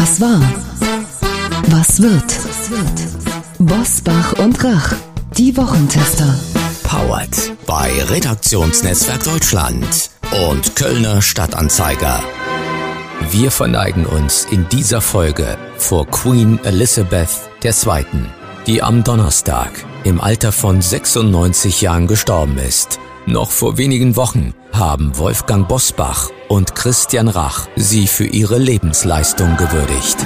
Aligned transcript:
Was 0.00 0.18
war? 0.18 0.40
Was 1.68 2.00
wird? 2.00 2.24
Bosbach 3.58 4.32
und 4.38 4.64
Rach, 4.64 4.94
die 5.36 5.54
Wochentester. 5.58 6.40
Powered 6.84 7.52
bei 7.66 7.92
Redaktionsnetzwerk 8.04 9.22
Deutschland 9.24 10.10
und 10.48 10.74
Kölner 10.74 11.20
Stadtanzeiger. 11.20 12.18
Wir 13.30 13.50
verneigen 13.50 14.06
uns 14.06 14.46
in 14.50 14.66
dieser 14.70 15.02
Folge 15.02 15.58
vor 15.76 16.06
Queen 16.06 16.58
Elizabeth 16.64 17.28
II., 17.62 18.06
die 18.66 18.82
am 18.82 19.04
Donnerstag 19.04 19.70
im 20.04 20.18
Alter 20.22 20.52
von 20.52 20.80
96 20.80 21.82
Jahren 21.82 22.06
gestorben 22.06 22.56
ist. 22.56 22.98
Noch 23.26 23.50
vor 23.50 23.76
wenigen 23.76 24.16
Wochen 24.16 24.54
haben 24.72 25.16
Wolfgang 25.18 25.68
Bosbach 25.68 26.30
und 26.48 26.74
Christian 26.74 27.28
Rach 27.28 27.68
sie 27.76 28.06
für 28.06 28.24
ihre 28.24 28.58
Lebensleistung 28.58 29.56
gewürdigt. 29.56 30.16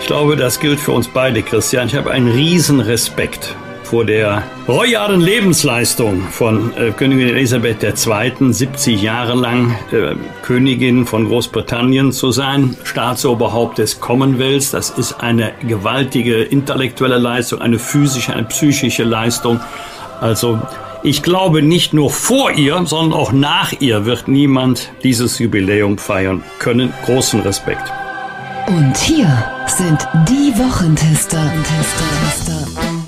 Ich 0.00 0.06
glaube, 0.06 0.36
das 0.36 0.60
gilt 0.60 0.78
für 0.78 0.92
uns 0.92 1.08
beide, 1.08 1.42
Christian. 1.42 1.88
Ich 1.88 1.96
habe 1.96 2.10
einen 2.10 2.30
riesen 2.30 2.78
Respekt 2.78 3.56
vor 3.86 4.04
der 4.04 4.42
royalen 4.66 5.20
Lebensleistung 5.20 6.22
von 6.22 6.76
äh, 6.76 6.90
Königin 6.90 7.28
Elisabeth 7.28 7.84
II., 7.84 8.52
70 8.52 9.00
Jahre 9.00 9.34
lang 9.34 9.76
äh, 9.92 10.16
Königin 10.42 11.06
von 11.06 11.28
Großbritannien 11.28 12.10
zu 12.10 12.32
sein, 12.32 12.76
Staatsoberhaupt 12.82 13.78
des 13.78 14.00
Commonwealths. 14.00 14.72
Das 14.72 14.90
ist 14.90 15.20
eine 15.20 15.52
gewaltige 15.66 16.42
intellektuelle 16.42 17.18
Leistung, 17.18 17.60
eine 17.60 17.78
physische, 17.78 18.32
eine 18.32 18.44
psychische 18.44 19.04
Leistung. 19.04 19.60
Also 20.20 20.60
ich 21.04 21.22
glaube, 21.22 21.62
nicht 21.62 21.94
nur 21.94 22.10
vor 22.10 22.50
ihr, 22.50 22.84
sondern 22.86 23.16
auch 23.16 23.30
nach 23.30 23.72
ihr 23.78 24.04
wird 24.04 24.26
niemand 24.26 24.90
dieses 25.04 25.38
Jubiläum 25.38 25.96
feiern 25.98 26.42
können. 26.58 26.92
Großen 27.04 27.40
Respekt. 27.40 27.92
Und 28.66 28.96
hier 28.96 29.44
sind 29.68 30.08
die 30.28 30.52
Wochentester. 30.58 31.40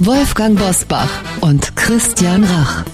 Wolfgang 0.00 0.56
Bosbach 0.56 1.08
und 1.40 1.74
Christian 1.74 2.44
Rach. 2.44 2.84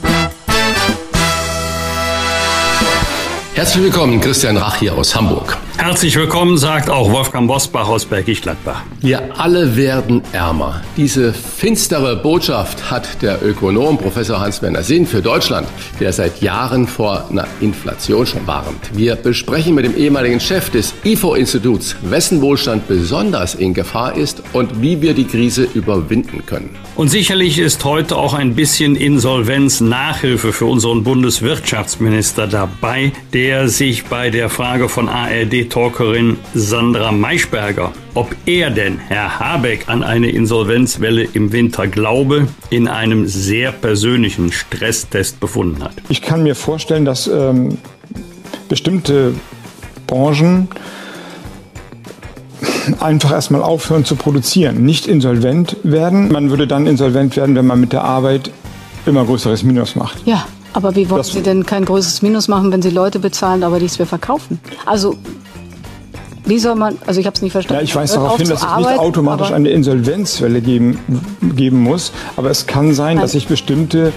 Herzlich 3.55 3.85
willkommen, 3.85 4.23
Christian 4.23 4.57
Rach 4.57 4.77
hier 4.77 4.95
aus 4.95 5.15
Hamburg. 5.15 5.59
Herzlich 5.77 6.17
willkommen, 6.17 6.57
sagt 6.57 6.89
auch 6.89 7.11
Wolfgang 7.11 7.49
Bosbach 7.49 7.89
aus 7.89 8.07
Bergisch 8.07 8.41
Gladbach. 8.41 8.83
Wir 9.01 9.39
alle 9.39 9.77
werden 9.77 10.23
ärmer. 10.33 10.81
Diese 10.97 11.33
finstere 11.33 12.17
Botschaft 12.17 12.91
hat 12.91 13.21
der 13.21 13.45
Ökonom 13.45 13.99
Professor 13.99 14.41
Hans-Werner 14.41 14.85
Sinn 14.85 15.05
für 15.05 15.21
Deutschland, 15.21 15.67
der 15.99 16.13
seit 16.13 16.41
Jahren 16.41 16.87
vor 16.87 17.29
einer 17.29 17.47
Inflation 17.61 18.25
schon 18.25 18.47
warnt. 18.47 18.97
Wir 18.97 19.17
besprechen 19.17 19.75
mit 19.75 19.85
dem 19.85 19.97
ehemaligen 19.97 20.39
Chef 20.39 20.71
des 20.71 20.95
IFO-Instituts, 21.05 21.97
wessen 22.03 22.41
Wohlstand 22.41 22.87
besonders 22.87 23.57
in 23.57 23.75
Gefahr 23.75 24.17
ist 24.17 24.43
und 24.53 24.81
wie 24.81 25.03
wir 25.03 25.13
die 25.13 25.27
Krise 25.27 25.69
überwinden 25.75 26.47
können. 26.47 26.77
Und 26.95 27.09
sicherlich 27.09 27.59
ist 27.59 27.85
heute 27.85 28.17
auch 28.17 28.35
ein 28.35 28.55
bisschen 28.55 28.95
Insolvenz-Nachhilfe 28.95 30.53
für 30.53 30.67
unseren 30.67 31.03
Bundeswirtschaftsminister 31.03 32.47
dabei, 32.47 33.13
der 33.33 33.69
sich 33.69 34.05
bei 34.05 34.31
der 34.31 34.49
Frage 34.49 34.89
von 34.89 35.09
ARD-Talkerin 35.65 36.37
Sandra 36.55 37.13
Maischberger, 37.13 37.93
ob 38.15 38.35
er 38.47 38.71
denn, 38.71 38.99
Herr 38.99 39.39
Habeck, 39.39 39.89
an 39.89 40.03
eine 40.03 40.31
Insolvenzwelle 40.31 41.25
im 41.25 41.53
Winter 41.53 41.87
glaube, 41.87 42.49
in 42.71 42.89
einem 42.89 43.27
sehr 43.27 43.73
persönlichen 43.73 44.53
Stresstest 44.53 45.41
befunden 45.41 45.83
hat. 45.83 45.95
Ich 46.09 46.23
kann 46.23 46.43
mir 46.43 46.55
vorstellen, 46.55 47.05
dass 47.05 47.27
ähm, 47.27 47.79
bestimmte 48.69 49.35
Branchen 50.07 50.69
einfach 53.01 53.33
erstmal 53.33 53.63
aufhören 53.63 54.05
zu 54.05 54.17
produzieren, 54.17 54.85
nicht 54.85 55.07
insolvent 55.07 55.77
werden. 55.83 56.31
Man 56.31 56.51
würde 56.51 56.67
dann 56.67 56.87
insolvent 56.87 57.37
werden, 57.37 57.57
wenn 57.57 57.67
man 57.67 57.81
mit 57.81 57.93
der 57.93 58.05
Arbeit 58.05 58.51
immer 59.07 59.25
größeres 59.25 59.63
Minus 59.63 59.97
macht. 59.97 60.19
Ja, 60.27 60.47
aber 60.75 60.97
wie 60.97 61.09
wollen 61.09 61.19
das 61.19 61.33
Sie 61.33 61.41
denn 61.41 61.65
kein 61.65 61.85
größeres 61.85 62.21
Minus 62.23 62.49
machen, 62.49 62.73
wenn 62.73 62.83
Sie 62.83 62.91
Leute 62.91 63.21
bezahlen, 63.21 63.63
aber 63.63 63.79
nichts 63.79 63.99
mehr 63.99 64.07
verkaufen? 64.07 64.61
Also 64.85 65.17
wie 66.45 66.59
soll 66.59 66.75
man, 66.75 66.99
also 67.07 67.21
ich 67.21 67.27
habe 67.27 67.35
es 67.35 67.43
nicht 67.43 67.53
verstanden. 67.53 67.81
Ja, 67.81 67.85
ich 67.85 67.95
weise 67.95 68.15
darauf 68.15 68.37
hin, 68.37 68.49
dass 68.49 68.63
es 68.63 68.77
nicht 68.77 68.99
automatisch 68.99 69.51
eine 69.51 69.71
Insolvenzwelle 69.71 70.61
geben, 70.61 70.99
geben 71.55 71.81
muss, 71.81 72.13
aber 72.37 72.51
es 72.51 72.67
kann 72.67 72.95
sein, 72.95 73.19
dass 73.19 73.33
sich 73.33 73.47
bestimmte 73.47 74.13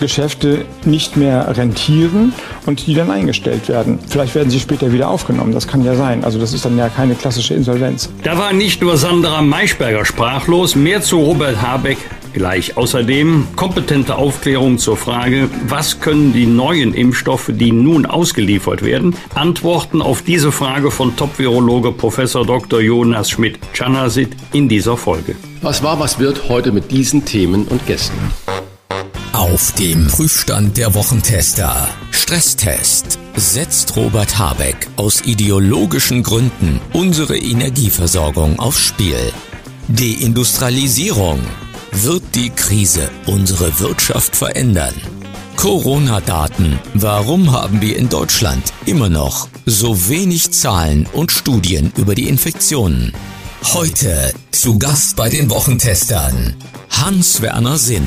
Geschäfte 0.00 0.64
nicht 0.84 1.16
mehr 1.16 1.56
rentieren 1.56 2.32
und 2.66 2.86
die 2.86 2.94
dann 2.94 3.10
eingestellt 3.10 3.68
werden. 3.68 3.98
Vielleicht 4.08 4.34
werden 4.34 4.50
sie 4.50 4.58
später 4.58 4.92
wieder 4.92 5.08
aufgenommen, 5.08 5.52
das 5.52 5.68
kann 5.68 5.84
ja 5.84 5.94
sein. 5.94 6.24
Also 6.24 6.38
das 6.38 6.54
ist 6.54 6.64
dann 6.64 6.76
ja 6.78 6.88
keine 6.88 7.14
klassische 7.14 7.54
Insolvenz. 7.54 8.08
Da 8.24 8.38
war 8.38 8.52
nicht 8.52 8.80
nur 8.80 8.96
Sandra 8.96 9.42
Maischberger 9.42 10.04
sprachlos, 10.04 10.74
mehr 10.74 11.02
zu 11.02 11.18
Robert 11.18 11.60
Habeck 11.60 11.98
gleich. 12.32 12.76
Außerdem 12.76 13.48
kompetente 13.56 14.16
Aufklärung 14.16 14.78
zur 14.78 14.96
Frage, 14.96 15.48
was 15.66 16.00
können 16.00 16.32
die 16.32 16.46
neuen 16.46 16.94
Impfstoffe, 16.94 17.50
die 17.52 17.72
nun 17.72 18.06
ausgeliefert 18.06 18.82
werden, 18.82 19.16
Antworten 19.34 20.02
auf 20.02 20.22
diese 20.22 20.52
Frage 20.52 20.90
von 20.90 21.16
Top-Virologe 21.16 21.92
Professor 21.92 22.44
Dr. 22.44 22.80
Jonas 22.80 23.30
Schmidt-Chanasit 23.30 24.36
in 24.52 24.68
dieser 24.68 24.96
Folge. 24.96 25.36
Was 25.62 25.82
war, 25.82 25.98
was 26.00 26.18
wird 26.18 26.48
heute 26.48 26.72
mit 26.72 26.90
diesen 26.90 27.24
Themen 27.24 27.66
und 27.66 27.86
Gästen? 27.86 28.18
Auf 29.32 29.72
dem 29.72 30.06
Prüfstand 30.06 30.76
der 30.76 30.94
Wochentester. 30.94 31.88
Stresstest. 32.10 33.18
Setzt 33.36 33.96
Robert 33.96 34.38
Habeck 34.38 34.88
aus 34.96 35.22
ideologischen 35.22 36.22
Gründen 36.22 36.80
unsere 36.92 37.38
Energieversorgung 37.38 38.58
aufs 38.58 38.80
Spiel? 38.80 39.32
Deindustrialisierung. 39.88 41.40
Wird 41.92 42.22
die 42.36 42.50
Krise 42.50 43.10
unsere 43.26 43.80
Wirtschaft 43.80 44.36
verändern? 44.36 44.94
Corona-Daten. 45.56 46.78
Warum 46.94 47.50
haben 47.52 47.82
wir 47.82 47.96
in 47.96 48.08
Deutschland 48.08 48.72
immer 48.86 49.08
noch 49.08 49.48
so 49.66 50.08
wenig 50.08 50.52
Zahlen 50.52 51.06
und 51.12 51.32
Studien 51.32 51.92
über 51.96 52.14
die 52.14 52.28
Infektionen? 52.28 53.12
Heute 53.74 54.32
zu 54.52 54.78
Gast 54.78 55.16
bei 55.16 55.28
den 55.28 55.50
Wochentestern 55.50 56.54
Hans-Werner 56.90 57.76
Sinn. 57.76 58.06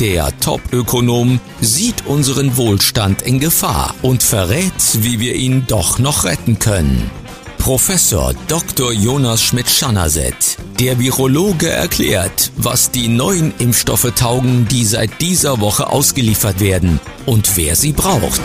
Der 0.00 0.36
Top-Ökonom 0.40 1.40
sieht 1.60 2.06
unseren 2.06 2.56
Wohlstand 2.56 3.22
in 3.22 3.38
Gefahr 3.38 3.94
und 4.02 4.22
verrät, 4.22 4.72
wie 5.02 5.20
wir 5.20 5.36
ihn 5.36 5.64
doch 5.68 5.98
noch 6.00 6.24
retten 6.24 6.58
können. 6.58 7.10
Professor 7.60 8.34
Dr. 8.48 8.90
Jonas 8.90 9.42
Schmidt-Schanaset, 9.42 10.56
der 10.78 10.98
Virologe 10.98 11.68
erklärt, 11.68 12.50
was 12.56 12.90
die 12.90 13.06
neuen 13.06 13.52
Impfstoffe 13.58 14.10
taugen, 14.16 14.66
die 14.66 14.84
seit 14.84 15.20
dieser 15.20 15.60
Woche 15.60 15.88
ausgeliefert 15.88 16.58
werden 16.60 17.00
und 17.26 17.56
wer 17.58 17.76
sie 17.76 17.92
braucht. 17.92 18.40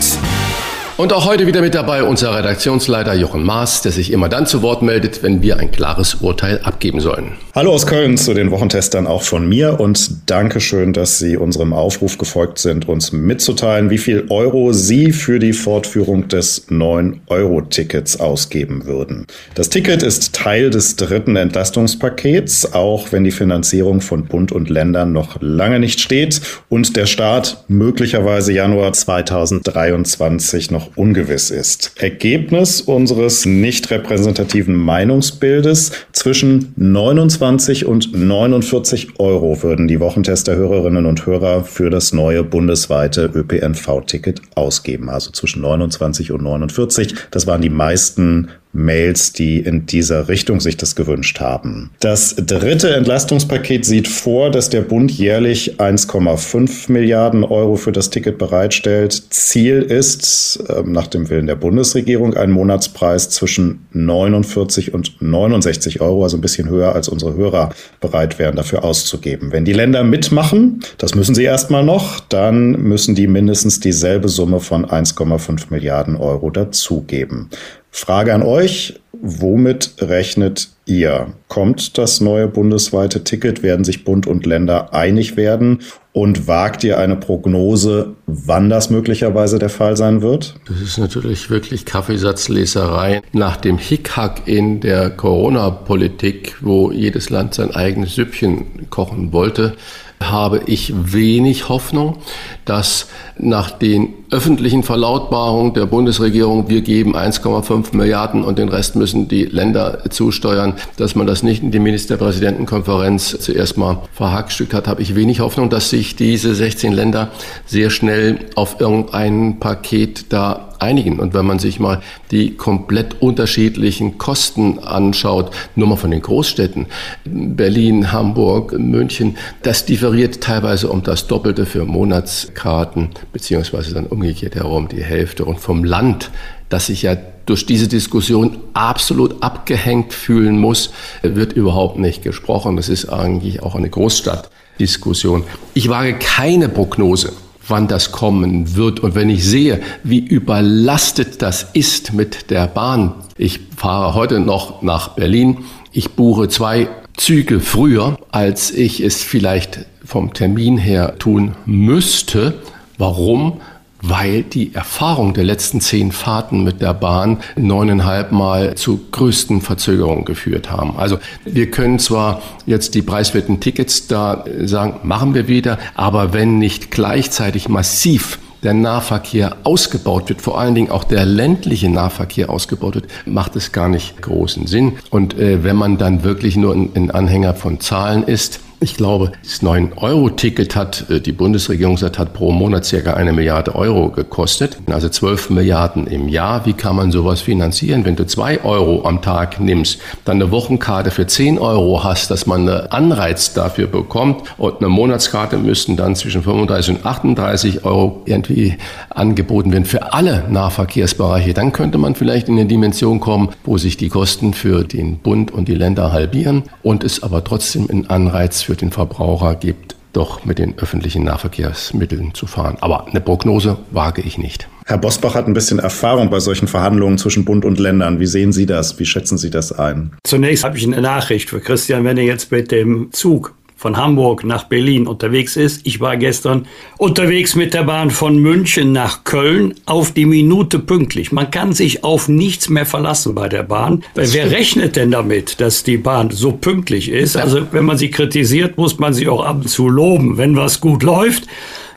Und 0.98 1.12
auch 1.12 1.26
heute 1.26 1.46
wieder 1.46 1.60
mit 1.60 1.76
dabei 1.76 2.04
unser 2.04 2.34
Redaktionsleiter 2.38 3.14
Jochen 3.16 3.44
Maas, 3.44 3.82
der 3.82 3.92
sich 3.92 4.14
immer 4.14 4.30
dann 4.30 4.48
zu 4.48 4.62
Wort 4.62 4.82
meldet, 4.82 5.24
wenn 5.24 5.42
wir 5.42 5.60
ein 5.60 5.70
klares 5.70 6.16
Urteil 6.16 6.62
abgeben 6.64 7.02
sollen. 7.02 7.34
Hallo 7.54 7.74
aus 7.74 7.86
Köln 7.86 8.16
zu 8.18 8.34
den 8.34 8.50
Wochentestern 8.50 9.06
auch 9.06 9.22
von 9.22 9.46
mir 9.46 9.82
und 9.82 10.30
danke 10.30 10.62
schön, 10.62 10.94
dass 10.94 11.20
Sie 11.20 11.36
unserem 11.36 11.74
Aufruf 11.74 12.18
gefolgt 12.18 12.60
sind, 12.60 12.88
uns 12.88 13.12
mitzuteilen, 13.12 13.90
wie 13.90 13.98
viel 13.98 14.28
Euro 14.30 14.72
Sie 14.72 15.12
für 15.12 15.38
die 15.38 15.52
Fortführung 15.52 16.30
des 16.30 16.70
9-Euro-Tickets 16.70 18.22
ausgeben 18.22 18.86
würden. 18.86 19.28
Das 19.54 19.68
Ticket 19.68 20.02
ist 20.02 20.32
Teil 20.32 20.70
des 20.70 20.96
dritten 20.96 21.36
Entlastungspakets, 21.36 22.74
auch 22.74 23.12
wenn 23.12 23.26
die 23.26 23.32
Finanzierung 23.32 24.00
von 24.00 24.28
Bund 24.28 24.54
und 24.54 24.70
Ländern 24.70 25.12
noch 25.12 25.42
lange 25.42 25.82
nicht 25.82 26.00
steht 26.00 26.40
und 26.70 26.96
der 26.96 27.06
Start 27.06 27.66
möglicherweise 27.68 28.54
Januar 28.54 28.94
2023 28.94 30.72
noch 30.72 30.85
noch 30.86 30.98
ungewiss 30.98 31.52
ist. 31.52 31.92
Ergebnis 31.98 32.82
unseres 32.82 33.46
nicht 33.46 33.92
repräsentativen 33.92 34.76
Meinungsbildes 34.76 35.92
zwischen 36.12 36.74
29 36.76 37.86
und 37.86 38.14
49 38.14 39.20
Euro 39.20 39.62
würden 39.64 39.88
die 39.88 40.00
Wochentester-Hörerinnen 40.00 41.06
und 41.06 41.26
Hörer 41.26 41.64
für 41.64 41.90
das 41.90 42.14
neue 42.14 42.44
bundesweite 42.44 43.30
ÖPNV-Ticket 43.34 44.42
ausgeben. 44.56 45.10
Also 45.10 45.32
zwischen 45.32 45.62
29 45.62 46.32
und 46.32 46.44
49. 46.44 47.16
Das 47.32 47.48
waren 47.48 47.62
die 47.62 47.70
meisten 47.70 48.50
Mails, 48.76 49.34
die 49.34 49.60
in 49.60 49.86
dieser 49.86 50.28
Richtung 50.28 50.60
sich 50.60 50.78
das 50.78 50.96
gewünscht 50.96 51.40
haben. 51.40 51.92
Das 52.02 52.36
dritte 52.36 52.94
Entlastungspaket 52.94 53.86
sieht 53.86 54.08
vor, 54.08 54.52
dass 54.52 54.70
der 54.70 54.82
Bund 54.82 55.12
jährlich 55.12 55.80
1,5 55.80 56.92
Milliarden 56.92 57.44
Euro 57.44 57.78
für 57.78 57.92
das 57.92 58.10
Ticket 58.10 58.38
bereitstellt. 58.38 59.14
Ziel 59.30 59.82
ist, 59.82 60.64
ähm, 60.70 60.92
nach 60.92 61.08
dem 61.08 61.30
Willen 61.30 61.48
der 61.48 61.56
Bundesregierung, 61.56 62.36
ein 62.36 62.52
Monatspreis 62.52 63.30
zwischen 63.30 63.86
49 63.94 64.94
und 64.94 65.22
69 65.22 66.02
Euro, 66.02 66.24
also 66.24 66.38
ein 66.38 66.42
bisschen 66.42 66.70
höher 66.70 66.94
als 66.94 67.08
unsere 67.08 67.36
Hörer 67.36 67.70
bereit 68.02 68.38
wären, 68.40 68.56
dafür 68.56 68.84
auszugeben. 68.84 69.52
Wenn 69.52 69.66
die 69.66 69.74
Länder 69.74 70.04
mitmachen, 70.04 70.82
das 70.98 71.16
müssen 71.16 71.34
sie 71.34 71.44
erstmal 71.44 71.84
noch, 71.84 72.20
dann 72.20 72.72
müssen 72.72 73.16
die 73.16 73.28
mindestens 73.28 73.80
dieselbe 73.80 74.28
Summe 74.28 74.60
von 74.60 74.86
1,5 74.86 75.68
Milliarden 75.70 76.18
Euro 76.18 76.50
dazugeben. 76.50 77.50
Frage 77.98 78.34
an 78.34 78.44
euch, 78.44 79.00
womit 79.14 79.94
rechnet 80.00 80.68
ihr? 80.86 81.28
Kommt 81.48 81.98
das 81.98 82.20
neue 82.20 82.50
bundesweite 82.50 83.24
Ticket? 83.24 83.64
Werden 83.64 83.86
sich 83.86 84.04
Bund 84.04 84.28
und 84.28 84.46
Länder 84.46 84.94
einig 84.94 85.38
werden? 85.38 85.80
Und 86.12 86.46
wagt 86.46 86.84
ihr 86.84 87.00
eine 87.00 87.16
Prognose, 87.16 88.16
wann 88.26 88.70
das 88.70 88.90
möglicherweise 88.90 89.60
der 89.60 89.70
Fall 89.70 89.96
sein 89.96 90.22
wird? 90.22 90.56
Das 90.68 90.82
ist 90.82 90.98
natürlich 90.98 91.50
wirklich 91.50 91.86
Kaffeesatzleserei. 91.86 93.22
Nach 93.32 93.56
dem 93.56 93.78
Hickhack 93.78 94.46
in 94.46 94.82
der 94.82 95.10
Corona-Politik, 95.10 96.58
wo 96.60 96.92
jedes 96.92 97.30
Land 97.30 97.54
sein 97.54 97.74
eigenes 97.74 98.16
Süppchen 98.16 98.90
kochen 98.90 99.32
wollte, 99.32 99.74
habe 100.22 100.62
ich 100.66 100.94
wenig 101.14 101.70
Hoffnung, 101.70 102.18
dass 102.66 103.08
nach 103.38 103.72
den 103.72 104.25
öffentlichen 104.36 104.84
Verlautbarungen 104.84 105.74
der 105.74 105.86
Bundesregierung, 105.86 106.68
wir 106.68 106.82
geben 106.82 107.16
1,5 107.16 107.96
Milliarden 107.96 108.44
und 108.44 108.60
den 108.60 108.68
Rest 108.68 108.98
müssen 108.98 109.30
die 109.30 109.46
Länder 109.46 110.04
zusteuern, 110.10 110.74
dass 110.98 111.16
man 111.16 111.26
das 111.26 111.42
nicht 111.42 111.64
in 111.64 111.72
die 111.72 111.80
Ministerpräsidentenkonferenz 111.80 113.38
zuerst 113.40 113.78
mal 113.78 114.00
verhackstückt 114.12 114.74
hat, 114.74 114.90
habe 114.90 115.02
ich 115.02 115.16
wenig 115.16 115.40
Hoffnung, 115.40 115.70
dass 115.70 115.90
sich 115.90 116.18
diese 116.18 116.54
16 116.54 116.92
Länder 116.92 117.30
sehr 117.66 117.90
schnell 117.90 118.40
auf 118.56 118.82
irgendein 118.82 119.62
Paket 119.62 120.26
da 120.34 120.76
einigen. 120.80 121.20
Und 121.20 121.34
wenn 121.34 121.46
man 121.46 121.60
sich 121.60 121.80
mal 121.80 122.02
die 122.32 122.56
komplett 122.56 123.22
unterschiedlichen 123.22 124.18
Kosten 124.18 124.80
anschaut, 124.80 125.52
nur 125.76 125.88
mal 125.88 125.96
von 125.96 126.12
den 126.12 126.22
Großstädten, 126.22 126.88
Berlin, 127.24 128.12
Hamburg, 128.12 128.78
München, 128.78 129.38
das 129.64 129.86
differiert 129.86 130.42
teilweise 130.42 130.90
um 130.90 131.04
das 131.04 131.28
Doppelte 131.28 131.66
für 131.66 131.86
Monatskarten, 131.86 133.10
beziehungsweise 133.32 133.94
dann 133.94 134.08
umgekehrt 134.08 134.25
herum 134.34 134.88
die 134.88 135.04
Hälfte. 135.04 135.46
Und 135.46 135.60
vom 135.60 135.84
Land, 135.84 136.32
das 136.70 136.88
sich 136.88 137.04
ja 137.04 137.16
durch 137.46 137.66
diese 137.66 137.88
Diskussion 137.88 138.58
absolut 138.74 139.44
abgehängt 139.44 140.14
fühlen 140.14 140.60
muss, 140.60 140.92
wird 141.22 141.54
überhaupt 141.54 142.00
nicht 142.00 142.24
gesprochen. 142.24 142.76
Das 142.76 142.90
ist 142.90 143.06
eigentlich 143.10 143.62
auch 143.62 143.76
eine 143.76 143.90
Großstadtdiskussion. 143.90 145.44
Ich 145.74 145.90
wage 145.90 146.16
keine 146.16 146.70
Prognose 146.70 147.34
wann 147.68 147.88
das 147.88 148.12
kommen 148.12 148.76
wird. 148.76 149.00
Und 149.00 149.16
wenn 149.16 149.30
ich 149.30 149.44
sehe, 149.44 149.82
wie 150.04 150.20
überlastet 150.20 151.42
das 151.42 151.68
ist 151.74 152.14
mit 152.14 152.52
der 152.52 152.68
Bahn. 152.68 153.16
Ich 153.38 153.60
fahre 153.76 154.14
heute 154.14 154.40
noch 154.40 154.82
nach 154.82 155.10
Berlin. 155.10 155.66
Ich 155.92 156.12
buche 156.12 156.48
zwei 156.48 156.90
Züge 157.18 157.60
früher, 157.60 158.18
als 158.32 158.72
ich 158.72 159.02
es 159.02 159.24
vielleicht 159.24 159.86
vom 160.04 160.34
Termin 160.34 160.78
her 160.78 161.18
tun 161.18 161.56
müsste. 161.66 162.56
Warum? 162.98 163.62
Weil 164.08 164.44
die 164.44 164.74
Erfahrung 164.74 165.34
der 165.34 165.44
letzten 165.44 165.82
zehn 165.82 166.12
Fahrten 166.12 166.64
mit 166.64 166.82
der 166.82 166.94
Bahn 166.94 167.40
neuneinhalb 167.56 168.32
Mal 168.32 168.76
zu 168.76 169.00
größten 169.12 169.62
Verzögerungen 169.62 170.26
geführt 170.26 170.72
haben. 170.72 170.98
Also 170.98 171.18
wir 171.46 171.72
können 171.72 172.00
zwar 172.00 172.42
jetzt 172.66 172.96
die 172.96 173.02
preiswerten 173.02 173.60
Tickets 173.60 174.08
da 174.08 174.46
sagen, 174.64 175.00
machen 175.04 175.34
wir 175.34 175.48
wieder, 175.48 175.80
aber 175.96 176.34
wenn 176.34 176.60
nicht 176.60 176.92
gleichzeitig 176.92 177.70
massiv 177.70 178.40
der 178.64 178.74
Nahverkehr 178.74 179.58
ausgebaut 179.64 180.28
wird, 180.30 180.42
vor 180.42 180.60
allen 180.60 180.74
Dingen 180.74 180.90
auch 180.90 181.04
der 181.04 181.24
ländliche 181.26 181.90
Nahverkehr 181.90 182.50
ausgebaut 182.50 182.96
wird, 182.96 183.08
macht 183.26 183.56
es 183.56 183.72
gar 183.72 183.90
nicht 183.90 184.22
großen 184.22 184.66
Sinn. 184.66 184.94
Und 185.12 185.38
äh, 185.38 185.64
wenn 185.64 185.76
man 185.76 185.98
dann 185.98 186.24
wirklich 186.24 186.58
nur 186.58 186.74
ein, 186.74 186.90
ein 186.96 187.12
Anhänger 187.12 187.54
von 187.54 187.80
Zahlen 187.80 188.24
ist, 188.24 188.60
ich 188.80 188.96
glaube, 188.98 189.32
das 189.44 189.62
9-Euro-Ticket 189.62 190.76
hat, 190.76 191.10
äh, 191.10 191.22
die 191.22 191.32
Bundesregierung 191.32 191.98
sagt, 191.98 192.20
hat 192.20 192.34
pro 192.34 192.52
Monat 192.52 192.86
circa 192.86 193.14
eine 193.14 193.32
Milliarde 193.32 193.76
Euro 193.76 194.10
gekostet. 194.10 194.78
Also 194.88 195.10
12 195.10 195.50
Milliarden 195.50 196.08
im 196.08 196.28
Jahr. 196.28 196.66
Wie 196.66 196.74
kann 196.74 196.96
man 196.96 197.12
sowas 197.12 197.42
finanzieren? 197.42 198.06
Wenn 198.06 198.16
du 198.16 198.26
zwei 198.26 198.64
Euro 198.64 199.06
am 199.06 199.22
Tag 199.22 199.60
nimmst, 199.60 200.00
dann 200.26 200.42
eine 200.42 200.52
Wochenkarte 200.52 201.12
für 201.12 201.26
10 201.26 201.58
Euro 201.58 202.04
hast, 202.04 202.32
dass 202.32 202.46
man 202.46 202.68
einen 202.68 202.88
Anreiz 202.92 203.54
dafür 203.54 203.88
bekommt 203.88 204.44
und 204.58 204.80
eine 204.80 204.90
Monatskarte 204.90 205.58
müssten 205.58 205.96
dann 205.96 206.16
zwischen 206.16 206.44
35 206.44 206.98
und 206.98 207.06
38 207.06 207.86
Euro 207.86 208.22
irgendwie 208.26 208.78
angeboten 209.10 209.72
werden 209.72 209.86
für 209.86 210.14
alle 210.14 210.44
Nahverkehrsbereiche. 210.50 211.54
Dann 211.54 211.72
könnte 211.72 211.98
man 211.98 212.16
vielleicht 212.16 212.50
in 212.50 212.56
eine 212.56 212.66
Dimension 212.66 213.20
kommen, 213.20 213.50
wo 213.64 213.78
sich 213.78 213.96
die 213.98 214.10
Kosten 214.10 214.54
für 214.54 214.84
den 214.84 215.20
Bund 215.20 215.52
und 215.52 215.68
die 215.68 215.76
Länder 215.76 216.12
halbieren 216.12 216.64
und 216.84 217.04
es 217.04 217.24
aber 217.24 217.44
trotzdem 217.44 217.90
einen 217.90 218.08
Anreiz 218.08 218.65
für 218.66 218.76
den 218.76 218.92
Verbraucher 218.92 219.56
gibt, 219.56 219.96
doch 220.14 220.46
mit 220.46 220.60
den 220.60 220.78
öffentlichen 220.78 221.24
Nahverkehrsmitteln 221.24 222.34
zu 222.34 222.48
fahren. 222.48 222.78
Aber 222.82 223.08
eine 223.08 223.22
Prognose 223.22 223.78
wage 223.92 224.22
ich 224.22 224.38
nicht. 224.38 224.68
Herr 224.86 224.98
Bosbach 224.98 225.36
hat 225.36 225.48
ein 225.48 225.54
bisschen 225.54 225.80
Erfahrung 225.80 226.30
bei 226.30 226.40
solchen 226.40 226.68
Verhandlungen 226.68 227.18
zwischen 227.18 227.44
Bund 227.44 227.66
und 227.66 227.80
Ländern. 227.80 228.20
Wie 228.20 228.26
sehen 228.26 228.54
Sie 228.54 228.66
das? 228.66 229.00
Wie 229.00 229.06
schätzen 229.06 229.38
Sie 229.38 229.50
das 229.50 229.72
ein? 229.72 230.12
Zunächst 230.24 230.64
habe 230.64 230.78
ich 230.78 230.86
eine 230.86 231.02
Nachricht 231.02 231.50
für 231.50 231.60
Christian, 231.60 232.06
wenn 232.06 232.18
er 232.18 232.24
jetzt 232.24 232.52
mit 232.52 232.72
dem 232.72 233.12
Zug 233.12 233.56
von 233.86 233.98
Hamburg 233.98 234.44
nach 234.44 234.64
Berlin 234.64 235.06
unterwegs 235.06 235.56
ist. 235.56 235.82
Ich 235.84 236.00
war 236.00 236.18
gestern 236.18 236.66
unterwegs 236.98 237.56
mit 237.56 237.76
der 237.76 237.84
Bahn 237.84 238.10
von 238.10 238.40
München 238.40 238.94
nach 238.94 239.26
Köln 239.26 239.76
auf 239.86 240.12
die 240.12 240.26
Minute 240.26 240.80
pünktlich. 240.80 241.32
Man 241.32 241.52
kann 241.52 241.72
sich 241.72 242.04
auf 242.04 242.28
nichts 242.28 242.68
mehr 242.68 242.88
verlassen 242.88 243.36
bei 243.36 243.48
der 243.48 243.62
Bahn. 243.62 244.04
Das 244.16 244.34
Wer 244.34 244.50
rechnet 244.50 244.96
denn 244.96 245.12
damit, 245.12 245.62
dass 245.62 245.84
die 245.84 245.98
Bahn 245.98 246.32
so 246.32 246.52
pünktlich 246.52 247.10
ist? 247.10 247.38
Also 247.38 247.62
wenn 247.74 247.86
man 247.86 248.00
sie 248.00 248.10
kritisiert, 248.10 248.76
muss 248.80 248.98
man 248.98 249.14
sie 249.14 249.28
auch 249.28 249.46
ab 249.46 249.58
und 249.58 249.70
zu 249.70 249.88
loben, 249.88 250.40
wenn 250.40 250.58
was 250.58 250.82
gut 250.82 251.04
läuft. 251.04 251.44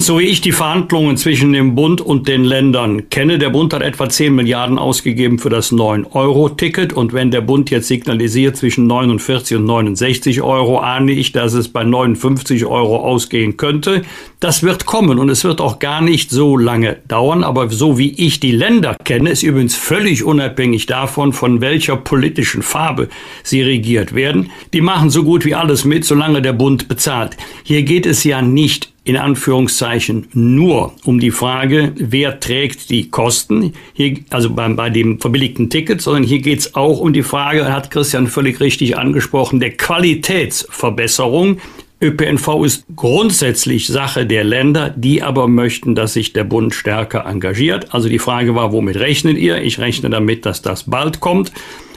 So 0.00 0.20
wie 0.20 0.26
ich 0.26 0.40
die 0.40 0.52
Verhandlungen 0.52 1.16
zwischen 1.16 1.52
dem 1.52 1.74
Bund 1.74 2.00
und 2.00 2.28
den 2.28 2.44
Ländern 2.44 3.10
kenne, 3.10 3.36
der 3.36 3.50
Bund 3.50 3.74
hat 3.74 3.82
etwa 3.82 4.08
10 4.08 4.32
Milliarden 4.32 4.78
ausgegeben 4.78 5.40
für 5.40 5.50
das 5.50 5.72
9-Euro-Ticket 5.72 6.92
und 6.92 7.12
wenn 7.12 7.32
der 7.32 7.40
Bund 7.40 7.68
jetzt 7.70 7.88
signalisiert 7.88 8.56
zwischen 8.56 8.86
49 8.86 9.56
und 9.58 9.64
69 9.64 10.40
Euro, 10.40 10.78
ahne 10.78 11.10
ich, 11.10 11.32
dass 11.32 11.52
es 11.52 11.68
bei 11.68 11.82
59 11.82 12.64
Euro 12.64 12.98
ausgehen 12.98 13.56
könnte. 13.56 14.02
Das 14.38 14.62
wird 14.62 14.86
kommen 14.86 15.18
und 15.18 15.30
es 15.30 15.42
wird 15.42 15.60
auch 15.60 15.80
gar 15.80 16.00
nicht 16.00 16.30
so 16.30 16.56
lange 16.56 16.98
dauern, 17.08 17.42
aber 17.42 17.68
so 17.68 17.98
wie 17.98 18.12
ich 18.12 18.38
die 18.38 18.52
Länder 18.52 18.96
kenne, 19.02 19.30
ist 19.30 19.42
übrigens 19.42 19.74
völlig 19.74 20.22
unabhängig 20.22 20.86
davon, 20.86 21.32
von 21.32 21.60
welcher 21.60 21.96
politischen 21.96 22.62
Farbe 22.62 23.08
sie 23.42 23.62
regiert 23.62 24.14
werden. 24.14 24.52
Die 24.72 24.80
machen 24.80 25.10
so 25.10 25.24
gut 25.24 25.44
wie 25.44 25.56
alles 25.56 25.84
mit, 25.84 26.04
solange 26.04 26.40
der 26.40 26.52
Bund 26.52 26.86
bezahlt. 26.86 27.36
Hier 27.64 27.82
geht 27.82 28.06
es 28.06 28.22
ja 28.22 28.40
nicht 28.42 28.92
in 29.08 29.16
Anführungszeichen 29.16 30.26
nur 30.34 30.92
um 31.02 31.18
die 31.18 31.30
Frage, 31.30 31.92
wer 31.96 32.40
trägt 32.40 32.90
die 32.90 33.08
Kosten, 33.08 33.72
hier, 33.94 34.18
also 34.28 34.50
bei, 34.50 34.68
bei 34.68 34.90
dem 34.90 35.18
verbilligten 35.18 35.70
Ticket, 35.70 36.02
sondern 36.02 36.24
hier 36.24 36.40
geht 36.40 36.58
es 36.58 36.74
auch 36.74 37.00
um 37.00 37.14
die 37.14 37.22
Frage, 37.22 37.72
hat 37.72 37.90
Christian 37.90 38.26
völlig 38.26 38.60
richtig 38.60 38.98
angesprochen, 38.98 39.60
der 39.60 39.70
Qualitätsverbesserung. 39.78 41.58
ÖPNV 42.02 42.64
ist 42.66 42.84
grundsätzlich 42.94 43.86
Sache 43.86 44.26
der 44.26 44.44
Länder, 44.44 44.90
die 44.90 45.22
aber 45.22 45.48
möchten, 45.48 45.94
dass 45.94 46.12
sich 46.12 46.34
der 46.34 46.44
Bund 46.44 46.74
stärker 46.74 47.24
engagiert. 47.24 47.94
Also 47.94 48.10
die 48.10 48.18
Frage 48.18 48.54
war, 48.54 48.72
womit 48.72 48.96
rechnet 48.96 49.38
ihr? 49.38 49.62
Ich 49.62 49.78
rechne 49.78 50.10
damit, 50.10 50.44
dass 50.44 50.60
das 50.60 50.84
bald 50.84 51.20
kommt 51.20 51.50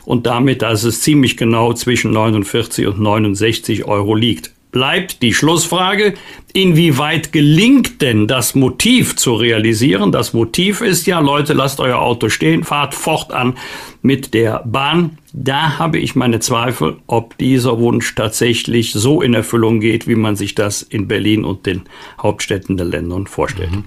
und 0.05 0.27
damit, 0.27 0.61
dass 0.61 0.85
es 0.85 1.01
ziemlich 1.01 1.35
genau 1.35 1.73
zwischen 1.73 2.11
49 2.11 2.87
und 2.87 3.01
69 3.01 3.83
Euro 3.83 4.15
liegt 4.15 4.53
bleibt 4.71 5.21
die 5.21 5.33
Schlussfrage, 5.33 6.13
inwieweit 6.53 7.31
gelingt 7.31 8.01
denn 8.01 8.27
das 8.27 8.55
Motiv 8.55 9.15
zu 9.15 9.35
realisieren? 9.35 10.11
Das 10.11 10.33
Motiv 10.33 10.81
ist 10.81 11.07
ja, 11.07 11.19
Leute, 11.19 11.53
lasst 11.53 11.79
euer 11.79 11.99
Auto 11.99 12.29
stehen, 12.29 12.63
fahrt 12.63 12.93
fortan 12.93 13.55
mit 14.01 14.33
der 14.33 14.63
Bahn. 14.65 15.17
Da 15.33 15.79
habe 15.79 15.97
ich 15.97 16.15
meine 16.15 16.41
Zweifel, 16.41 16.97
ob 17.07 17.37
dieser 17.37 17.79
Wunsch 17.79 18.15
tatsächlich 18.15 18.91
so 18.91 19.21
in 19.21 19.33
Erfüllung 19.33 19.79
geht, 19.79 20.05
wie 20.05 20.15
man 20.15 20.35
sich 20.35 20.55
das 20.55 20.81
in 20.81 21.07
Berlin 21.07 21.45
und 21.45 21.65
den 21.65 21.83
Hauptstädten 22.21 22.75
der 22.75 22.85
Länder 22.85 23.21
vorstellt. 23.27 23.71
Mhm. 23.71 23.85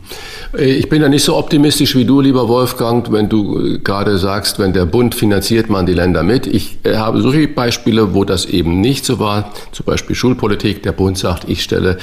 Ich 0.58 0.88
bin 0.88 1.02
da 1.02 1.08
nicht 1.10 1.24
so 1.24 1.36
optimistisch 1.36 1.96
wie 1.96 2.06
du, 2.06 2.22
lieber 2.22 2.48
Wolfgang, 2.48 3.12
wenn 3.12 3.28
du 3.28 3.60
äh, 3.60 3.78
gerade 3.78 4.16
sagst, 4.16 4.58
wenn 4.58 4.72
der 4.72 4.86
Bund 4.86 5.14
finanziert 5.14 5.68
man 5.68 5.84
die 5.84 5.92
Länder 5.92 6.22
mit. 6.22 6.46
Ich 6.46 6.78
äh, 6.84 6.96
habe 6.96 7.20
solche 7.20 7.46
Beispiele, 7.46 8.14
wo 8.14 8.24
das 8.24 8.46
eben 8.46 8.80
nicht 8.80 9.04
so 9.04 9.18
war. 9.18 9.52
Zum 9.72 9.84
Beispiel 9.84 10.16
Schulpolitik. 10.16 10.82
Der 10.82 10.92
Bund 10.92 11.18
sagt, 11.18 11.46
ich 11.48 11.62
stelle 11.62 11.98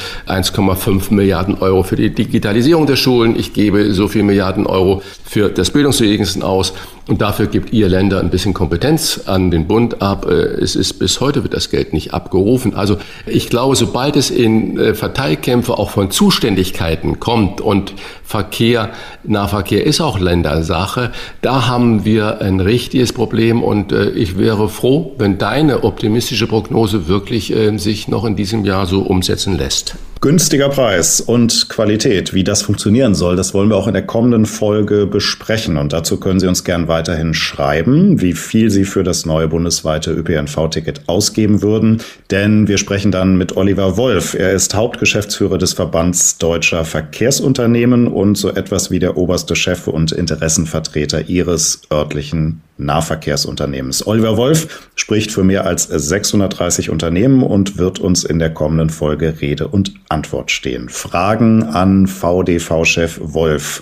1,5 0.54 1.14
Milliarden 1.14 1.56
Euro 1.60 1.84
für 1.84 1.96
die 1.96 2.10
Digitalisierung 2.10 2.86
der 2.86 2.96
Schulen. 2.96 3.38
Ich 3.38 3.54
gebe 3.54 3.94
so 3.94 4.08
viel 4.08 4.24
Milliarden 4.24 4.68
Euro 4.68 5.02
für 5.24 5.50
das 5.50 5.72
Bildungswesen 5.72 6.44
aus. 6.44 6.74
Und 7.08 7.22
dafür 7.22 7.48
gibt 7.48 7.74
ihr 7.74 7.90
Länder 7.90 8.20
ein 8.20 8.30
bisschen 8.30 8.54
Kompetenz 8.54 9.22
an 9.26 9.50
den 9.50 9.68
Bund 9.68 10.02
ab. 10.02 10.28
Äh, 10.30 10.34
es 10.34 10.76
ist 10.76 11.00
bis 11.00 11.20
heute 11.20 11.44
wird 11.44 11.54
das 11.54 11.70
Geld 11.70 11.94
nicht 11.94 12.14
abgerufen. 12.14 12.76
Also 12.76 12.98
ich 13.26 13.50
glaube, 13.50 13.76
sobald 13.76 14.16
es 14.16 14.30
in 14.30 14.78
äh, 14.78 14.94
Verteilkämpfe 14.94 15.78
auch 15.78 15.90
von 15.90 16.12
Zuständigkeiten 16.12 17.20
kommt 17.20 17.60
und 17.60 17.94
Verkehr, 18.24 18.92
Nahverkehr 19.24 19.86
ist 19.86 20.00
auch 20.00 20.20
Ländersache, 20.20 21.12
da 21.42 21.68
haben 21.68 22.06
wir 22.06 22.40
ein 22.40 22.60
richtiges 22.60 23.14
Problem 23.14 23.64
und 23.64 23.92
äh, 23.92 24.12
ich 24.12 24.38
wäre 24.38 24.70
froh, 24.70 25.14
wenn 25.18 25.38
deine 25.38 25.84
optimistische 25.84 26.48
Prognose 26.48 27.08
wirklich 27.08 27.54
sich 27.78 28.08
noch 28.08 28.26
in 28.26 28.36
diesem 28.36 28.64
Jahr 28.64 28.86
so 28.86 29.02
umsetzen 29.02 29.58
lässt. 29.58 29.96
Günstiger 30.22 30.70
Preis 30.70 31.20
und 31.20 31.68
Qualität, 31.68 32.32
wie 32.36 32.44
das 32.44 32.62
funktionieren 32.62 33.16
soll, 33.16 33.36
das 33.36 33.56
wollen 33.56 33.70
wir 33.70 33.76
auch 33.76 33.88
in 33.88 33.94
der 33.94 34.06
kommenden 34.06 34.46
Folge 34.46 35.08
besprechen. 35.08 35.78
Und 35.78 35.94
dazu 35.94 36.18
können 36.18 36.40
Sie 36.40 36.46
uns 36.46 36.64
gern 36.64 36.88
weiterhin 36.92 37.34
schreiben, 37.34 38.20
wie 38.20 38.34
viel 38.34 38.70
Sie 38.70 38.84
für 38.84 39.04
das 39.04 39.26
neue 39.26 39.48
bundesweite 39.48 40.12
ÖPNV-Ticket 40.12 41.08
ausgeben 41.08 41.62
würden. 41.62 42.02
Denn 42.32 42.68
wir 42.68 42.78
sprechen 42.78 43.14
dann 43.14 43.38
mit 43.38 43.56
Oliver 43.56 43.96
Wolf. 43.96 44.34
Er 44.34 44.52
ist 44.52 44.76
Hauptgeschäftsführer 44.76 45.58
des 45.58 45.72
Verbands 45.72 46.38
Deutscher 46.38 46.84
Verkehrsunternehmen 46.84 48.08
und 48.08 48.38
so 48.38 48.50
etwas 48.50 48.92
wie 48.92 49.00
der 49.00 49.16
oberste 49.16 49.56
Chef 49.56 49.88
und 49.88 50.12
Interessenvertreter 50.12 51.30
Ihres 51.30 51.84
örtlichen 51.90 52.62
Nahverkehrsunternehmens. 52.78 54.06
Oliver 54.06 54.36
Wolf 54.36 54.90
spricht 54.96 55.32
für 55.32 55.46
mehr 55.46 55.66
als 55.66 55.84
630 55.84 56.90
Unternehmen 56.90 57.42
und 57.42 57.78
wird 57.78 58.00
uns 58.00 58.26
in 58.26 58.40
der 58.40 58.54
kommenden 58.54 58.90
Folge 58.90 59.36
Rede 59.40 59.70
und 59.70 59.94
Antwort 60.10 60.52
stehen. 60.52 60.90
Fragen 60.90 61.64
an 61.64 62.08
VDV-Chef 62.08 63.20
Wolf 63.22 63.82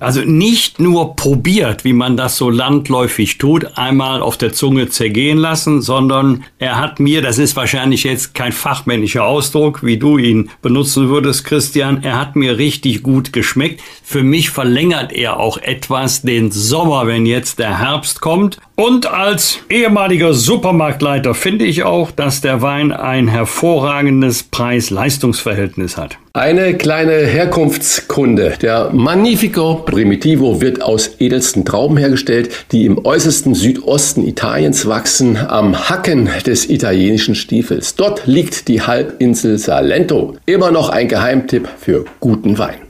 Also 0.00 0.22
nicht 0.22 0.80
nur 0.80 1.14
probiert, 1.14 1.84
wie 1.84 1.92
man 1.92 2.16
das 2.16 2.38
so 2.38 2.48
landläufig 2.48 3.36
tut, 3.36 3.76
einmal 3.76 4.22
auf 4.22 4.38
der 4.38 4.54
Zunge 4.54 4.88
zergehen 4.88 5.36
lassen, 5.36 5.82
sondern 5.82 6.44
er 6.58 6.78
hat 6.78 7.00
mir, 7.00 7.20
das 7.20 7.36
ist 7.38 7.54
wahrscheinlich 7.54 8.04
jetzt 8.04 8.34
kein 8.34 8.52
fachmännischer 8.52 9.24
Ausdruck, 9.24 9.84
wie 9.84 9.98
du 9.98 10.16
ihn 10.16 10.50
benutzen 10.62 11.10
würdest, 11.10 11.44
Christian, 11.44 12.02
er 12.02 12.18
hat 12.18 12.34
mir 12.34 12.56
richtig 12.56 13.02
gut 13.02 13.34
geschmeckt. 13.34 13.82
Für 14.02 14.22
mich 14.22 14.48
verlängert 14.48 15.12
er 15.12 15.38
auch 15.38 15.58
etwas 15.58 16.22
den 16.22 16.50
Sommer, 16.50 17.06
wenn 17.06 17.26
jetzt 17.26 17.58
der 17.58 17.78
Herbst 17.78 18.22
kommt. 18.22 18.58
Und 18.80 19.12
als 19.12 19.58
ehemaliger 19.68 20.32
Supermarktleiter 20.32 21.34
finde 21.34 21.66
ich 21.66 21.82
auch, 21.82 22.10
dass 22.10 22.40
der 22.40 22.62
Wein 22.62 22.92
ein 22.92 23.28
hervorragendes 23.28 24.44
Preis-Leistungs-Verhältnis 24.44 25.98
hat. 25.98 26.16
Eine 26.32 26.72
kleine 26.78 27.12
Herkunftskunde. 27.12 28.54
Der 28.62 28.88
Magnifico 28.90 29.82
Primitivo 29.84 30.62
wird 30.62 30.80
aus 30.80 31.16
edelsten 31.18 31.66
Trauben 31.66 31.98
hergestellt, 31.98 32.66
die 32.72 32.86
im 32.86 33.04
äußersten 33.04 33.54
Südosten 33.54 34.26
Italiens 34.26 34.86
wachsen, 34.86 35.36
am 35.36 35.90
Hacken 35.90 36.30
des 36.46 36.70
italienischen 36.70 37.34
Stiefels. 37.34 37.96
Dort 37.96 38.26
liegt 38.26 38.66
die 38.68 38.80
Halbinsel 38.80 39.58
Salento. 39.58 40.36
Immer 40.46 40.70
noch 40.70 40.88
ein 40.88 41.06
Geheimtipp 41.06 41.68
für 41.78 42.06
guten 42.18 42.56
Wein. 42.56 42.89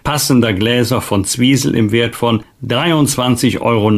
passender 0.03 0.53
Gläser 0.53 1.01
von 1.01 1.25
Zwiesel 1.25 1.75
im 1.75 1.91
Wert 1.91 2.15
von 2.15 2.43
23,90 2.65 3.61
Euro 3.61 3.91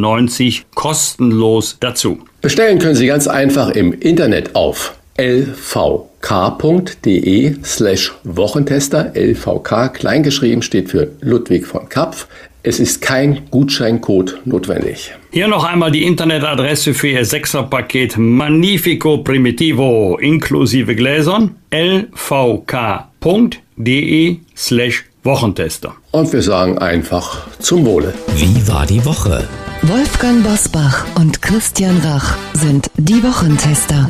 kostenlos 0.75 1.77
dazu. 1.79 2.19
Bestellen 2.41 2.79
können 2.79 2.95
Sie 2.95 3.07
ganz 3.07 3.27
einfach 3.27 3.69
im 3.69 3.93
Internet 3.93 4.55
auf 4.55 4.95
lvk.de 5.17 5.55
slash 7.63 8.13
Wochentester. 8.23 9.13
LVK 9.15 9.93
kleingeschrieben 9.93 10.61
steht 10.61 10.89
für 10.89 11.11
Ludwig 11.21 11.65
von 11.65 11.87
Kapf. 11.89 12.27
Es 12.65 12.79
ist 12.79 13.01
kein 13.01 13.41
Gutscheincode 13.51 14.39
notwendig. 14.45 15.13
Hier 15.31 15.49
noch 15.49 15.65
einmal 15.65 15.91
die 15.91 16.03
Internetadresse 16.03 16.93
für 16.93 17.09
Ihr 17.09 17.25
Sechserpaket 17.25 18.17
Magnifico 18.17 19.17
Primitivo 19.17 20.17
inklusive 20.17 20.95
Gläsern 20.95 21.55
lvk.de 21.71 22.77
slash 24.55 25.05
Wochentester. 25.23 25.95
Und 26.11 26.33
wir 26.33 26.41
sagen 26.41 26.77
einfach 26.77 27.47
zum 27.59 27.85
Wohle. 27.85 28.13
Wie 28.35 28.67
war 28.67 28.85
die 28.85 29.03
Woche? 29.05 29.47
Wolfgang 29.83 30.43
Bosbach 30.43 31.05
und 31.15 31.41
Christian 31.41 31.97
Rach 31.99 32.35
sind 32.53 32.89
die 32.97 33.23
Wochentester. 33.23 34.09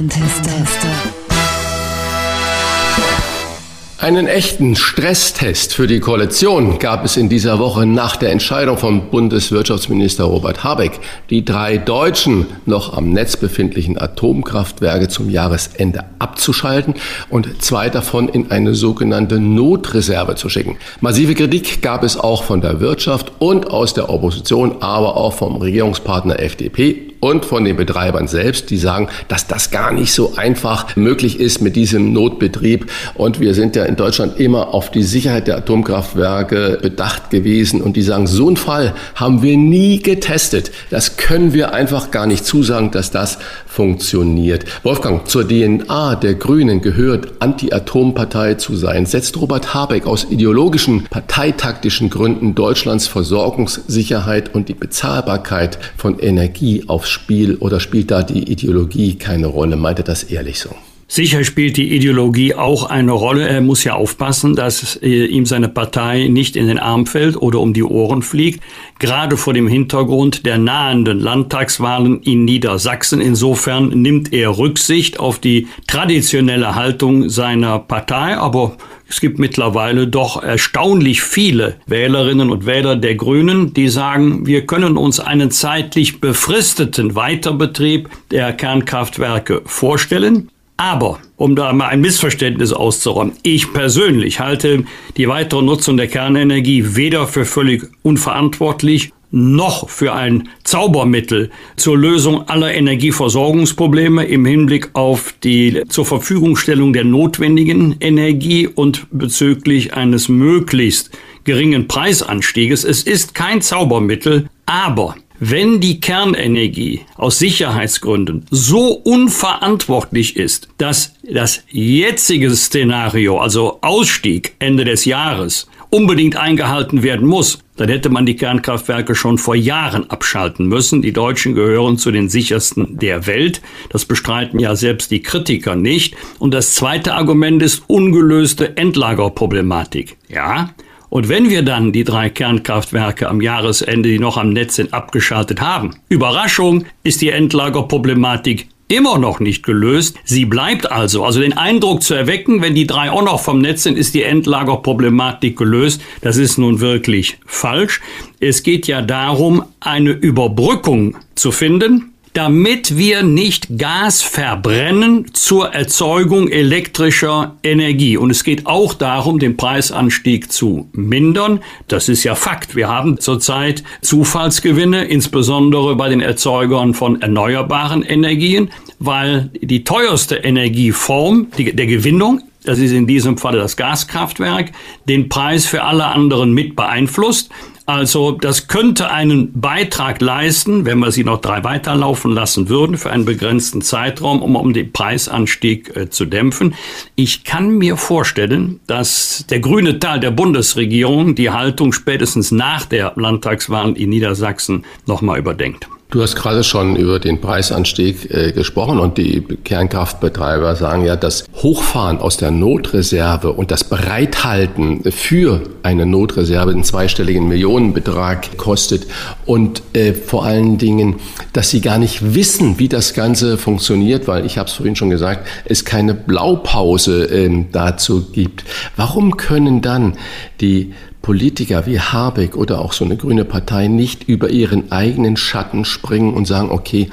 Einen 4.03 4.27
echten 4.27 4.75
Stresstest 4.75 5.73
für 5.73 5.87
die 5.87 6.01
Koalition 6.01 6.77
gab 6.77 7.05
es 7.05 7.15
in 7.15 7.29
dieser 7.29 7.57
Woche 7.57 7.85
nach 7.85 8.17
der 8.17 8.33
Entscheidung 8.33 8.77
von 8.77 9.09
Bundeswirtschaftsminister 9.09 10.25
Robert 10.25 10.61
Habeck, 10.61 10.99
die 11.29 11.45
drei 11.45 11.77
deutschen 11.77 12.47
noch 12.65 12.97
am 12.97 13.11
Netz 13.11 13.37
befindlichen 13.37 13.97
Atomkraftwerke 13.97 15.07
zum 15.07 15.29
Jahresende 15.29 16.03
abzuschalten 16.19 16.95
und 17.29 17.63
zwei 17.63 17.89
davon 17.89 18.27
in 18.27 18.51
eine 18.51 18.75
sogenannte 18.75 19.39
Notreserve 19.39 20.35
zu 20.35 20.49
schicken. 20.49 20.75
Massive 20.99 21.33
Kritik 21.33 21.81
gab 21.81 22.03
es 22.03 22.17
auch 22.17 22.43
von 22.43 22.59
der 22.59 22.81
Wirtschaft 22.81 23.31
und 23.39 23.71
aus 23.71 23.93
der 23.93 24.09
Opposition, 24.09 24.81
aber 24.81 25.15
auch 25.15 25.31
vom 25.31 25.55
Regierungspartner 25.55 26.41
FDP 26.41 27.12
und 27.23 27.45
von 27.45 27.63
den 27.63 27.77
Betreibern 27.77 28.27
selbst, 28.27 28.69
die 28.69 28.75
sagen, 28.75 29.07
dass 29.29 29.47
das 29.47 29.71
gar 29.71 29.93
nicht 29.93 30.11
so 30.11 30.33
einfach 30.35 30.97
möglich 30.97 31.39
ist 31.39 31.61
mit 31.61 31.77
diesem 31.77 32.11
Notbetrieb. 32.11 32.91
Und 33.13 33.39
wir 33.39 33.53
sind 33.53 33.77
ja 33.77 33.85
in 33.85 33.95
Deutschland 33.95 34.41
immer 34.41 34.73
auf 34.73 34.91
die 34.91 35.03
Sicherheit 35.03 35.47
der 35.47 35.55
Atomkraftwerke 35.55 36.79
bedacht 36.81 37.29
gewesen. 37.29 37.81
Und 37.81 37.95
die 37.95 38.01
sagen, 38.01 38.27
so 38.27 38.47
einen 38.47 38.57
Fall 38.57 38.93
haben 39.15 39.41
wir 39.41 39.55
nie 39.55 40.01
getestet. 40.01 40.71
Das 40.89 41.15
können 41.15 41.53
wir 41.53 41.73
einfach 41.73 42.11
gar 42.11 42.27
nicht 42.27 42.45
zusagen, 42.45 42.91
dass 42.91 43.09
das 43.09 43.37
funktioniert. 43.67 44.65
Wolfgang, 44.83 45.25
zur 45.25 45.47
DNA 45.47 46.15
der 46.15 46.33
Grünen 46.33 46.81
gehört, 46.81 47.35
Anti-Atom-Partei 47.39 48.55
zu 48.55 48.75
sein. 48.75 49.05
Setzt 49.05 49.39
Robert 49.39 49.73
Habeck 49.73 50.07
aus 50.07 50.27
ideologischen, 50.29 51.05
parteitaktischen 51.05 52.09
Gründen 52.09 52.53
Deutschlands 52.53 53.07
Versorgungssicherheit 53.07 54.53
und 54.53 54.67
die 54.67 54.73
Bezahlbarkeit 54.73 55.79
von 55.95 56.19
Energie 56.19 56.83
aufs 56.87 57.12
Spiel 57.13 57.55
oder 57.55 57.79
spielt 57.79 58.11
da 58.11 58.23
die 58.23 58.51
Ideologie 58.51 59.15
keine 59.15 59.47
Rolle? 59.47 59.77
Meint 59.77 59.99
er 59.99 60.05
das 60.05 60.23
ehrlich 60.23 60.59
so? 60.59 60.75
Sicher 61.07 61.43
spielt 61.43 61.77
die 61.77 61.95
Ideologie 61.95 62.55
auch 62.55 62.89
eine 62.89 63.11
Rolle. 63.11 63.47
Er 63.47 63.61
muss 63.61 63.83
ja 63.83 63.93
aufpassen, 63.93 64.55
dass 64.55 64.95
äh, 65.01 65.25
ihm 65.25 65.45
seine 65.45 65.69
Partei 65.69 66.27
nicht 66.27 66.55
in 66.55 66.67
den 66.67 66.79
Arm 66.79 67.05
fällt 67.05 67.37
oder 67.37 67.59
um 67.59 67.73
die 67.73 67.83
Ohren 67.83 68.21
fliegt, 68.21 68.63
gerade 68.99 69.37
vor 69.37 69.53
dem 69.53 69.67
Hintergrund 69.67 70.45
der 70.45 70.57
nahenden 70.57 71.19
Landtagswahlen 71.19 72.21
in 72.21 72.45
Niedersachsen. 72.45 73.21
Insofern 73.21 73.89
nimmt 73.89 74.33
er 74.33 74.57
Rücksicht 74.57 75.19
auf 75.19 75.39
die 75.39 75.67
traditionelle 75.87 76.75
Haltung 76.75 77.29
seiner 77.29 77.79
Partei, 77.79 78.37
aber 78.37 78.77
es 79.07 79.21
gibt 79.21 79.37
mittlerweile 79.37 80.07
doch 80.07 80.41
erstaunlich 80.41 81.21
viele 81.21 81.75
Wählerinnen 81.85 82.49
und 82.49 82.65
Wähler 82.65 82.95
der 82.95 83.13
Grünen, 83.13 83.73
die 83.73 83.89
sagen, 83.89 84.47
wir 84.47 84.65
können 84.65 84.97
uns 84.97 85.19
einen 85.19 85.51
zeitlich 85.51 86.19
befristeten 86.19 87.13
Weiterbetrieb 87.13 88.09
der 88.31 88.53
Kernkraftwerke 88.53 89.61
vorstellen. 89.65 90.49
Aber, 90.77 91.19
um 91.37 91.55
da 91.55 91.71
mal 91.71 91.87
ein 91.87 92.01
Missverständnis 92.01 92.73
auszuräumen, 92.73 93.33
ich 93.43 93.73
persönlich 93.73 94.39
halte 94.39 94.85
die 95.17 95.27
weitere 95.27 95.61
Nutzung 95.61 95.97
der 95.97 96.07
Kernenergie 96.07 96.95
weder 96.95 97.27
für 97.27 97.45
völlig 97.45 97.83
unverantwortlich 98.01 99.11
noch 99.33 99.89
für 99.89 100.13
ein 100.13 100.47
Zaubermittel 100.63 101.49
zur 101.75 101.97
Lösung 101.97 102.47
aller 102.47 102.73
Energieversorgungsprobleme 102.73 104.25
im 104.25 104.45
Hinblick 104.45 104.91
auf 104.93 105.33
die 105.43 105.81
zur 105.89 106.05
Verfügungstellung 106.05 106.93
der 106.93 107.03
notwendigen 107.03 107.95
Energie 107.99 108.67
und 108.67 109.07
bezüglich 109.11 109.95
eines 109.95 110.29
möglichst 110.29 111.09
geringen 111.45 111.87
Preisanstieges. 111.87 112.83
Es 112.83 113.01
ist 113.01 113.33
kein 113.33 113.61
Zaubermittel, 113.61 114.49
aber 114.67 115.15
wenn 115.39 115.79
die 115.79 115.99
Kernenergie 115.99 117.01
aus 117.15 117.39
Sicherheitsgründen 117.39 118.45
so 118.49 118.93
unverantwortlich 118.93 120.35
ist, 120.35 120.69
dass 120.77 121.15
das 121.29 121.63
jetzige 121.69 122.53
Szenario, 122.55 123.39
also 123.39 123.79
Ausstieg 123.81 124.55
Ende 124.59 124.85
des 124.85 125.05
Jahres, 125.05 125.67
unbedingt 125.93 126.35
eingehalten 126.35 127.03
werden 127.03 127.27
muss, 127.27 127.59
dann 127.75 127.87
hätte 127.87 128.09
man 128.09 128.25
die 128.25 128.35
Kernkraftwerke 128.35 129.13
schon 129.15 129.37
vor 129.37 129.55
Jahren 129.55 130.09
abschalten 130.09 130.67
müssen. 130.67 131.01
Die 131.01 131.13
Deutschen 131.13 131.53
gehören 131.53 131.97
zu 131.97 132.11
den 132.11 132.29
sichersten 132.29 132.97
der 132.97 133.27
Welt. 133.27 133.61
Das 133.89 134.05
bestreiten 134.05 134.59
ja 134.59 134.75
selbst 134.75 135.11
die 135.11 135.21
Kritiker 135.21 135.75
nicht. 135.75 136.15
Und 136.39 136.53
das 136.53 136.73
zweite 136.73 137.13
Argument 137.13 137.61
ist 137.61 137.83
ungelöste 137.87 138.75
Endlagerproblematik. 138.77 140.17
Ja, 140.29 140.73
und 141.13 141.29
wenn 141.29 141.51
wir 141.51 141.61
dann 141.61 141.91
die 141.91 142.03
drei 142.03 142.31
Kernkraftwerke 142.31 143.29
am 143.29 143.39
Jahresende, 143.39 144.09
die 144.09 144.17
noch 144.17 144.35
am 144.35 144.49
Netz 144.49 144.77
sind, 144.77 144.95
abgeschaltet 144.95 145.61
haben, 145.61 145.93
Überraschung, 146.09 146.85
ist 147.03 147.21
die 147.21 147.29
Endlagerproblematik 147.29 148.67
immer 148.87 149.19
noch 149.19 149.39
nicht 149.39 149.61
gelöst. 149.61 150.17
Sie 150.23 150.45
bleibt 150.45 150.91
also. 150.91 151.23
Also 151.23 151.39
den 151.39 151.55
Eindruck 151.55 152.01
zu 152.01 152.15
erwecken, 152.15 152.63
wenn 152.63 152.73
die 152.73 152.87
drei 152.87 153.11
auch 153.11 153.21
noch 153.21 153.41
vom 153.41 153.61
Netz 153.61 153.83
sind, 153.83 153.95
ist 153.95 154.15
die 154.15 154.23
Endlagerproblematik 154.23 155.55
gelöst. 155.55 156.01
Das 156.21 156.37
ist 156.37 156.57
nun 156.57 156.79
wirklich 156.79 157.37
falsch. 157.45 158.01
Es 158.39 158.63
geht 158.63 158.87
ja 158.87 159.03
darum, 159.03 159.65
eine 159.81 160.09
Überbrückung 160.09 161.15
zu 161.35 161.51
finden 161.51 162.12
damit 162.33 162.97
wir 162.97 163.21
nicht 163.23 163.77
Gas 163.77 164.23
verbrennen 164.23 165.33
zur 165.33 165.73
Erzeugung 165.73 166.49
elektrischer 166.49 167.55
Energie. 167.63 168.17
Und 168.17 168.31
es 168.31 168.43
geht 168.43 168.65
auch 168.65 168.95
darum, 168.95 169.39
den 169.39 169.55
Preisanstieg 169.55 170.51
zu 170.51 170.89
mindern. 170.93 171.59
Das 171.87 172.09
ist 172.09 172.23
ja 172.23 172.33
Fakt. 172.33 172.75
Wir 172.75 172.87
haben 172.87 173.19
zurzeit 173.19 173.83
Zufallsgewinne, 174.01 175.05
insbesondere 175.05 175.95
bei 175.95 176.09
den 176.09 176.21
Erzeugern 176.21 176.95
von 176.95 177.21
erneuerbaren 177.21 178.01
Energien, 178.01 178.71
weil 178.99 179.51
die 179.61 179.83
teuerste 179.83 180.37
Energieform 180.37 181.47
die, 181.57 181.75
der 181.75 181.85
Gewinnung 181.85 182.41
das 182.65 182.79
ist 182.79 182.93
in 182.93 183.07
diesem 183.07 183.37
Falle 183.37 183.57
das 183.57 183.75
Gaskraftwerk, 183.75 184.71
den 185.07 185.27
Preis 185.27 185.65
für 185.65 185.83
alle 185.83 186.05
anderen 186.05 186.53
mit 186.53 186.75
beeinflusst. 186.75 187.49
Also 187.85 188.31
das 188.31 188.67
könnte 188.67 189.11
einen 189.11 189.59
Beitrag 189.59 190.21
leisten, 190.21 190.85
wenn 190.85 190.99
wir 190.99 191.11
sie 191.11 191.25
noch 191.25 191.41
drei 191.41 191.65
weiterlaufen 191.65 192.31
lassen 192.31 192.69
würden 192.69 192.97
für 192.97 193.11
einen 193.11 193.25
begrenzten 193.25 193.81
Zeitraum, 193.81 194.41
um, 194.41 194.55
um 194.55 194.71
den 194.71 194.93
Preisanstieg 194.93 195.95
äh, 195.95 196.09
zu 196.09 196.25
dämpfen. 196.25 196.75
Ich 197.15 197.43
kann 197.43 197.69
mir 197.69 197.97
vorstellen, 197.97 198.79
dass 198.87 199.45
der 199.49 199.59
grüne 199.59 199.99
Teil 199.99 200.21
der 200.21 200.31
Bundesregierung 200.31 201.35
die 201.35 201.49
Haltung 201.49 201.91
spätestens 201.91 202.51
nach 202.51 202.85
der 202.85 203.13
Landtagswahl 203.17 203.97
in 203.97 204.11
Niedersachsen 204.11 204.85
nochmal 205.05 205.39
überdenkt. 205.39 205.89
Du 206.13 206.21
hast 206.21 206.35
gerade 206.35 206.63
schon 206.63 206.95
über 206.95 207.17
den 207.17 207.41
Preisanstieg 207.41 208.29
äh, 208.29 208.51
gesprochen 208.51 208.99
und 208.99 209.17
die 209.17 209.41
Kernkraftbetreiber 209.41 210.75
sagen 210.75 211.03
ja, 211.03 211.15
das 211.15 211.43
Hochfahren 211.55 212.19
aus 212.19 212.37
der 212.37 212.51
Notreserve 212.51 213.51
und 213.51 213.71
das 213.71 213.83
Bereithalten 213.83 215.11
für 215.11 215.63
eine 215.81 216.05
Notreserve 216.05 216.69
einen 216.69 216.83
zweistelligen 216.83 217.47
Millionenbetrag 217.47 218.57
kostet 218.57 219.07
und 219.47 219.81
äh, 219.93 220.13
vor 220.13 220.45
allen 220.45 220.77
Dingen, 220.77 221.15
dass 221.51 221.71
sie 221.71 221.81
gar 221.81 221.97
nicht 221.97 222.35
wissen, 222.35 222.77
wie 222.77 222.89
das 222.89 223.15
Ganze 223.15 223.57
funktioniert, 223.57 224.27
weil 224.27 224.45
ich 224.45 224.59
habe 224.59 224.69
es 224.69 224.75
vorhin 224.75 224.95
schon 224.95 225.09
gesagt, 225.09 225.47
es 225.65 225.83
keine 225.83 226.13
Blaupause 226.13 227.25
äh, 227.25 227.65
dazu 227.71 228.29
gibt. 228.31 228.65
Warum 228.95 229.35
können 229.35 229.81
dann 229.81 230.13
die 230.61 230.93
Politiker 231.23 231.87
wie 231.87 231.99
Habeck 231.99 232.55
oder 232.55 232.79
auch 232.79 232.93
so 232.93 233.05
eine 233.05 233.15
grüne 233.15 233.45
Partei 233.45 233.87
nicht 233.87 234.25
über 234.25 234.49
ihren 234.49 234.91
eigenen 234.91 235.37
Schatten 235.37 235.85
springen 235.85 236.33
und 236.33 236.45
sagen, 236.45 236.69
okay, 236.69 237.09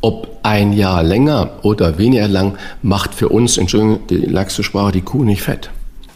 ob 0.00 0.38
ein 0.44 0.72
Jahr 0.72 1.02
länger 1.02 1.58
oder 1.62 1.98
weniger 1.98 2.28
lang 2.28 2.56
macht 2.82 3.14
für 3.14 3.28
uns, 3.28 3.58
Entschuldigung, 3.58 4.06
die 4.06 4.16
laxe 4.18 4.62
Sprache, 4.62 4.92
die 4.92 5.00
Kuh 5.02 5.24
nicht 5.24 5.42
fett. 5.42 5.70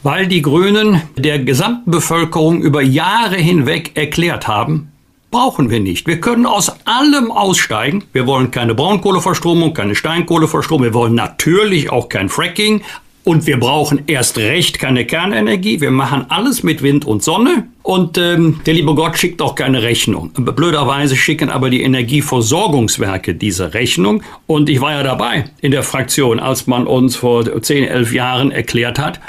Weil 0.05 0.29
die 0.29 0.41
Grünen 0.41 1.03
der 1.17 1.41
gesamten 1.41 1.91
Bevölkerung 1.91 2.63
über 2.63 2.81
Jahre 2.81 3.37
hinweg 3.37 3.91
erklärt 3.95 4.47
haben, 4.47 4.93
brauchen 5.33 5.69
wir 5.69 5.81
nicht. 5.81 6.07
Wir 6.07 6.21
können 6.21 6.47
aus 6.47 6.71
allem 6.85 7.33
aussteigen. 7.33 8.05
Wir 8.13 8.29
wollen 8.29 8.53
keine 8.53 8.77
Braunkohleverstromung, 8.77 9.75
keine 9.75 9.97
Steinkohleverstromung. 9.97 10.85
Wir 10.85 10.95
wollen 10.95 11.17
natürlich 11.17 11.91
auch 11.91 12.09
kein 12.09 12.29
Fracking. 12.29 12.83
Und 13.25 13.47
wir 13.47 13.61
brauchen 13.61 14.03
erst 14.09 14.37
recht 14.39 14.81
keine 14.81 15.05
Kernenergie. 15.05 15.81
Wir 15.81 15.93
machen 15.93 16.27
alles 16.29 16.65
mit 16.65 16.83
Wind 16.83 17.05
und 17.05 17.23
Sonne. 17.23 17.69
Und 17.83 18.19
ähm, 18.19 18.61
der 18.67 18.75
liebe 18.75 18.95
Gott 18.95 19.17
schickt 19.17 19.41
auch 19.41 19.55
keine 19.55 19.83
Rechnung. 19.83 20.31
Blöderweise 20.33 21.15
schicken 21.17 21.49
aber 21.49 21.71
die 21.71 21.83
Energieversorgungswerke 21.83 23.35
diese 23.35 23.75
Rechnung. 23.75 24.23
Und 24.47 24.69
ich 24.69 24.81
war 24.81 24.93
ja 24.93 25.03
dabei 25.05 25.45
in 25.61 25.71
der 25.71 25.85
Fraktion, 25.85 26.41
als 26.41 26.67
man 26.67 26.87
uns 26.87 27.15
vor 27.15 27.63
10, 27.63 27.85
11 27.85 28.13
Jahren 28.13 28.51
erklärt 28.51 28.99
hat, 28.99 29.21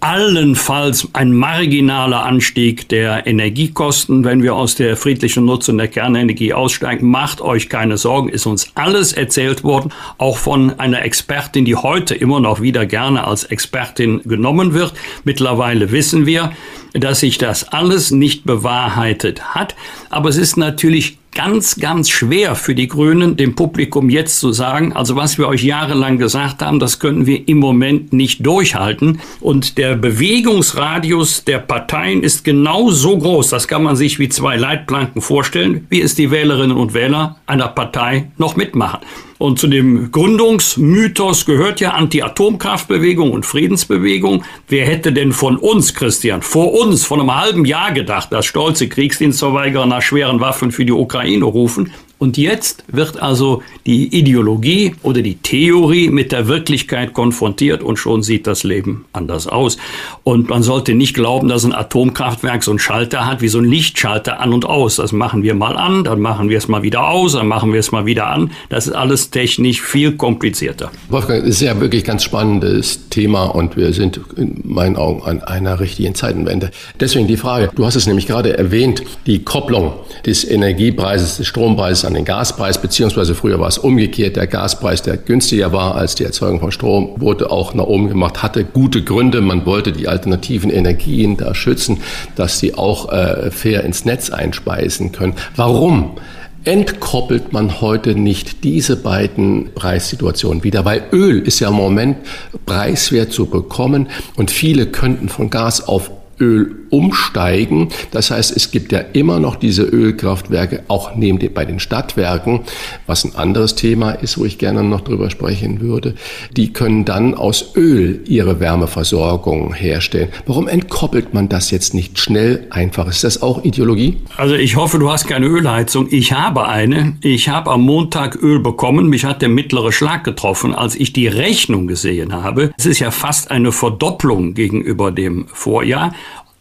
allenfalls 0.00 1.08
ein 1.12 1.32
marginaler 1.32 2.24
Anstieg 2.24 2.88
der 2.88 3.26
Energiekosten, 3.26 4.24
wenn 4.24 4.42
wir 4.42 4.54
aus 4.54 4.74
der 4.74 4.96
friedlichen 4.96 5.44
Nutzung 5.44 5.78
der 5.78 5.88
Kernenergie 5.88 6.52
aussteigen. 6.52 7.10
Macht 7.10 7.40
euch 7.40 7.68
keine 7.68 7.96
Sorgen, 7.98 8.28
ist 8.28 8.46
uns 8.46 8.70
alles 8.74 9.12
erzählt 9.12 9.64
worden, 9.64 9.92
auch 10.18 10.38
von 10.38 10.78
einer 10.78 11.02
Expertin, 11.02 11.64
die 11.64 11.76
heute 11.76 12.14
immer 12.14 12.40
noch 12.40 12.60
wieder 12.60 12.86
gerne 12.86 13.26
als 13.26 13.44
Expertin 13.44 14.22
genommen 14.24 14.74
wird. 14.74 14.94
Mittlerweile 15.24 15.90
wissen 15.90 16.26
wir, 16.26 16.52
dass 16.94 17.20
sich 17.20 17.38
das 17.38 17.68
alles 17.68 18.10
nicht 18.10 18.44
bewahrheitet 18.44 19.54
hat. 19.54 19.74
Aber 20.10 20.28
es 20.28 20.36
ist 20.36 20.56
natürlich 20.56 21.18
ganz, 21.34 21.76
ganz 21.76 22.10
schwer 22.10 22.54
für 22.54 22.74
die 22.74 22.88
Grünen, 22.88 23.36
dem 23.36 23.54
Publikum 23.54 24.10
jetzt 24.10 24.38
zu 24.38 24.52
sagen, 24.52 24.92
also 24.92 25.16
was 25.16 25.38
wir 25.38 25.48
euch 25.48 25.62
jahrelang 25.62 26.18
gesagt 26.18 26.62
haben, 26.62 26.78
das 26.78 26.98
können 26.98 27.26
wir 27.26 27.48
im 27.48 27.58
Moment 27.58 28.12
nicht 28.12 28.44
durchhalten. 28.44 29.20
Und 29.40 29.78
der 29.78 29.96
Bewegungsradius 29.96 31.44
der 31.44 31.58
Parteien 31.58 32.22
ist 32.22 32.44
genau 32.44 32.90
so 32.90 33.16
groß, 33.16 33.48
das 33.48 33.66
kann 33.66 33.82
man 33.82 33.96
sich 33.96 34.18
wie 34.18 34.28
zwei 34.28 34.56
Leitplanken 34.56 35.22
vorstellen, 35.22 35.86
wie 35.88 36.02
es 36.02 36.14
die 36.14 36.30
Wählerinnen 36.30 36.76
und 36.76 36.94
Wähler 36.94 37.36
einer 37.46 37.68
Partei 37.68 38.30
noch 38.36 38.56
mitmachen. 38.56 39.00
Und 39.42 39.58
zu 39.58 39.66
dem 39.66 40.12
Gründungsmythos 40.12 41.46
gehört 41.46 41.80
ja 41.80 41.94
Anti-Atomkraftbewegung 41.94 43.32
und 43.32 43.44
Friedensbewegung. 43.44 44.44
Wer 44.68 44.86
hätte 44.86 45.12
denn 45.12 45.32
von 45.32 45.56
uns, 45.56 45.94
Christian, 45.94 46.42
vor 46.42 46.72
uns, 46.72 47.04
vor 47.04 47.18
einem 47.18 47.34
halben 47.34 47.64
Jahr 47.64 47.90
gedacht, 47.90 48.32
dass 48.32 48.46
stolze 48.46 48.88
Kriegsdienstverweigerer 48.88 49.86
nach 49.86 50.00
schweren 50.00 50.38
Waffen 50.38 50.70
für 50.70 50.84
die 50.84 50.92
Ukraine 50.92 51.44
rufen? 51.44 51.92
Und 52.22 52.36
jetzt 52.36 52.84
wird 52.86 53.20
also 53.20 53.64
die 53.84 54.16
Ideologie 54.16 54.94
oder 55.02 55.22
die 55.22 55.34
Theorie 55.34 56.08
mit 56.08 56.30
der 56.30 56.46
Wirklichkeit 56.46 57.14
konfrontiert 57.14 57.82
und 57.82 57.96
schon 57.96 58.22
sieht 58.22 58.46
das 58.46 58.62
Leben 58.62 59.06
anders 59.12 59.48
aus. 59.48 59.76
Und 60.22 60.48
man 60.48 60.62
sollte 60.62 60.94
nicht 60.94 61.14
glauben, 61.14 61.48
dass 61.48 61.64
ein 61.64 61.74
Atomkraftwerk 61.74 62.62
so 62.62 62.70
einen 62.70 62.78
Schalter 62.78 63.26
hat 63.26 63.42
wie 63.42 63.48
so 63.48 63.58
ein 63.58 63.64
Lichtschalter 63.64 64.38
an 64.38 64.52
und 64.52 64.64
aus. 64.64 64.94
Das 64.94 65.10
machen 65.10 65.42
wir 65.42 65.56
mal 65.56 65.76
an, 65.76 66.04
dann 66.04 66.20
machen 66.20 66.48
wir 66.48 66.58
es 66.58 66.68
mal 66.68 66.84
wieder 66.84 67.08
aus, 67.08 67.32
dann 67.32 67.48
machen 67.48 67.72
wir 67.72 67.80
es 67.80 67.90
mal 67.90 68.06
wieder 68.06 68.28
an. 68.28 68.52
Das 68.68 68.86
ist 68.86 68.92
alles 68.92 69.30
technisch 69.30 69.82
viel 69.82 70.12
komplizierter. 70.12 70.92
Wolfgang, 71.08 71.42
es 71.42 71.56
ist 71.56 71.62
ja 71.62 71.80
wirklich 71.80 72.04
ganz 72.04 72.22
spannendes 72.22 73.08
Thema 73.08 73.46
und 73.46 73.76
wir 73.76 73.92
sind 73.92 74.20
in 74.36 74.60
meinen 74.62 74.94
Augen 74.94 75.24
an 75.24 75.42
einer 75.42 75.80
richtigen 75.80 76.14
Zeitenwende. 76.14 76.70
Deswegen 77.00 77.26
die 77.26 77.36
Frage, 77.36 77.70
du 77.74 77.84
hast 77.84 77.96
es 77.96 78.06
nämlich 78.06 78.28
gerade 78.28 78.56
erwähnt, 78.56 79.02
die 79.26 79.42
Kopplung 79.42 79.94
des 80.24 80.48
Energiepreises, 80.48 81.38
des 81.38 81.48
Strompreises 81.48 82.11
an 82.12 82.16
den 82.16 82.24
Gaspreis, 82.26 82.76
beziehungsweise 82.76 83.34
früher 83.34 83.58
war 83.58 83.68
es 83.68 83.78
umgekehrt. 83.78 84.36
Der 84.36 84.46
Gaspreis, 84.46 85.00
der 85.00 85.16
günstiger 85.16 85.72
war 85.72 85.94
als 85.94 86.14
die 86.14 86.24
Erzeugung 86.24 86.60
von 86.60 86.70
Strom, 86.70 87.14
wurde 87.16 87.50
auch 87.50 87.72
nach 87.72 87.86
oben 87.86 88.08
gemacht, 88.08 88.42
hatte 88.42 88.64
gute 88.64 89.02
Gründe. 89.02 89.40
Man 89.40 89.64
wollte 89.64 89.92
die 89.92 90.08
alternativen 90.08 90.70
Energien 90.70 91.38
da 91.38 91.54
schützen, 91.54 92.02
dass 92.36 92.58
sie 92.58 92.74
auch 92.74 93.10
äh, 93.10 93.50
fair 93.50 93.84
ins 93.84 94.04
Netz 94.04 94.30
einspeisen 94.30 95.12
können. 95.12 95.34
Warum? 95.56 96.16
entkoppelt 96.64 97.52
man 97.52 97.80
heute 97.80 98.14
nicht 98.14 98.62
diese 98.62 98.94
beiden 98.94 99.74
Preissituationen 99.74 100.62
wieder, 100.62 100.84
weil 100.84 101.02
Öl 101.10 101.40
ist 101.40 101.58
ja 101.58 101.70
im 101.70 101.74
Moment 101.74 102.18
preiswert 102.66 103.32
zu 103.32 103.46
bekommen 103.46 104.06
und 104.36 104.52
viele 104.52 104.86
könnten 104.86 105.28
von 105.28 105.50
Gas 105.50 105.88
auf 105.88 106.12
Öl 106.42 106.74
umsteigen. 106.90 107.88
Das 108.10 108.30
heißt, 108.30 108.54
es 108.54 108.70
gibt 108.70 108.92
ja 108.92 108.98
immer 108.98 109.40
noch 109.40 109.56
diese 109.56 109.82
Ölkraftwerke, 109.82 110.82
auch 110.88 111.14
neben 111.14 111.38
den, 111.38 111.54
bei 111.54 111.64
den 111.64 111.78
Stadtwerken, 111.80 112.60
was 113.06 113.24
ein 113.24 113.34
anderes 113.34 113.76
Thema 113.76 114.10
ist, 114.10 114.36
wo 114.38 114.44
ich 114.44 114.58
gerne 114.58 114.82
noch 114.82 115.00
drüber 115.00 115.30
sprechen 115.30 115.80
würde. 115.80 116.14
Die 116.54 116.72
können 116.72 117.04
dann 117.04 117.34
aus 117.34 117.74
Öl 117.76 118.20
ihre 118.26 118.60
Wärmeversorgung 118.60 119.72
herstellen. 119.72 120.28
Warum 120.46 120.68
entkoppelt 120.68 121.32
man 121.32 121.48
das 121.48 121.70
jetzt 121.70 121.94
nicht 121.94 122.18
schnell 122.18 122.66
einfach? 122.70 123.08
Ist 123.08 123.24
das 123.24 123.40
auch 123.40 123.64
Ideologie? 123.64 124.18
Also 124.36 124.54
ich 124.54 124.76
hoffe, 124.76 124.98
du 124.98 125.10
hast 125.10 125.26
keine 125.26 125.46
Ölheizung. 125.46 126.08
Ich 126.10 126.32
habe 126.32 126.68
eine. 126.68 127.16
Ich 127.22 127.48
habe 127.48 127.70
am 127.70 127.82
Montag 127.82 128.42
Öl 128.42 128.58
bekommen. 128.58 129.08
Mich 129.08 129.24
hat 129.24 129.40
der 129.40 129.48
mittlere 129.48 129.92
Schlag 129.92 130.24
getroffen, 130.24 130.74
als 130.74 130.96
ich 130.96 131.12
die 131.12 131.28
Rechnung 131.28 131.86
gesehen 131.86 132.34
habe. 132.34 132.72
Es 132.76 132.86
ist 132.86 132.98
ja 132.98 133.10
fast 133.12 133.50
eine 133.50 133.72
Verdopplung 133.72 134.54
gegenüber 134.54 135.12
dem 135.12 135.46
Vorjahr 135.52 136.12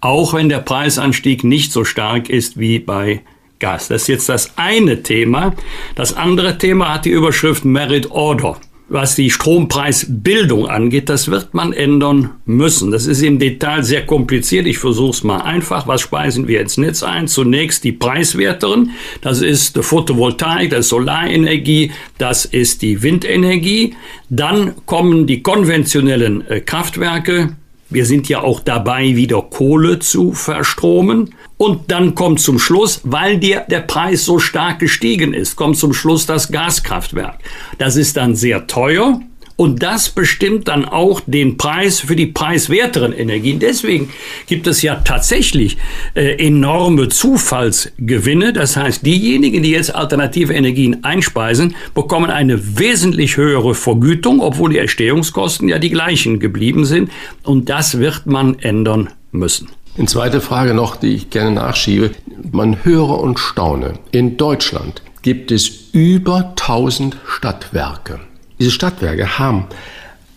auch 0.02 0.34
wenn 0.34 0.50
der 0.50 0.60
Preisanstieg 0.60 1.44
nicht 1.44 1.72
so 1.72 1.86
stark 1.86 2.30
ist 2.30 2.60
wie 2.60 2.80
bei 2.80 3.22
Gas. 3.60 3.88
Das 3.88 4.02
ist 4.04 4.08
jetzt 4.08 4.30
das 4.30 4.58
eine 4.58 5.04
Thema. 5.04 5.54
Das 5.96 6.18
andere 6.18 6.58
Thema 6.58 6.96
hat 6.96 7.06
die 7.06 7.12
Überschrift 7.12 7.64
Merit 7.64 8.12
Order. 8.12 8.60
Was 8.90 9.16
die 9.16 9.30
Strompreisbildung 9.30 10.68
angeht, 10.68 11.08
das 11.08 11.32
wird 11.32 11.54
man 11.54 11.72
ändern 11.72 12.32
müssen. 12.44 12.92
Das 12.92 13.06
ist 13.06 13.22
im 13.22 13.40
Detail 13.40 13.84
sehr 13.84 14.06
kompliziert. 14.06 14.68
Ich 14.68 14.80
versuche 14.80 15.12
es 15.12 15.24
mal 15.24 15.38
einfach. 15.38 15.88
Was 15.88 16.02
speisen 16.02 16.50
wir 16.50 16.60
ins 16.60 16.76
Netz 16.76 17.02
ein? 17.02 17.30
Zunächst 17.30 17.86
die 17.86 17.94
preiswerteren. 17.94 18.92
Das 19.22 19.42
ist 19.42 19.78
die 19.78 19.84
Photovoltaik, 19.84 20.72
das 20.72 20.82
ist 20.82 20.90
Solarenergie, 20.90 21.94
das 22.18 22.44
ist 22.44 22.82
die 22.82 23.02
Windenergie. 23.02 23.96
Dann 24.28 24.74
kommen 24.86 25.26
die 25.26 25.42
konventionellen 25.42 26.46
äh, 26.50 26.60
Kraftwerke, 26.60 27.56
wir 27.92 28.06
sind 28.06 28.30
ja 28.30 28.42
auch 28.42 28.60
dabei, 28.60 29.16
wieder 29.16 29.42
Kohle 29.42 30.00
zu 30.00 30.34
verstromen. 30.34 31.36
Und 31.58 31.92
dann 31.92 32.16
kommt 32.16 32.40
zum 32.40 32.58
Schluss, 32.58 33.02
weil 33.04 33.38
der, 33.38 33.62
der 33.62 33.82
Preis 33.82 34.26
so 34.26 34.40
stark 34.40 34.80
gestiegen 34.80 35.34
ist, 35.34 35.56
kommt 35.56 35.78
zum 35.78 35.94
Schluss 35.94 36.26
das 36.26 36.52
Gaskraftwerk. 36.52 37.38
Das 37.78 37.98
ist 37.98 38.18
dann 38.18 38.36
sehr 38.36 38.66
teuer. 38.66 39.22
Und 39.56 39.84
das 39.84 40.10
bestimmt 40.10 40.68
dann 40.68 40.86
auch 40.86 41.22
den 41.26 41.58
Preis 41.58 42.00
für 42.00 42.16
die 42.16 42.26
preiswerteren 42.26 43.14
Energien. 43.14 43.60
Deswegen 43.60 44.10
gibt 44.48 44.68
es 44.68 44.82
ja 44.82 44.96
tatsächlich 44.96 45.78
äh, 46.16 46.46
enorme 46.46 47.10
Zufallsgewinne. 47.10 48.54
Das 48.54 48.78
heißt, 48.78 49.06
diejenigen, 49.06 49.64
die 49.64 49.72
jetzt 49.72 49.94
alternative 49.94 50.54
Energien 50.54 51.04
einspeisen, 51.04 51.76
bekommen 51.94 52.32
eine 52.32 52.80
wesentlich 52.80 53.38
höhere 53.38 53.76
Vergütung, 53.76 54.42
obwohl 54.42 54.72
die 54.72 54.78
Erstehungskosten 54.78 55.68
ja 55.68 55.80
die 55.80 55.90
gleichen 55.90 56.40
geblieben 56.40 56.86
sind. 56.86 57.12
Und 57.44 57.70
das 57.70 58.00
wird 58.00 58.26
man 58.26 58.60
ändern 58.60 59.10
müssen. 59.32 59.70
Eine 59.98 60.08
zweite 60.08 60.40
Frage 60.42 60.74
noch, 60.74 60.96
die 60.96 61.16
ich 61.16 61.30
gerne 61.30 61.52
nachschiebe. 61.52 62.12
Man 62.52 62.86
höre 62.86 63.20
und 63.20 63.40
staune. 63.40 63.94
In 64.12 64.38
Deutschland 64.38 65.02
gibt 65.22 65.52
es 65.52 65.90
über 65.92 66.54
1000 66.58 67.18
Stadtwerke. 67.28 68.20
Diese 68.62 68.70
Stadtwerke 68.70 69.40
haben 69.40 69.66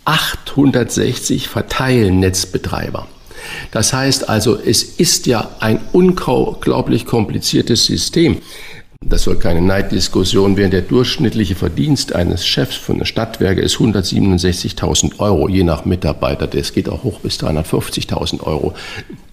860 0.07 1.47
Verteilnetzbetreiber. 1.47 3.07
Das 3.71 3.93
heißt 3.93 4.31
also, 4.31 4.59
es 4.59 4.83
ist 4.83 5.27
ja 5.27 5.51
ein 5.61 5.79
unglaublich 5.93 7.05
kompliziertes 7.05 7.85
System. 7.85 8.39
Das 9.03 9.25
soll 9.25 9.37
keine 9.37 9.61
Neiddiskussion 9.61 10.57
werden. 10.57 10.71
Der 10.71 10.81
durchschnittliche 10.81 11.55
Verdienst 11.55 12.15
eines 12.15 12.47
Chefs 12.47 12.77
von 12.77 12.97
einer 12.97 13.05
Stadtwerke 13.05 13.61
ist 13.61 13.77
167.000 13.77 15.19
Euro, 15.19 15.51
je 15.51 15.63
nach 15.63 15.85
Mitarbeiter. 15.85 16.47
Das 16.47 16.73
geht 16.73 16.89
auch 16.89 17.03
hoch 17.03 17.21
bis 17.21 17.39
350.000 17.41 18.41
Euro. 18.43 18.73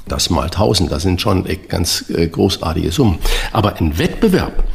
Das 0.09 0.29
mal 0.29 0.47
1000, 0.47 0.91
das 0.91 1.03
sind 1.03 1.21
schon 1.21 1.47
ganz 1.69 2.09
äh, 2.09 2.27
großartige 2.27 2.91
Summen. 2.91 3.19
Aber 3.53 3.77
ein 3.77 3.97
Wettbewerb 3.97 4.65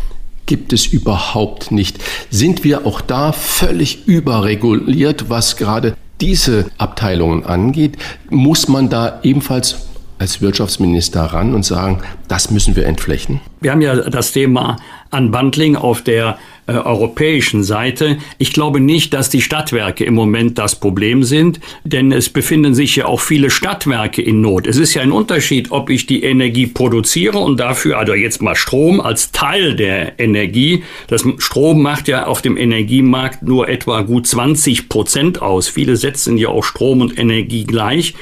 gibt 0.46 0.72
es 0.72 0.86
überhaupt 0.86 1.70
nicht. 1.70 1.98
Sind 2.30 2.64
wir 2.64 2.86
auch 2.86 3.00
da 3.00 3.32
völlig 3.32 4.06
überreguliert, 4.06 5.28
was 5.28 5.56
gerade 5.56 5.96
diese 6.20 6.66
Abteilungen 6.78 7.44
angeht? 7.44 7.98
Muss 8.30 8.68
man 8.68 8.88
da 8.88 9.20
ebenfalls 9.22 9.86
als 10.18 10.40
Wirtschaftsminister 10.40 11.22
ran 11.24 11.54
und 11.54 11.64
sagen, 11.64 12.00
das 12.28 12.50
müssen 12.50 12.74
wir 12.74 12.86
entflechten? 12.86 13.40
Wir 13.60 13.72
haben 13.72 13.82
ja 13.82 13.96
das 13.96 14.32
Thema 14.32 14.78
Unbundling 15.10 15.76
auf 15.76 16.02
der 16.02 16.38
äh, 16.66 16.72
europäischen 16.72 17.62
Seite. 17.62 18.18
Ich 18.38 18.52
glaube 18.52 18.80
nicht, 18.80 19.14
dass 19.14 19.30
die 19.30 19.40
Stadtwerke 19.40 20.04
im 20.04 20.14
Moment 20.14 20.58
das 20.58 20.74
Problem 20.74 21.22
sind, 21.22 21.60
denn 21.84 22.10
es 22.10 22.28
befinden 22.28 22.74
sich 22.74 22.96
ja 22.96 23.06
auch 23.06 23.20
viele 23.20 23.50
Stadtwerke 23.50 24.20
in 24.20 24.40
Not. 24.40 24.66
Es 24.66 24.76
ist 24.76 24.94
ja 24.94 25.02
ein 25.02 25.12
Unterschied, 25.12 25.70
ob 25.70 25.90
ich 25.90 26.06
die 26.06 26.24
Energie 26.24 26.66
produziere 26.66 27.38
und 27.38 27.60
dafür, 27.60 27.98
also 27.98 28.14
jetzt 28.14 28.42
mal 28.42 28.56
Strom 28.56 29.00
als 29.00 29.30
Teil 29.30 29.76
der 29.76 30.18
Energie. 30.18 30.82
Das 31.06 31.24
Strom 31.38 31.82
macht 31.82 32.08
ja 32.08 32.26
auf 32.26 32.42
dem 32.42 32.56
Energiemarkt 32.56 33.42
nur 33.42 33.68
etwa 33.68 34.02
gut 34.02 34.26
20 34.26 34.88
Prozent 34.88 35.42
aus. 35.42 35.68
Viele 35.68 35.96
setzen 35.96 36.36
ja 36.36 36.48
auch 36.48 36.64
Strom 36.64 37.00
und 37.00 37.18
Energie 37.18 37.64
gleich. 37.64 38.14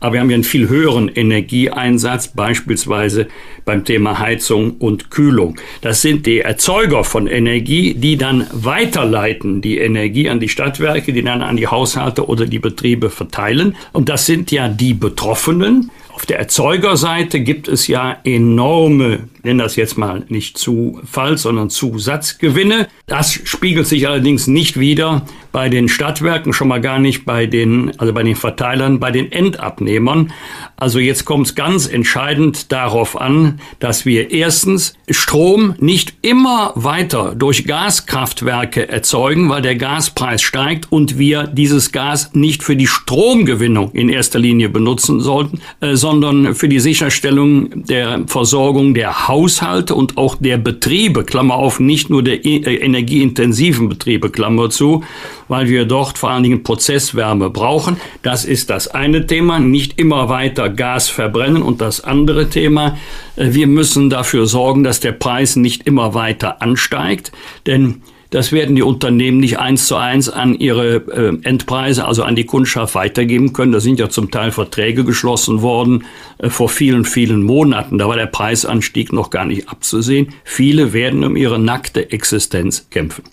Aber 0.00 0.14
wir 0.14 0.20
haben 0.20 0.30
ja 0.30 0.34
einen 0.34 0.44
viel 0.44 0.68
höheren 0.68 1.08
Energieeinsatz, 1.08 2.28
beispielsweise 2.28 3.28
beim 3.64 3.84
Thema 3.84 4.18
Heizung 4.18 4.72
und 4.78 5.10
Kühlung. 5.10 5.56
Das 5.80 6.02
sind 6.02 6.26
die 6.26 6.40
Erzeuger 6.40 7.04
von 7.04 7.26
Energie, 7.26 7.94
die 7.94 8.16
dann 8.16 8.46
weiterleiten 8.52 9.60
die 9.60 9.78
Energie 9.78 10.28
an 10.28 10.40
die 10.40 10.48
Stadtwerke, 10.48 11.12
die 11.12 11.22
dann 11.22 11.42
an 11.42 11.56
die 11.56 11.66
Haushalte 11.66 12.26
oder 12.26 12.46
die 12.46 12.58
Betriebe 12.58 13.10
verteilen. 13.10 13.76
Und 13.92 14.08
das 14.08 14.26
sind 14.26 14.50
ja 14.50 14.68
die 14.68 14.94
Betroffenen. 14.94 15.90
Auf 16.18 16.26
der 16.26 16.40
Erzeugerseite 16.40 17.40
gibt 17.40 17.68
es 17.68 17.86
ja 17.86 18.16
enorme, 18.24 19.28
nenne 19.44 19.62
das 19.62 19.76
jetzt 19.76 19.96
mal 19.96 20.24
nicht 20.28 20.58
Zufall, 20.58 21.38
sondern 21.38 21.70
Zusatzgewinne. 21.70 22.88
Das 23.06 23.32
spiegelt 23.32 23.86
sich 23.86 24.08
allerdings 24.08 24.48
nicht 24.48 24.80
wieder 24.80 25.26
bei 25.58 25.68
den 25.68 25.88
Stadtwerken, 25.88 26.52
schon 26.52 26.68
mal 26.68 26.80
gar 26.80 27.00
nicht 27.00 27.24
bei 27.24 27.46
den, 27.46 27.90
also 27.98 28.12
bei 28.12 28.22
den 28.22 28.36
Verteilern, 28.36 29.00
bei 29.00 29.10
den 29.10 29.32
Endabnehmern. 29.32 30.32
Also 30.76 31.00
jetzt 31.00 31.24
kommt 31.24 31.48
es 31.48 31.56
ganz 31.56 31.88
entscheidend 31.88 32.70
darauf 32.70 33.20
an, 33.20 33.58
dass 33.80 34.06
wir 34.06 34.30
erstens 34.30 34.94
Strom 35.10 35.74
nicht 35.80 36.14
immer 36.22 36.70
weiter 36.76 37.34
durch 37.34 37.66
Gaskraftwerke 37.66 38.88
erzeugen, 38.88 39.48
weil 39.48 39.60
der 39.60 39.74
Gaspreis 39.74 40.42
steigt 40.42 40.92
und 40.92 41.18
wir 41.18 41.48
dieses 41.48 41.90
Gas 41.90 42.30
nicht 42.34 42.62
für 42.62 42.76
die 42.76 42.86
Stromgewinnung 42.86 43.90
in 43.94 44.10
erster 44.10 44.38
Linie 44.38 44.68
benutzen 44.68 45.18
sollten, 45.18 45.60
äh, 45.80 45.96
sondern 45.96 46.54
für 46.54 46.68
die 46.68 46.78
Sicherstellung 46.78 47.84
der 47.86 48.22
Versorgung 48.28 48.94
der 48.94 49.26
Haushalte 49.26 49.96
und 49.96 50.18
auch 50.18 50.36
der 50.36 50.58
Betriebe, 50.58 51.24
Klammer 51.24 51.56
auf, 51.56 51.80
nicht 51.80 52.10
nur 52.10 52.22
der 52.22 52.44
äh, 52.44 52.76
energieintensiven 52.76 53.88
Betriebe, 53.88 54.30
Klammer 54.30 54.70
zu, 54.70 55.02
weil 55.48 55.68
wir 55.68 55.84
dort 55.84 56.18
vor 56.18 56.30
allen 56.30 56.42
Dingen 56.42 56.62
Prozesswärme 56.62 57.50
brauchen. 57.50 57.98
Das 58.22 58.44
ist 58.44 58.70
das 58.70 58.88
eine 58.88 59.26
Thema, 59.26 59.58
nicht 59.58 59.98
immer 59.98 60.28
weiter 60.28 60.68
Gas 60.68 61.08
verbrennen 61.08 61.62
und 61.62 61.80
das 61.80 62.02
andere 62.02 62.48
Thema, 62.48 62.96
äh, 63.36 63.52
wir 63.52 63.66
müssen 63.66 64.10
dafür 64.10 64.46
sorgen, 64.46 64.84
dass 64.84 65.00
der 65.00 65.12
Preis 65.12 65.56
nicht 65.56 65.86
immer 65.86 66.14
weiter 66.14 66.62
ansteigt, 66.62 67.32
denn 67.66 68.02
das 68.30 68.52
werden 68.52 68.76
die 68.76 68.82
Unternehmen 68.82 69.38
nicht 69.38 69.58
eins 69.58 69.86
zu 69.86 69.96
eins 69.96 70.28
an 70.28 70.54
ihre 70.54 70.96
äh, 70.96 71.48
Endpreise, 71.48 72.04
also 72.04 72.24
an 72.24 72.36
die 72.36 72.44
Kundschaft 72.44 72.94
weitergeben 72.94 73.54
können. 73.54 73.72
Da 73.72 73.80
sind 73.80 73.98
ja 73.98 74.10
zum 74.10 74.30
Teil 74.30 74.52
Verträge 74.52 75.04
geschlossen 75.04 75.62
worden 75.62 76.04
äh, 76.36 76.50
vor 76.50 76.68
vielen, 76.68 77.06
vielen 77.06 77.42
Monaten. 77.42 77.96
Da 77.96 78.06
war 78.06 78.16
der 78.16 78.26
Preisanstieg 78.26 79.14
noch 79.14 79.30
gar 79.30 79.46
nicht 79.46 79.70
abzusehen. 79.70 80.34
Viele 80.44 80.92
werden 80.92 81.24
um 81.24 81.36
ihre 81.36 81.58
nackte 81.58 82.10
Existenz 82.12 82.90
kämpfen. 82.90 83.24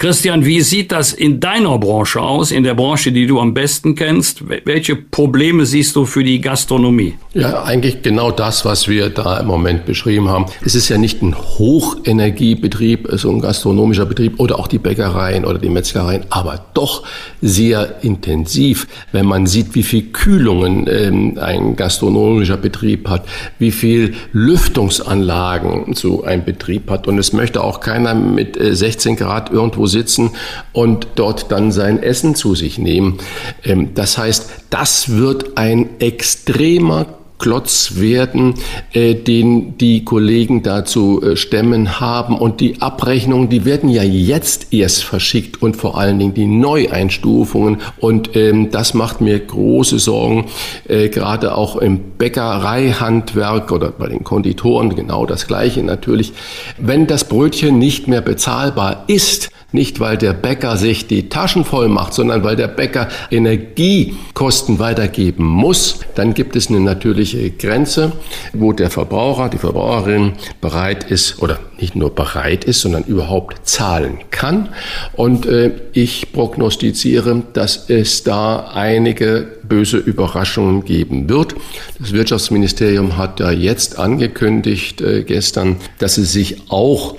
Christian, 0.00 0.46
wie 0.46 0.62
sieht 0.62 0.92
das 0.92 1.12
in 1.12 1.40
deiner 1.40 1.76
Branche 1.76 2.22
aus, 2.22 2.52
in 2.52 2.64
der 2.64 2.72
Branche, 2.72 3.12
die 3.12 3.26
du 3.26 3.38
am 3.38 3.52
besten 3.52 3.94
kennst? 3.94 4.42
Welche 4.64 4.96
Probleme 4.96 5.66
siehst 5.66 5.94
du 5.94 6.06
für 6.06 6.24
die 6.24 6.40
Gastronomie? 6.40 7.18
Ja, 7.34 7.64
eigentlich 7.64 8.00
genau 8.00 8.30
das, 8.30 8.64
was 8.64 8.88
wir 8.88 9.10
da 9.10 9.38
im 9.40 9.46
Moment 9.46 9.84
beschrieben 9.84 10.30
haben. 10.30 10.46
Es 10.64 10.74
ist 10.74 10.88
ja 10.88 10.96
nicht 10.96 11.20
ein 11.20 11.36
Hochenergiebetrieb, 11.36 13.08
so 13.12 13.30
ein 13.30 13.42
gastronomischer 13.42 14.06
Betrieb 14.06 14.40
oder 14.40 14.58
auch 14.58 14.68
die 14.68 14.78
Bäckereien 14.78 15.44
oder 15.44 15.58
die 15.58 15.68
Metzgereien, 15.68 16.24
aber 16.30 16.64
doch 16.72 17.02
sehr 17.42 18.02
intensiv, 18.02 18.88
wenn 19.12 19.26
man 19.26 19.46
sieht, 19.46 19.74
wie 19.74 19.82
viel 19.82 20.04
Kühlungen 20.04 20.88
ähm, 20.90 21.38
ein 21.38 21.76
gastronomischer 21.76 22.56
Betrieb 22.56 23.06
hat, 23.06 23.26
wie 23.58 23.70
viel 23.70 24.14
Lüftungsanlagen 24.32 25.92
so 25.92 26.24
ein 26.24 26.46
Betrieb 26.46 26.90
hat. 26.90 27.06
Und 27.06 27.18
es 27.18 27.34
möchte 27.34 27.62
auch 27.62 27.80
keiner 27.80 28.14
mit 28.14 28.56
16 28.58 29.12
äh, 29.12 29.16
Grad 29.16 29.50
irgendwo 29.50 29.89
sitzen 29.90 30.30
und 30.72 31.06
dort 31.16 31.52
dann 31.52 31.70
sein 31.70 32.02
Essen 32.02 32.34
zu 32.34 32.54
sich 32.54 32.78
nehmen. 32.78 33.18
Ähm, 33.62 33.90
das 33.94 34.16
heißt, 34.16 34.48
das 34.70 35.10
wird 35.10 35.58
ein 35.58 36.00
extremer 36.00 37.06
Klotz 37.40 37.92
werden, 37.96 38.54
äh, 38.92 39.14
den 39.14 39.78
die 39.78 40.04
Kollegen 40.04 40.62
da 40.62 40.84
zu 40.84 41.22
äh, 41.22 41.36
stemmen 41.36 41.98
haben. 41.98 42.38
Und 42.38 42.60
die 42.60 42.80
Abrechnungen, 42.80 43.48
die 43.48 43.64
werden 43.64 43.88
ja 43.88 44.02
jetzt 44.02 44.72
erst 44.72 45.04
verschickt 45.04 45.60
und 45.60 45.76
vor 45.76 45.98
allen 45.98 46.18
Dingen 46.18 46.34
die 46.34 46.46
Neueinstufungen. 46.46 47.78
Und 47.98 48.36
ähm, 48.36 48.70
das 48.70 48.94
macht 48.94 49.22
mir 49.22 49.40
große 49.40 49.98
Sorgen, 49.98 50.46
äh, 50.86 51.08
gerade 51.08 51.56
auch 51.56 51.76
im 51.76 51.98
Bäckereihandwerk 52.18 53.72
oder 53.72 53.90
bei 53.90 54.08
den 54.08 54.22
Konditoren 54.22 54.94
genau 54.94 55.24
das 55.24 55.46
Gleiche 55.46 55.82
natürlich. 55.82 56.34
Wenn 56.78 57.06
das 57.06 57.24
Brötchen 57.24 57.78
nicht 57.78 58.06
mehr 58.06 58.20
bezahlbar 58.20 59.04
ist, 59.06 59.50
nicht, 59.72 60.00
weil 60.00 60.16
der 60.16 60.32
Bäcker 60.32 60.76
sich 60.76 61.06
die 61.06 61.28
Taschen 61.28 61.64
voll 61.64 61.88
macht, 61.88 62.14
sondern 62.14 62.44
weil 62.44 62.56
der 62.56 62.68
Bäcker 62.68 63.08
Energiekosten 63.30 64.78
weitergeben 64.78 65.44
muss. 65.44 66.00
Dann 66.14 66.34
gibt 66.34 66.56
es 66.56 66.68
eine 66.68 66.80
natürliche 66.80 67.50
Grenze, 67.50 68.12
wo 68.52 68.72
der 68.72 68.90
Verbraucher, 68.90 69.48
die 69.48 69.58
Verbraucherin 69.58 70.32
bereit 70.60 71.10
ist 71.10 71.42
oder 71.42 71.58
nicht 71.78 71.96
nur 71.96 72.14
bereit 72.14 72.64
ist, 72.64 72.80
sondern 72.80 73.04
überhaupt 73.04 73.68
zahlen 73.68 74.18
kann. 74.30 74.68
Und 75.12 75.46
äh, 75.46 75.72
ich 75.92 76.32
prognostiziere, 76.32 77.42
dass 77.52 77.88
es 77.88 78.22
da 78.22 78.70
einige 78.74 79.60
böse 79.62 79.96
Überraschungen 79.96 80.84
geben 80.84 81.28
wird. 81.28 81.54
Das 81.98 82.12
Wirtschaftsministerium 82.12 83.16
hat 83.16 83.40
ja 83.40 83.50
jetzt 83.50 83.98
angekündigt 83.98 85.00
äh, 85.00 85.22
gestern, 85.22 85.76
dass 85.98 86.18
es 86.18 86.32
sich 86.32 86.56
auch 86.68 87.16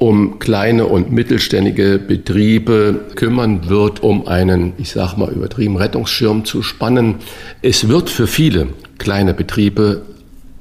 um 0.00 0.38
kleine 0.38 0.86
und 0.86 1.12
mittelständige 1.12 1.98
Betriebe 1.98 3.08
kümmern 3.16 3.68
wird, 3.68 4.02
um 4.02 4.26
einen, 4.26 4.72
ich 4.78 4.92
sage 4.92 5.20
mal 5.20 5.30
übertrieben, 5.30 5.76
Rettungsschirm 5.76 6.46
zu 6.46 6.62
spannen. 6.62 7.16
Es 7.60 7.86
wird 7.86 8.08
für 8.08 8.26
viele 8.26 8.68
kleine 8.96 9.34
Betriebe 9.34 10.02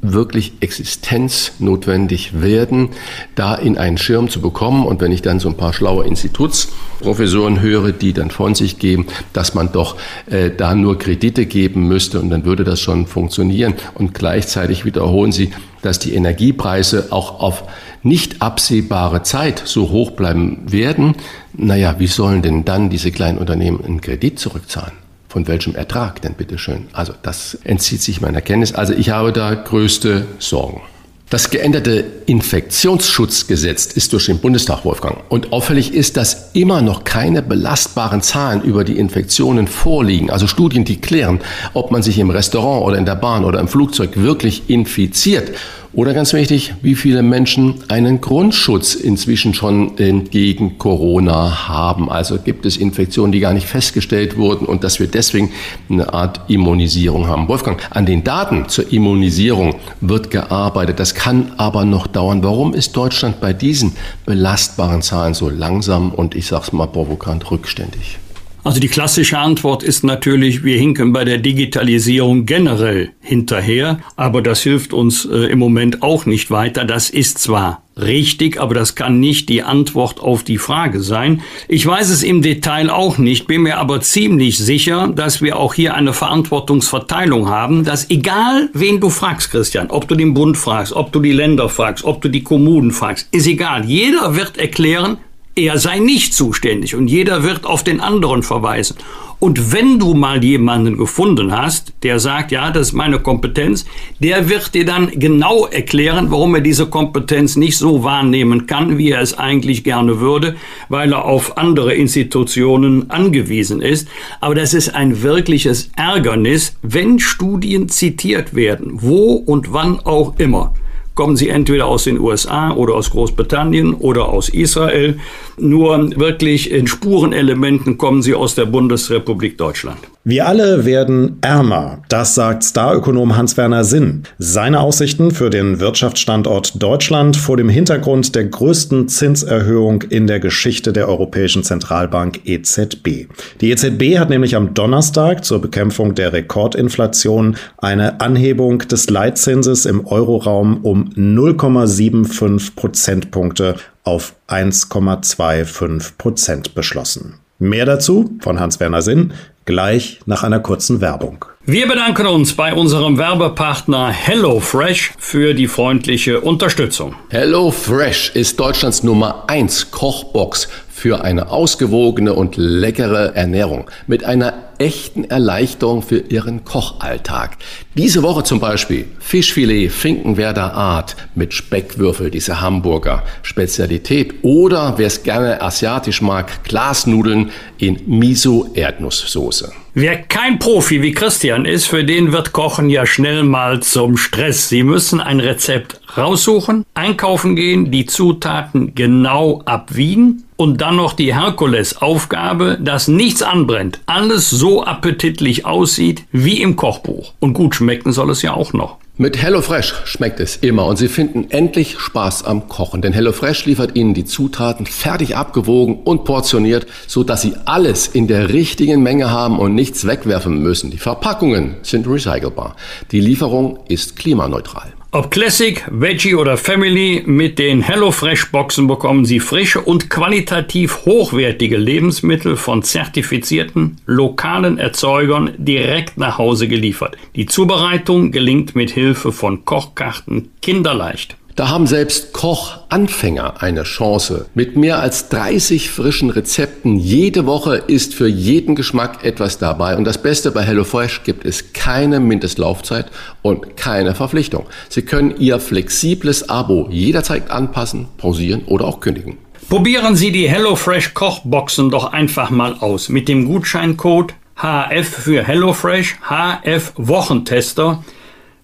wirklich 0.01 0.53
existenznotwendig 0.61 2.41
werden, 2.41 2.89
da 3.35 3.55
in 3.55 3.77
einen 3.77 3.97
Schirm 3.97 4.29
zu 4.29 4.39
bekommen. 4.39 4.85
Und 4.85 5.01
wenn 5.01 5.11
ich 5.11 5.21
dann 5.21 5.39
so 5.39 5.49
ein 5.49 5.57
paar 5.57 5.73
schlaue 5.73 6.05
Institutsprofessoren 6.05 7.59
höre, 7.59 7.91
die 7.91 8.13
dann 8.13 8.31
von 8.31 8.55
sich 8.55 8.79
geben, 8.79 9.07
dass 9.33 9.53
man 9.53 9.71
doch 9.71 9.97
äh, 10.27 10.51
da 10.55 10.73
nur 10.73 10.97
Kredite 10.97 11.45
geben 11.45 11.87
müsste 11.87 12.19
und 12.19 12.29
dann 12.29 12.45
würde 12.45 12.63
das 12.63 12.79
schon 12.79 13.07
funktionieren. 13.07 13.73
Und 13.93 14.13
gleichzeitig 14.13 14.85
wiederholen 14.85 15.31
sie, 15.31 15.51
dass 15.81 15.99
die 15.99 16.13
Energiepreise 16.13 17.07
auch 17.11 17.39
auf 17.41 17.63
nicht 18.01 18.41
absehbare 18.41 19.23
Zeit 19.23 19.61
so 19.65 19.89
hoch 19.89 20.11
bleiben 20.11 20.71
werden. 20.71 21.15
Naja, 21.53 21.95
wie 21.99 22.07
sollen 22.07 22.41
denn 22.41 22.63
dann 22.63 22.89
diese 22.89 23.11
kleinen 23.11 23.37
Unternehmen 23.37 23.83
einen 23.83 24.01
Kredit 24.01 24.39
zurückzahlen? 24.39 25.08
Von 25.29 25.47
welchem 25.47 25.75
Ertrag 25.75 26.23
denn 26.23 26.33
bitteschön? 26.33 26.87
Also 26.91 27.13
das 27.21 27.53
entzieht 27.63 28.01
sich 28.01 28.19
meiner 28.19 28.41
Kenntnis. 28.41 28.73
Also 28.73 28.93
ich 28.93 29.11
habe 29.11 29.31
da 29.31 29.53
größte 29.53 30.25
Sorgen. 30.39 30.81
Das 31.29 31.51
geänderte 31.51 32.03
Infektionsschutzgesetz 32.25 33.85
ist 33.85 34.13
durch 34.13 34.25
den 34.25 34.39
Bundestag, 34.39 34.83
Wolfgang. 34.83 35.17
Und 35.29 35.53
auffällig 35.53 35.93
ist, 35.93 36.17
dass 36.17 36.49
immer 36.53 36.81
noch 36.81 37.03
keine 37.03 37.43
belastbaren 37.43 38.23
Zahlen 38.23 38.63
über 38.63 38.83
die 38.83 38.97
Infektionen 38.97 39.67
vorliegen. 39.67 40.31
Also 40.31 40.47
Studien, 40.47 40.85
die 40.85 40.99
klären, 40.99 41.41
ob 41.75 41.91
man 41.91 42.01
sich 42.01 42.17
im 42.17 42.31
Restaurant 42.31 42.83
oder 42.83 42.97
in 42.97 43.05
der 43.05 43.13
Bahn 43.13 43.45
oder 43.45 43.59
im 43.59 43.67
Flugzeug 43.67 44.13
wirklich 44.15 44.71
infiziert. 44.71 45.51
Oder 45.91 46.13
ganz 46.13 46.33
wichtig, 46.33 46.75
wie 46.83 46.93
viele 46.93 47.23
Menschen 47.23 47.75
einen 47.87 48.21
Grundschutz 48.21 48.93
inzwischen 48.93 49.55
schon 49.55 49.95
gegen 49.95 50.77
Corona 50.77 51.67
haben. 51.67 52.11
Also 52.11 52.37
gibt 52.37 52.67
es 52.67 52.77
Infektionen, 52.77 53.31
die 53.31 53.39
gar 53.39 53.53
nicht 53.53 53.65
festgestellt 53.65 54.37
wurden 54.37 54.67
und 54.67 54.83
dass 54.83 54.99
wir 54.99 55.07
deswegen 55.07 55.51
eine 55.89 56.13
Art 56.13 56.41
Immunisierung 56.47 57.27
haben. 57.27 57.47
Wolfgang, 57.47 57.81
an 57.89 58.05
den 58.05 58.23
Daten 58.23 58.69
zur 58.69 58.93
Immunisierung 58.93 59.75
wird 59.99 60.29
gearbeitet. 60.29 60.99
Das 60.99 61.15
kann 61.15 61.53
aber 61.57 61.85
noch 61.85 62.05
dauern. 62.05 62.43
Warum 62.43 62.75
ist 62.75 62.95
Deutschland 62.95 63.41
bei 63.41 63.53
diesen 63.53 63.93
belastbaren 64.27 65.01
Zahlen 65.01 65.33
so 65.33 65.49
langsam 65.49 66.11
und 66.11 66.35
ich 66.35 66.45
sage 66.45 66.65
es 66.67 66.71
mal 66.71 66.85
provokant 66.85 67.49
rückständig? 67.49 68.19
Also 68.63 68.79
die 68.79 68.89
klassische 68.89 69.37
Antwort 69.37 69.83
ist 69.83 70.03
natürlich, 70.03 70.63
wir 70.63 70.77
hinken 70.77 71.13
bei 71.13 71.23
der 71.23 71.37
Digitalisierung 71.37 72.45
generell 72.45 73.11
hinterher, 73.21 73.99
aber 74.17 74.41
das 74.41 74.61
hilft 74.61 74.91
uns 74.93 75.25
äh, 75.25 75.45
im 75.45 75.59
Moment 75.59 76.03
auch 76.03 76.25
nicht 76.25 76.51
weiter. 76.51 76.83
Das 76.83 77.09
ist 77.09 77.39
zwar 77.39 77.83
richtig, 78.01 78.59
aber 78.59 78.73
das 78.73 78.95
kann 78.95 79.19
nicht 79.19 79.49
die 79.49 79.63
Antwort 79.63 80.19
auf 80.19 80.43
die 80.43 80.57
Frage 80.57 81.01
sein. 81.01 81.41
Ich 81.67 81.85
weiß 81.85 82.09
es 82.09 82.23
im 82.23 82.41
Detail 82.41 82.89
auch 82.89 83.17
nicht, 83.17 83.47
bin 83.47 83.63
mir 83.63 83.77
aber 83.77 84.01
ziemlich 84.01 84.57
sicher, 84.57 85.07
dass 85.07 85.41
wir 85.41 85.57
auch 85.57 85.73
hier 85.73 85.95
eine 85.95 86.13
Verantwortungsverteilung 86.13 87.49
haben, 87.49 87.83
dass 87.83 88.09
egal 88.09 88.69
wen 88.73 88.99
du 88.99 89.09
fragst, 89.09 89.51
Christian, 89.51 89.89
ob 89.89 90.07
du 90.07 90.15
den 90.15 90.33
Bund 90.33 90.57
fragst, 90.57 90.93
ob 90.93 91.11
du 91.11 91.19
die 91.19 91.31
Länder 91.31 91.69
fragst, 91.69 92.03
ob 92.03 92.21
du 92.21 92.29
die 92.29 92.43
Kommunen 92.43 92.91
fragst, 92.91 93.27
ist 93.31 93.47
egal. 93.47 93.85
Jeder 93.85 94.35
wird 94.35 94.57
erklären, 94.57 95.17
er 95.55 95.77
sei 95.77 95.99
nicht 95.99 96.33
zuständig 96.33 96.95
und 96.95 97.07
jeder 97.07 97.43
wird 97.43 97.65
auf 97.65 97.83
den 97.83 97.99
anderen 97.99 98.43
verweisen. 98.43 98.97
Und 99.41 99.71
wenn 99.71 99.99
du 99.99 100.15
mal 100.15 100.43
jemanden 100.43 100.97
gefunden 100.97 101.53
hast, 101.53 101.93
der 102.03 102.19
sagt, 102.19 102.51
ja, 102.51 102.71
das 102.71 102.89
ist 102.89 102.93
meine 102.93 103.19
Kompetenz, 103.19 103.85
der 104.19 104.49
wird 104.49 104.73
dir 104.73 104.83
dann 104.83 105.11
genau 105.11 105.65
erklären, 105.65 106.29
warum 106.29 106.55
er 106.55 106.61
diese 106.61 106.87
Kompetenz 106.87 107.55
nicht 107.55 107.77
so 107.77 108.03
wahrnehmen 108.03 108.67
kann, 108.67 108.97
wie 108.97 109.11
er 109.11 109.21
es 109.21 109.37
eigentlich 109.37 109.85
gerne 109.85 110.19
würde, 110.19 110.57
weil 110.89 111.13
er 111.13 111.23
auf 111.23 111.57
andere 111.57 111.93
Institutionen 111.93 113.09
angewiesen 113.09 113.81
ist. 113.81 114.09
Aber 114.41 114.55
das 114.55 114.73
ist 114.73 114.93
ein 114.93 115.23
wirkliches 115.23 115.89
Ärgernis, 115.95 116.75
wenn 116.81 117.19
Studien 117.19 117.87
zitiert 117.87 118.55
werden, 118.55 119.01
wo 119.01 119.35
und 119.35 119.71
wann 119.71 120.01
auch 120.01 120.37
immer 120.37 120.73
kommen 121.19 121.35
sie 121.35 121.49
entweder 121.49 121.85
aus 121.85 122.05
den 122.05 122.17
USA 122.17 122.71
oder 122.71 122.93
aus 122.93 123.09
Großbritannien 123.09 123.93
oder 123.93 124.29
aus 124.29 124.47
Israel. 124.47 125.19
Nur 125.57 126.17
wirklich 126.17 126.71
in 126.71 126.87
Spurenelementen 126.87 127.97
kommen 127.97 128.21
sie 128.21 128.33
aus 128.33 128.55
der 128.55 128.63
Bundesrepublik 128.63 129.57
Deutschland. 129.57 129.99
Wir 130.25 130.49
alle 130.49 130.83
werden 130.83 131.37
ärmer, 131.39 132.03
das 132.09 132.35
sagt 132.35 132.65
Starökonom 132.65 133.37
Hans-Werner 133.37 133.85
Sinn. 133.85 134.23
Seine 134.37 134.81
Aussichten 134.81 135.31
für 135.31 135.49
den 135.49 135.79
Wirtschaftsstandort 135.79 136.83
Deutschland 136.83 137.37
vor 137.37 137.55
dem 137.55 137.69
Hintergrund 137.69 138.35
der 138.35 138.43
größten 138.43 139.07
Zinserhöhung 139.07 140.01
in 140.01 140.27
der 140.27 140.41
Geschichte 140.41 140.91
der 140.91 141.07
Europäischen 141.07 141.63
Zentralbank 141.63 142.41
EZB. 142.43 143.27
Die 143.61 143.71
EZB 143.71 144.19
hat 144.19 144.29
nämlich 144.29 144.57
am 144.57 144.73
Donnerstag 144.73 145.45
zur 145.45 145.61
Bekämpfung 145.61 146.15
der 146.15 146.33
Rekordinflation 146.33 147.55
eine 147.77 148.19
Anhebung 148.19 148.79
des 148.79 149.09
Leitzinses 149.09 149.85
im 149.85 150.05
Euroraum 150.05 150.79
um 150.83 151.11
0,75 151.15 152.75
Prozentpunkte 152.75 153.75
auf 154.03 154.33
1,25 154.49 156.17
Prozent 156.17 156.75
beschlossen. 156.75 157.35
Mehr 157.61 157.85
dazu 157.85 158.37
von 158.39 158.59
Hans-Werner 158.59 159.01
Sinn 159.01 159.33
gleich 159.69 160.19
nach 160.25 160.41
einer 160.41 160.59
kurzen 160.59 160.99
Werbung. 160.99 161.45
Wir 161.63 161.87
bedanken 161.87 162.25
uns 162.25 162.55
bei 162.55 162.73
unserem 162.73 163.19
Werbepartner 163.19 164.07
HelloFresh 164.09 165.13
für 165.19 165.53
die 165.53 165.67
freundliche 165.67 166.41
Unterstützung. 166.41 167.13
HelloFresh 167.29 168.31
ist 168.33 168.59
Deutschlands 168.59 169.03
Nummer 169.03 169.43
1 169.45 169.91
Kochbox 169.91 170.69
für 170.99 171.23
eine 171.23 171.49
ausgewogene 171.49 172.33
und 172.33 172.57
leckere 172.57 173.35
Ernährung 173.35 173.89
mit 174.05 174.25
einer 174.25 174.53
echten 174.79 175.23
Erleichterung 175.25 176.01
für 176.01 176.19
Ihren 176.19 176.65
Kochalltag. 176.65 177.57
Diese 177.95 178.23
Woche 178.23 178.43
zum 178.43 178.59
Beispiel 178.59 179.05
Fischfilet 179.19 179.89
Finkenwerder 179.89 180.73
Art 180.73 181.15
mit 181.35 181.53
Speckwürfel, 181.53 182.31
diese 182.31 182.61
Hamburger 182.61 183.23
Spezialität. 183.43 184.35
Oder 184.41 184.93
wer 184.97 185.07
es 185.07 185.23
gerne 185.23 185.61
asiatisch 185.61 186.21
mag, 186.21 186.63
Glasnudeln 186.63 187.51
in 187.77 187.99
Miso-Erdnusssoße. 188.07 189.71
Wer 189.93 190.17
kein 190.23 190.59
Profi 190.59 191.01
wie 191.01 191.11
Christian 191.11 191.65
ist, 191.65 191.87
für 191.87 192.03
den 192.03 192.31
wird 192.31 192.53
Kochen 192.53 192.89
ja 192.89 193.05
schnell 193.05 193.43
mal 193.43 193.81
zum 193.81 194.17
Stress. 194.17 194.69
Sie 194.69 194.83
müssen 194.83 195.19
ein 195.19 195.39
Rezept 195.39 195.99
raussuchen, 196.15 196.85
einkaufen 196.93 197.55
gehen, 197.55 197.91
die 197.91 198.05
Zutaten 198.05 198.95
genau 198.95 199.61
abwiegen 199.65 200.43
und 200.59 200.81
dann 200.81 200.97
noch 200.97 201.13
die 201.13 201.33
Herkulesaufgabe, 201.33 202.77
dass 202.81 203.07
nichts 203.07 203.41
anbrennt, 203.41 204.01
alles 204.07 204.49
so 204.49 204.83
appetitlich 204.83 205.65
aussieht 205.65 206.25
wie 206.33 206.61
im 206.61 206.75
Kochbuch. 206.75 207.31
Und 207.39 207.53
gut 207.53 207.75
schmecken 207.75 208.11
soll 208.11 208.29
es 208.29 208.41
ja 208.41 208.53
auch 208.53 208.73
noch. 208.73 208.97
Mit 209.15 209.41
HelloFresh 209.41 209.93
schmeckt 210.03 210.41
es 210.41 210.57
immer 210.57 210.85
und 210.85 210.97
Sie 210.97 211.07
finden 211.07 211.49
endlich 211.49 211.97
Spaß 211.97 212.43
am 212.43 212.67
Kochen, 212.67 213.01
denn 213.01 213.13
HelloFresh 213.13 213.67
liefert 213.67 213.95
Ihnen 213.95 214.13
die 214.13 214.25
Zutaten 214.25 214.85
fertig 214.85 215.37
abgewogen 215.37 216.03
und 216.03 216.25
portioniert, 216.25 216.87
so 217.07 217.23
dass 217.23 217.41
Sie 217.41 217.55
alles 217.63 218.07
in 218.07 218.27
der 218.27 218.49
richtigen 218.49 219.01
Menge 219.01 219.31
haben 219.31 219.59
und 219.59 219.75
nichts 219.75 220.05
wegwerfen 220.05 220.61
müssen. 220.61 220.91
Die 220.91 220.97
Verpackungen 220.97 221.77
sind 221.83 222.05
recycelbar. 222.05 222.75
Die 223.11 223.21
Lieferung 223.21 223.79
ist 223.87 224.17
klimaneutral. 224.17 224.91
Ob 225.11 225.31
Classic, 225.31 225.83
Veggie 225.89 226.35
oder 226.35 226.55
Family, 226.55 227.23
mit 227.25 227.57
den 227.57 227.81
HelloFresh-Boxen 227.81 228.85
bekommen 228.85 229.25
Sie 229.25 229.39
frische 229.39 229.81
und 229.81 230.11
qualitativ 230.11 231.03
hochwertige 231.03 231.77
Lebensmittel 231.77 232.55
von 232.55 232.83
zertifizierten, 232.83 233.97
lokalen 234.05 234.77
Erzeugern 234.77 235.55
direkt 235.57 236.19
nach 236.19 236.37
Hause 236.37 236.67
geliefert. 236.67 237.17
Die 237.35 237.47
Zubereitung 237.47 238.31
gelingt 238.31 238.75
mit 238.75 238.91
Hilfe 238.91 239.31
von 239.31 239.65
Kochkarten 239.65 240.51
kinderleicht. 240.61 241.38
Da 241.59 241.67
haben 241.67 241.87
selbst 241.87 242.31
Kochanfänger 242.31 243.61
eine 243.61 243.83
Chance. 243.83 244.45
Mit 244.53 244.77
mehr 244.77 244.99
als 244.99 245.27
30 245.27 245.89
frischen 245.89 246.29
Rezepten 246.29 246.95
jede 246.95 247.45
Woche 247.45 247.75
ist 247.75 248.13
für 248.13 248.29
jeden 248.29 248.75
Geschmack 248.75 249.25
etwas 249.25 249.57
dabei. 249.57 249.97
Und 249.97 250.05
das 250.05 250.21
Beste 250.21 250.51
bei 250.51 250.63
HelloFresh 250.63 251.23
gibt 251.25 251.43
es 251.43 251.73
keine 251.73 252.21
Mindestlaufzeit 252.21 253.07
und 253.41 253.75
keine 253.75 254.15
Verpflichtung. 254.15 254.67
Sie 254.87 255.01
können 255.01 255.35
Ihr 255.37 255.59
flexibles 255.59 256.47
Abo 256.47 256.87
jederzeit 256.89 257.51
anpassen, 257.51 258.07
pausieren 258.15 258.61
oder 258.65 258.85
auch 258.85 259.01
kündigen. 259.01 259.37
Probieren 259.67 260.15
Sie 260.15 260.31
die 260.31 260.47
HelloFresh 260.47 261.13
Kochboxen 261.13 261.89
doch 261.89 262.13
einfach 262.13 262.51
mal 262.51 262.75
aus 262.79 263.09
mit 263.09 263.27
dem 263.27 263.43
Gutscheincode 263.43 264.33
HF 264.55 265.09
für 265.09 265.43
HelloFresh, 265.43 266.19
HF 266.21 266.93
Wochentester 266.95 268.01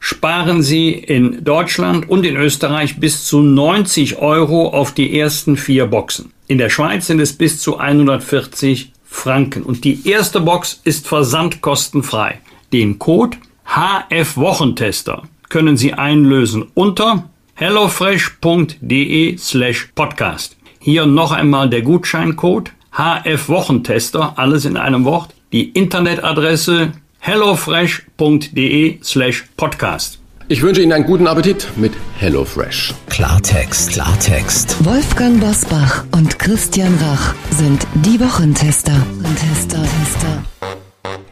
sparen 0.05 0.61
Sie 0.61 0.91
in 0.91 1.43
Deutschland 1.43 2.07
und 2.07 2.27
in 2.27 2.37
Österreich 2.37 2.99
bis 2.99 3.25
zu 3.25 3.41
90 3.41 4.19
Euro 4.19 4.69
auf 4.69 4.91
die 4.91 5.19
ersten 5.19 5.57
vier 5.57 5.87
Boxen. 5.87 6.31
In 6.45 6.59
der 6.59 6.69
Schweiz 6.69 7.07
sind 7.07 7.19
es 7.19 7.33
bis 7.33 7.59
zu 7.59 7.79
140 7.79 8.91
Franken. 9.03 9.63
Und 9.63 9.83
die 9.83 10.07
erste 10.07 10.41
Box 10.41 10.79
ist 10.83 11.07
versandkostenfrei. 11.07 12.39
Den 12.71 12.99
Code 12.99 13.37
HF 13.65 14.37
Wochentester 14.37 15.23
können 15.49 15.75
Sie 15.75 15.93
einlösen 15.95 16.67
unter 16.75 17.27
hellofresh.de 17.55 19.37
slash 19.39 19.89
podcast. 19.95 20.55
Hier 20.77 21.07
noch 21.07 21.31
einmal 21.31 21.67
der 21.67 21.81
Gutscheincode 21.81 22.71
HF 22.91 23.49
Wochentester, 23.49 24.37
alles 24.37 24.65
in 24.65 24.77
einem 24.77 25.03
Wort. 25.03 25.33
Die 25.51 25.69
Internetadresse 25.69 26.91
hellofresh.de 27.25 28.99
slash 29.01 29.45
podcast. 29.57 30.19
Ich 30.47 30.61
wünsche 30.61 30.83
Ihnen 30.83 30.91
einen 30.91 31.07
guten 31.07 31.25
Appetit 31.25 31.65
mit 31.75 31.91
HelloFresh. 32.19 32.93
Klartext, 33.09 33.93
Klartext. 33.93 34.85
Wolfgang 34.85 35.39
Bosbach 35.39 36.03
und 36.11 36.37
Christian 36.37 36.95
Rach 37.01 37.33
sind 37.49 37.87
die 37.95 38.19
Wochentester. 38.19 38.93
Tester, 39.39 39.81
Tester. 39.81 40.43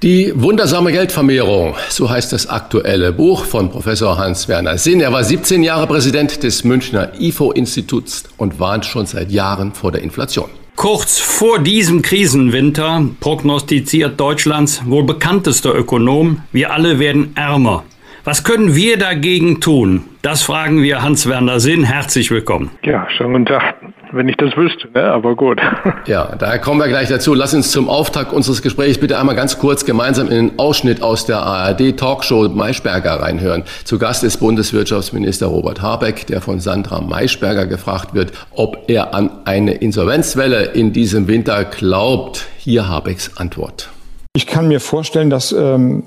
Die 0.01 0.33
wundersame 0.35 0.91
Geldvermehrung, 0.91 1.75
so 1.89 2.09
heißt 2.09 2.33
das 2.33 2.47
aktuelle 2.47 3.13
Buch 3.13 3.45
von 3.45 3.69
Professor 3.69 4.17
Hans-Werner 4.17 4.79
Sinn. 4.79 4.99
Er 4.99 5.13
war 5.13 5.23
17 5.23 5.61
Jahre 5.61 5.85
Präsident 5.85 6.41
des 6.41 6.63
Münchner 6.63 7.11
IFO-Instituts 7.19 8.23
und 8.37 8.59
warnt 8.59 8.85
schon 8.85 9.05
seit 9.05 9.31
Jahren 9.31 9.73
vor 9.73 9.91
der 9.91 10.01
Inflation. 10.01 10.49
Kurz 10.75 11.19
vor 11.19 11.59
diesem 11.59 12.01
Krisenwinter 12.01 13.05
prognostiziert 13.19 14.19
Deutschlands 14.19 14.81
wohl 14.89 15.03
bekanntester 15.03 15.73
Ökonom, 15.75 16.41
wir 16.51 16.73
alle 16.73 16.99
werden 16.99 17.33
ärmer. 17.35 17.83
Was 18.23 18.43
können 18.43 18.75
wir 18.75 18.97
dagegen 18.97 19.61
tun? 19.61 20.05
Das 20.23 20.41
fragen 20.41 20.81
wir 20.81 21.01
Hans-Werner 21.01 21.59
Sinn. 21.59 21.83
Herzlich 21.83 22.31
willkommen. 22.31 22.71
Ja, 22.83 23.07
schönen 23.11 23.33
guten 23.33 23.45
Tag. 23.45 23.75
Wenn 24.13 24.29
ich 24.29 24.37
das 24.37 24.55
wüsste, 24.55 24.87
ne? 24.93 25.11
aber 25.11 25.35
gut. 25.35 25.59
Ja, 26.05 26.35
da 26.37 26.57
kommen 26.57 26.79
wir 26.79 26.87
gleich 26.87 27.07
dazu. 27.07 27.33
Lass 27.33 27.53
uns 27.53 27.71
zum 27.71 27.89
Auftakt 27.89 28.33
unseres 28.33 28.61
Gesprächs 28.61 28.97
bitte 28.97 29.17
einmal 29.17 29.35
ganz 29.35 29.57
kurz 29.57 29.85
gemeinsam 29.85 30.27
in 30.27 30.49
den 30.49 30.59
Ausschnitt 30.59 31.01
aus 31.01 31.25
der 31.25 31.39
ARD-Talkshow 31.39 32.49
Maischberger 32.49 33.21
reinhören. 33.21 33.63
Zu 33.85 33.97
Gast 33.97 34.23
ist 34.23 34.37
Bundeswirtschaftsminister 34.37 35.47
Robert 35.47 35.81
Habeck, 35.81 36.27
der 36.27 36.41
von 36.41 36.59
Sandra 36.59 37.01
Maischberger 37.01 37.65
gefragt 37.65 38.13
wird, 38.13 38.33
ob 38.51 38.89
er 38.89 39.15
an 39.15 39.31
eine 39.45 39.75
Insolvenzwelle 39.75 40.65
in 40.65 40.93
diesem 40.93 41.27
Winter 41.27 41.63
glaubt. 41.63 42.45
Hier 42.57 42.87
Habecks 42.89 43.37
Antwort. 43.37 43.89
Ich 44.35 44.45
kann 44.45 44.67
mir 44.67 44.81
vorstellen, 44.81 45.29
dass 45.29 45.53
ähm, 45.53 46.03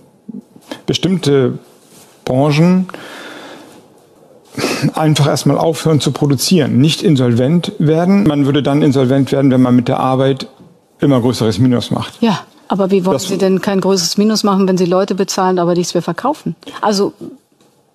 bestimmte 0.87 1.59
Branchen 2.25 2.89
einfach 4.91 5.27
erstmal 5.27 5.59
aufhören 5.59 6.01
zu 6.01 6.13
produzieren, 6.13 6.79
nicht 6.79 7.03
insolvent 7.03 7.73
werden. 7.79 8.25
Man 8.25 8.47
würde 8.47 8.63
dann 8.63 8.83
insolvent 8.83 9.33
werden, 9.33 9.51
wenn 9.51 9.63
man 9.63 9.75
mit 9.75 9.89
der 9.89 10.01
Arbeit 10.01 10.49
immer 11.01 11.21
größeres 11.21 11.59
Minus 11.59 11.91
macht. 11.91 12.15
Ja, 12.21 12.41
aber 12.69 12.91
wie 12.91 13.05
wollen 13.05 13.15
das 13.15 13.29
Sie 13.29 13.39
denn 13.39 13.61
kein 13.61 13.81
größeres 13.81 14.19
Minus 14.19 14.45
machen, 14.45 14.67
wenn 14.67 14.79
Sie 14.79 14.87
Leute 14.87 15.15
bezahlen, 15.15 15.59
aber 15.59 15.75
nichts 15.75 15.95
mehr 15.95 16.03
verkaufen? 16.03 16.57
Also 16.81 17.13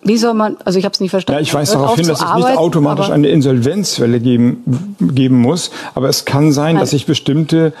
wie 0.04 0.16
soll 0.16 0.34
man, 0.34 0.56
also 0.64 0.78
ich 0.78 0.84
habe 0.84 0.92
es 0.92 1.00
nicht 1.00 1.10
verstanden. 1.10 1.38
Ja, 1.38 1.42
ich 1.42 1.54
weise 1.54 1.74
darauf 1.74 1.94
hin, 1.94 2.08
dass 2.08 2.20
es 2.20 2.34
nicht 2.34 2.58
automatisch 2.58 3.10
eine 3.10 3.28
Insolvenzwelle 3.28 4.18
geben, 4.18 4.96
geben 5.00 5.40
muss, 5.40 5.70
aber 5.94 6.08
es 6.08 6.24
kann 6.24 6.50
sein, 6.52 6.76
dass 6.76 6.90
sich 6.90 7.06
bestimmte 7.06 7.72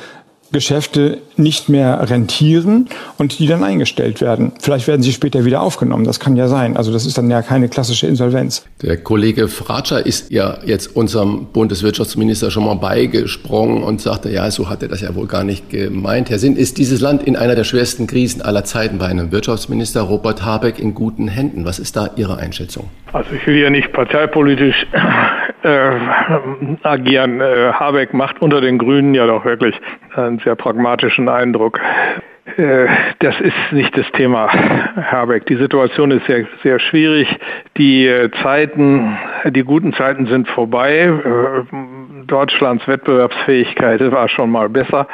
Geschäfte 0.52 1.18
nicht 1.36 1.68
mehr 1.68 2.08
rentieren 2.08 2.88
und 3.18 3.38
die 3.38 3.46
dann 3.46 3.64
eingestellt 3.64 4.20
werden. 4.20 4.52
Vielleicht 4.60 4.86
werden 4.86 5.02
sie 5.02 5.12
später 5.12 5.44
wieder 5.44 5.62
aufgenommen. 5.62 6.04
Das 6.04 6.20
kann 6.20 6.36
ja 6.36 6.48
sein. 6.48 6.76
Also 6.76 6.92
das 6.92 7.06
ist 7.06 7.18
dann 7.18 7.30
ja 7.30 7.42
keine 7.42 7.68
klassische 7.68 8.06
Insolvenz. 8.06 8.64
Der 8.82 8.96
Kollege 8.98 9.48
Fratscher 9.48 10.04
ist 10.04 10.30
ja 10.30 10.58
jetzt 10.64 10.94
unserem 10.94 11.46
Bundeswirtschaftsminister 11.52 12.50
schon 12.50 12.64
mal 12.64 12.74
beigesprungen 12.74 13.82
und 13.82 14.00
sagte, 14.00 14.30
ja, 14.30 14.50
so 14.50 14.68
hat 14.68 14.82
er 14.82 14.88
das 14.88 15.00
ja 15.00 15.14
wohl 15.14 15.26
gar 15.26 15.44
nicht 15.44 15.70
gemeint. 15.70 16.30
Herr 16.30 16.38
Sinn, 16.38 16.56
ist 16.56 16.78
dieses 16.78 17.00
Land 17.00 17.22
in 17.22 17.36
einer 17.36 17.54
der 17.54 17.64
schwersten 17.64 18.06
Krisen 18.06 18.42
aller 18.42 18.64
Zeiten 18.64 18.98
bei 18.98 19.06
einem 19.06 19.32
Wirtschaftsminister 19.32 20.02
Robert 20.02 20.44
Habeck 20.44 20.78
in 20.78 20.94
guten 20.94 21.28
Händen? 21.28 21.64
Was 21.64 21.78
ist 21.78 21.96
da 21.96 22.10
Ihre 22.16 22.36
Einschätzung? 22.36 22.90
Also 23.12 23.30
ich 23.32 23.46
will 23.46 23.56
ja 23.56 23.70
nicht 23.70 23.92
parteipolitisch 23.92 24.86
äh, 25.64 25.92
agieren. 26.82 27.40
Äh, 27.40 27.72
Habeck 27.72 28.14
macht 28.14 28.40
unter 28.42 28.60
den 28.60 28.78
Grünen 28.78 29.14
ja 29.14 29.26
doch 29.26 29.44
wirklich 29.44 29.78
einen 30.14 30.38
sehr 30.40 30.56
pragmatischen 30.56 31.28
Eindruck. 31.28 31.80
Äh, 32.56 32.86
das 33.20 33.40
ist 33.40 33.54
nicht 33.72 33.96
das 33.96 34.10
Thema, 34.12 34.48
Habeck. 35.10 35.46
Die 35.46 35.56
Situation 35.56 36.10
ist 36.10 36.26
sehr, 36.26 36.46
sehr 36.62 36.78
schwierig. 36.80 37.28
Die 37.76 38.06
äh, 38.06 38.30
Zeiten, 38.42 39.16
die 39.50 39.62
guten 39.62 39.92
Zeiten 39.94 40.26
sind 40.26 40.48
vorbei. 40.48 41.12
Deutschlands 42.26 42.86
Wettbewerbsfähigkeit 42.86 44.00
war 44.10 44.28
schon 44.28 44.50
mal 44.50 44.68
besser. 44.68 45.06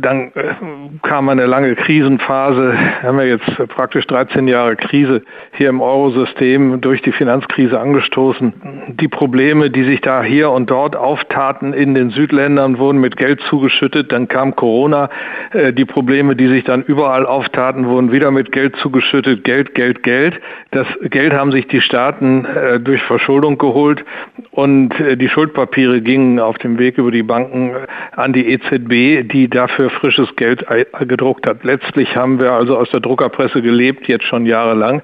Dann 0.00 0.32
äh, 0.34 0.54
kam 1.02 1.28
eine 1.28 1.46
lange 1.46 1.76
Krisenphase. 1.76 2.72
Wir 2.72 3.08
haben 3.08 3.18
ja 3.18 3.24
jetzt 3.26 3.68
praktisch 3.68 4.04
13 4.08 4.48
Jahre 4.48 4.74
Krise 4.74 5.22
hier 5.52 5.68
im 5.68 5.80
Eurosystem 5.80 6.80
durch 6.80 7.02
die 7.02 7.12
Finanzkrise 7.12 7.78
angestoßen. 7.78 8.52
Die 9.00 9.06
Probleme, 9.06 9.70
die 9.70 9.84
sich 9.84 10.00
da 10.00 10.24
hier 10.24 10.50
und 10.50 10.70
dort 10.70 10.96
auftaten 10.96 11.72
in 11.72 11.94
den 11.94 12.10
Südländern, 12.10 12.78
wurden 12.78 13.00
mit 13.00 13.16
Geld 13.16 13.40
zugeschüttet. 13.42 14.10
Dann 14.10 14.26
kam 14.26 14.56
Corona. 14.56 15.08
Äh, 15.52 15.72
die 15.72 15.84
Probleme, 15.84 16.34
die 16.34 16.48
sich 16.48 16.64
dann 16.64 16.82
überall 16.82 17.24
auftaten, 17.24 17.86
wurden 17.86 18.10
wieder 18.10 18.32
mit 18.32 18.50
Geld 18.50 18.74
zugeschüttet. 18.76 19.44
Geld, 19.44 19.74
Geld, 19.76 20.02
Geld. 20.02 20.40
Das 20.72 20.88
Geld 21.10 21.32
haben 21.32 21.52
sich 21.52 21.68
die 21.68 21.80
Staaten 21.80 22.44
äh, 22.44 22.80
durch 22.80 23.02
Verschuldung 23.02 23.56
geholt 23.56 24.04
und 24.50 24.94
die 24.98 25.28
Schuldpapiere 25.28 26.00
gingen 26.00 26.40
auf 26.40 26.58
dem 26.58 26.78
Weg 26.78 26.98
über 26.98 27.10
die 27.10 27.22
Banken 27.22 27.72
an 28.16 28.32
die 28.32 28.48
EZB, 28.48 29.28
die 29.30 29.48
dafür 29.48 29.75
für 29.76 29.90
frisches 29.90 30.34
Geld 30.36 30.66
gedruckt 31.00 31.48
hat. 31.48 31.62
Letztlich 31.62 32.16
haben 32.16 32.40
wir 32.40 32.52
also 32.52 32.76
aus 32.76 32.90
der 32.90 33.00
Druckerpresse 33.00 33.62
gelebt, 33.62 34.08
jetzt 34.08 34.24
schon 34.24 34.46
jahrelang. 34.46 35.02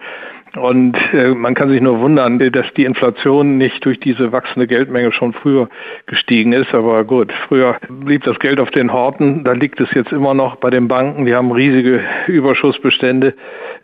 Und 0.57 0.99
äh, 1.15 1.29
man 1.29 1.55
kann 1.55 1.71
sich 1.71 1.81
nur 1.81 2.01
wundern, 2.01 2.39
dass 2.39 2.67
die 2.75 2.85
Inflation 2.85 3.57
nicht 3.57 3.83
durch 3.87 3.99
diese 4.01 4.33
wachsende 4.33 4.67
Geldmenge 4.67 5.11
schon 5.11 5.33
früher 5.33 5.69
gestiegen 6.07 6.53
ist. 6.53 6.75
Aber 6.75 7.05
gut, 7.05 7.33
früher 7.49 7.79
blieb 7.89 8.25
das 8.25 8.39
Geld 8.39 8.61
auf 8.61 8.71
den 8.71 8.93
Horten, 8.93 9.45
da 9.45 9.53
liegt 9.53 9.81
es 9.81 9.91
jetzt 9.95 10.13
immer 10.13 10.35
noch 10.35 10.57
bei 10.57 10.69
den 10.69 10.89
Banken. 10.89 11.25
Die 11.25 11.35
haben 11.35 11.53
riesige 11.53 12.01
Überschussbestände, 12.27 13.35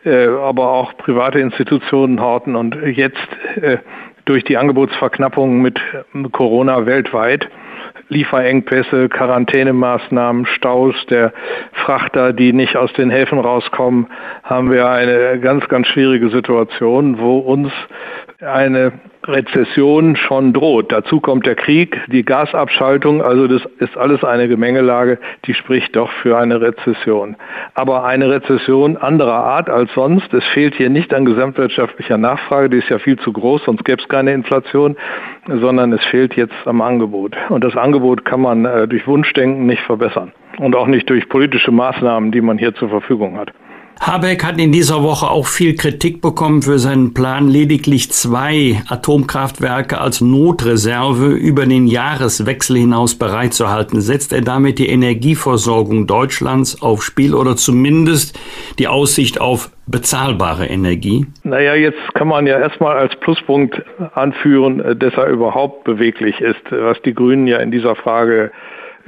äh, 0.05 0.27
aber 0.27 0.71
auch 0.71 0.95
private 0.97 1.39
Institutionen 1.39 2.21
horten. 2.21 2.55
Und 2.55 2.75
jetzt 2.85 3.17
äh, 3.61 3.77
durch 4.25 4.43
die 4.43 4.57
Angebotsverknappung 4.57 5.63
mit 5.63 5.79
Corona 6.33 6.85
weltweit 6.85 7.49
Lieferengpässe, 8.09 9.07
Quarantänemaßnahmen, 9.09 10.45
Staus 10.47 10.95
der 11.09 11.31
Frachter, 11.73 12.33
die 12.33 12.53
nicht 12.53 12.75
aus 12.75 12.91
den 12.93 13.09
Häfen 13.09 13.39
rauskommen, 13.39 14.07
haben 14.43 14.71
wir 14.71 14.89
eine 14.89 15.39
ganz, 15.39 15.67
ganz 15.67 15.87
schwierige 15.87 16.29
Situation, 16.29 17.19
wo 17.19 17.37
uns 17.39 17.71
eine 18.41 18.93
Rezession 19.25 20.15
schon 20.15 20.53
droht. 20.53 20.91
Dazu 20.91 21.19
kommt 21.19 21.45
der 21.45 21.55
Krieg, 21.55 21.99
die 22.07 22.23
Gasabschaltung, 22.23 23.21
also 23.21 23.47
das 23.47 23.61
ist 23.79 23.97
alles 23.97 24.23
eine 24.23 24.47
Gemengelage, 24.47 25.19
die 25.45 25.53
spricht 25.53 25.95
doch 25.95 26.09
für 26.21 26.37
eine 26.37 26.61
Rezession. 26.61 27.35
Aber 27.73 28.05
eine 28.05 28.29
Rezession 28.29 28.95
anderer 28.95 29.43
Art 29.43 29.69
als 29.69 29.93
sonst. 29.93 30.33
Es 30.33 30.45
fehlt 30.45 30.75
hier 30.75 30.89
nicht 30.89 31.13
an 31.13 31.25
gesamtwirtschaftlicher 31.25 32.17
Nachfrage, 32.17 32.69
die 32.69 32.77
ist 32.77 32.89
ja 32.89 32.99
viel 32.99 33.19
zu 33.19 33.33
groß, 33.33 33.65
sonst 33.65 33.83
gäbe 33.83 34.01
es 34.01 34.07
keine 34.07 34.33
Inflation, 34.33 34.95
sondern 35.47 35.91
es 35.91 36.03
fehlt 36.05 36.35
jetzt 36.35 36.55
am 36.65 36.81
Angebot. 36.81 37.35
Und 37.49 37.63
das 37.63 37.75
Angebot 37.75 38.23
kann 38.23 38.41
man 38.41 38.63
äh, 38.65 38.87
durch 38.87 39.05
Wunschdenken 39.05 39.65
nicht 39.65 39.81
verbessern 39.83 40.31
und 40.59 40.75
auch 40.75 40.87
nicht 40.87 41.09
durch 41.09 41.27
politische 41.27 41.71
Maßnahmen, 41.71 42.31
die 42.31 42.41
man 42.41 42.57
hier 42.57 42.73
zur 42.73 42.89
Verfügung 42.89 43.37
hat. 43.37 43.51
Habeck 44.01 44.45
hat 44.45 44.59
in 44.59 44.71
dieser 44.71 45.03
Woche 45.03 45.29
auch 45.29 45.45
viel 45.45 45.75
Kritik 45.75 46.21
bekommen 46.21 46.61
für 46.61 46.79
seinen 46.79 47.13
Plan, 47.13 47.49
lediglich 47.49 48.09
zwei 48.11 48.81
Atomkraftwerke 48.87 49.99
als 49.99 50.21
Notreserve 50.21 51.33
über 51.33 51.65
den 51.65 51.85
Jahreswechsel 51.85 52.77
hinaus 52.77 53.15
bereitzuhalten. 53.15 53.99
Setzt 53.99 54.31
er 54.31 54.41
damit 54.41 54.79
die 54.79 54.87
Energieversorgung 54.87 56.07
Deutschlands 56.07 56.81
aufs 56.81 57.03
Spiel 57.03 57.35
oder 57.35 57.57
zumindest 57.57 58.39
die 58.79 58.87
Aussicht 58.87 59.41
auf 59.41 59.69
bezahlbare 59.85 60.67
Energie? 60.67 61.25
Naja, 61.43 61.75
jetzt 61.75 62.13
kann 62.13 62.29
man 62.29 62.47
ja 62.47 62.57
erstmal 62.57 62.97
als 62.97 63.15
Pluspunkt 63.17 63.83
anführen, 64.13 64.97
dass 64.97 65.13
er 65.15 65.27
überhaupt 65.27 65.83
beweglich 65.83 66.39
ist, 66.39 66.71
was 66.71 67.01
die 67.01 67.13
Grünen 67.13 67.47
ja 67.47 67.57
in 67.57 67.69
dieser 67.69 67.95
Frage 67.95 68.51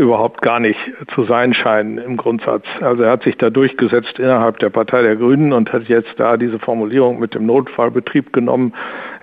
überhaupt 0.01 0.41
gar 0.41 0.59
nicht 0.59 0.79
zu 1.13 1.25
sein 1.25 1.53
scheinen 1.53 1.99
im 1.99 2.17
Grundsatz. 2.17 2.65
Also 2.81 3.03
er 3.03 3.11
hat 3.11 3.23
sich 3.23 3.37
da 3.37 3.51
durchgesetzt 3.51 4.17
innerhalb 4.17 4.57
der 4.57 4.71
Partei 4.71 5.03
der 5.03 5.15
Grünen 5.15 5.53
und 5.53 5.71
hat 5.71 5.83
jetzt 5.83 6.13
da 6.17 6.37
diese 6.37 6.57
Formulierung 6.57 7.19
mit 7.19 7.35
dem 7.35 7.45
Notfallbetrieb 7.45 8.33
genommen. 8.33 8.73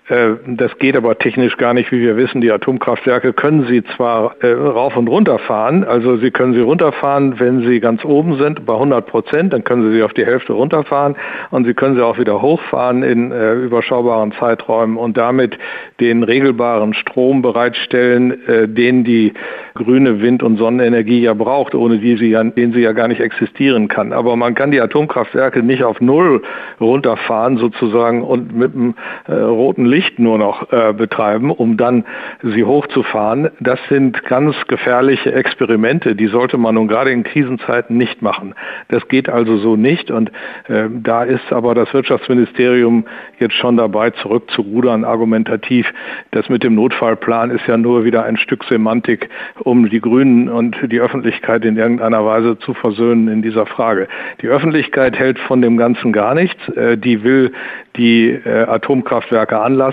Äh, 0.09 0.31
das 0.47 0.77
geht 0.79 0.97
aber 0.97 1.19
technisch 1.19 1.57
gar 1.57 1.75
nicht, 1.75 1.93
wie 1.93 2.01
wir 2.01 2.17
wissen. 2.17 2.41
Die 2.41 2.51
Atomkraftwerke 2.51 3.33
können 3.33 3.67
Sie 3.67 3.85
zwar 3.97 4.37
äh, 4.41 4.53
rauf 4.53 4.97
und 4.97 5.09
runter 5.09 5.39
fahren, 5.39 5.85
also 5.85 6.17
Sie 6.17 6.31
können 6.31 6.55
sie 6.55 6.61
runterfahren, 6.61 7.39
wenn 7.39 7.61
Sie 7.63 7.81
ganz 7.81 8.05
oben 8.05 8.39
sind, 8.39 8.65
bei 8.65 8.75
100 8.75 9.07
Prozent, 9.07 9.53
dann 9.53 9.65
können 9.65 9.91
Sie 9.91 9.97
sie 9.97 10.03
auf 10.03 10.15
die 10.15 10.25
Hälfte 10.25 10.55
runterfahren 10.55 11.17
und 11.51 11.67
Sie 11.67 11.75
können 11.75 11.97
sie 11.97 12.05
auch 12.05 12.19
wieder 12.19 12.41
hochfahren 12.41 13.03
in 13.03 13.33
äh, 13.33 13.55
überschaubaren 13.55 14.33
Zeiträumen 14.33 14.97
und 14.97 15.17
damit 15.17 15.59
den 16.01 16.23
regelbaren 16.23 16.95
Strom 16.95 17.43
bereitstellen, 17.43 18.47
äh, 18.47 18.69
den 18.69 19.05
die 19.05 19.35
grüne 19.75 20.21
Wind- 20.21 20.43
und 20.43 20.57
Sonnenenergie 20.57 21.21
ja 21.21 21.35
braucht, 21.35 21.75
ohne 21.75 21.99
die 21.99 22.17
sie 22.17 22.31
ja, 22.31 22.43
den 22.43 22.73
sie 22.73 22.81
ja 22.81 22.93
gar 22.93 23.09
nicht 23.09 23.21
existieren 23.21 23.89
kann. 23.89 24.13
Aber 24.13 24.37
man 24.37 24.55
kann 24.55 24.71
die 24.71 24.81
Atomkraftwerke 24.81 25.63
nicht 25.63 25.85
auf 25.85 26.01
Null 26.01 26.43
runterfahren 26.81 27.59
sozusagen 27.59 28.23
und 28.23 28.57
mit 28.57 28.75
einem 28.75 28.95
äh, 29.27 29.35
roten 29.35 29.87
Licht 29.87 29.98
Licht 29.99 30.21
nur 30.21 30.39
noch 30.39 30.73
äh, 30.73 30.93
betreiben, 30.93 31.51
um 31.51 31.77
dann 31.77 32.05
sie 32.41 32.63
hochzufahren. 32.63 33.51
Das 33.59 33.81
sind 33.89 34.23
ganz 34.27 34.55
gefährliche 34.69 35.33
Experimente, 35.33 36.15
die 36.15 36.29
sollte 36.29 36.57
man 36.57 36.77
nun 36.77 36.87
gerade 36.87 37.11
in 37.11 37.25
Krisenzeiten 37.25 37.97
nicht 37.97 38.23
machen. 38.23 38.55
Das 38.87 39.09
geht 39.09 39.29
also 39.29 39.57
so 39.57 39.75
nicht 39.75 40.13
und 40.13 40.31
äh, 40.69 40.85
da 40.89 41.25
ist 41.25 41.53
aber 41.53 41.75
das 41.75 41.93
Wirtschaftsministerium 41.93 43.07
jetzt 43.41 43.55
schon 43.55 43.77
dabei, 43.77 44.11
zurückzurudern 44.11 45.05
argumentativ. 45.05 45.93
Das 46.31 46.49
mit 46.49 46.63
dem 46.63 46.77
Notfallplan 46.77 47.51
ist 47.51 47.67
ja 47.67 47.77
nur 47.77 48.05
wieder 48.05 48.23
ein 48.23 48.37
Stück 48.37 48.63
Semantik, 48.65 49.29
um 49.59 49.91
die 49.91 50.01
Grünen 50.01 50.49
und 50.49 50.77
die 50.93 51.01
Öffentlichkeit 51.01 51.65
in 51.65 51.77
irgendeiner 51.77 52.25
Weise 52.25 52.57
zu 52.61 52.73
versöhnen 52.73 53.27
in 53.27 53.43
dieser 53.43 53.67
Frage. 53.67 54.07
Die 54.43 54.47
Öffentlichkeit 54.47 55.19
hält 55.19 55.41
von 55.41 55.61
dem 55.61 55.77
Ganzen 55.77 56.13
gar 56.13 56.37
nichts. 56.37 56.69
Äh, 56.69 56.97
die 56.97 57.25
will 57.25 57.51
die 57.97 58.31
äh, 58.31 58.65
Atomkraftwerke 58.69 59.59
anlassen. 59.59 59.88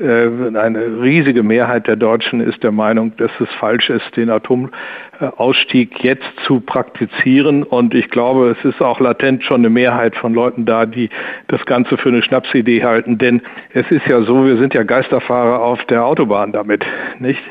Äh, 0.00 0.56
eine 0.56 1.00
riesige 1.02 1.42
Mehrheit 1.42 1.86
der 1.86 1.96
Deutschen 1.96 2.40
ist 2.40 2.62
der 2.62 2.72
Meinung, 2.72 3.16
dass 3.16 3.30
es 3.40 3.48
falsch 3.58 3.90
ist, 3.90 4.16
den 4.16 4.30
Atomausstieg 4.30 6.02
jetzt 6.02 6.28
zu 6.44 6.60
praktizieren. 6.60 7.62
Und 7.62 7.94
ich 7.94 8.10
glaube, 8.10 8.56
es 8.58 8.64
ist 8.64 8.80
auch 8.80 9.00
latent 9.00 9.44
schon 9.44 9.62
eine 9.62 9.70
Mehrheit 9.70 10.16
von 10.16 10.34
Leuten 10.34 10.64
da, 10.64 10.86
die 10.86 11.10
das 11.48 11.64
Ganze 11.66 11.96
für 11.96 12.08
eine 12.08 12.22
Schnapsidee 12.22 12.82
halten. 12.84 13.18
Denn 13.18 13.42
es 13.72 13.90
ist 13.90 14.06
ja 14.06 14.22
so, 14.22 14.44
wir 14.46 14.56
sind 14.56 14.74
ja 14.74 14.82
Geisterfahrer 14.82 15.60
auf 15.60 15.84
der 15.86 16.04
Autobahn 16.04 16.52
damit. 16.52 16.84
Nicht? 17.18 17.42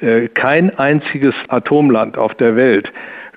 Äh, 0.00 0.28
kein 0.28 0.76
einziges 0.78 1.34
Atomland 1.48 2.18
auf 2.18 2.34
der 2.34 2.56
Welt 2.56 2.92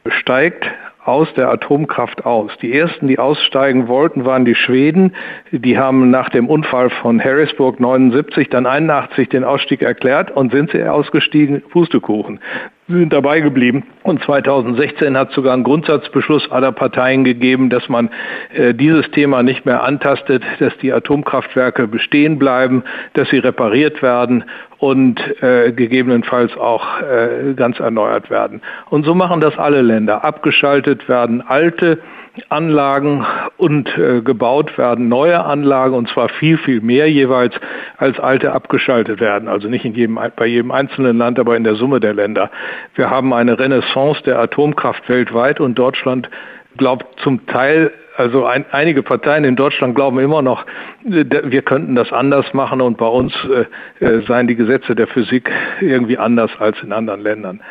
steigt 0.07 0.68
aus 1.04 1.34
der 1.34 1.49
Atomkraft 1.49 2.26
aus. 2.26 2.52
Die 2.62 2.74
ersten, 2.74 3.08
die 3.08 3.20
aussteigen 3.20 3.88
wollten, 3.88 4.26
waren 4.26 4.45
die 4.45 4.56
Schweden. 4.56 5.16
Die 5.52 5.78
haben 5.78 6.10
nach 6.12 6.30
dem 6.30 6.47
Unfall 6.47 6.89
von 6.89 7.24
Harrisburg 7.24 7.80
79 7.80 8.49
dann 8.49 8.66
81 8.66 9.30
den 9.30 9.43
Ausstieg 9.43 9.82
erklärt 9.82 10.32
und 10.32 10.52
sind 10.52 10.72
sie 10.72 10.84
ausgestiegen, 10.84 11.62
Pustekuchen 11.70 12.39
sind 12.99 13.13
dabei 13.13 13.39
geblieben. 13.41 13.83
Und 14.03 14.23
2016 14.23 15.17
hat 15.17 15.31
sogar 15.31 15.53
ein 15.53 15.63
Grundsatzbeschluss 15.63 16.49
aller 16.51 16.71
Parteien 16.71 17.23
gegeben, 17.23 17.69
dass 17.69 17.87
man 17.89 18.09
äh, 18.53 18.73
dieses 18.73 19.09
Thema 19.11 19.43
nicht 19.43 19.65
mehr 19.65 19.83
antastet, 19.83 20.43
dass 20.59 20.77
die 20.77 20.91
Atomkraftwerke 20.91 21.87
bestehen 21.87 22.39
bleiben, 22.39 22.83
dass 23.13 23.29
sie 23.29 23.39
repariert 23.39 24.01
werden 24.01 24.43
und 24.79 25.19
äh, 25.43 25.71
gegebenenfalls 25.71 26.57
auch 26.57 27.01
äh, 27.01 27.53
ganz 27.55 27.79
erneuert 27.79 28.29
werden. 28.29 28.61
Und 28.89 29.05
so 29.05 29.13
machen 29.13 29.39
das 29.39 29.57
alle 29.57 29.81
Länder. 29.81 30.25
Abgeschaltet 30.25 31.07
werden 31.07 31.41
alte 31.41 31.99
Anlagen 32.49 33.25
und 33.57 33.89
äh, 33.97 34.21
gebaut 34.21 34.77
werden 34.77 35.09
neue 35.09 35.43
Anlagen 35.43 35.95
und 35.95 36.09
zwar 36.09 36.29
viel, 36.29 36.57
viel 36.57 36.82
mehr 36.82 37.09
jeweils 37.11 37.53
als 37.97 38.19
alte 38.19 38.53
abgeschaltet 38.53 39.19
werden. 39.19 39.47
Also 39.47 39.67
nicht 39.67 39.84
in 39.84 39.93
jedem, 39.93 40.19
bei 40.36 40.45
jedem 40.45 40.71
einzelnen 40.71 41.17
Land, 41.17 41.39
aber 41.39 41.57
in 41.57 41.63
der 41.63 41.75
Summe 41.75 41.99
der 41.99 42.13
Länder. 42.13 42.49
Wir 42.95 43.09
haben 43.09 43.34
eine 43.34 43.59
Renaissance 43.59 44.23
der 44.23 44.39
Atomkraft 44.39 45.07
weltweit 45.09 45.59
und 45.59 45.75
Deutschland 45.75 46.29
glaubt 46.77 47.19
zum 47.21 47.45
Teil 47.47 47.91
also 48.22 48.45
ein, 48.45 48.65
einige 48.72 49.01
Parteien 49.01 49.43
in 49.45 49.55
Deutschland 49.55 49.95
glauben 49.95 50.19
immer 50.19 50.43
noch, 50.43 50.63
äh, 51.05 51.26
wir 51.43 51.63
könnten 51.63 51.95
das 51.95 52.11
anders 52.11 52.45
machen 52.53 52.80
und 52.80 52.97
bei 52.97 53.07
uns 53.07 53.34
äh, 53.99 54.05
äh, 54.05 54.22
seien 54.28 54.47
die 54.47 54.55
Gesetze 54.55 54.93
der 54.93 55.07
Physik 55.07 55.49
irgendwie 55.82 56.19
anders 56.19 56.51
als 56.59 56.78
in 56.84 56.93
anderen 56.93 57.22
Ländern. 57.22 57.61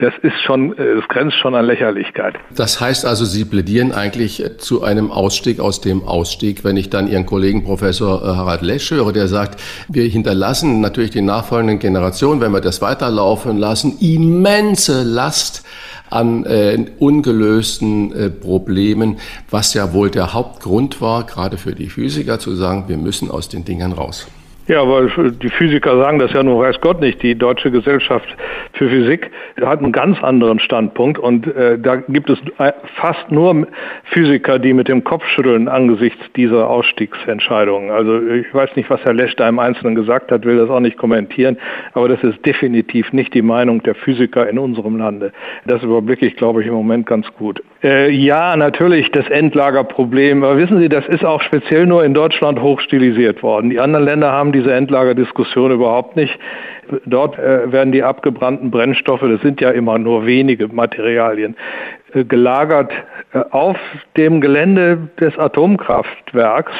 Das 0.00 0.12
ist 0.22 0.40
schon, 0.44 0.76
äh, 0.76 0.96
das 0.96 1.06
grenzt 1.08 1.36
schon 1.36 1.54
an 1.54 1.64
Lächerlichkeit. 1.64 2.34
Das 2.56 2.80
heißt 2.80 3.06
also, 3.06 3.24
Sie 3.24 3.44
plädieren 3.44 3.92
eigentlich 3.92 4.42
zu 4.58 4.82
einem 4.82 5.12
Ausstieg 5.12 5.60
aus 5.60 5.80
dem 5.80 6.02
Ausstieg, 6.02 6.64
wenn 6.64 6.76
ich 6.76 6.90
dann 6.90 7.06
Ihren 7.06 7.26
Kollegen 7.26 7.62
Professor 7.62 8.20
äh, 8.22 8.26
Harald 8.36 8.62
Lesch 8.62 8.90
höre, 8.90 9.12
der 9.12 9.28
sagt, 9.28 9.60
wir 9.88 10.04
hinterlassen 10.04 10.80
natürlich 10.80 11.10
die 11.10 11.22
nachfolgenden 11.22 11.78
Generationen, 11.78 12.40
wenn 12.40 12.50
wir 12.50 12.60
das 12.60 12.82
weiterlaufen 12.82 13.58
lassen, 13.58 13.96
immense 14.00 15.04
Last 15.04 15.64
an 16.10 16.44
äh, 16.44 16.86
ungelösten 16.98 18.12
äh, 18.12 18.30
Problemen, 18.30 19.18
was 19.48 19.74
ja 19.74 19.92
wohl 19.92 20.10
der 20.10 20.32
Hauptgrund 20.32 21.00
war, 21.00 21.24
gerade 21.24 21.56
für 21.56 21.74
die 21.74 21.88
Physiker 21.88 22.38
zu 22.38 22.54
sagen, 22.54 22.84
wir 22.88 22.98
müssen 22.98 23.30
aus 23.30 23.48
den 23.48 23.64
Dingern 23.64 23.92
raus. 23.92 24.26
Ja, 24.70 24.88
weil 24.88 25.32
die 25.32 25.48
Physiker 25.48 25.96
sagen 25.96 26.20
das 26.20 26.32
ja 26.32 26.44
nur 26.44 26.62
weiß 26.62 26.80
Gott 26.80 27.00
nicht. 27.00 27.20
Die 27.24 27.34
Deutsche 27.34 27.72
Gesellschaft 27.72 28.28
für 28.74 28.88
Physik 28.88 29.32
hat 29.60 29.80
einen 29.80 29.90
ganz 29.90 30.22
anderen 30.22 30.60
Standpunkt 30.60 31.18
und 31.18 31.44
äh, 31.56 31.76
da 31.76 31.96
gibt 31.96 32.30
es 32.30 32.38
fast 32.94 33.32
nur 33.32 33.66
Physiker, 34.04 34.60
die 34.60 34.72
mit 34.72 34.86
dem 34.86 35.02
Kopf 35.02 35.26
schütteln 35.26 35.66
angesichts 35.66 36.20
dieser 36.36 36.70
Ausstiegsentscheidungen. 36.70 37.90
Also 37.90 38.24
ich 38.24 38.54
weiß 38.54 38.76
nicht, 38.76 38.88
was 38.90 39.04
Herr 39.04 39.12
Lesch 39.12 39.34
da 39.34 39.48
im 39.48 39.58
Einzelnen 39.58 39.96
gesagt 39.96 40.30
hat, 40.30 40.44
will 40.44 40.58
das 40.58 40.70
auch 40.70 40.78
nicht 40.78 40.96
kommentieren, 40.96 41.58
aber 41.94 42.08
das 42.08 42.22
ist 42.22 42.46
definitiv 42.46 43.12
nicht 43.12 43.34
die 43.34 43.42
Meinung 43.42 43.82
der 43.82 43.96
Physiker 43.96 44.48
in 44.48 44.56
unserem 44.56 44.98
Lande. 44.98 45.32
Das 45.66 45.82
überblicke 45.82 46.26
ich, 46.26 46.36
glaube 46.36 46.60
ich, 46.60 46.68
im 46.68 46.74
Moment 46.74 47.06
ganz 47.06 47.26
gut. 47.34 47.60
Äh, 47.82 48.10
ja, 48.10 48.56
natürlich 48.56 49.10
das 49.10 49.28
Endlagerproblem. 49.28 50.44
Aber 50.44 50.58
wissen 50.58 50.78
Sie, 50.80 50.88
das 50.88 51.06
ist 51.06 51.24
auch 51.24 51.40
speziell 51.40 51.86
nur 51.86 52.04
in 52.04 52.12
Deutschland 52.12 52.60
hochstilisiert 52.60 53.42
worden. 53.42 53.70
Die 53.70 53.80
anderen 53.80 54.04
Länder 54.04 54.32
haben 54.32 54.52
diese 54.52 54.72
Endlagerdiskussion 54.72 55.70
überhaupt 55.70 56.16
nicht. 56.16 56.38
Dort 57.06 57.38
äh, 57.38 57.72
werden 57.72 57.92
die 57.92 58.02
abgebrannten 58.02 58.70
Brennstoffe, 58.70 59.22
das 59.22 59.40
sind 59.40 59.60
ja 59.60 59.70
immer 59.70 59.98
nur 59.98 60.26
wenige 60.26 60.68
Materialien, 60.68 61.56
äh, 62.12 62.24
gelagert 62.24 62.92
äh, 63.32 63.40
auf 63.50 63.78
dem 64.16 64.40
Gelände 64.40 65.08
des 65.18 65.38
Atomkraftwerks 65.38 66.72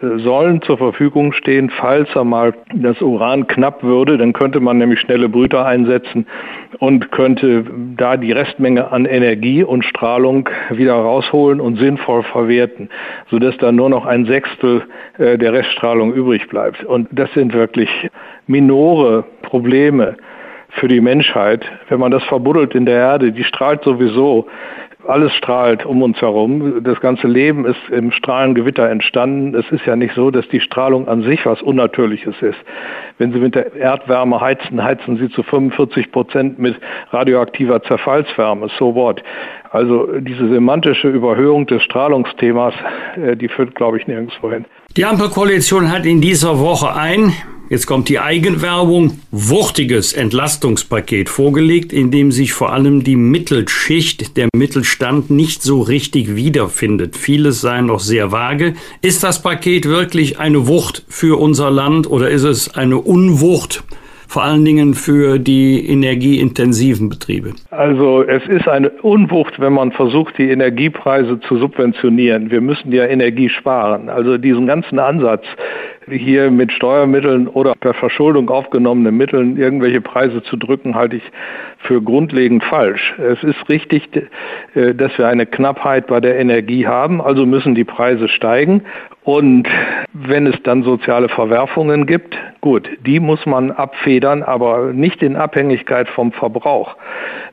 sollen 0.00 0.62
zur 0.62 0.78
Verfügung 0.78 1.32
stehen, 1.32 1.70
falls 1.70 2.16
einmal 2.16 2.54
das 2.74 3.00
Uran 3.00 3.46
knapp 3.46 3.82
würde. 3.82 4.16
Dann 4.16 4.32
könnte 4.32 4.60
man 4.60 4.78
nämlich 4.78 5.00
schnelle 5.00 5.28
Brüter 5.28 5.66
einsetzen 5.66 6.26
und 6.78 7.10
könnte 7.10 7.64
da 7.96 8.16
die 8.16 8.32
Restmenge 8.32 8.92
an 8.92 9.06
Energie 9.06 9.64
und 9.64 9.84
Strahlung 9.84 10.48
wieder 10.70 10.94
rausholen 10.94 11.60
und 11.60 11.78
sinnvoll 11.78 12.22
verwerten, 12.22 12.90
sodass 13.30 13.56
dann 13.58 13.76
nur 13.76 13.90
noch 13.90 14.06
ein 14.06 14.26
Sechstel 14.26 14.82
äh, 15.18 15.36
der 15.36 15.52
Reststrahlung 15.52 16.12
übrig 16.12 16.48
bleibt. 16.48 16.84
Und 16.84 17.08
das 17.10 17.32
sind 17.32 17.52
wirklich 17.52 17.90
minore 18.46 19.24
Probleme 19.42 20.16
für 20.70 20.86
die 20.86 21.00
Menschheit. 21.00 21.64
Wenn 21.88 21.98
man 21.98 22.12
das 22.12 22.22
verbuddelt 22.24 22.74
in 22.74 22.86
der 22.86 22.98
Erde, 22.98 23.32
die 23.32 23.44
strahlt 23.44 23.82
sowieso 23.82 24.46
alles 25.08 25.32
strahlt 25.34 25.86
um 25.86 26.02
uns 26.02 26.20
herum. 26.20 26.82
Das 26.84 27.00
ganze 27.00 27.26
Leben 27.26 27.64
ist 27.64 27.80
im 27.90 28.12
Strahlengewitter 28.12 28.88
entstanden. 28.88 29.54
Es 29.54 29.70
ist 29.70 29.86
ja 29.86 29.96
nicht 29.96 30.14
so, 30.14 30.30
dass 30.30 30.46
die 30.48 30.60
Strahlung 30.60 31.08
an 31.08 31.22
sich 31.22 31.46
was 31.46 31.62
Unnatürliches 31.62 32.34
ist. 32.42 32.58
Wenn 33.16 33.32
Sie 33.32 33.38
mit 33.38 33.54
der 33.54 33.74
Erdwärme 33.74 34.40
heizen, 34.40 34.82
heizen 34.82 35.16
Sie 35.16 35.30
zu 35.30 35.42
45 35.42 36.12
Prozent 36.12 36.58
mit 36.58 36.76
radioaktiver 37.10 37.82
Zerfallswärme. 37.82 38.68
So 38.78 38.94
what? 38.94 39.22
Also 39.70 40.20
diese 40.20 40.48
semantische 40.48 41.08
Überhöhung 41.08 41.66
des 41.66 41.82
Strahlungsthemas, 41.82 42.74
äh, 43.16 43.36
die 43.36 43.48
führt, 43.48 43.74
glaube 43.74 43.98
ich, 43.98 44.06
nirgendwo 44.06 44.50
hin. 44.50 44.66
Die 44.96 45.04
Ampelkoalition 45.04 45.92
hat 45.92 46.06
in 46.06 46.20
dieser 46.20 46.58
Woche 46.58 46.92
ein, 46.92 47.32
jetzt 47.70 47.86
kommt 47.86 48.08
die 48.08 48.18
Eigenwerbung, 48.18 49.20
wuchtiges 49.30 50.12
Entlastungspaket 50.12 51.28
vorgelegt, 51.28 51.92
in 51.92 52.10
dem 52.10 52.32
sich 52.32 52.52
vor 52.52 52.72
allem 52.72 53.04
die 53.04 53.14
Mittelschicht, 53.14 54.36
der 54.36 54.48
Mittelstand 54.52 55.30
nicht 55.30 55.62
so 55.62 55.82
richtig 55.82 56.34
wiederfindet. 56.34 57.16
Vieles 57.16 57.60
sei 57.60 57.80
noch 57.80 58.00
sehr 58.00 58.32
vage. 58.32 58.74
Ist 59.00 59.22
das 59.22 59.40
Paket 59.40 59.84
wirklich 59.84 60.40
eine 60.40 60.66
Wucht 60.66 61.04
für 61.08 61.38
unser 61.38 61.70
Land 61.70 62.10
oder 62.10 62.28
ist 62.30 62.42
es 62.42 62.74
eine 62.74 62.98
Unwucht? 62.98 63.84
Vor 64.28 64.44
allen 64.44 64.64
Dingen 64.64 64.92
für 64.92 65.38
die 65.38 65.88
energieintensiven 65.88 67.08
Betriebe? 67.08 67.54
Also 67.70 68.22
es 68.22 68.46
ist 68.46 68.68
eine 68.68 68.90
Unwucht, 68.90 69.58
wenn 69.58 69.72
man 69.72 69.90
versucht, 69.90 70.36
die 70.36 70.50
Energiepreise 70.50 71.40
zu 71.40 71.56
subventionieren. 71.56 72.50
Wir 72.50 72.60
müssen 72.60 72.92
ja 72.92 73.06
Energie 73.06 73.48
sparen. 73.48 74.10
Also 74.10 74.36
diesen 74.36 74.66
ganzen 74.66 74.98
Ansatz, 74.98 75.44
hier 76.10 76.50
mit 76.50 76.72
Steuermitteln 76.72 77.48
oder 77.48 77.74
per 77.74 77.94
Verschuldung 77.94 78.50
aufgenommenen 78.50 79.16
Mitteln 79.16 79.56
irgendwelche 79.56 80.00
Preise 80.00 80.42
zu 80.42 80.56
drücken, 80.56 80.94
halte 80.94 81.16
ich 81.16 81.22
für 81.78 82.02
grundlegend 82.02 82.64
falsch. 82.64 83.14
Es 83.18 83.42
ist 83.42 83.68
richtig, 83.68 84.08
äh, 84.74 84.94
dass 84.94 85.16
wir 85.18 85.28
eine 85.28 85.46
Knappheit 85.46 86.06
bei 86.06 86.20
der 86.20 86.38
Energie 86.38 86.86
haben, 86.86 87.20
also 87.20 87.46
müssen 87.46 87.74
die 87.74 87.84
Preise 87.84 88.28
steigen. 88.28 88.82
Und 89.24 89.68
wenn 90.14 90.46
es 90.46 90.56
dann 90.62 90.84
soziale 90.84 91.28
Verwerfungen 91.28 92.06
gibt, 92.06 92.34
gut, 92.62 92.88
die 93.04 93.20
muss 93.20 93.44
man 93.44 93.70
abfedern, 93.70 94.42
aber 94.42 94.92
nicht 94.94 95.22
in 95.22 95.36
Abhängigkeit 95.36 96.08
vom 96.08 96.32
Verbrauch. 96.32 96.96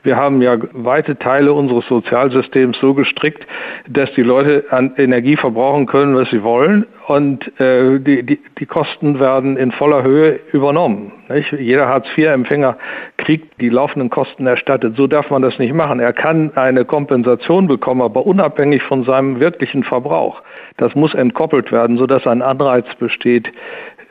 Wir 0.01 0.15
haben 0.15 0.41
ja 0.41 0.55
weite 0.71 1.17
Teile 1.17 1.51
unseres 1.51 1.85
Sozialsystems 1.87 2.77
so 2.79 2.93
gestrickt, 2.93 3.45
dass 3.89 4.09
die 4.13 4.23
Leute 4.23 4.63
an 4.69 4.93
Energie 4.97 5.35
verbrauchen 5.35 5.85
können, 5.85 6.15
was 6.15 6.29
sie 6.29 6.43
wollen 6.43 6.85
und 7.07 7.59
äh, 7.59 7.99
die, 7.99 8.23
die, 8.23 8.39
die 8.57 8.65
Kosten 8.65 9.19
werden 9.19 9.57
in 9.57 9.71
voller 9.71 10.03
Höhe 10.03 10.39
übernommen. 10.53 11.11
Nicht? 11.29 11.51
Jeder 11.53 11.87
Hartz-IV-Empfänger 11.87 12.77
kriegt 13.17 13.59
die 13.59 13.69
laufenden 13.69 14.09
Kosten 14.09 14.45
erstattet. 14.45 14.95
So 14.95 15.07
darf 15.07 15.29
man 15.29 15.41
das 15.41 15.57
nicht 15.57 15.73
machen. 15.73 15.99
Er 15.99 16.13
kann 16.13 16.51
eine 16.55 16.85
Kompensation 16.85 17.67
bekommen, 17.67 18.01
aber 18.01 18.25
unabhängig 18.25 18.83
von 18.83 19.03
seinem 19.03 19.39
wirklichen 19.39 19.83
Verbrauch. 19.83 20.41
Das 20.77 20.93
muss 20.95 21.13
entkoppelt 21.13 21.71
werden, 21.71 21.97
sodass 21.97 22.27
ein 22.27 22.41
Anreiz 22.41 22.85
besteht, 22.99 23.51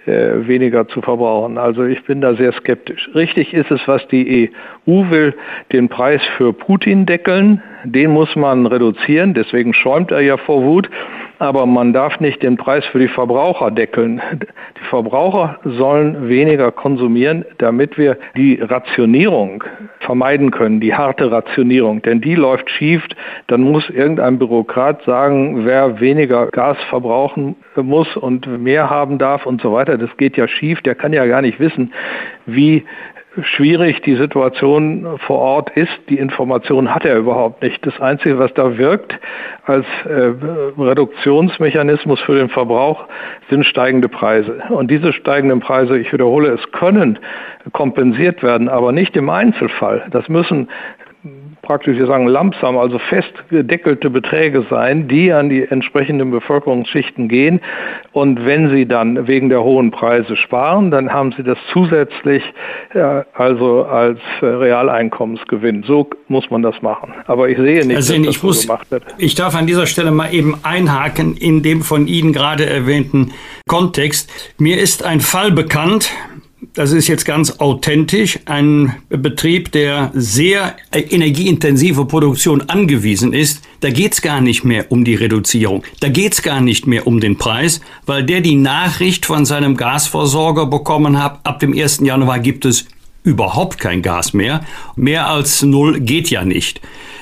äh, 0.06 0.46
weniger 0.46 0.86
zu 0.88 1.00
verbrauchen. 1.00 1.56
Also 1.56 1.84
ich 1.84 2.04
bin 2.04 2.20
da 2.20 2.34
sehr 2.34 2.52
skeptisch. 2.52 3.08
Richtig 3.14 3.54
ist 3.54 3.70
es, 3.70 3.80
was 3.86 4.06
die 4.08 4.50
EU 4.86 5.10
will, 5.10 5.34
den 5.72 5.88
Preis 5.88 6.20
für 6.36 6.52
Putin 6.52 7.06
deckeln. 7.06 7.62
Den 7.84 8.10
muss 8.10 8.36
man 8.36 8.66
reduzieren, 8.66 9.32
deswegen 9.32 9.72
schäumt 9.72 10.10
er 10.10 10.20
ja 10.20 10.36
vor 10.36 10.62
Wut 10.62 10.90
aber 11.38 11.66
man 11.66 11.92
darf 11.92 12.20
nicht 12.20 12.42
den 12.42 12.56
Preis 12.56 12.84
für 12.86 12.98
die 12.98 13.08
Verbraucher 13.08 13.70
deckeln. 13.70 14.20
Die 14.78 14.84
Verbraucher 14.88 15.58
sollen 15.64 16.28
weniger 16.28 16.70
konsumieren, 16.70 17.44
damit 17.58 17.98
wir 17.98 18.16
die 18.36 18.60
Rationierung 18.60 19.64
vermeiden 20.00 20.50
können, 20.50 20.80
die 20.80 20.94
harte 20.94 21.30
Rationierung. 21.30 22.02
Denn 22.02 22.20
die 22.20 22.34
läuft 22.34 22.70
schief, 22.70 23.06
dann 23.46 23.62
muss 23.62 23.88
irgendein 23.90 24.38
Bürokrat 24.38 25.02
sagen, 25.04 25.64
wer 25.64 26.00
weniger 26.00 26.46
Gas 26.48 26.78
verbrauchen 26.88 27.56
muss 27.76 28.16
und 28.16 28.46
mehr 28.62 28.90
haben 28.90 29.18
darf 29.18 29.46
und 29.46 29.60
so 29.60 29.72
weiter. 29.72 29.98
Das 29.98 30.16
geht 30.16 30.36
ja 30.36 30.46
schief, 30.46 30.80
der 30.82 30.94
kann 30.94 31.12
ja 31.12 31.26
gar 31.26 31.42
nicht 31.42 31.58
wissen, 31.60 31.92
wie 32.46 32.84
schwierig 33.42 34.02
die 34.02 34.16
Situation 34.16 35.18
vor 35.26 35.38
Ort 35.38 35.70
ist. 35.70 35.92
Die 36.08 36.18
Information 36.18 36.94
hat 36.94 37.04
er 37.04 37.16
überhaupt 37.16 37.62
nicht. 37.62 37.84
Das 37.84 38.00
Einzige, 38.00 38.38
was 38.38 38.52
da 38.54 38.78
wirkt 38.78 39.18
als 39.64 39.86
äh, 40.04 40.32
Reduktionsmechanismus 40.78 42.20
für 42.20 42.36
den 42.36 42.48
Verbrauch, 42.48 43.06
sind 43.50 43.64
steigende 43.64 44.08
Preise. 44.08 44.62
Und 44.68 44.90
diese 44.90 45.12
steigenden 45.12 45.60
Preise, 45.60 45.98
ich 45.98 46.12
wiederhole, 46.12 46.50
es 46.50 46.72
können 46.72 47.18
kompensiert 47.72 48.42
werden, 48.42 48.68
aber 48.68 48.92
nicht 48.92 49.16
im 49.16 49.30
Einzelfall. 49.30 50.06
Das 50.10 50.28
müssen 50.28 50.68
praktisch, 51.64 51.98
wir 51.98 52.06
sagen 52.06 52.26
Lampsam, 52.26 52.76
also 52.76 52.98
festgedeckelte 52.98 54.10
Beträge 54.10 54.64
sein, 54.70 55.08
die 55.08 55.32
an 55.32 55.48
die 55.48 55.62
entsprechenden 55.62 56.30
Bevölkerungsschichten 56.30 57.28
gehen. 57.28 57.60
Und 58.12 58.44
wenn 58.44 58.70
sie 58.70 58.86
dann 58.86 59.26
wegen 59.26 59.48
der 59.48 59.64
hohen 59.64 59.90
Preise 59.90 60.36
sparen, 60.36 60.90
dann 60.90 61.12
haben 61.12 61.32
sie 61.36 61.42
das 61.42 61.58
zusätzlich 61.72 62.42
äh, 62.92 63.22
also 63.32 63.84
als 63.84 64.20
äh, 64.40 64.46
Realeinkommensgewinn. 64.46 65.82
So 65.86 66.08
muss 66.28 66.50
man 66.50 66.62
das 66.62 66.80
machen. 66.82 67.12
Aber 67.26 67.48
ich 67.48 67.56
sehe 67.56 67.86
nicht, 67.86 67.96
also 67.96 68.12
dass 68.12 68.20
ich 68.20 68.26
das 68.26 68.42
muss, 68.42 68.62
so 68.62 68.68
gemacht 68.68 68.90
wird. 68.90 69.02
Ich 69.18 69.34
darf 69.34 69.56
an 69.56 69.66
dieser 69.66 69.86
Stelle 69.86 70.10
mal 70.10 70.32
eben 70.32 70.58
einhaken 70.62 71.36
in 71.36 71.62
dem 71.62 71.82
von 71.82 72.06
Ihnen 72.06 72.32
gerade 72.32 72.66
erwähnten 72.66 73.32
Kontext. 73.66 74.30
Mir 74.58 74.78
ist 74.78 75.04
ein 75.04 75.20
Fall 75.20 75.50
bekannt, 75.50 76.12
das 76.72 76.92
ist 76.92 77.08
jetzt 77.08 77.24
ganz 77.24 77.58
authentisch, 77.58 78.38
ein 78.46 78.94
Betrieb, 79.08 79.72
der 79.72 80.10
sehr 80.14 80.76
energieintensive 80.92 82.06
Produktion 82.06 82.62
angewiesen 82.62 83.32
ist, 83.32 83.62
da 83.80 83.90
geht's 83.90 84.22
gar 84.22 84.40
nicht 84.40 84.64
mehr 84.64 84.90
um 84.90 85.04
die 85.04 85.14
Reduzierung, 85.14 85.84
da 86.00 86.08
geht's 86.08 86.42
gar 86.42 86.60
nicht 86.60 86.86
mehr 86.86 87.06
um 87.06 87.20
den 87.20 87.36
Preis, 87.36 87.80
weil 88.06 88.24
der 88.24 88.40
die 88.40 88.56
Nachricht 88.56 89.26
von 89.26 89.44
seinem 89.44 89.76
Gasversorger 89.76 90.66
bekommen 90.66 91.22
hat, 91.22 91.40
ab 91.44 91.60
dem 91.60 91.76
1. 91.76 92.00
Januar 92.00 92.38
gibt 92.38 92.64
es 92.64 92.86
überhaupt 93.24 93.78
kein 93.78 94.02
Gas 94.02 94.34
mehr. 94.34 94.60
Mehr 94.94 95.26
als 95.28 95.62
null 95.62 95.98
geht 96.00 96.30
ja 96.30 96.44
nicht. 96.44 96.80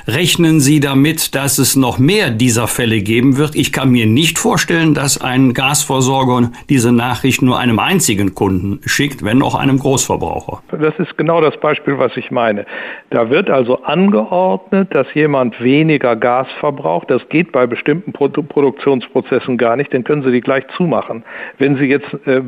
Rechnen 0.09 0.59
Sie 0.59 0.81
damit, 0.81 1.37
dass 1.37 1.59
es 1.59 1.77
noch 1.77 1.99
mehr 2.01 2.31
dieser 2.31 2.67
Fälle 2.67 3.03
geben 3.03 3.37
wird? 3.37 3.55
Ich 3.55 3.73
kann 3.73 3.91
mir 3.91 4.07
nicht 4.07 4.37
vorstellen, 4.37 4.95
dass 4.95 5.21
ein 5.21 5.55
Gasversorger 5.55 6.51
diese 6.69 6.91
Nachricht 6.93 7.41
nur 7.41 7.61
einem 7.61 7.79
einzigen 7.79 8.35
Kunden 8.35 8.81
schickt, 8.85 9.25
wenn 9.25 9.43
auch 9.43 9.55
einem 9.55 9.79
Großverbraucher. 9.79 10.63
Das 10.73 10.95
ist 10.99 11.17
genau 11.17 11.41
das 11.41 11.57
Beispiel, 11.59 11.99
was 11.99 12.17
ich 12.17 12.33
meine. 12.33 12.67
Da 13.11 13.31
wird 13.31 13.49
also 13.49 13.83
angeordnet, 13.83 14.89
dass 14.93 15.07
jemand 15.15 15.63
weniger 15.63 16.17
Gas 16.17 16.49
verbraucht. 16.59 17.09
Das 17.09 17.29
geht 17.29 17.53
bei 17.53 17.69
bestimmten 17.69 18.13
Produktionsprozessen 18.13 19.57
gar 19.57 19.77
nicht, 19.77 19.95
dann 19.95 20.03
können 20.03 20.25
Sie 20.25 20.33
die 20.33 20.41
gleich 20.41 20.65
zumachen. 20.77 21.23
Wenn 21.59 21.77
Sie 21.77 21.85
jetzt 21.85 22.09
äh, 22.27 22.43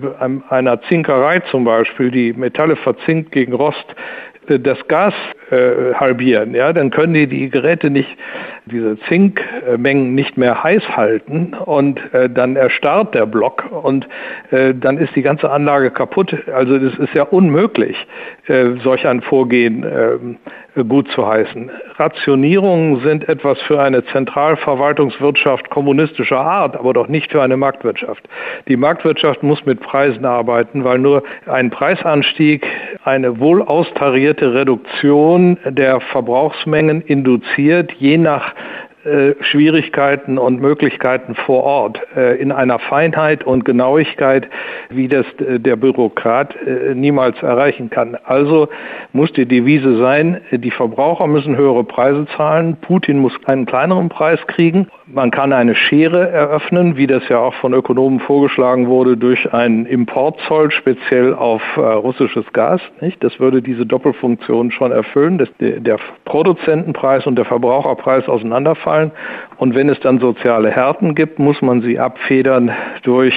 einer 0.49 0.83
Zinkerei 0.83 1.41
zum 1.51 1.65
Beispiel 1.65 2.11
die 2.11 2.33
Metalle 2.33 2.75
verzinkt 2.75 3.31
gegen 3.45 3.55
Rost. 3.55 3.85
Äh, 4.49 4.59
das 4.59 4.79
Gas 4.89 5.15
äh, 5.55 5.95
halbieren, 5.95 6.55
ja, 6.55 6.73
dann 6.73 6.91
können 6.91 7.15
die 7.15 7.27
die 7.27 7.51
Geräte 7.51 7.91
nicht, 7.91 8.09
diese 8.67 8.99
Zinkmengen 9.09 10.15
nicht 10.15 10.37
mehr 10.37 10.63
heiß 10.63 10.97
halten 10.97 11.55
und 11.55 12.01
äh, 12.15 12.31
dann 12.31 12.57
erstarrt 12.57 13.15
der 13.15 13.27
Block 13.27 13.65
und 13.71 14.09
äh, 14.51 14.75
dann 14.75 14.97
ist 14.99 15.15
die 15.15 15.23
ganze 15.23 15.51
Anlage 15.51 15.91
kaputt. 15.91 16.35
Also 16.55 16.79
das 16.79 16.99
ist 16.99 17.15
ja 17.15 17.25
unmöglich, 17.25 17.97
äh, 18.47 18.73
solch 18.83 19.07
ein 19.07 19.21
Vorgehen 19.21 19.85
ähm, 19.85 20.37
gut 20.89 21.09
zu 21.13 21.27
heißen. 21.27 21.71
Rationierungen 21.97 23.01
sind 23.01 23.29
etwas 23.29 23.61
für 23.63 23.81
eine 23.81 24.05
Zentralverwaltungswirtschaft 24.07 25.71
kommunistischer 25.71 26.41
Art, 26.41 26.77
aber 26.77 26.93
doch 26.93 27.07
nicht 27.07 27.31
für 27.31 27.43
eine 27.43 27.57
Marktwirtschaft. 27.57 28.29
Die 28.67 28.77
Marktwirtschaft 28.77 29.43
muss 29.43 29.65
mit 29.67 29.81
Preisen 29.81 30.25
arbeiten, 30.25 30.83
weil 30.83 30.99
nur 30.99 31.23
ein 31.47 31.71
Preisanstieg 31.71 32.67
eine 33.05 33.39
wohl 33.39 33.63
austarierte 33.63 34.55
Reduktion 34.55 35.44
der 35.65 36.01
Verbrauchsmengen 36.01 37.03
induziert, 37.03 37.93
je 37.99 38.19
nach 38.19 38.55
Schwierigkeiten 39.41 40.39
und 40.39 40.61
Möglichkeiten 40.61 41.35
vor 41.35 41.63
Ort 41.65 42.01
äh, 42.17 42.41
in 42.41 42.53
einer 42.53 42.79
Feinheit 42.79 43.45
und 43.45 43.65
Genauigkeit, 43.65 44.49
wie 44.89 45.09
das 45.09 45.27
äh, 45.39 45.61
der 45.61 45.77
Bürokrat 45.77 46.55
niemals 46.95 47.43
erreichen 47.43 47.91
kann. 47.91 48.17
Also 48.25 48.69
muss 49.13 49.33
die 49.33 49.47
Devise 49.47 49.99
sein, 49.99 50.41
die 50.51 50.71
Verbraucher 50.71 51.27
müssen 51.27 51.57
höhere 51.57 51.85
Preise 51.85 52.27
zahlen, 52.37 52.77
Putin 52.81 53.19
muss 53.19 53.33
einen 53.45 53.67
kleineren 53.67 54.09
Preis 54.09 54.41
kriegen. 54.47 54.89
Man 55.07 55.31
kann 55.31 55.53
eine 55.53 55.75
Schere 55.75 56.31
eröffnen, 56.31 56.97
wie 56.97 57.07
das 57.07 57.29
ja 57.29 57.39
auch 57.39 57.55
von 57.55 57.75
Ökonomen 57.75 58.21
vorgeschlagen 58.21 58.89
wurde, 58.89 59.17
durch 59.17 59.53
einen 59.53 59.87
Importzoll 59.87 60.71
speziell 60.71 61.35
auf 61.35 61.63
russisches 61.77 62.45
Gas. 62.53 62.81
Das 63.21 63.39
würde 63.39 63.61
diese 63.61 63.85
Doppelfunktion 63.85 64.71
schon 64.71 64.93
erfüllen, 64.93 65.39
dass 65.39 65.49
der 65.59 65.99
Produzentenpreis 66.25 67.27
und 67.27 67.37
der 67.37 67.45
Verbraucherpreis 67.45 68.29
auseinanderfallen 68.29 68.94
ausfallen. 68.95 69.13
Und 69.57 69.75
wenn 69.75 69.89
es 69.89 69.99
dann 70.01 70.21
soziale 70.21 70.71
Härten 70.71 71.15
gibt, 71.15 71.39
muss 71.39 71.61
man 71.63 71.83
sie 71.83 71.99
abfedern 71.99 72.71
durch 73.03 73.35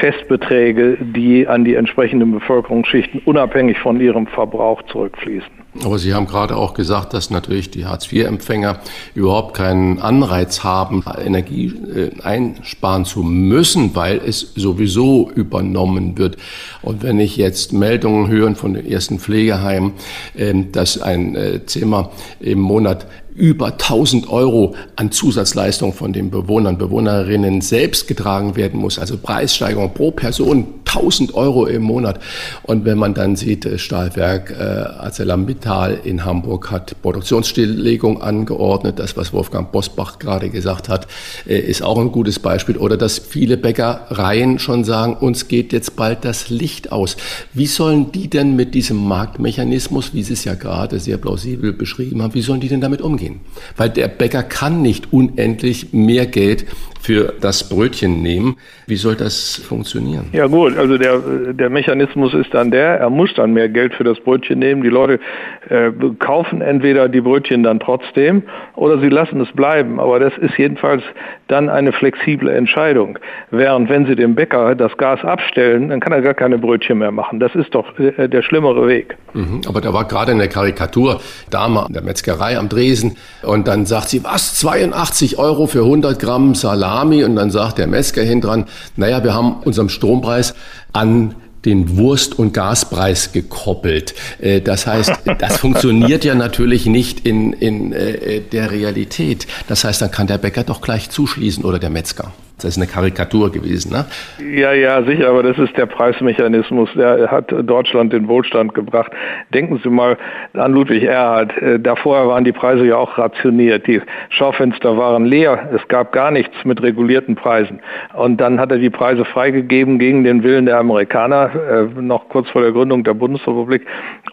Festbeträge, 0.00 0.98
die 1.00 1.46
an 1.46 1.64
die 1.64 1.74
entsprechenden 1.74 2.32
Bevölkerungsschichten 2.32 3.22
unabhängig 3.24 3.78
von 3.78 4.00
ihrem 4.00 4.26
Verbrauch 4.26 4.82
zurückfließen. 4.90 5.48
Aber 5.84 5.98
Sie 5.98 6.14
haben 6.14 6.26
gerade 6.26 6.56
auch 6.56 6.74
gesagt, 6.74 7.12
dass 7.12 7.30
natürlich 7.30 7.70
die 7.70 7.84
Hartz-IV-Empfänger 7.84 8.78
überhaupt 9.14 9.54
keinen 9.54 10.00
Anreiz 10.00 10.64
haben, 10.64 11.04
Energie 11.24 11.66
äh, 11.66 12.22
einsparen 12.22 13.04
zu 13.04 13.22
müssen, 13.22 13.94
weil 13.94 14.20
es 14.26 14.54
sowieso 14.54 15.30
übernommen 15.30 16.16
wird. 16.18 16.36
Und 16.82 17.02
wenn 17.02 17.20
ich 17.20 17.36
jetzt 17.36 17.72
Meldungen 17.72 18.28
höre 18.28 18.54
von 18.54 18.74
den 18.74 18.86
ersten 18.86 19.18
Pflegeheimen, 19.18 19.92
ähm, 20.36 20.72
dass 20.72 21.00
ein 21.00 21.36
äh, 21.36 21.66
Zimmer 21.66 22.10
im 22.40 22.58
Monat 22.58 23.06
über 23.36 23.72
1000 23.72 24.28
Euro 24.28 24.74
an 24.96 25.12
Zusatzleistung 25.12 25.92
von 25.92 26.12
den 26.12 26.30
Bewohnern, 26.30 26.78
Bewohnerinnen 26.78 27.60
selbst 27.60 28.08
getragen 28.08 28.56
werden 28.56 28.80
muss. 28.80 28.98
Also 28.98 29.16
Preissteigerung 29.18 29.92
pro 29.92 30.10
Person 30.10 30.66
1000 30.96 31.34
Euro 31.34 31.66
im 31.66 31.82
Monat. 31.82 32.20
Und 32.62 32.84
wenn 32.84 32.98
man 32.98 33.14
dann 33.14 33.36
sieht, 33.36 33.68
Stahlwerk 33.78 34.50
äh, 34.50 34.62
ArcelorMittal 34.62 35.98
in 36.04 36.24
Hamburg 36.24 36.70
hat 36.70 37.00
Produktionsstilllegung 37.02 38.22
angeordnet. 38.22 38.98
Das, 38.98 39.16
was 39.16 39.32
Wolfgang 39.32 39.70
Bosbach 39.72 40.18
gerade 40.18 40.48
gesagt 40.48 40.88
hat, 40.88 41.06
äh, 41.46 41.58
ist 41.58 41.82
auch 41.82 41.98
ein 41.98 42.12
gutes 42.12 42.38
Beispiel. 42.38 42.76
Oder 42.76 42.96
dass 42.96 43.18
viele 43.18 43.56
Bäckereien 43.56 44.58
schon 44.58 44.84
sagen, 44.84 45.16
uns 45.16 45.48
geht 45.48 45.72
jetzt 45.72 45.96
bald 45.96 46.24
das 46.24 46.48
Licht 46.48 46.92
aus. 46.92 47.16
Wie 47.52 47.66
sollen 47.66 48.12
die 48.12 48.28
denn 48.28 48.56
mit 48.56 48.74
diesem 48.74 48.96
Marktmechanismus, 48.96 50.14
wie 50.14 50.22
Sie 50.22 50.32
es 50.32 50.44
ja 50.44 50.54
gerade 50.54 50.98
sehr 51.00 51.18
plausibel 51.18 51.72
beschrieben 51.72 52.22
haben, 52.22 52.34
wie 52.34 52.42
sollen 52.42 52.60
die 52.60 52.68
denn 52.68 52.80
damit 52.80 53.02
umgehen? 53.02 53.25
Gehen. 53.26 53.40
Weil 53.76 53.90
der 53.90 54.08
Bäcker 54.08 54.42
kann 54.42 54.82
nicht 54.82 55.12
unendlich 55.12 55.92
mehr 55.92 56.26
Geld 56.26 56.66
für 57.00 57.34
das 57.40 57.68
Brötchen 57.68 58.22
nehmen. 58.22 58.56
Wie 58.86 58.96
soll 58.96 59.14
das 59.14 59.62
funktionieren? 59.68 60.26
Ja 60.32 60.46
gut, 60.46 60.76
also 60.76 60.98
der, 60.98 61.18
der 61.52 61.70
Mechanismus 61.70 62.34
ist 62.34 62.52
dann 62.52 62.70
der, 62.70 62.98
er 62.98 63.10
muss 63.10 63.32
dann 63.34 63.52
mehr 63.52 63.68
Geld 63.68 63.94
für 63.94 64.02
das 64.02 64.18
Brötchen 64.18 64.58
nehmen. 64.58 64.82
Die 64.82 64.88
Leute 64.88 65.20
äh, 65.68 65.92
kaufen 66.18 66.62
entweder 66.62 67.08
die 67.08 67.20
Brötchen 67.20 67.62
dann 67.62 67.78
trotzdem 67.78 68.42
oder 68.74 69.00
sie 69.00 69.08
lassen 69.08 69.40
es 69.40 69.52
bleiben. 69.52 70.00
Aber 70.00 70.18
das 70.18 70.36
ist 70.38 70.58
jedenfalls 70.58 71.02
dann 71.48 71.68
eine 71.68 71.92
flexible 71.92 72.48
Entscheidung. 72.48 73.18
Während 73.50 73.88
wenn 73.88 74.06
sie 74.06 74.16
dem 74.16 74.34
Bäcker 74.34 74.74
das 74.74 74.96
Gas 74.96 75.24
abstellen, 75.24 75.88
dann 75.88 76.00
kann 76.00 76.12
er 76.12 76.22
gar 76.22 76.34
keine 76.34 76.58
Brötchen 76.58 76.98
mehr 76.98 77.12
machen. 77.12 77.38
Das 77.40 77.54
ist 77.54 77.74
doch 77.74 77.98
äh, 77.98 78.28
der 78.28 78.42
schlimmere 78.42 78.88
Weg. 78.88 79.16
Mhm, 79.34 79.62
aber 79.68 79.80
da 79.80 79.92
war 79.92 80.06
gerade 80.06 80.32
eine 80.32 80.48
Karikatur, 80.48 81.20
Dame 81.50 81.86
an 81.86 81.92
der 81.92 82.02
Metzgerei 82.02 82.58
am 82.58 82.68
Dresen 82.68 83.16
und 83.42 83.68
dann 83.68 83.86
sagt 83.86 84.08
sie, 84.08 84.24
was, 84.24 84.56
82 84.56 85.38
Euro 85.38 85.66
für 85.66 85.80
100 85.80 86.18
Gramm 86.18 86.54
Salami? 86.54 87.24
Und 87.24 87.36
dann 87.36 87.50
sagt 87.50 87.78
der 87.78 87.86
Metzger 87.86 88.22
hin 88.22 88.40
dran, 88.40 88.64
naja, 88.96 89.22
wir 89.22 89.34
haben 89.34 89.56
unseren 89.64 89.88
Strompreis 89.88 90.54
an 90.92 91.34
den 91.66 91.98
Wurst- 91.98 92.38
und 92.38 92.54
Gaspreis 92.54 93.32
gekoppelt. 93.32 94.14
Äh, 94.40 94.60
das 94.62 94.86
heißt, 94.86 95.12
das 95.38 95.56
funktioniert 95.58 96.24
ja 96.24 96.34
natürlich 96.34 96.86
nicht 96.86 97.26
in, 97.26 97.52
in 97.52 97.92
äh, 97.92 98.40
der 98.40 98.70
Realität. 98.70 99.46
Das 99.68 99.84
heißt, 99.84 100.00
dann 100.00 100.10
kann 100.10 100.26
der 100.26 100.38
Bäcker 100.38 100.64
doch 100.64 100.80
gleich 100.80 101.10
zuschließen 101.10 101.64
oder 101.64 101.78
der 101.78 101.90
Metzger. 101.90 102.32
Das 102.58 102.70
ist 102.70 102.78
eine 102.78 102.86
Karikatur 102.86 103.52
gewesen, 103.52 103.92
ne? 103.92 104.06
Ja, 104.38 104.72
ja, 104.72 105.02
sicher, 105.02 105.28
aber 105.28 105.42
das 105.42 105.58
ist 105.58 105.76
der 105.76 105.84
Preismechanismus. 105.84 106.88
Der 106.94 107.30
hat 107.30 107.52
Deutschland 107.52 108.14
den 108.14 108.28
Wohlstand 108.28 108.72
gebracht. 108.72 109.12
Denken 109.52 109.78
Sie 109.82 109.90
mal 109.90 110.16
an 110.54 110.72
Ludwig 110.72 111.02
Erhard. 111.02 111.54
Äh, 111.60 111.78
davor 111.78 112.28
waren 112.28 112.44
die 112.44 112.52
Preise 112.52 112.86
ja 112.86 112.96
auch 112.96 113.18
rationiert. 113.18 113.86
Die 113.86 114.00
Schaufenster 114.30 114.96
waren 114.96 115.26
leer. 115.26 115.68
Es 115.74 115.86
gab 115.88 116.12
gar 116.12 116.30
nichts 116.30 116.54
mit 116.64 116.82
regulierten 116.82 117.34
Preisen. 117.34 117.80
Und 118.14 118.38
dann 118.38 118.58
hat 118.58 118.70
er 118.70 118.78
die 118.78 118.88
Preise 118.88 119.26
freigegeben 119.26 119.98
gegen 119.98 120.24
den 120.24 120.42
Willen 120.42 120.64
der 120.64 120.78
Amerikaner, 120.78 121.50
äh, 121.54 122.00
noch 122.00 122.30
kurz 122.30 122.48
vor 122.48 122.62
der 122.62 122.72
Gründung 122.72 123.04
der 123.04 123.14
Bundesrepublik. 123.14 123.86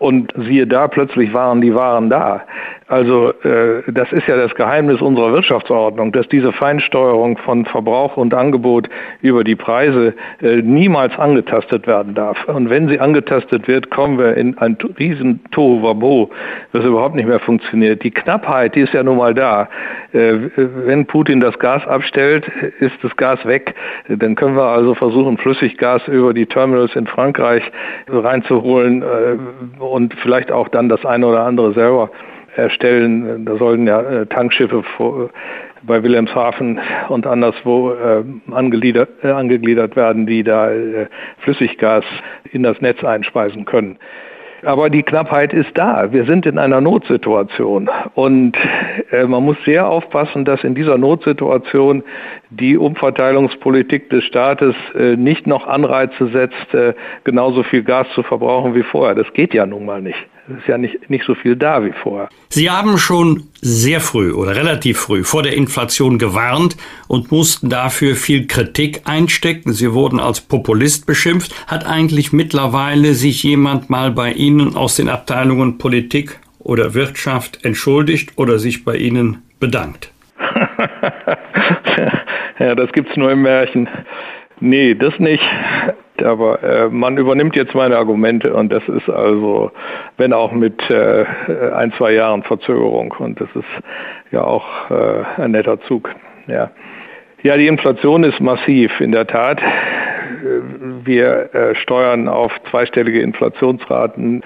Und 0.03 0.33
siehe 0.35 0.67
da, 0.67 0.89
plötzlich 0.89 1.33
waren 1.33 1.61
die 1.61 1.73
Waren 1.73 2.09
da. 2.09 2.41
Also 2.89 3.29
äh, 3.43 3.83
das 3.87 4.11
ist 4.11 4.27
ja 4.27 4.35
das 4.35 4.53
Geheimnis 4.53 5.01
unserer 5.01 5.31
Wirtschaftsordnung, 5.31 6.11
dass 6.11 6.27
diese 6.27 6.51
Feinsteuerung 6.51 7.37
von 7.37 7.65
Verbrauch 7.65 8.17
und 8.17 8.33
Angebot 8.33 8.89
über 9.21 9.45
die 9.45 9.55
Preise 9.55 10.13
äh, 10.41 10.57
niemals 10.57 11.17
angetastet 11.17 11.87
werden 11.87 12.15
darf. 12.15 12.37
Und 12.49 12.69
wenn 12.69 12.89
sie 12.89 12.99
angetastet 12.99 13.69
wird, 13.69 13.89
kommen 13.91 14.17
wir 14.19 14.35
in 14.35 14.57
ein 14.57 14.77
riesen 14.99 15.39
Tohuwabo, 15.51 16.29
das 16.73 16.83
überhaupt 16.83 17.15
nicht 17.15 17.27
mehr 17.27 17.39
funktioniert. 17.39 18.03
Die 18.03 18.11
Knappheit, 18.11 18.75
die 18.75 18.81
ist 18.81 18.93
ja 18.93 19.03
nun 19.03 19.17
mal 19.17 19.33
da. 19.33 19.69
Äh, 20.11 20.49
wenn 20.57 21.05
Putin 21.05 21.39
das 21.39 21.57
Gas 21.59 21.87
abstellt, 21.87 22.45
ist 22.81 22.95
das 23.01 23.15
Gas 23.15 23.43
weg. 23.45 23.73
Dann 24.09 24.35
können 24.35 24.57
wir 24.57 24.65
also 24.65 24.95
versuchen, 24.95 25.37
Flüssiggas 25.37 26.05
über 26.09 26.33
die 26.33 26.45
Terminals 26.45 26.93
in 26.97 27.07
Frankreich 27.07 27.63
reinzuholen 28.09 29.01
äh, 29.01 29.37
und 29.93 30.15
vielleicht 30.15 30.51
auch 30.51 30.69
dann 30.69 30.89
das 30.89 31.05
eine 31.05 31.27
oder 31.27 31.43
andere 31.45 31.73
selber 31.73 32.09
erstellen. 32.55 33.45
Da 33.45 33.57
sollen 33.57 33.85
ja 33.85 34.01
äh, 34.01 34.25
Tankschiffe 34.25 34.83
bei 35.83 36.01
Wilhelmshaven 36.01 36.79
und 37.09 37.27
anderswo 37.27 37.91
äh, 37.91 38.23
angegliedert, 38.51 39.09
äh, 39.23 39.29
angegliedert 39.29 39.95
werden, 39.95 40.25
die 40.25 40.43
da 40.43 40.71
Flüssiggas 41.39 42.03
in 42.51 42.63
das 42.63 42.81
Netz 42.81 43.03
einspeisen 43.03 43.65
können. 43.65 43.99
Aber 44.65 44.89
die 44.89 45.03
Knappheit 45.03 45.53
ist 45.53 45.71
da. 45.75 46.11
Wir 46.11 46.25
sind 46.25 46.45
in 46.45 46.57
einer 46.57 46.81
Notsituation. 46.81 47.89
Und 48.13 48.57
äh, 49.11 49.25
man 49.25 49.43
muss 49.43 49.57
sehr 49.65 49.87
aufpassen, 49.87 50.45
dass 50.45 50.63
in 50.63 50.75
dieser 50.75 50.97
Notsituation 50.97 52.03
die 52.49 52.77
Umverteilungspolitik 52.77 54.09
des 54.09 54.23
Staates 54.23 54.75
äh, 54.95 55.15
nicht 55.15 55.47
noch 55.47 55.67
Anreize 55.67 56.27
setzt, 56.27 56.73
äh, 56.73 56.93
genauso 57.23 57.63
viel 57.63 57.83
Gas 57.83 58.07
zu 58.13 58.23
verbrauchen 58.23 58.75
wie 58.75 58.83
vorher. 58.83 59.15
Das 59.15 59.31
geht 59.33 59.53
ja 59.53 59.65
nun 59.65 59.85
mal 59.85 60.01
nicht. 60.01 60.19
Es 60.49 60.57
ist 60.57 60.67
ja 60.67 60.77
nicht, 60.77 61.09
nicht 61.09 61.25
so 61.25 61.35
viel 61.35 61.55
da 61.55 61.85
wie 61.85 61.93
vorher. 62.03 62.27
Sie 62.49 62.69
haben 62.69 62.97
schon 62.97 63.43
sehr 63.61 64.01
früh 64.01 64.33
oder 64.33 64.57
relativ 64.57 64.99
früh 64.99 65.23
vor 65.23 65.41
der 65.41 65.53
Inflation 65.53 66.19
gewarnt 66.19 66.75
und 67.07 67.31
mussten 67.31 67.69
dafür 67.69 68.15
viel 68.15 68.45
Kritik 68.47 69.03
einstecken. 69.05 69.71
Sie 69.71 69.93
wurden 69.93 70.19
als 70.19 70.41
Populist 70.41 71.05
beschimpft. 71.05 71.55
Hat 71.67 71.85
eigentlich 71.85 72.33
mittlerweile 72.33 73.13
sich 73.13 73.41
jemand 73.43 73.89
mal 73.89 74.11
bei 74.11 74.33
Ihnen 74.33 74.75
aus 74.75 74.97
den 74.97 75.07
Abteilungen 75.07 75.77
Politik 75.77 76.37
oder 76.59 76.93
Wirtschaft 76.93 77.63
entschuldigt 77.63 78.33
oder 78.35 78.59
sich 78.59 78.83
bei 78.83 78.97
Ihnen 78.97 79.43
bedankt? 79.61 80.11
ja, 82.59 82.75
das 82.75 82.91
gibt's 82.91 83.15
nur 83.15 83.31
im 83.31 83.43
Märchen. 83.43 83.87
Nee, 84.59 84.93
das 84.93 85.17
nicht. 85.19 85.43
Aber 86.23 86.63
äh, 86.63 86.89
man 86.89 87.17
übernimmt 87.17 87.55
jetzt 87.55 87.75
meine 87.75 87.97
Argumente 87.97 88.53
und 88.53 88.71
das 88.71 88.87
ist 88.87 89.09
also, 89.09 89.71
wenn 90.17 90.33
auch 90.33 90.51
mit 90.51 90.89
äh, 90.89 91.25
ein, 91.75 91.91
zwei 91.93 92.13
Jahren 92.13 92.43
Verzögerung 92.43 93.13
und 93.19 93.39
das 93.39 93.49
ist 93.55 93.83
ja 94.31 94.43
auch 94.43 94.65
äh, 94.89 95.41
ein 95.41 95.51
netter 95.51 95.79
Zug. 95.81 96.09
Ja. 96.47 96.71
ja, 97.43 97.57
die 97.57 97.67
Inflation 97.67 98.23
ist 98.23 98.39
massiv, 98.41 98.99
in 98.99 99.11
der 99.11 99.27
Tat. 99.27 99.61
Wir 101.05 101.53
äh, 101.53 101.75
steuern 101.75 102.27
auf 102.27 102.51
zweistellige 102.69 103.21
Inflationsraten 103.21 104.43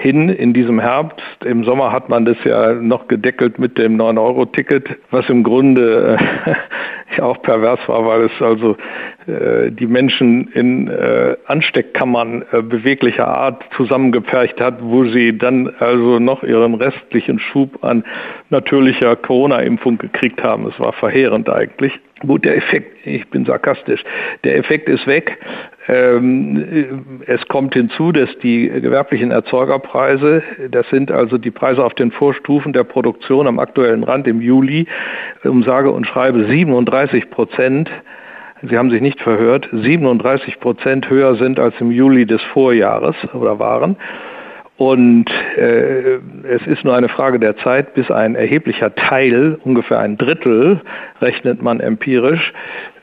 hin 0.00 0.30
in 0.30 0.54
diesem 0.54 0.80
Herbst. 0.80 1.44
Im 1.44 1.62
Sommer 1.64 1.92
hat 1.92 2.08
man 2.08 2.24
das 2.24 2.36
ja 2.44 2.72
noch 2.72 3.06
gedeckelt 3.06 3.58
mit 3.58 3.76
dem 3.76 3.98
9-Euro-Ticket, 3.98 4.96
was 5.10 5.28
im 5.28 5.42
Grunde 5.42 6.16
äh, 7.16 7.20
auch 7.20 7.42
pervers 7.42 7.80
war, 7.86 8.06
weil 8.06 8.22
es 8.22 8.32
also 8.40 8.72
äh, 8.72 8.76
die 9.70 9.86
Menschen 9.86 10.48
in 10.52 10.88
äh, 10.88 11.36
Ansteckkammern 11.46 12.44
äh, 12.52 12.62
beweglicher 12.62 13.28
Art 13.28 13.64
zusammengepfercht 13.76 14.60
hat, 14.60 14.78
wo 14.80 15.04
sie 15.04 15.36
dann 15.36 15.68
also 15.78 16.18
noch 16.18 16.42
ihren 16.42 16.74
restlichen 16.74 17.38
Schub 17.38 17.82
an 17.84 18.04
natürlicher 18.48 19.16
Corona-Impfung 19.16 19.98
gekriegt 19.98 20.42
haben. 20.42 20.66
Es 20.66 20.78
war 20.80 20.92
verheerend 20.92 21.48
eigentlich. 21.48 21.92
Gut, 22.26 22.44
der 22.44 22.56
Effekt, 22.56 23.06
ich 23.06 23.26
bin 23.30 23.46
sarkastisch, 23.46 24.04
der 24.44 24.58
Effekt 24.58 24.90
ist 24.90 25.06
weg. 25.06 25.38
Ähm, 25.88 27.22
es 27.26 27.46
kommt 27.48 27.72
hinzu, 27.72 28.12
dass 28.12 28.28
die 28.42 28.68
gewerblichen 28.68 29.30
Erzeugerpreise, 29.30 30.42
das 30.70 30.88
sind 30.90 31.10
also 31.10 31.38
die 31.38 31.50
Preise 31.50 31.82
auf 31.82 31.94
den 31.94 32.12
Vorstufen 32.12 32.74
der 32.74 32.84
Produktion 32.84 33.46
am 33.46 33.58
aktuellen 33.58 34.04
Rand 34.04 34.28
im 34.28 34.42
Juli, 34.42 34.86
um 35.44 35.62
sage 35.62 35.90
und 35.90 36.06
schreibe 36.06 36.44
37 36.44 37.30
Prozent 37.30 37.90
Sie 38.62 38.76
haben 38.76 38.90
sich 38.90 39.00
nicht 39.00 39.20
verhört, 39.20 39.68
37 39.72 40.60
Prozent 40.60 41.08
höher 41.08 41.36
sind 41.36 41.58
als 41.58 41.74
im 41.80 41.90
Juli 41.90 42.26
des 42.26 42.42
Vorjahres 42.52 43.16
oder 43.32 43.58
waren. 43.58 43.96
Und 44.76 45.30
äh, 45.56 46.16
es 46.48 46.66
ist 46.66 46.84
nur 46.84 46.94
eine 46.94 47.08
Frage 47.08 47.38
der 47.38 47.56
Zeit, 47.58 47.94
bis 47.94 48.10
ein 48.10 48.34
erheblicher 48.34 48.94
Teil, 48.94 49.58
ungefähr 49.62 49.98
ein 49.98 50.16
Drittel, 50.16 50.80
rechnet 51.20 51.62
man 51.62 51.80
empirisch, 51.80 52.52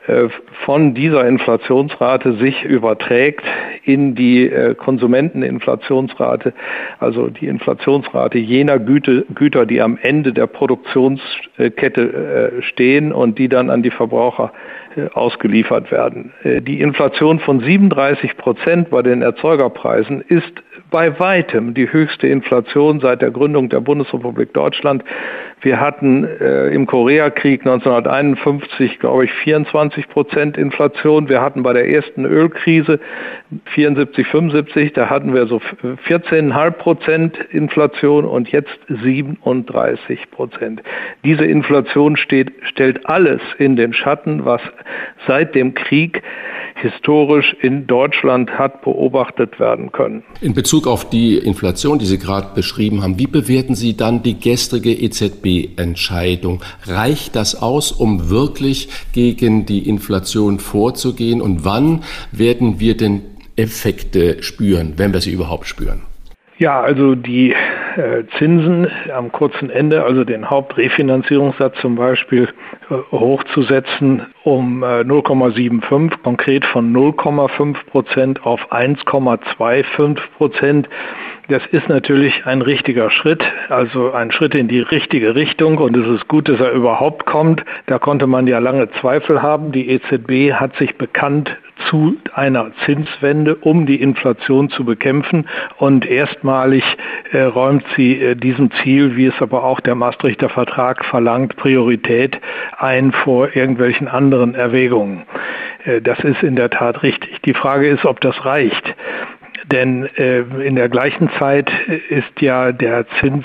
äh, 0.08 0.28
von 0.64 0.94
dieser 0.94 1.26
Inflationsrate 1.26 2.34
sich 2.34 2.64
überträgt 2.64 3.44
in 3.84 4.16
die 4.16 4.48
äh, 4.48 4.74
Konsumenteninflationsrate, 4.74 6.52
also 6.98 7.28
die 7.28 7.46
Inflationsrate 7.46 8.38
jener 8.38 8.80
Güte, 8.80 9.24
Güter, 9.34 9.64
die 9.64 9.80
am 9.80 9.98
Ende 10.02 10.32
der 10.32 10.48
Produktionskette 10.48 12.52
äh, 12.58 12.62
stehen 12.62 13.12
und 13.12 13.38
die 13.38 13.48
dann 13.48 13.70
an 13.70 13.84
die 13.84 13.92
Verbraucher 13.92 14.52
äh, 14.52 14.77
ausgeliefert 15.12 15.90
werden. 15.90 16.32
Äh, 16.42 16.60
die 16.60 16.80
Inflation 16.80 17.38
von 17.40 17.60
37 17.60 18.36
Prozent 18.36 18.90
bei 18.90 19.02
den 19.02 19.22
Erzeugerpreisen 19.22 20.20
ist 20.20 20.62
bei 20.90 21.18
weitem 21.18 21.74
die 21.74 21.92
höchste 21.92 22.26
Inflation 22.26 23.00
seit 23.00 23.22
der 23.22 23.30
Gründung 23.30 23.68
der 23.68 23.80
Bundesrepublik 23.80 24.52
Deutschland. 24.54 25.04
Wir 25.60 25.80
hatten 25.80 26.24
äh, 26.24 26.68
im 26.68 26.86
Koreakrieg 26.86 27.60
1951, 27.60 28.98
glaube 29.00 29.24
ich, 29.24 29.32
24 29.32 30.08
Prozent 30.08 30.56
Inflation. 30.56 31.28
Wir 31.28 31.40
hatten 31.40 31.62
bei 31.62 31.72
der 31.72 31.88
ersten 31.88 32.24
Ölkrise 32.24 33.00
74, 33.74 34.26
75, 34.26 34.92
da 34.92 35.10
hatten 35.10 35.34
wir 35.34 35.46
so 35.46 35.56
14,5 35.56 36.70
Prozent 36.72 37.38
Inflation 37.50 38.24
und 38.24 38.50
jetzt 38.50 38.78
37 38.88 40.30
Prozent. 40.30 40.82
Diese 41.24 41.44
Inflation 41.44 42.16
steht, 42.16 42.52
stellt 42.62 43.08
alles 43.08 43.40
in 43.58 43.76
den 43.76 43.92
Schatten, 43.92 44.44
was 44.44 44.60
seit 45.26 45.54
dem 45.54 45.74
Krieg 45.74 46.22
historisch 46.80 47.56
in 47.60 47.86
Deutschland 47.86 48.50
hat 48.50 48.82
beobachtet 48.82 49.58
werden 49.58 49.92
können. 49.92 50.22
In 50.40 50.54
Bezug 50.54 50.86
auf 50.86 51.08
die 51.08 51.36
Inflation, 51.36 51.98
die 51.98 52.06
Sie 52.06 52.18
gerade 52.18 52.54
beschrieben 52.54 53.02
haben, 53.02 53.18
wie 53.18 53.26
bewerten 53.26 53.74
Sie 53.74 53.96
dann 53.96 54.22
die 54.22 54.38
gestrige 54.38 54.92
EZB-Entscheidung? 55.48 56.62
Reicht 56.86 57.36
das 57.36 57.60
aus, 57.60 57.92
um 57.92 58.30
wirklich 58.30 58.88
gegen 59.12 59.66
die 59.66 59.88
Inflation 59.88 60.58
vorzugehen? 60.58 61.40
Und 61.40 61.64
wann 61.64 62.02
werden 62.32 62.80
wir 62.80 62.96
denn 62.96 63.22
Effekte 63.56 64.42
spüren, 64.42 64.94
wenn 64.96 65.12
wir 65.12 65.20
sie 65.20 65.32
überhaupt 65.32 65.66
spüren? 65.66 66.02
Ja, 66.58 66.80
also 66.80 67.14
die 67.14 67.52
äh, 67.52 68.24
Zinsen 68.36 68.88
am 69.14 69.30
kurzen 69.30 69.70
Ende, 69.70 70.02
also 70.02 70.24
den 70.24 70.50
Hauptrefinanzierungssatz 70.50 71.76
zum 71.80 71.94
Beispiel, 71.94 72.48
äh, 72.90 72.94
hochzusetzen 73.12 74.26
um 74.42 74.82
äh, 74.82 75.02
0,75, 75.02 76.20
konkret 76.24 76.64
von 76.64 76.92
0,5 76.92 77.76
Prozent 77.86 78.44
auf 78.44 78.72
1,25 78.72 80.18
Prozent. 80.36 80.88
Das 81.48 81.64
ist 81.72 81.88
natürlich 81.88 82.44
ein 82.44 82.60
richtiger 82.60 83.10
Schritt, 83.10 83.42
also 83.70 84.12
ein 84.12 84.30
Schritt 84.32 84.54
in 84.54 84.68
die 84.68 84.80
richtige 84.80 85.34
Richtung 85.34 85.78
und 85.78 85.96
es 85.96 86.06
ist 86.06 86.28
gut, 86.28 86.46
dass 86.46 86.60
er 86.60 86.72
überhaupt 86.72 87.24
kommt. 87.24 87.64
Da 87.86 87.98
konnte 87.98 88.26
man 88.26 88.46
ja 88.46 88.58
lange 88.58 88.90
Zweifel 89.00 89.40
haben. 89.40 89.72
Die 89.72 89.88
EZB 89.88 90.52
hat 90.52 90.76
sich 90.76 90.96
bekannt 90.96 91.56
zu 91.88 92.16
einer 92.34 92.70
Zinswende, 92.84 93.54
um 93.54 93.86
die 93.86 93.98
Inflation 94.02 94.68
zu 94.68 94.84
bekämpfen. 94.84 95.48
Und 95.78 96.04
erstmalig 96.04 96.84
äh, 97.32 97.40
räumt 97.40 97.84
sie 97.96 98.20
äh, 98.20 98.34
diesem 98.34 98.70
Ziel, 98.82 99.16
wie 99.16 99.26
es 99.26 99.40
aber 99.40 99.64
auch 99.64 99.80
der 99.80 99.94
Maastrichter 99.94 100.50
Vertrag 100.50 101.02
verlangt, 101.06 101.56
Priorität 101.56 102.38
ein 102.76 103.12
vor 103.12 103.56
irgendwelchen 103.56 104.06
anderen 104.06 104.54
Erwägungen. 104.54 105.22
Äh, 105.84 106.02
das 106.02 106.18
ist 106.20 106.42
in 106.42 106.56
der 106.56 106.68
Tat 106.68 107.02
richtig. 107.02 107.40
Die 107.42 107.54
Frage 107.54 107.88
ist, 107.88 108.04
ob 108.04 108.20
das 108.20 108.44
reicht. 108.44 108.94
Denn 109.70 110.06
äh, 110.16 110.40
in 110.64 110.76
der 110.76 110.88
gleichen 110.88 111.30
Zeit 111.38 111.70
ist 112.08 112.40
ja 112.40 112.72
der 112.72 113.06
Zins 113.20 113.44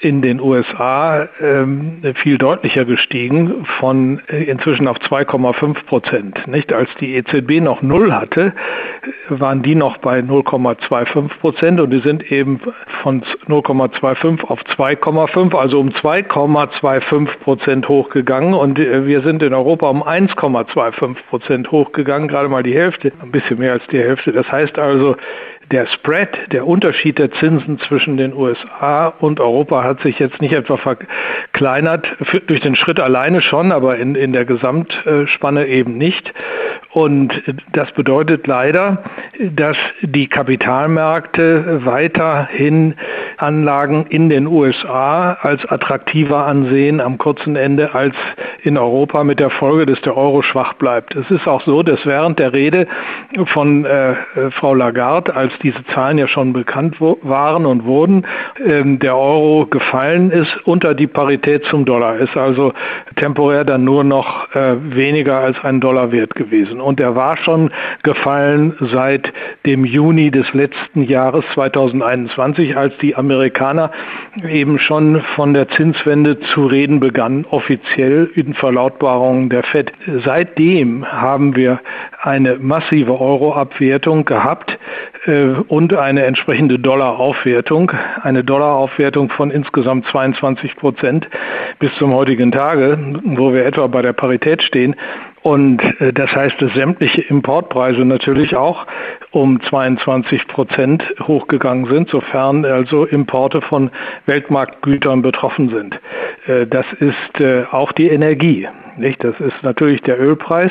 in 0.00 0.22
den 0.22 0.40
USA 0.40 1.28
ähm, 1.42 2.02
viel 2.22 2.38
deutlicher 2.38 2.86
gestiegen, 2.86 3.66
von 3.78 4.20
äh, 4.28 4.44
inzwischen 4.44 4.88
auf 4.88 4.96
2,5 4.96 5.84
Prozent. 5.84 6.46
Nicht 6.46 6.72
als 6.72 6.88
die 7.00 7.14
EZB 7.16 7.60
noch 7.60 7.82
null 7.82 8.12
hatte, 8.12 8.54
waren 9.28 9.62
die 9.62 9.74
noch 9.74 9.98
bei 9.98 10.20
0,25 10.20 11.28
Prozent 11.40 11.80
und 11.80 11.90
die 11.90 12.00
sind 12.00 12.32
eben 12.32 12.60
von 13.02 13.22
0,25 13.46 14.42
auf 14.44 14.60
2,5, 14.62 15.54
also 15.54 15.78
um 15.78 15.90
2,25 15.90 17.26
Prozent 17.40 17.88
hochgegangen 17.88 18.54
und 18.54 18.78
äh, 18.78 19.06
wir 19.06 19.20
sind 19.20 19.42
in 19.42 19.52
Europa 19.52 19.88
um 19.88 20.02
1,25 20.02 21.16
Prozent 21.28 21.70
hochgegangen, 21.70 22.28
gerade 22.28 22.48
mal 22.48 22.62
die 22.62 22.74
Hälfte, 22.74 23.12
ein 23.20 23.30
bisschen 23.30 23.58
mehr 23.58 23.72
als 23.72 23.86
die 23.88 23.98
Hälfte. 23.98 24.32
Das 24.32 24.50
heißt 24.50 24.78
also, 24.78 25.16
der 25.70 25.86
Spread, 25.86 26.52
der 26.52 26.66
Unterschied 26.66 27.18
der 27.18 27.30
Zinsen 27.32 27.78
zwischen 27.80 28.16
den 28.16 28.34
USA 28.34 29.08
und 29.20 29.38
Europa 29.38 29.84
hat 29.84 30.00
sich 30.00 30.18
jetzt 30.18 30.40
nicht 30.40 30.52
etwa 30.52 30.76
verkleinert, 30.76 32.06
durch 32.46 32.60
den 32.60 32.74
Schritt 32.74 32.98
alleine 32.98 33.40
schon, 33.40 33.70
aber 33.70 33.96
in, 33.96 34.14
in 34.16 34.32
der 34.32 34.44
Gesamtspanne 34.44 35.66
eben 35.66 35.96
nicht. 35.96 36.32
Und 36.92 37.32
das 37.72 37.92
bedeutet 37.92 38.48
leider, 38.48 39.04
dass 39.38 39.76
die 40.02 40.26
Kapitalmärkte 40.26 41.84
weiterhin 41.84 42.96
Anlagen 43.36 44.06
in 44.06 44.28
den 44.28 44.48
USA 44.48 45.34
als 45.40 45.64
attraktiver 45.66 46.46
ansehen 46.46 47.00
am 47.00 47.16
kurzen 47.16 47.54
Ende 47.54 47.94
als 47.94 48.16
in 48.62 48.76
Europa 48.76 49.22
mit 49.22 49.38
der 49.38 49.50
Folge, 49.50 49.86
dass 49.86 50.00
der 50.00 50.16
Euro 50.16 50.42
schwach 50.42 50.74
bleibt. 50.74 51.14
Es 51.14 51.30
ist 51.30 51.46
auch 51.46 51.62
so, 51.62 51.82
dass 51.82 52.04
während 52.04 52.40
der 52.40 52.52
Rede 52.52 52.88
von 53.46 53.84
äh, 53.84 54.16
Frau 54.50 54.74
Lagarde, 54.74 55.34
als 55.34 55.52
diese 55.62 55.84
Zahlen 55.94 56.18
ja 56.18 56.28
schon 56.28 56.52
bekannt 56.52 57.00
waren 57.00 57.66
und 57.66 57.84
wurden, 57.84 58.26
äh, 58.64 58.82
der 58.84 59.16
Euro 59.16 59.66
gefallen 59.66 60.30
ist 60.30 60.56
unter 60.64 60.94
die 60.94 61.06
Parität 61.06 61.64
zum 61.66 61.84
Dollar, 61.84 62.16
ist 62.16 62.36
also 62.36 62.72
temporär 63.16 63.64
dann 63.64 63.84
nur 63.84 64.04
noch 64.04 64.54
äh, 64.54 64.76
weniger 64.94 65.38
als 65.38 65.56
ein 65.62 65.80
Dollar 65.80 66.12
wert 66.12 66.34
gewesen. 66.34 66.80
Und 66.80 67.00
er 67.00 67.14
war 67.14 67.36
schon 67.38 67.70
gefallen 68.02 68.74
seit 68.92 69.32
dem 69.66 69.84
Juni 69.84 70.30
des 70.30 70.52
letzten 70.54 71.02
Jahres 71.02 71.44
2021, 71.54 72.76
als 72.76 72.96
die 72.98 73.14
Amerikaner 73.14 73.90
eben 74.48 74.78
schon 74.78 75.20
von 75.34 75.54
der 75.54 75.68
Zinswende 75.68 76.40
zu 76.40 76.66
reden 76.66 77.00
begannen, 77.00 77.44
offiziell 77.50 78.30
in 78.34 78.54
Verlautbarungen 78.54 79.48
der 79.48 79.62
FED. 79.64 79.92
Seitdem 80.24 81.04
haben 81.04 81.56
wir 81.56 81.80
eine 82.22 82.56
massive 82.56 83.20
Euro-Abwertung 83.20 84.24
gehabt 84.24 84.78
und 85.26 85.94
eine 85.94 86.24
entsprechende 86.24 86.78
Dollaraufwertung, 86.78 87.92
eine 88.22 88.42
Dollaraufwertung 88.42 89.30
von 89.30 89.50
insgesamt 89.50 90.06
22 90.06 90.76
Prozent 90.76 91.28
bis 91.78 91.94
zum 91.96 92.14
heutigen 92.14 92.52
Tage, 92.52 92.98
wo 93.24 93.52
wir 93.52 93.66
etwa 93.66 93.86
bei 93.86 94.00
der 94.00 94.14
Parität 94.14 94.62
stehen. 94.62 94.96
Und 95.42 95.80
äh, 96.00 96.12
das 96.12 96.30
heißt, 96.32 96.60
dass 96.60 96.72
sämtliche 96.74 97.22
Importpreise 97.22 98.04
natürlich 98.04 98.54
auch 98.56 98.86
um 99.30 99.60
22 99.62 100.46
Prozent 100.48 101.02
hochgegangen 101.22 101.86
sind, 101.86 102.10
sofern 102.10 102.64
also 102.64 103.06
Importe 103.06 103.62
von 103.62 103.90
Weltmarktgütern 104.26 105.22
betroffen 105.22 105.70
sind. 105.70 106.00
Äh, 106.46 106.66
das 106.66 106.86
ist 106.98 107.40
äh, 107.40 107.64
auch 107.70 107.92
die 107.92 108.08
Energie. 108.08 108.68
Nicht? 108.96 109.24
Das 109.24 109.38
ist 109.40 109.62
natürlich 109.62 110.02
der 110.02 110.20
Ölpreis, 110.20 110.70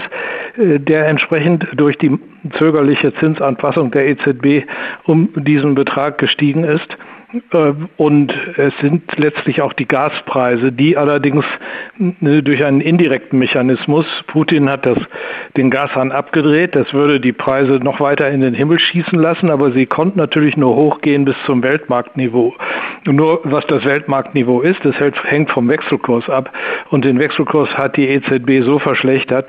der 0.57 1.07
entsprechend 1.07 1.65
durch 1.73 1.97
die 1.97 2.19
zögerliche 2.59 3.13
Zinsanpassung 3.15 3.91
der 3.91 4.07
EZB 4.09 4.67
um 5.05 5.29
diesen 5.35 5.73
Betrag 5.73 6.17
gestiegen 6.17 6.63
ist. 6.63 6.97
Äh, 7.51 7.73
und 7.97 8.33
es 8.57 8.73
sind 8.81 9.03
letztlich 9.17 9.61
auch 9.61 9.73
die 9.73 9.87
Gaspreise, 9.87 10.71
die 10.71 10.97
allerdings 10.97 11.45
äh, 11.99 12.41
durch 12.41 12.63
einen 12.63 12.81
indirekten 12.81 13.37
Mechanismus, 13.37 14.05
Putin 14.27 14.69
hat 14.69 14.85
das, 14.85 14.97
den 15.55 15.69
Gashahn 15.69 16.11
abgedreht, 16.11 16.75
das 16.75 16.93
würde 16.93 17.19
die 17.19 17.33
Preise 17.33 17.73
noch 17.73 17.99
weiter 17.99 18.29
in 18.29 18.41
den 18.41 18.53
Himmel 18.53 18.79
schießen 18.79 19.19
lassen, 19.19 19.49
aber 19.51 19.71
sie 19.71 19.85
konnten 19.85 20.19
natürlich 20.19 20.57
nur 20.57 20.75
hochgehen 20.75 21.25
bis 21.25 21.35
zum 21.45 21.61
Weltmarktniveau. 21.61 22.55
Nur 23.05 23.41
was 23.43 23.65
das 23.67 23.85
Weltmarktniveau 23.85 24.61
ist, 24.61 24.83
das 24.83 24.95
hängt 25.23 25.51
vom 25.51 25.69
Wechselkurs 25.69 26.29
ab. 26.29 26.51
Und 26.89 27.05
den 27.05 27.19
Wechselkurs 27.19 27.69
hat 27.77 27.95
die 27.95 28.07
EZB 28.07 28.63
so 28.63 28.79
verschlechtert, 28.79 29.47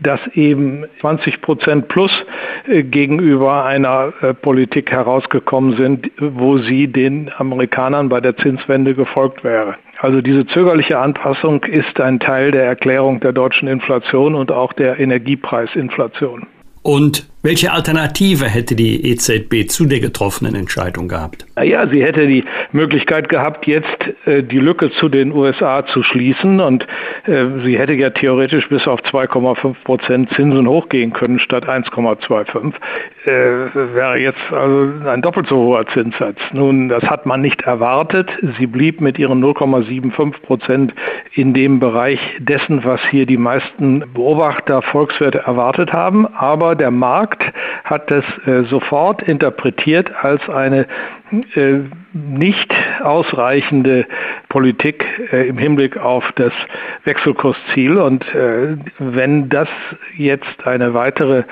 dass 0.00 0.20
eben 0.34 0.84
20 1.00 1.40
Prozent 1.40 1.88
plus 1.88 2.10
äh, 2.68 2.82
gegenüber 2.82 3.64
einer 3.64 4.12
äh, 4.20 4.34
Politik 4.34 4.90
herausgekommen 4.90 5.76
sind, 5.76 6.10
wo 6.18 6.58
sie 6.58 6.88
den 6.88 7.30
Amerikanern 7.36 8.08
bei 8.08 8.20
der 8.20 8.36
Zinswende 8.36 8.94
gefolgt 8.94 9.44
wäre. 9.44 9.76
Also 9.98 10.20
diese 10.20 10.46
zögerliche 10.46 10.98
Anpassung 10.98 11.62
ist 11.64 12.00
ein 12.00 12.20
Teil 12.20 12.50
der 12.50 12.64
Erklärung 12.64 13.20
der 13.20 13.32
deutschen 13.32 13.68
Inflation 13.68 14.34
und 14.34 14.50
auch 14.52 14.72
der 14.72 14.98
Energiepreisinflation. 14.98 16.46
Und 16.82 17.26
welche 17.44 17.72
Alternative 17.72 18.46
hätte 18.46 18.74
die 18.74 19.06
EZB 19.10 19.68
zu 19.68 19.84
der 19.84 20.00
getroffenen 20.00 20.54
Entscheidung 20.54 21.08
gehabt? 21.08 21.44
Ja, 21.62 21.86
sie 21.86 22.02
hätte 22.02 22.26
die 22.26 22.42
Möglichkeit 22.72 23.28
gehabt, 23.28 23.66
jetzt 23.66 23.86
äh, 24.24 24.42
die 24.42 24.58
Lücke 24.58 24.90
zu 24.92 25.10
den 25.10 25.30
USA 25.30 25.84
zu 25.86 26.02
schließen 26.02 26.58
und 26.60 26.86
äh, 27.26 27.44
sie 27.62 27.78
hätte 27.78 27.92
ja 27.92 28.08
theoretisch 28.08 28.66
bis 28.70 28.86
auf 28.86 29.00
2,5 29.00 29.74
Prozent 29.84 30.30
Zinsen 30.34 30.66
hochgehen 30.66 31.12
können 31.12 31.38
statt 31.38 31.68
1,25. 31.68 32.72
Äh, 33.26 33.30
wäre 33.94 34.18
jetzt 34.18 34.40
also 34.50 35.06
ein 35.06 35.20
doppelt 35.20 35.46
so 35.48 35.56
hoher 35.56 35.86
Zinssatz. 35.88 36.38
Nun, 36.52 36.88
das 36.88 37.04
hat 37.04 37.26
man 37.26 37.42
nicht 37.42 37.60
erwartet. 37.62 38.30
Sie 38.58 38.66
blieb 38.66 39.02
mit 39.02 39.18
ihren 39.18 39.44
0,75 39.44 40.40
Prozent 40.40 40.94
in 41.34 41.52
dem 41.52 41.78
Bereich 41.78 42.20
dessen, 42.38 42.84
was 42.84 43.00
hier 43.10 43.26
die 43.26 43.36
meisten 43.36 44.02
Beobachter 44.14 44.80
Volkswerte 44.80 45.40
erwartet 45.40 45.92
haben. 45.92 46.26
Aber 46.26 46.74
der 46.74 46.90
Markt 46.90 47.33
Markt 47.34 47.52
hat 47.84 48.10
das 48.10 48.24
äh, 48.46 48.64
sofort 48.64 49.22
interpretiert 49.22 50.10
als 50.22 50.48
eine 50.48 50.86
äh, 51.54 51.80
nicht 52.12 52.72
ausreichende 53.02 54.06
Politik 54.48 55.04
äh, 55.32 55.48
im 55.48 55.58
Hinblick 55.58 55.96
auf 55.96 56.24
das 56.36 56.52
Wechselkursziel. 57.04 57.98
Und 57.98 58.24
äh, 58.34 58.76
wenn 58.98 59.48
das 59.48 59.68
jetzt 60.16 60.66
eine 60.66 60.94
weitere 60.94 61.44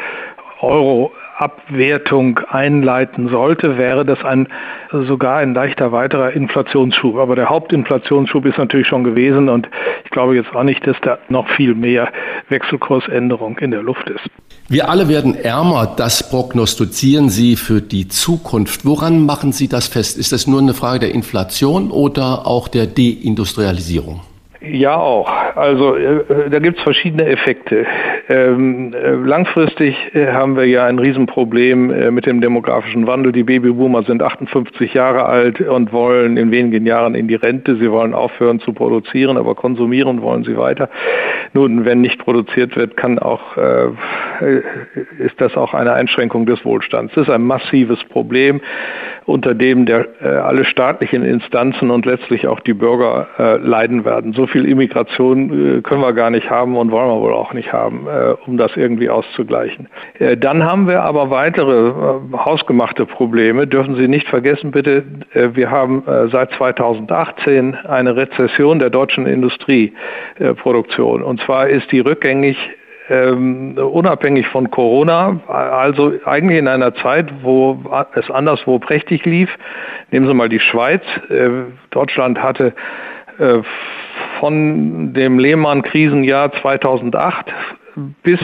Euro 0.60 1.12
Abwertung 1.42 2.38
einleiten 2.48 3.28
sollte, 3.28 3.76
wäre 3.76 4.04
das 4.04 4.24
ein, 4.24 4.46
sogar 4.92 5.38
ein 5.38 5.54
leichter 5.54 5.90
weiterer 5.90 6.32
Inflationsschub. 6.32 7.16
Aber 7.16 7.34
der 7.34 7.48
Hauptinflationsschub 7.48 8.46
ist 8.46 8.58
natürlich 8.58 8.86
schon 8.86 9.02
gewesen 9.02 9.48
und 9.48 9.68
ich 10.04 10.10
glaube 10.10 10.36
jetzt 10.36 10.54
auch 10.54 10.62
nicht, 10.62 10.86
dass 10.86 10.96
da 11.02 11.18
noch 11.28 11.48
viel 11.48 11.74
mehr 11.74 12.12
Wechselkursänderung 12.48 13.58
in 13.58 13.72
der 13.72 13.82
Luft 13.82 14.08
ist. 14.08 14.22
Wir 14.68 14.88
alle 14.88 15.08
werden 15.08 15.34
ärmer, 15.34 15.92
das 15.96 16.30
prognostizieren 16.30 17.28
Sie 17.28 17.56
für 17.56 17.82
die 17.82 18.06
Zukunft. 18.06 18.84
Woran 18.84 19.26
machen 19.26 19.52
Sie 19.52 19.66
das 19.66 19.88
fest? 19.88 20.16
Ist 20.16 20.32
das 20.32 20.46
nur 20.46 20.60
eine 20.60 20.74
Frage 20.74 21.00
der 21.00 21.14
Inflation 21.14 21.90
oder 21.90 22.46
auch 22.46 22.68
der 22.68 22.86
Deindustrialisierung? 22.86 24.20
Ja, 24.64 24.96
auch. 24.96 25.28
Also 25.56 25.96
äh, 25.96 26.48
da 26.48 26.60
gibt 26.60 26.78
es 26.78 26.84
verschiedene 26.84 27.26
Effekte. 27.26 27.84
Ähm, 28.28 28.94
äh, 28.94 29.10
langfristig 29.10 29.96
äh, 30.14 30.28
haben 30.28 30.56
wir 30.56 30.66
ja 30.66 30.86
ein 30.86 31.00
Riesenproblem 31.00 31.90
äh, 31.90 32.10
mit 32.12 32.26
dem 32.26 32.40
demografischen 32.40 33.08
Wandel. 33.08 33.32
Die 33.32 33.42
Babyboomer 33.42 34.04
sind 34.04 34.22
58 34.22 34.94
Jahre 34.94 35.24
alt 35.24 35.60
und 35.60 35.92
wollen 35.92 36.36
in 36.36 36.52
wenigen 36.52 36.86
Jahren 36.86 37.16
in 37.16 37.26
die 37.26 37.34
Rente. 37.34 37.74
Sie 37.76 37.90
wollen 37.90 38.14
aufhören 38.14 38.60
zu 38.60 38.72
produzieren, 38.72 39.36
aber 39.36 39.56
konsumieren 39.56 40.22
wollen 40.22 40.44
sie 40.44 40.56
weiter. 40.56 40.88
Nun, 41.54 41.84
wenn 41.84 42.00
nicht 42.00 42.20
produziert 42.20 42.76
wird, 42.76 42.96
kann 42.96 43.18
auch, 43.18 43.56
äh, 43.56 43.88
ist 45.18 45.40
das 45.40 45.56
auch 45.56 45.74
eine 45.74 45.92
Einschränkung 45.92 46.46
des 46.46 46.64
Wohlstands. 46.64 47.14
Das 47.14 47.26
ist 47.26 47.32
ein 47.32 47.42
massives 47.42 48.02
Problem, 48.04 48.60
unter 49.24 49.54
dem 49.54 49.86
der, 49.86 50.06
äh, 50.22 50.28
alle 50.28 50.64
staatlichen 50.64 51.24
Instanzen 51.24 51.90
und 51.90 52.06
letztlich 52.06 52.46
auch 52.46 52.60
die 52.60 52.74
Bürger 52.74 53.28
leiden 53.62 54.04
werden. 54.04 54.32
So 54.32 54.46
viel 54.52 54.66
Immigration 54.66 55.78
äh, 55.78 55.80
können 55.80 56.02
wir 56.02 56.12
gar 56.12 56.30
nicht 56.30 56.48
haben 56.50 56.76
und 56.76 56.90
wollen 56.90 57.08
wir 57.08 57.20
wohl 57.20 57.32
auch 57.32 57.52
nicht 57.52 57.72
haben, 57.72 58.06
äh, 58.06 58.34
um 58.46 58.56
das 58.58 58.76
irgendwie 58.76 59.08
auszugleichen. 59.08 59.88
Äh, 60.18 60.36
dann 60.36 60.62
haben 60.62 60.86
wir 60.86 61.02
aber 61.02 61.30
weitere 61.30 61.92
hausgemachte 62.32 63.06
Probleme. 63.06 63.66
Dürfen 63.66 63.96
Sie 63.96 64.06
nicht 64.06 64.28
vergessen, 64.28 64.70
bitte, 64.70 65.04
wir 65.32 65.70
haben 65.70 66.02
seit 66.30 66.52
2018 66.52 67.74
eine 67.74 68.14
Rezession 68.16 68.78
der 68.78 68.90
deutschen 68.90 69.26
Industrieproduktion. 69.26 71.22
Und 71.22 71.40
zwar 71.40 71.68
ist 71.68 71.90
die 71.90 72.00
rückgängig 72.00 72.56
ähm, 73.08 73.76
unabhängig 73.76 74.46
von 74.48 74.70
Corona, 74.70 75.40
also 75.48 76.12
eigentlich 76.24 76.58
in 76.58 76.68
einer 76.68 76.94
Zeit, 76.94 77.32
wo 77.42 77.78
es 78.14 78.30
anderswo 78.30 78.78
prächtig 78.78 79.24
lief. 79.24 79.50
Nehmen 80.10 80.26
Sie 80.26 80.34
mal 80.34 80.48
die 80.48 80.60
Schweiz. 80.60 81.02
Äh, 81.28 81.50
Deutschland 81.90 82.42
hatte 82.42 82.68
äh, 82.68 82.72
von 84.40 85.14
dem 85.14 85.38
Lehman-Krisenjahr 85.38 86.52
2008 86.60 87.52
bis 88.22 88.40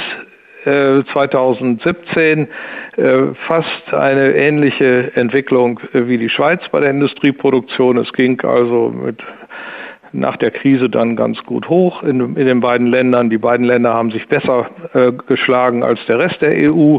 2017 0.64 2.48
äh, 2.96 3.02
äh, 3.02 3.34
fast 3.46 3.94
eine 3.94 4.34
ähnliche 4.34 5.12
Entwicklung 5.14 5.80
wie 5.92 6.18
die 6.18 6.28
Schweiz 6.28 6.60
bei 6.70 6.80
der 6.80 6.90
Industrieproduktion. 6.90 7.96
Es 7.96 8.12
ging 8.12 8.40
also 8.42 8.90
mit 8.90 9.22
nach 10.12 10.36
der 10.36 10.50
Krise 10.50 10.88
dann 10.88 11.16
ganz 11.16 11.42
gut 11.44 11.68
hoch 11.68 12.02
in, 12.02 12.20
in 12.36 12.46
den 12.46 12.60
beiden 12.60 12.86
Ländern. 12.86 13.30
Die 13.30 13.38
beiden 13.38 13.66
Länder 13.66 13.92
haben 13.92 14.10
sich 14.10 14.26
besser 14.26 14.70
äh, 14.94 15.12
geschlagen 15.26 15.82
als 15.82 16.04
der 16.06 16.18
Rest 16.18 16.40
der 16.40 16.54
EU. 16.70 16.98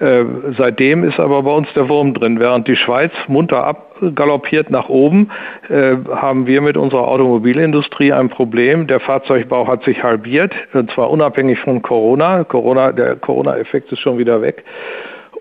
Äh, 0.00 0.24
seitdem 0.56 1.02
ist 1.02 1.18
aber 1.18 1.42
bei 1.42 1.50
uns 1.50 1.68
der 1.74 1.88
Wurm 1.88 2.14
drin. 2.14 2.38
Während 2.38 2.68
die 2.68 2.76
Schweiz 2.76 3.10
munter 3.26 3.64
abgaloppiert 3.64 4.70
nach 4.70 4.88
oben, 4.88 5.30
äh, 5.68 5.96
haben 6.14 6.46
wir 6.46 6.60
mit 6.60 6.76
unserer 6.76 7.08
Automobilindustrie 7.08 8.12
ein 8.12 8.28
Problem. 8.28 8.86
Der 8.86 9.00
Fahrzeugbau 9.00 9.66
hat 9.66 9.82
sich 9.82 10.04
halbiert, 10.04 10.54
und 10.72 10.90
zwar 10.92 11.10
unabhängig 11.10 11.58
von 11.58 11.82
Corona. 11.82 12.44
Corona 12.44 12.92
der 12.92 13.16
Corona-Effekt 13.16 13.90
ist 13.90 13.98
schon 13.98 14.18
wieder 14.18 14.40
weg. 14.40 14.64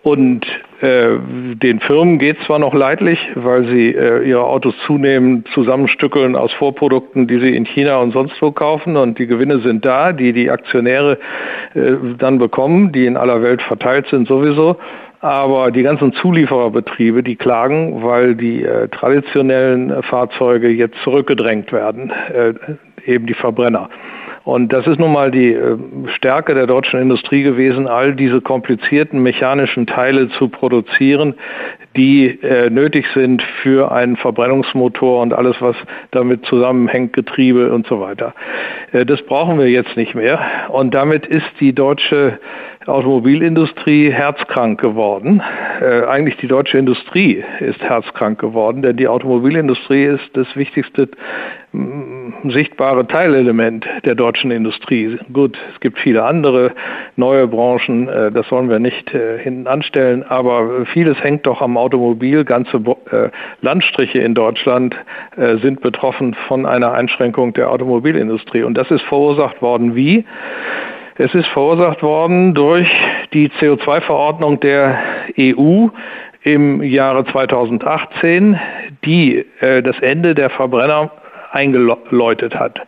Und 0.03 0.45
äh, 0.81 1.17
den 1.55 1.79
Firmen 1.79 2.19
geht 2.19 2.37
zwar 2.45 2.59
noch 2.59 2.73
leidlich, 2.73 3.19
weil 3.35 3.67
sie 3.67 3.89
äh, 3.95 4.27
ihre 4.27 4.43
Autos 4.43 4.75
zunehmend 4.85 5.47
zusammenstückeln 5.49 6.35
aus 6.35 6.53
Vorprodukten, 6.53 7.27
die 7.27 7.39
sie 7.39 7.55
in 7.55 7.65
China 7.65 7.97
und 7.97 8.11
sonst 8.11 8.41
wo 8.41 8.51
kaufen 8.51 8.95
und 8.95 9.17
die 9.17 9.27
Gewinne 9.27 9.59
sind 9.59 9.85
da, 9.85 10.13
die 10.13 10.33
die 10.33 10.49
Aktionäre 10.49 11.17
äh, 11.73 11.93
dann 12.17 12.37
bekommen, 12.37 12.91
die 12.91 13.05
in 13.05 13.17
aller 13.17 13.41
Welt 13.41 13.61
verteilt 13.61 14.07
sind 14.07 14.27
sowieso. 14.27 14.77
Aber 15.19 15.71
die 15.71 15.81
ganzen 15.81 16.13
Zuliefererbetriebe, 16.13 17.23
die 17.23 17.35
klagen, 17.35 18.03
weil 18.03 18.35
die 18.35 18.63
äh, 18.63 18.87
traditionellen 18.89 20.03
Fahrzeuge 20.03 20.69
jetzt 20.69 20.97
zurückgedrängt 21.03 21.71
werden, 21.71 22.11
äh, 22.33 22.53
eben 23.05 23.25
die 23.25 23.33
Verbrenner. 23.33 23.89
Und 24.47 24.71
das 24.71 24.87
ist 24.87 24.97
nun 24.97 25.11
mal 25.11 25.29
die 25.29 25.51
äh, 25.51 25.77
Stärke 26.15 26.53
der 26.53 26.67
deutschen 26.67 27.01
Industrie 27.01 27.43
gewesen, 27.43 27.85
all 27.85 28.15
diese 28.15 28.39
komplizierten 28.39 29.21
mechanischen 29.21 29.87
Teile 29.87 30.29
zu 30.29 30.47
produzieren, 30.47 31.33
die 31.97 32.27
äh, 32.27 32.69
nötig 32.69 33.07
sind 33.13 33.43
für 33.61 33.91
einen 33.91 34.15
Verbrennungsmotor 34.15 35.21
und 35.21 35.33
alles, 35.33 35.57
was 35.59 35.75
damit 36.11 36.45
zusammenhängt, 36.45 37.11
Getriebe 37.11 37.73
und 37.73 37.87
so 37.87 37.99
weiter. 37.99 38.33
Äh, 38.93 39.05
das 39.05 39.21
brauchen 39.23 39.59
wir 39.59 39.69
jetzt 39.69 39.97
nicht 39.97 40.15
mehr. 40.15 40.39
Und 40.69 40.93
damit 40.93 41.25
ist 41.25 41.51
die 41.59 41.73
deutsche 41.73 42.39
Automobilindustrie 42.87 44.11
herzkrank 44.11 44.79
geworden. 44.79 45.41
Äh, 45.81 46.05
eigentlich 46.05 46.37
die 46.37 46.47
deutsche 46.47 46.77
Industrie 46.77 47.43
ist 47.59 47.81
herzkrank 47.81 48.39
geworden, 48.39 48.81
denn 48.81 48.95
die 48.95 49.09
Automobilindustrie 49.09 50.05
ist 50.05 50.29
das 50.35 50.47
wichtigste 50.55 51.09
sichtbare 52.49 53.07
Teilelement 53.07 53.85
der 54.05 54.15
deutschen 54.15 54.51
Industrie. 54.51 55.17
Gut, 55.33 55.57
es 55.73 55.79
gibt 55.79 55.99
viele 55.99 56.23
andere 56.23 56.71
neue 57.15 57.47
Branchen, 57.47 58.07
äh, 58.07 58.31
das 58.31 58.51
wollen 58.51 58.69
wir 58.69 58.79
nicht 58.79 59.13
äh, 59.13 59.39
hinten 59.39 59.67
anstellen, 59.67 60.23
aber 60.23 60.85
vieles 60.93 61.21
hängt 61.23 61.45
doch 61.45 61.61
am 61.61 61.77
Automobil. 61.77 62.45
Ganze 62.45 62.77
äh, 62.77 63.29
Landstriche 63.61 64.19
in 64.19 64.33
Deutschland 64.33 64.95
sind 65.61 65.81
betroffen 65.81 66.35
von 66.47 66.65
einer 66.65 66.93
Einschränkung 66.93 67.53
der 67.53 67.69
Automobilindustrie. 67.71 68.63
Und 68.63 68.75
das 68.75 68.89
ist 68.91 69.03
verursacht 69.03 69.61
worden 69.61 69.95
wie? 69.95 70.25
Es 71.19 71.33
ist 71.33 71.47
verursacht 71.47 72.03
worden 72.03 72.53
durch 72.53 72.87
die 73.33 73.49
CO2-Verordnung 73.49 74.59
der 74.59 74.99
EU 75.39 75.87
im 76.43 76.83
Jahre 76.83 77.25
2018, 77.25 78.59
die 79.03 79.45
äh, 79.59 79.81
das 79.81 79.99
Ende 79.99 80.35
der 80.35 80.49
Verbrenner 80.49 81.11
eingeläutet 81.57 82.55
hat. 82.55 82.79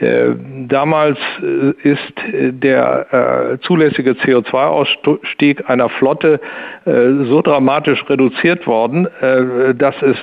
Äh, 0.00 0.30
damals 0.68 1.18
äh, 1.42 1.88
ist 1.88 2.32
äh, 2.32 2.52
der 2.52 3.58
zulässige 3.62 4.12
CO2-Ausstieg 4.12 5.68
einer 5.68 5.88
Flotte 5.88 6.40
so 6.84 7.42
dramatisch 7.42 8.02
reduziert 8.08 8.66
worden, 8.66 9.06
dass 9.76 9.94
es 10.02 10.16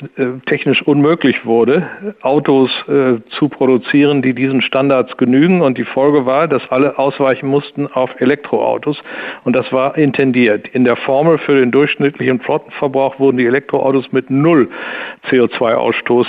technisch 0.45 0.82
unmöglich 0.82 1.45
wurde, 1.45 1.88
Autos 2.21 2.71
zu 3.30 3.49
produzieren, 3.49 4.21
die 4.21 4.34
diesen 4.34 4.61
Standards 4.61 5.15
genügen. 5.17 5.61
Und 5.61 5.78
die 5.78 5.84
Folge 5.84 6.26
war, 6.26 6.47
dass 6.47 6.63
alle 6.71 6.97
ausweichen 6.97 7.47
mussten 7.47 7.88
auf 7.88 8.09
Elektroautos. 8.19 9.01
Und 9.43 9.55
das 9.55 9.71
war 9.71 9.97
intendiert. 9.97 10.67
In 10.69 10.86
der 10.86 10.95
Formel 10.95 11.38
für 11.38 11.55
den 11.55 11.71
durchschnittlichen 11.71 12.39
Flottenverbrauch 12.39 13.19
wurden 13.19 13.38
die 13.38 13.45
Elektroautos 13.45 14.11
mit 14.11 14.30
null 14.30 14.69
CO2-Ausstoß 15.30 16.28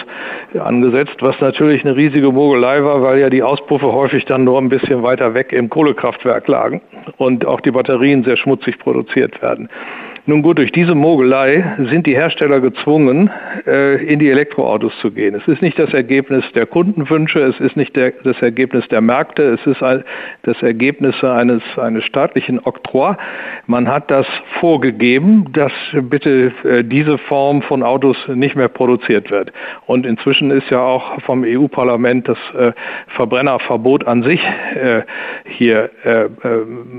angesetzt, 0.59 1.17
was 1.21 1.41
natürlich 1.41 1.85
eine 1.85 1.97
riesige 1.97 2.31
Mogelei 2.31 2.83
war, 2.83 3.03
weil 3.03 3.21
ja 3.21 3.31
die 3.31 3.36
die 3.37 3.43
Auspuffe 3.43 3.93
häufig 3.93 4.25
dann 4.25 4.45
nur 4.45 4.59
ein 4.59 4.71
bisschen 4.71 5.03
weiter 5.03 5.35
weg 5.35 5.53
im 5.53 5.69
Kohlekraftwerk 5.69 6.49
lagen 6.49 6.81
und 7.19 7.45
auch 7.45 7.61
die 7.61 7.71
Batterien 7.71 8.25
sehr 8.25 8.39
schmutzig 8.39 8.79
produziert 8.79 9.43
werden. 9.43 9.69
Nun 10.29 10.43
gut, 10.43 10.59
durch 10.59 10.73
diese 10.73 10.97
Mogelei 10.97 11.77
sind 11.89 12.05
die 12.05 12.17
Hersteller 12.17 12.61
gezwungen, 12.61 13.31
äh, 13.65 14.05
in 14.05 14.19
die 14.19 14.29
Elektroautos 14.29 14.93
zu 14.99 15.13
gehen. 15.13 15.37
Es 15.37 15.47
ist 15.47 15.63
nicht 15.63 15.79
das 15.79 15.95
Ergebnis 15.95 16.45
der 16.53 16.67
Kundenwünsche, 16.67 17.39
es 17.39 17.61
ist 17.61 17.77
nicht 17.77 17.95
der, 17.95 18.11
das 18.25 18.43
Ergebnis 18.43 18.89
der 18.89 19.03
Märkte, 19.03 19.45
es 19.55 19.65
ist 19.65 19.81
das 20.43 20.63
Ergebnis 20.63 21.23
eines, 21.23 21.63
eines 21.79 22.03
staatlichen 22.07 22.59
Oktroi. 22.59 23.15
Man 23.69 23.87
hat 23.87 24.11
das 24.11 24.27
vorgegeben, 24.59 25.47
dass 25.53 25.71
bitte 25.93 26.53
äh, 26.65 26.83
diese 26.83 27.19
Form 27.19 27.63
von 27.63 27.85
Autos 27.85 28.17
nicht 28.27 28.57
mehr 28.57 28.69
produziert 28.69 29.31
wird. 29.31 29.53
Und 29.87 30.07
inzwischen 30.07 30.51
ist 30.51 30.69
ja 30.71 30.81
auch 30.81 31.21
vom 31.23 31.45
EU-Parlament 31.45 32.29
das 32.29 32.39
äh, 32.59 32.73
Verbrennerverbot 33.15 34.09
an 34.09 34.25
sich 34.25 34.41
hier 35.45 35.91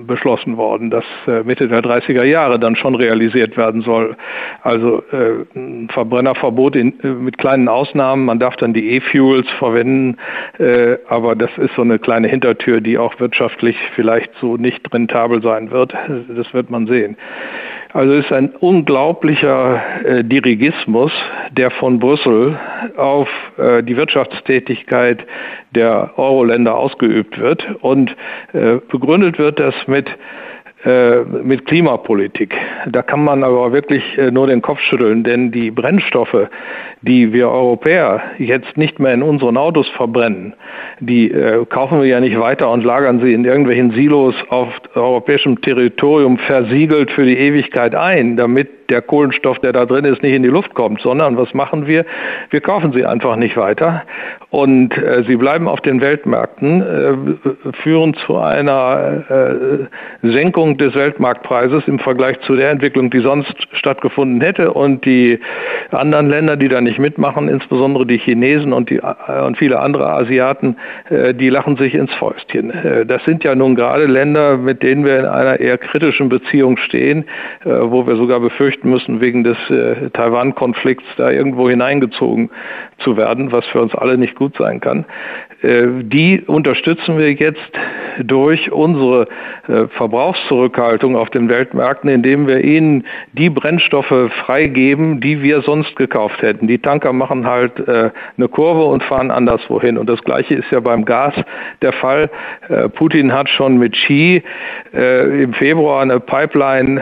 beschlossen 0.05 0.57
worden, 0.57 0.89
das 0.89 1.03
Mitte 1.43 1.67
der 1.67 1.82
30er 1.82 2.23
Jahre 2.23 2.59
dann 2.59 2.75
schon 2.75 2.95
realisiert 2.95 3.16
realisiert 3.18 3.57
werden 3.57 3.82
soll. 3.82 4.15
Also 4.61 5.03
äh, 5.11 5.45
ein 5.55 5.89
Verbrennerverbot 5.89 6.76
in, 6.76 6.99
äh, 7.01 7.07
mit 7.07 7.38
kleinen 7.38 7.68
Ausnahmen. 7.68 8.26
Man 8.26 8.39
darf 8.39 8.55
dann 8.57 8.74
die 8.74 8.91
E-Fuels 8.91 9.49
verwenden, 9.59 10.18
äh, 10.59 10.97
aber 11.07 11.36
das 11.36 11.49
ist 11.57 11.74
so 11.76 11.82
eine 11.82 11.99
kleine 11.99 12.28
Hintertür, 12.28 12.82
die 12.82 12.97
auch 12.97 13.20
wirtschaftlich 13.20 13.78
vielleicht 13.95 14.32
so 14.39 14.57
nicht 14.57 14.93
rentabel 14.93 15.41
sein 15.41 15.72
wird. 15.72 15.93
Das 16.30 16.53
wird 16.53 16.70
man 16.70 16.88
sehen. 16.88 17.18
Also 17.93 18.13
ist 18.13 18.32
ein 18.32 18.49
unglaublicher 18.49 19.82
äh, 20.03 20.24
Dirigismus, 20.24 21.11
der 21.51 21.72
von 21.72 21.99
Brüssel 21.99 22.59
auf 22.97 23.30
äh, 23.57 23.82
die 23.82 23.95
Wirtschaftstätigkeit 23.95 25.26
der 25.74 26.11
Euro-Länder 26.18 26.76
ausgeübt 26.76 27.39
wird 27.39 27.65
und 27.82 28.15
äh, 28.53 28.78
begründet 28.89 29.39
wird 29.39 29.59
das 29.59 29.74
mit 29.88 30.09
mit 31.43 31.65
Klimapolitik. 31.65 32.55
Da 32.89 33.01
kann 33.01 33.23
man 33.23 33.43
aber 33.43 33.73
wirklich 33.73 34.03
äh, 34.17 34.32
nur 34.32 34.47
den 34.47 34.61
Kopf 34.61 34.80
schütteln, 34.80 35.23
denn 35.23 35.51
die 35.51 35.71
Brennstoffe, 35.71 36.47
die 37.01 37.34
wir 37.34 37.49
Europäer 37.49 38.21
jetzt 38.38 38.78
nicht 38.78 38.99
mehr 38.99 39.13
in 39.13 39.23
unseren 39.23 39.57
Autos 39.57 39.89
verbrennen, 39.89 40.53
die 40.99 41.32
äh, 41.32 41.65
kaufen 41.65 41.99
wir 41.99 42.07
ja 42.07 42.19
nicht 42.19 42.39
weiter 42.39 42.69
und 42.69 42.84
lagern 42.84 43.19
sie 43.19 43.34
in 43.34 43.43
irgendwelchen 43.43 43.91
Silos 43.91 44.36
auf 44.49 44.69
europäischem 44.93 45.61
Territorium 45.61 46.38
versiegelt 46.38 47.11
für 47.11 47.25
die 47.25 47.38
Ewigkeit 47.38 47.95
ein, 47.95 48.38
damit 48.38 48.69
der 48.89 49.01
Kohlenstoff, 49.01 49.59
der 49.59 49.73
da 49.73 49.85
drin 49.85 50.05
ist, 50.05 50.23
nicht 50.23 50.33
in 50.33 50.43
die 50.43 50.49
Luft 50.49 50.73
kommt, 50.73 51.01
sondern 51.01 51.38
was 51.38 51.53
machen 51.53 51.88
wir? 51.88 52.05
Wir 52.49 52.61
kaufen 52.61 52.93
sie 52.93 53.05
einfach 53.05 53.35
nicht 53.35 53.57
weiter 53.57 54.03
und 54.49 54.97
äh, 54.97 55.23
sie 55.27 55.35
bleiben 55.35 55.67
auf 55.67 55.81
den 55.81 56.01
Weltmärkten, 56.01 56.81
äh, 56.81 57.71
führen 57.83 58.13
zu 58.25 58.38
einer 58.38 59.23
äh, 60.23 60.27
Senkung 60.27 60.77
des 60.77 60.95
Weltmarktpreises 60.95 61.88
im 61.88 61.99
Vergleich 61.99 62.39
zu 62.41 62.55
der 62.55 62.71
Entwicklung, 62.71 63.09
die 63.09 63.19
sonst 63.19 63.53
stattgefunden 63.73 64.41
hätte 64.41 64.73
und 64.73 65.05
die 65.05 65.39
anderen 65.91 66.29
Länder, 66.29 66.57
die 66.57 66.67
da 66.67 66.81
nicht 66.81 66.99
mitmachen, 66.99 67.47
insbesondere 67.49 68.05
die 68.05 68.17
Chinesen 68.17 68.73
und, 68.73 68.89
die, 68.89 68.97
äh, 68.97 69.41
und 69.45 69.57
viele 69.57 69.79
andere 69.79 70.07
Asiaten, 70.07 70.77
äh, 71.09 71.33
die 71.33 71.49
lachen 71.49 71.77
sich 71.77 71.93
ins 71.93 72.13
Fäustchen. 72.15 72.71
Äh, 72.71 73.05
das 73.05 73.23
sind 73.25 73.43
ja 73.43 73.55
nun 73.55 73.75
gerade 73.75 74.05
Länder, 74.05 74.57
mit 74.57 74.83
denen 74.83 75.05
wir 75.05 75.19
in 75.19 75.25
einer 75.25 75.59
eher 75.59 75.77
kritischen 75.77 76.29
Beziehung 76.29 76.77
stehen, 76.77 77.25
wo 77.63 78.07
wir 78.07 78.15
sogar 78.15 78.39
befürchten, 78.39 78.76
befürchten 78.78 78.89
müssen, 78.89 79.21
wegen 79.21 79.43
des 79.43 79.57
äh, 79.69 80.09
Taiwan-Konflikts 80.11 81.05
da 81.17 81.30
irgendwo 81.30 81.69
hineingezogen 81.69 82.49
zu 82.99 83.17
werden, 83.17 83.51
was 83.51 83.65
für 83.67 83.82
uns 83.82 83.93
alle 83.95 84.17
nicht 84.17 84.36
gut 84.36 84.55
sein 84.57 84.80
kann. 84.80 85.05
Äh, 85.62 85.88
die 86.03 86.41
unterstützen 86.45 87.18
wir 87.18 87.34
jetzt 87.34 87.72
durch 88.20 88.72
unsere 88.72 89.28
äh, 89.68 89.88
Verbrauchszurückhaltung 89.88 91.16
auf 91.16 91.30
den 91.30 91.49
Weltmärkten, 91.49 92.10
indem 92.10 92.47
wir 92.47 92.64
ihnen 92.64 93.05
die 93.34 93.49
Brennstoffe 93.49 94.32
freigeben, 94.45 95.20
die 95.20 95.41
wir 95.41 95.62
sonst 95.62 95.95
gekauft 95.95 96.41
hätten. 96.41 96.68
Die 96.68 96.80
Tanker 96.80 97.14
machen 97.14 97.47
halt 97.47 97.80
äh, 97.88 98.12
eine 98.38 98.47
Kurve 98.47 98.86
und 98.86 99.03
fahren 99.03 99.32
anderswohin. 99.32 99.97
Und 99.97 100.08
das 100.10 100.24
Gleiche 100.24 100.55
ist 100.55 100.70
ja 100.72 100.80
beim 100.80 101.05
Gas 101.05 101.34
der 101.82 101.93
Fall. 101.93 102.30
Putin 102.95 103.34
hat 103.34 103.49
schon 103.49 103.78
mit 103.78 103.93
Xi 103.93 104.43
im 104.93 105.53
Februar 105.53 106.01
eine 106.01 106.20
Pipeline 106.20 107.01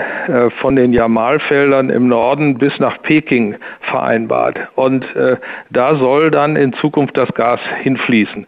von 0.60 0.76
den 0.76 0.94
Jamalfeldern 0.94 1.90
im 1.90 2.08
Norden 2.08 2.58
bis 2.58 2.78
nach 2.80 3.02
Peking 3.02 3.56
vereinbart. 3.82 4.60
Und 4.76 5.06
da 5.70 5.96
soll 5.96 6.32
dann 6.32 6.56
in 6.56 6.74
Zukunft 6.74 7.18
das 7.18 7.34
Gas 7.34 7.60
hinfließen. 7.82 8.46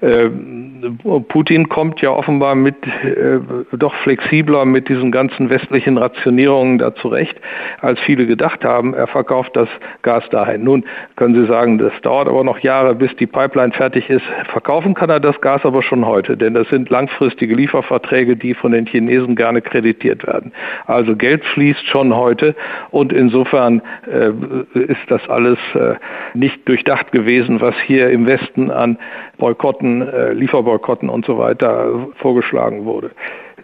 Putin 0.00 1.68
kommt 1.68 2.00
ja 2.00 2.10
offenbar 2.10 2.54
mit 2.54 2.76
äh, 2.86 3.40
doch 3.76 3.94
flexibler 3.96 4.64
mit 4.64 4.88
diesen 4.88 5.10
ganzen 5.10 5.50
westlichen 5.50 5.98
Rationierungen 5.98 6.78
da 6.78 6.94
zurecht, 6.94 7.36
als 7.80 7.98
viele 8.00 8.26
gedacht 8.26 8.64
haben. 8.64 8.94
Er 8.94 9.08
verkauft 9.08 9.56
das 9.56 9.68
Gas 10.02 10.28
dahin. 10.30 10.62
Nun 10.62 10.84
können 11.16 11.34
Sie 11.34 11.46
sagen, 11.46 11.78
das 11.78 11.92
dauert 12.02 12.28
aber 12.28 12.44
noch 12.44 12.60
Jahre, 12.60 12.94
bis 12.94 13.14
die 13.16 13.26
Pipeline 13.26 13.72
fertig 13.72 14.08
ist. 14.08 14.24
Verkaufen 14.52 14.94
kann 14.94 15.10
er 15.10 15.18
das 15.18 15.40
Gas 15.40 15.64
aber 15.64 15.82
schon 15.82 16.06
heute, 16.06 16.36
denn 16.36 16.54
das 16.54 16.68
sind 16.68 16.90
langfristige 16.90 17.56
Lieferverträge, 17.56 18.36
die 18.36 18.54
von 18.54 18.70
den 18.70 18.86
Chinesen 18.86 19.34
gerne 19.34 19.62
kreditiert 19.62 20.26
werden. 20.26 20.52
Also 20.86 21.16
Geld 21.16 21.44
fließt 21.44 21.86
schon 21.88 22.14
heute 22.14 22.54
und 22.90 23.12
insofern 23.12 23.82
äh, 24.06 24.30
ist 24.78 25.00
das 25.08 25.28
alles 25.28 25.58
äh, 25.74 25.94
nicht 26.34 26.68
durchdacht 26.68 27.10
gewesen, 27.10 27.60
was 27.60 27.74
hier 27.84 28.10
im 28.10 28.26
Westen 28.26 28.70
an 28.70 28.96
Boykotten, 29.38 29.87
äh, 30.02 30.32
Lieferboykotten 30.32 31.08
und 31.08 31.24
so 31.24 31.38
weiter 31.38 32.08
vorgeschlagen 32.16 32.84
wurde. 32.84 33.10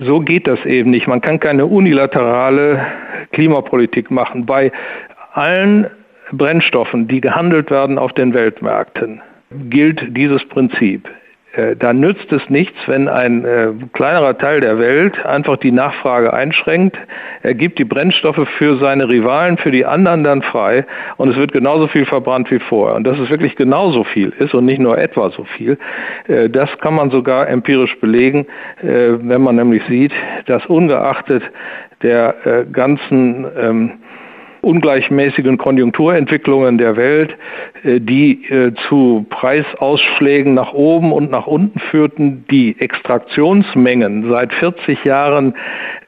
So 0.00 0.20
geht 0.20 0.46
das 0.46 0.64
eben 0.64 0.90
nicht. 0.90 1.06
Man 1.06 1.20
kann 1.20 1.38
keine 1.38 1.66
unilaterale 1.66 2.84
Klimapolitik 3.32 4.10
machen. 4.10 4.46
Bei 4.46 4.72
allen 5.32 5.86
Brennstoffen, 6.32 7.06
die 7.08 7.20
gehandelt 7.20 7.70
werden 7.70 7.98
auf 7.98 8.12
den 8.12 8.34
Weltmärkten, 8.34 9.20
gilt 9.70 10.16
dieses 10.16 10.44
Prinzip. 10.48 11.08
Äh, 11.56 11.76
da 11.76 11.92
nützt 11.92 12.32
es 12.32 12.48
nichts, 12.48 12.76
wenn 12.86 13.08
ein 13.08 13.44
äh, 13.44 13.68
kleinerer 13.92 14.36
Teil 14.36 14.60
der 14.60 14.78
Welt 14.78 15.24
einfach 15.24 15.56
die 15.56 15.72
Nachfrage 15.72 16.32
einschränkt. 16.32 16.96
Er 17.42 17.54
gibt 17.54 17.78
die 17.78 17.84
Brennstoffe 17.84 18.48
für 18.58 18.76
seine 18.78 19.08
Rivalen, 19.08 19.58
für 19.58 19.70
die 19.70 19.84
anderen 19.84 20.24
dann 20.24 20.42
frei 20.42 20.84
und 21.16 21.28
es 21.30 21.36
wird 21.36 21.52
genauso 21.52 21.86
viel 21.88 22.06
verbrannt 22.06 22.50
wie 22.50 22.58
vorher. 22.58 22.96
Und 22.96 23.04
dass 23.04 23.18
es 23.18 23.30
wirklich 23.30 23.56
genauso 23.56 24.04
viel 24.04 24.32
ist 24.38 24.54
und 24.54 24.64
nicht 24.64 24.80
nur 24.80 24.98
etwa 24.98 25.30
so 25.30 25.44
viel, 25.44 25.78
äh, 26.28 26.48
das 26.48 26.70
kann 26.78 26.94
man 26.94 27.10
sogar 27.10 27.48
empirisch 27.48 27.98
belegen, 28.00 28.46
äh, 28.82 29.12
wenn 29.20 29.42
man 29.42 29.56
nämlich 29.56 29.82
sieht, 29.88 30.12
dass 30.46 30.64
ungeachtet 30.66 31.42
der 32.02 32.46
äh, 32.46 32.64
ganzen 32.70 33.46
ähm, 33.58 33.92
ungleichmäßigen 34.64 35.58
Konjunkturentwicklungen 35.58 36.78
der 36.78 36.96
Welt, 36.96 37.36
äh, 37.84 38.00
die 38.00 38.44
äh, 38.50 38.72
zu 38.88 39.26
Preisausschlägen 39.30 40.54
nach 40.54 40.72
oben 40.72 41.12
und 41.12 41.30
nach 41.30 41.46
unten 41.46 41.78
führten, 41.78 42.44
die 42.50 42.76
Extraktionsmengen 42.80 44.28
seit 44.30 44.52
40 44.54 45.04
Jahren 45.04 45.54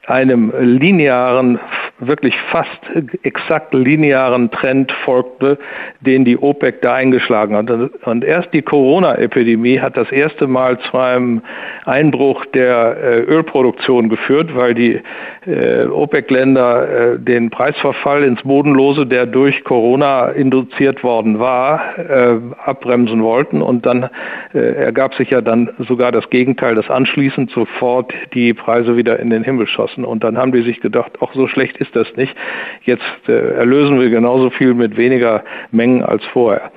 einem 0.07 0.53
linearen, 0.59 1.59
wirklich 1.99 2.35
fast 2.51 2.81
exakt 3.23 3.75
linearen 3.75 4.51
Trend 4.51 4.93
folgte, 5.05 5.59
den 6.01 6.25
die 6.25 6.39
OPEC 6.39 6.83
da 6.83 6.95
eingeschlagen 6.95 7.57
hat. 7.57 7.71
Und 8.07 8.25
erst 8.25 8.53
die 8.53 8.63
Corona-Epidemie 8.63 9.81
hat 9.81 9.97
das 9.97 10.11
erste 10.13 10.47
Mal 10.47 10.79
zu 10.79 10.97
einem 10.97 11.43
Einbruch 11.85 12.45
der 12.47 12.97
äh, 13.03 13.21
Ölproduktion 13.23 14.09
geführt, 14.09 14.55
weil 14.55 14.75
die 14.75 15.01
OPEC-Länder 15.47 16.89
äh, 16.89 17.19
den 17.19 17.51
Preisverfall 17.51 18.25
ins 18.25 18.43
Bodenlose, 18.43 19.07
der 19.07 19.27
durch 19.27 19.65
Corona 19.65 20.29
induziert 20.29 21.03
worden 21.03 21.39
war, 21.39 21.81
abbremsen 22.65 23.23
wollten. 23.23 23.63
Und 23.63 23.87
dann 23.87 24.09
ergab 24.53 25.15
sich 25.15 25.31
ja 25.31 25.41
dann 25.41 25.71
sogar 25.79 26.13
das 26.13 26.29
Gegenteil, 26.31 26.75
dass 26.75 26.91
anschließend 26.91 27.51
sofort 27.51 28.13
die 28.35 28.55
Preise 28.55 28.97
wieder 28.97 29.19
in 29.19 29.31
den 29.31 29.45
Himmel 29.45 29.67
schossen. 29.67 30.05
Und 30.05 30.25
dann 30.25 30.37
haben 30.37 30.53
die 30.53 30.63
sich 30.63 30.81
gedacht, 30.81 31.13
ach 31.21 31.33
so 31.35 31.49
schlecht 31.49 31.77
ist 31.79 31.95
das 31.95 32.09
nicht. 32.17 32.35
Jetzt 32.83 33.03
äh, 33.29 33.55
erlösen 33.55 34.01
wir 34.01 34.11
genauso 34.11 34.51
viel 34.51 34.75
mit 34.75 34.97
weniger 34.97 35.45
Mengen 35.71 36.03
als 36.03 36.25
vorher. 36.27 36.71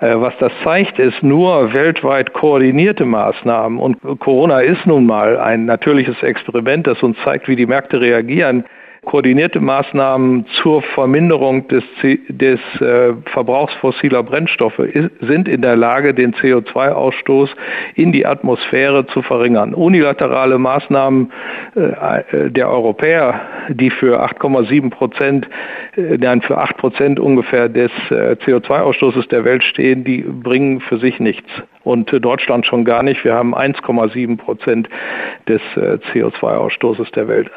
Äh, 0.00 0.20
was 0.20 0.34
das 0.38 0.52
zeigt, 0.62 0.98
ist 0.98 1.22
nur 1.22 1.72
weltweit 1.72 2.32
koordinierte 2.32 3.04
Maßnahmen. 3.04 3.78
Und 3.78 4.00
Corona 4.20 4.60
ist 4.60 4.86
nun 4.86 5.06
mal 5.06 5.38
ein 5.38 5.64
natürliches 5.64 6.22
Experiment, 6.22 6.86
das 6.86 7.02
uns 7.02 7.16
zeigt, 7.24 7.48
wie 7.48 7.56
die 7.56 7.66
Märkte 7.66 8.00
reagieren 8.00 8.64
koordinierte 9.06 9.60
Maßnahmen 9.60 10.46
zur 10.60 10.82
Verminderung 10.82 11.68
des, 11.68 11.84
des 12.28 12.60
äh, 12.80 13.14
Verbrauchs 13.32 13.72
fossiler 13.74 14.22
Brennstoffe 14.24 14.80
ist, 14.80 15.10
sind 15.20 15.48
in 15.48 15.62
der 15.62 15.76
Lage, 15.76 16.12
den 16.12 16.34
CO2-Ausstoß 16.34 17.50
in 17.94 18.10
die 18.12 18.26
Atmosphäre 18.26 19.06
zu 19.06 19.22
verringern. 19.22 19.74
Unilaterale 19.74 20.58
Maßnahmen 20.58 21.32
äh, 21.76 21.80
äh 21.80 22.50
der 22.50 22.68
Europäer, 22.68 23.40
die 23.68 23.90
für 23.90 24.22
8,7 24.22 24.90
Prozent, 24.90 25.48
äh, 25.96 26.18
nein, 26.18 26.42
für 26.42 26.58
8 26.58 26.76
Prozent 26.76 27.20
ungefähr 27.20 27.68
des 27.68 27.92
äh, 28.10 28.36
CO2-Ausstoßes 28.44 29.28
der 29.28 29.44
Welt 29.44 29.62
stehen, 29.62 30.02
die 30.02 30.22
bringen 30.22 30.80
für 30.80 30.98
sich 30.98 31.20
nichts. 31.20 31.48
Und 31.84 32.12
äh, 32.12 32.18
Deutschland 32.18 32.66
schon 32.66 32.84
gar 32.84 33.04
nicht. 33.04 33.24
Wir 33.24 33.34
haben 33.34 33.54
1,7 33.54 34.36
Prozent 34.36 34.88
des 35.48 35.62
CO2-Ausstoßes 35.76 37.12
der 37.12 37.28
Welt. 37.28 37.50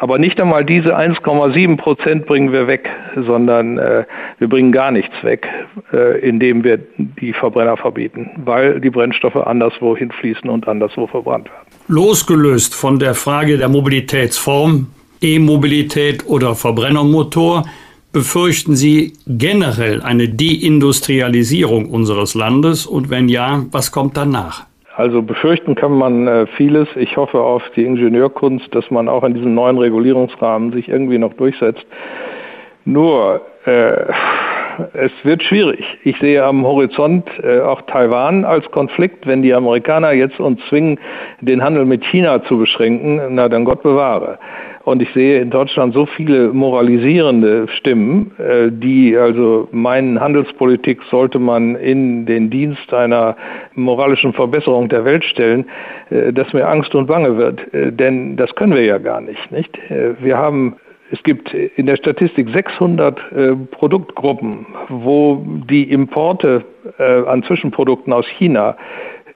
Aber 0.00 0.18
nicht 0.18 0.40
einmal 0.40 0.64
diese 0.64 0.96
1,7 0.96 1.76
Prozent 1.76 2.24
bringen 2.24 2.52
wir 2.52 2.66
weg, 2.66 2.88
sondern 3.14 3.76
äh, 3.76 4.04
wir 4.38 4.48
bringen 4.48 4.72
gar 4.72 4.90
nichts 4.90 5.12
weg, 5.22 5.46
äh, 5.92 6.18
indem 6.26 6.64
wir 6.64 6.78
die 6.96 7.34
Verbrenner 7.34 7.76
verbieten, 7.76 8.30
weil 8.42 8.80
die 8.80 8.88
Brennstoffe 8.88 9.36
anderswo 9.36 9.94
hinfließen 9.94 10.48
und 10.48 10.66
anderswo 10.66 11.06
verbrannt 11.06 11.50
werden. 11.50 11.66
Losgelöst 11.88 12.74
von 12.74 12.98
der 12.98 13.12
Frage 13.12 13.58
der 13.58 13.68
Mobilitätsform, 13.68 14.86
E-Mobilität 15.20 16.26
oder 16.26 16.54
Verbrennermotor, 16.54 17.66
befürchten 18.10 18.76
Sie 18.76 19.12
generell 19.26 20.00
eine 20.00 20.30
Deindustrialisierung 20.30 21.90
unseres 21.90 22.34
Landes 22.34 22.86
und 22.86 23.10
wenn 23.10 23.28
ja, 23.28 23.66
was 23.70 23.92
kommt 23.92 24.16
danach? 24.16 24.69
Also 24.96 25.22
befürchten 25.22 25.74
kann 25.74 25.92
man 25.92 26.26
äh, 26.26 26.46
vieles. 26.56 26.88
Ich 26.96 27.16
hoffe 27.16 27.40
auf 27.40 27.62
die 27.76 27.84
Ingenieurkunst, 27.84 28.74
dass 28.74 28.90
man 28.90 29.08
auch 29.08 29.24
in 29.24 29.34
diesem 29.34 29.54
neuen 29.54 29.78
Regulierungsrahmen 29.78 30.72
sich 30.72 30.88
irgendwie 30.88 31.18
noch 31.18 31.34
durchsetzt. 31.34 31.86
Nur, 32.84 33.42
äh, 33.66 34.04
es 34.94 35.12
wird 35.22 35.42
schwierig. 35.42 35.84
Ich 36.04 36.18
sehe 36.18 36.42
am 36.42 36.64
Horizont 36.64 37.28
äh, 37.42 37.60
auch 37.60 37.82
Taiwan 37.82 38.44
als 38.44 38.70
Konflikt. 38.70 39.26
Wenn 39.26 39.42
die 39.42 39.54
Amerikaner 39.54 40.12
jetzt 40.12 40.40
uns 40.40 40.60
zwingen, 40.68 40.98
den 41.40 41.62
Handel 41.62 41.84
mit 41.84 42.04
China 42.04 42.42
zu 42.44 42.58
beschränken, 42.58 43.20
na 43.30 43.48
dann 43.48 43.64
Gott 43.64 43.82
bewahre. 43.82 44.38
Und 44.90 45.00
ich 45.00 45.12
sehe 45.12 45.40
in 45.40 45.50
Deutschland 45.50 45.94
so 45.94 46.04
viele 46.04 46.52
moralisierende 46.52 47.68
Stimmen, 47.68 48.32
äh, 48.38 48.72
die 48.72 49.16
also 49.16 49.68
meinen, 49.70 50.18
Handelspolitik 50.18 51.00
sollte 51.12 51.38
man 51.38 51.76
in 51.76 52.26
den 52.26 52.50
Dienst 52.50 52.92
einer 52.92 53.36
moralischen 53.76 54.32
Verbesserung 54.32 54.88
der 54.88 55.04
Welt 55.04 55.24
stellen, 55.24 55.66
äh, 56.10 56.32
dass 56.32 56.52
mir 56.52 56.66
Angst 56.66 56.92
und 56.96 57.06
Bange 57.06 57.36
wird. 57.36 57.72
Äh, 57.72 57.92
denn 57.92 58.36
das 58.36 58.52
können 58.56 58.74
wir 58.74 58.84
ja 58.84 58.98
gar 58.98 59.20
nicht, 59.20 59.52
nicht? 59.52 59.78
Wir 60.20 60.36
haben 60.36 60.74
es 61.12 61.22
gibt 61.24 61.52
in 61.52 61.86
der 61.86 61.96
Statistik 61.96 62.48
600 62.50 63.18
äh, 63.32 63.56
Produktgruppen, 63.72 64.66
wo 64.88 65.44
die 65.68 65.90
Importe 65.90 66.64
äh, 66.98 67.02
an 67.26 67.42
Zwischenprodukten 67.42 68.12
aus 68.12 68.26
China 68.26 68.76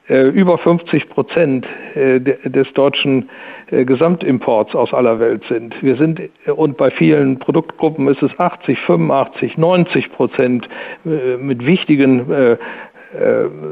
über 0.08 0.58
50 0.58 1.08
Prozent 1.08 1.66
äh, 1.94 2.20
des 2.20 2.70
deutschen 2.74 3.30
äh, 3.70 3.86
Gesamtimports 3.86 4.74
aus 4.74 4.92
aller 4.92 5.18
Welt 5.18 5.44
sind. 5.48 5.74
Wir 5.82 5.96
sind 5.96 6.20
und 6.54 6.76
bei 6.76 6.90
vielen 6.90 7.38
Produktgruppen 7.38 8.08
ist 8.08 8.22
es 8.22 8.38
80, 8.38 8.78
85, 8.80 9.56
90 9.56 10.12
Prozent 10.12 10.68
mit 11.04 11.64
wichtigen 11.64 12.58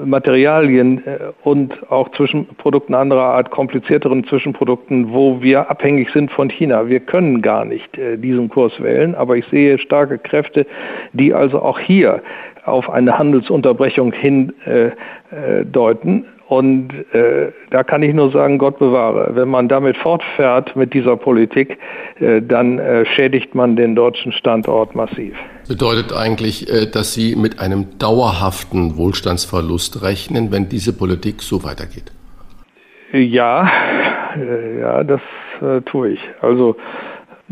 Materialien 0.05 1.03
und 1.43 1.91
auch 1.91 2.11
Zwischenprodukten 2.13 2.95
anderer 2.95 3.35
Art, 3.35 3.51
komplizierteren 3.51 4.25
Zwischenprodukten, 4.25 5.13
wo 5.13 5.43
wir 5.43 5.69
abhängig 5.69 6.11
sind 6.11 6.31
von 6.31 6.49
China. 6.49 6.89
Wir 6.89 7.01
können 7.01 7.43
gar 7.43 7.65
nicht 7.65 7.91
diesen 7.97 8.49
Kurs 8.49 8.81
wählen, 8.81 9.15
aber 9.15 9.37
ich 9.37 9.45
sehe 9.47 9.79
starke 9.79 10.19
Kräfte, 10.19 10.67
die 11.13 11.35
also 11.35 11.61
auch 11.61 11.79
hier 11.79 12.23
auf 12.65 12.89
eine 12.91 13.19
Handelsunterbrechung 13.19 14.13
hindeuten. 14.13 14.55
Äh, 16.25 16.27
und 16.49 16.91
äh, 17.15 17.51
da 17.71 17.83
kann 17.83 18.03
ich 18.03 18.13
nur 18.13 18.31
sagen, 18.31 18.59
Gott 18.59 18.79
bewahre. 18.79 19.31
Wenn 19.35 19.49
man 19.49 19.69
damit 19.69 19.97
fortfährt 19.97 20.77
mit 20.77 20.93
dieser 20.93 21.17
Politik, 21.17 21.79
äh, 22.21 22.43
dann 22.43 22.79
äh, 22.79 23.07
schädigt 23.07 23.55
man 23.55 23.75
den 23.75 23.95
deutschen 23.95 24.33
Standort 24.33 24.95
massiv. 24.95 25.35
Bedeutet 25.67 26.13
eigentlich, 26.13 26.69
äh, 26.69 26.85
dass 26.91 27.15
Sie 27.15 27.37
mit 27.37 27.59
einem 27.59 27.99
dauerhaften 27.99 28.99
Wohlstandsverlust 28.99 30.03
rechnen, 30.03 30.53
wenn 30.53 30.69
diese 30.69 30.93
Politik 30.93 31.41
so 31.41 31.65
weitergeht? 31.65 32.13
Ja, 33.13 33.71
äh, 34.37 34.81
ja, 34.81 35.05
das 35.05 35.23
äh, 35.63 35.81
tue 35.83 36.11
ich. 36.11 36.21
Also 36.43 36.77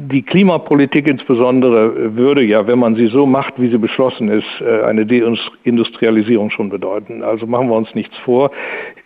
die 0.09 0.23
Klimapolitik 0.23 1.07
insbesondere 1.07 2.17
würde 2.17 2.43
ja, 2.43 2.67
wenn 2.67 2.79
man 2.79 2.95
sie 2.95 3.07
so 3.09 3.27
macht, 3.27 3.61
wie 3.61 3.69
sie 3.69 3.79
beschlossen 3.79 4.29
ist, 4.29 4.47
äh, 4.61 4.83
eine 4.83 5.05
Deindustrialisierung 5.07 6.51
schon 6.51 6.71
bedeuten. 6.71 7.23
Also 7.23 7.47
machen 7.47 7.69
wir 7.69 7.77
uns 7.77 7.95
nichts 7.95 8.17
vor. 8.19 8.51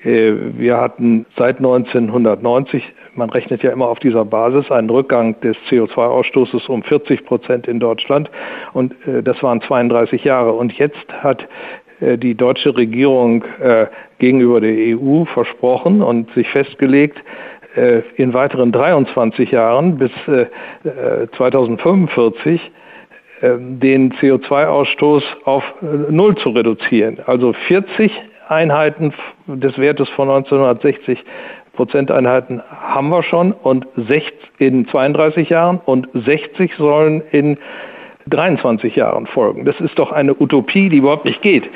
Äh, 0.04 0.32
wir 0.56 0.80
hatten 0.80 1.26
seit 1.36 1.58
1990, 1.58 2.84
man 3.14 3.30
rechnet 3.30 3.62
ja 3.62 3.72
immer 3.72 3.88
auf 3.88 3.98
dieser 3.98 4.24
Basis, 4.24 4.70
einen 4.70 4.90
Rückgang 4.90 5.38
des 5.40 5.56
CO2-Ausstoßes 5.68 6.68
um 6.68 6.82
40 6.82 7.24
Prozent 7.24 7.66
in 7.66 7.80
Deutschland. 7.80 8.30
Und 8.72 8.92
äh, 9.06 9.22
das 9.22 9.42
waren 9.42 9.60
32 9.62 10.24
Jahre. 10.24 10.52
Und 10.52 10.72
jetzt 10.74 11.12
hat 11.12 11.46
die 12.00 12.34
deutsche 12.34 12.76
Regierung 12.76 13.44
gegenüber 14.18 14.60
der 14.60 14.98
EU 14.98 15.24
versprochen 15.26 16.02
und 16.02 16.28
sich 16.34 16.48
festgelegt, 16.48 17.22
in 18.16 18.32
weiteren 18.32 18.70
23 18.72 19.50
Jahren 19.50 19.98
bis 19.98 20.10
2045 21.36 22.60
äh, 23.40 23.46
äh, 23.46 23.58
den 23.58 24.12
CO2-Ausstoß 24.12 25.22
auf 25.44 25.64
Null 26.10 26.36
zu 26.36 26.50
reduzieren. 26.50 27.18
Also 27.26 27.52
40 27.52 28.12
Einheiten 28.48 29.12
des 29.46 29.76
Wertes 29.78 30.08
von 30.10 30.28
1960 30.28 31.24
Prozenteinheiten 31.74 32.62
haben 32.70 33.08
wir 33.08 33.22
schon 33.22 33.52
und 33.52 33.86
60 33.96 34.32
in 34.58 34.86
32 34.88 35.48
Jahren 35.48 35.80
und 35.84 36.08
60 36.14 36.74
sollen 36.76 37.22
in 37.32 37.58
23 38.28 38.96
Jahren 38.96 39.26
folgen. 39.26 39.64
Das 39.64 39.78
ist 39.80 39.98
doch 39.98 40.10
eine 40.10 40.34
Utopie, 40.34 40.88
die 40.88 40.98
überhaupt 40.98 41.26
nicht 41.26 41.42
geht. 41.42 41.68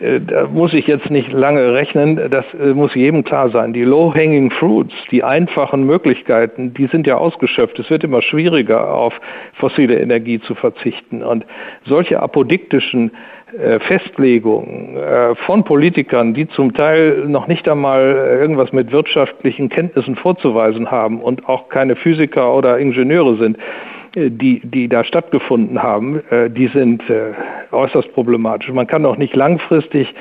Äh, 0.00 0.20
da 0.20 0.46
muss 0.48 0.74
ich 0.74 0.86
jetzt 0.86 1.10
nicht 1.10 1.32
lange 1.32 1.72
rechnen, 1.74 2.20
das 2.30 2.44
äh, 2.54 2.74
muss 2.74 2.94
jedem 2.94 3.24
klar 3.24 3.50
sein. 3.50 3.72
Die 3.72 3.84
low-hanging 3.84 4.50
fruits, 4.50 4.94
die 5.10 5.22
einfachen 5.22 5.84
Möglichkeiten, 5.84 6.74
die 6.74 6.86
sind 6.86 7.06
ja 7.06 7.16
ausgeschöpft. 7.16 7.78
Es 7.78 7.88
wird 7.88 8.02
immer 8.04 8.20
schwieriger, 8.22 8.92
auf 8.92 9.20
fossile 9.54 10.00
Energie 10.00 10.40
zu 10.40 10.54
verzichten. 10.54 11.22
Und 11.22 11.46
solche 11.84 12.20
apodiktischen 12.20 13.12
äh, 13.56 13.78
Festlegungen 13.80 14.98
von 15.46 15.62
Politikern, 15.64 16.34
die 16.34 16.48
zum 16.48 16.74
Teil 16.74 17.24
noch 17.26 17.46
nicht 17.46 17.68
einmal 17.68 18.38
irgendwas 18.40 18.72
mit 18.72 18.90
wirtschaftlichen 18.92 19.68
Kenntnissen 19.68 20.16
vorzuweisen 20.16 20.90
haben 20.90 21.20
und 21.20 21.48
auch 21.48 21.68
keine 21.68 21.96
Physiker 21.96 22.54
oder 22.54 22.78
Ingenieure 22.78 23.36
sind, 23.36 23.58
die, 24.14 24.60
die 24.64 24.88
da 24.88 25.04
stattgefunden 25.04 25.82
haben, 25.82 26.22
äh, 26.30 26.50
die 26.50 26.68
sind 26.68 27.08
äh, 27.08 27.32
äußerst 27.72 28.12
problematisch. 28.12 28.70
Man 28.70 28.86
kann 28.86 29.06
auch 29.06 29.16
nicht 29.16 29.34
langfristig 29.34 30.14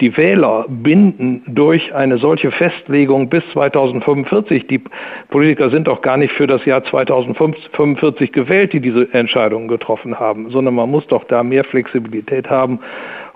die 0.00 0.16
Wähler 0.16 0.64
binden 0.68 1.42
durch 1.46 1.92
eine 1.94 2.18
solche 2.18 2.50
Festlegung 2.52 3.28
bis 3.28 3.42
2045. 3.52 4.66
Die 4.68 4.80
Politiker 5.28 5.70
sind 5.70 5.88
auch 5.88 6.02
gar 6.02 6.16
nicht 6.16 6.32
für 6.32 6.46
das 6.46 6.64
Jahr 6.64 6.84
2045 6.84 8.32
gewählt, 8.32 8.72
die 8.72 8.80
diese 8.80 9.12
Entscheidungen 9.12 9.68
getroffen 9.68 10.18
haben, 10.18 10.50
sondern 10.50 10.74
man 10.74 10.90
muss 10.90 11.06
doch 11.08 11.24
da 11.24 11.42
mehr 11.42 11.64
Flexibilität 11.64 12.48
haben, 12.48 12.78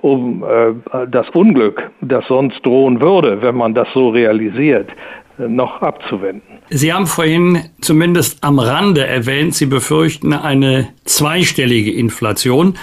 um 0.00 0.44
äh, 0.44 1.06
das 1.08 1.28
Unglück, 1.30 1.90
das 2.00 2.26
sonst 2.26 2.64
drohen 2.64 3.00
würde, 3.00 3.42
wenn 3.42 3.56
man 3.56 3.74
das 3.74 3.88
so 3.92 4.10
realisiert, 4.10 4.90
noch 5.38 5.82
abzuwenden. 5.82 6.51
Sie 6.70 6.92
haben 6.92 7.06
vorhin 7.06 7.70
zumindest 7.80 8.42
am 8.42 8.58
Rande 8.58 9.06
erwähnt, 9.06 9.54
Sie 9.54 9.66
befürchten 9.66 10.32
eine 10.32 10.88
zweistellige 11.04 11.92
Inflation, 11.92 12.78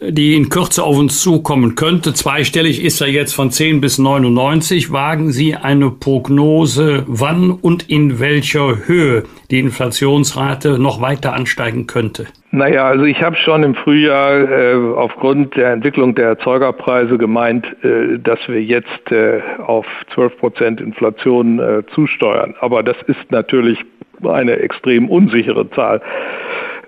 die 0.00 0.34
in 0.34 0.48
Kürze 0.48 0.82
auf 0.82 0.98
uns 0.98 1.22
zukommen 1.22 1.74
könnte. 1.74 2.14
Zweistellig 2.14 2.84
ist 2.84 3.00
er 3.00 3.08
jetzt 3.08 3.34
von 3.34 3.50
10 3.50 3.80
bis 3.80 3.98
99. 3.98 4.92
Wagen 4.92 5.30
Sie 5.30 5.54
eine 5.54 5.90
Prognose, 5.90 7.04
wann 7.06 7.50
und 7.50 7.88
in 7.90 8.20
welcher 8.20 8.86
Höhe 8.86 9.24
die 9.50 9.58
Inflationsrate 9.58 10.78
noch 10.78 11.00
weiter 11.00 11.32
ansteigen 11.32 11.86
könnte? 11.86 12.26
Naja, 12.50 12.86
also 12.86 13.04
ich 13.04 13.22
habe 13.22 13.36
schon 13.36 13.62
im 13.62 13.74
Frühjahr 13.74 14.50
äh, 14.50 14.74
aufgrund 14.96 15.56
der 15.56 15.72
Entwicklung 15.72 16.14
der 16.14 16.28
Erzeugerpreise 16.28 17.18
gemeint, 17.18 17.66
äh, 17.82 18.18
dass 18.18 18.38
wir 18.48 18.62
jetzt 18.62 19.10
äh, 19.10 19.40
auf 19.58 19.86
12 20.14 20.38
Prozent 20.38 20.80
Inflation 20.80 21.58
äh, 21.58 21.82
zusteuern. 21.94 22.54
Aber 22.60 22.82
das 22.82 22.96
ist 23.06 23.30
natürlich 23.30 23.78
eine 24.24 24.56
extrem 24.56 25.08
unsichere 25.08 25.68
Zahl. 25.70 26.00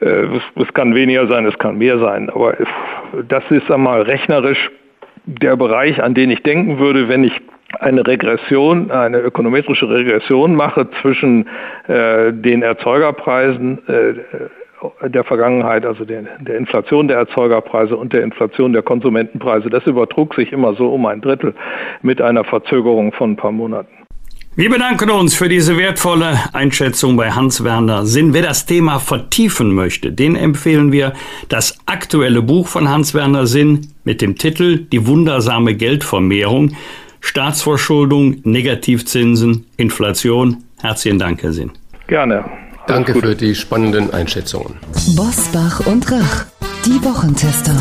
Äh, 0.00 0.26
es, 0.56 0.74
kann 0.74 0.94
weniger 0.94 1.26
sein, 1.26 1.46
es 1.46 1.58
kann 1.58 1.78
mehr 1.78 1.98
sein. 1.98 2.30
Aber 2.30 2.54
das 3.28 3.44
ist 3.50 3.70
einmal 3.70 4.02
rechnerisch 4.02 4.70
der 5.24 5.56
Bereich, 5.56 6.02
an 6.02 6.14
den 6.14 6.30
ich 6.30 6.42
denken 6.42 6.78
würde, 6.78 7.08
wenn 7.08 7.24
ich 7.24 7.40
eine 7.78 8.06
Regression, 8.06 8.90
eine 8.90 9.18
ökonometrische 9.18 9.88
Regression 9.88 10.56
mache 10.56 10.88
zwischen 11.00 11.46
äh, 11.86 12.32
den 12.32 12.62
Erzeugerpreisen 12.62 13.78
äh, 13.86 15.08
der 15.08 15.24
Vergangenheit, 15.24 15.84
also 15.84 16.04
der, 16.04 16.22
der, 16.40 16.56
Inflation 16.56 17.06
der 17.06 17.18
Erzeugerpreise 17.18 17.96
und 17.96 18.12
der 18.12 18.22
Inflation 18.22 18.72
der 18.72 18.82
Konsumentenpreise. 18.82 19.68
Das 19.68 19.86
übertrug 19.86 20.34
sich 20.34 20.52
immer 20.52 20.74
so 20.74 20.88
um 20.88 21.04
ein 21.06 21.20
Drittel 21.20 21.54
mit 22.02 22.20
einer 22.22 22.44
Verzögerung 22.44 23.12
von 23.12 23.32
ein 23.32 23.36
paar 23.36 23.52
Monaten. 23.52 23.99
Wir 24.60 24.68
bedanken 24.68 25.08
uns 25.08 25.34
für 25.34 25.48
diese 25.48 25.78
wertvolle 25.78 26.38
Einschätzung 26.52 27.16
bei 27.16 27.30
Hans-Werner 27.30 28.04
Sinn. 28.04 28.34
Wer 28.34 28.42
das 28.42 28.66
Thema 28.66 28.98
vertiefen 28.98 29.72
möchte, 29.72 30.12
den 30.12 30.36
empfehlen 30.36 30.92
wir 30.92 31.14
das 31.48 31.78
aktuelle 31.86 32.42
Buch 32.42 32.68
von 32.68 32.86
Hans-Werner 32.86 33.46
Sinn 33.46 33.86
mit 34.04 34.20
dem 34.20 34.36
Titel 34.36 34.84
Die 34.92 35.06
wundersame 35.06 35.74
Geldvermehrung, 35.76 36.76
Staatsverschuldung, 37.20 38.42
Negativzinsen, 38.44 39.64
Inflation. 39.78 40.58
Herzlichen 40.82 41.18
Dank, 41.18 41.42
Herr 41.42 41.54
Sinn. 41.54 41.70
Gerne. 42.06 42.44
Danke 42.86 43.18
für 43.18 43.34
die 43.34 43.54
spannenden 43.54 44.12
Einschätzungen. 44.12 44.74
Bosbach 45.16 45.86
und 45.86 46.12
Rach, 46.12 46.44
die 46.84 47.02
Wochentester. 47.02 47.80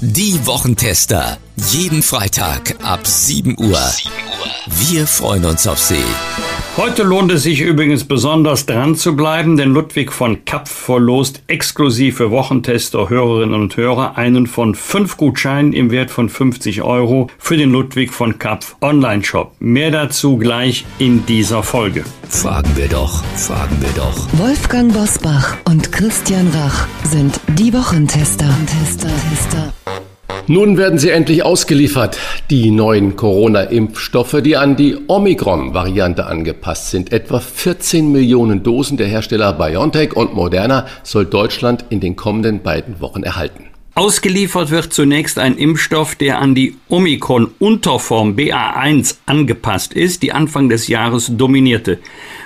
die 0.00 0.46
Wochentester. 0.46 1.38
Jeden 1.70 2.02
Freitag 2.02 2.76
ab 2.82 3.06
7 3.06 3.56
Uhr. 3.58 3.80
Wir 4.66 5.06
freuen 5.06 5.44
uns 5.46 5.66
auf 5.66 5.78
Sie. 5.78 6.04
Heute 6.76 7.04
lohnt 7.04 7.32
es 7.32 7.44
sich 7.44 7.62
übrigens 7.62 8.04
besonders 8.04 8.66
dran 8.66 8.96
zu 8.96 9.16
bleiben, 9.16 9.56
denn 9.56 9.70
Ludwig 9.70 10.12
von 10.12 10.44
Kapf 10.44 10.70
verlost 10.70 11.40
exklusiv 11.46 12.18
für 12.18 12.30
Wochentester, 12.30 13.08
Hörerinnen 13.08 13.58
und 13.58 13.78
Hörer 13.78 14.18
einen 14.18 14.46
von 14.46 14.74
fünf 14.74 15.16
Gutscheinen 15.16 15.72
im 15.72 15.90
Wert 15.90 16.10
von 16.10 16.28
50 16.28 16.82
Euro 16.82 17.30
für 17.38 17.56
den 17.56 17.70
Ludwig 17.70 18.12
von 18.12 18.38
Kapf 18.38 18.76
Online-Shop. 18.82 19.52
Mehr 19.58 19.90
dazu 19.90 20.36
gleich 20.36 20.84
in 20.98 21.24
dieser 21.24 21.62
Folge. 21.62 22.04
Fragen 22.28 22.76
wir 22.76 22.88
doch, 22.88 23.24
fragen 23.36 23.80
wir 23.80 23.92
doch. 23.96 24.28
Wolfgang 24.32 24.92
Bosbach 24.92 25.56
und 25.64 25.90
Christian 25.92 26.48
Rach 26.48 26.86
sind 27.04 27.40
die 27.56 27.72
Wochentester. 27.72 28.54
Tester, 28.66 29.08
Tester. 29.30 29.72
Nun 30.46 30.76
werden 30.76 30.98
sie 30.98 31.10
endlich 31.10 31.44
ausgeliefert, 31.44 32.18
die 32.50 32.70
neuen 32.70 33.16
Corona-Impfstoffe, 33.16 34.40
die 34.42 34.56
an 34.56 34.76
die 34.76 34.96
Omikron-Variante 35.08 36.26
angepasst 36.26 36.90
sind. 36.90 37.12
Etwa 37.12 37.40
14 37.40 38.12
Millionen 38.12 38.62
Dosen 38.62 38.96
der 38.96 39.08
Hersteller 39.08 39.52
BioNTech 39.52 40.14
und 40.14 40.34
Moderna 40.34 40.86
soll 41.02 41.26
Deutschland 41.26 41.84
in 41.90 42.00
den 42.00 42.16
kommenden 42.16 42.62
beiden 42.62 43.00
Wochen 43.00 43.22
erhalten. 43.22 43.75
Ausgeliefert 43.98 44.70
wird 44.70 44.92
zunächst 44.92 45.38
ein 45.38 45.56
Impfstoff, 45.56 46.16
der 46.16 46.38
an 46.38 46.54
die 46.54 46.76
Omikron-Unterform 46.90 48.36
BA1 48.36 49.16
angepasst 49.24 49.94
ist, 49.94 50.22
die 50.22 50.32
Anfang 50.32 50.68
des 50.68 50.88
Jahres 50.88 51.30
dominierte. 51.34 51.98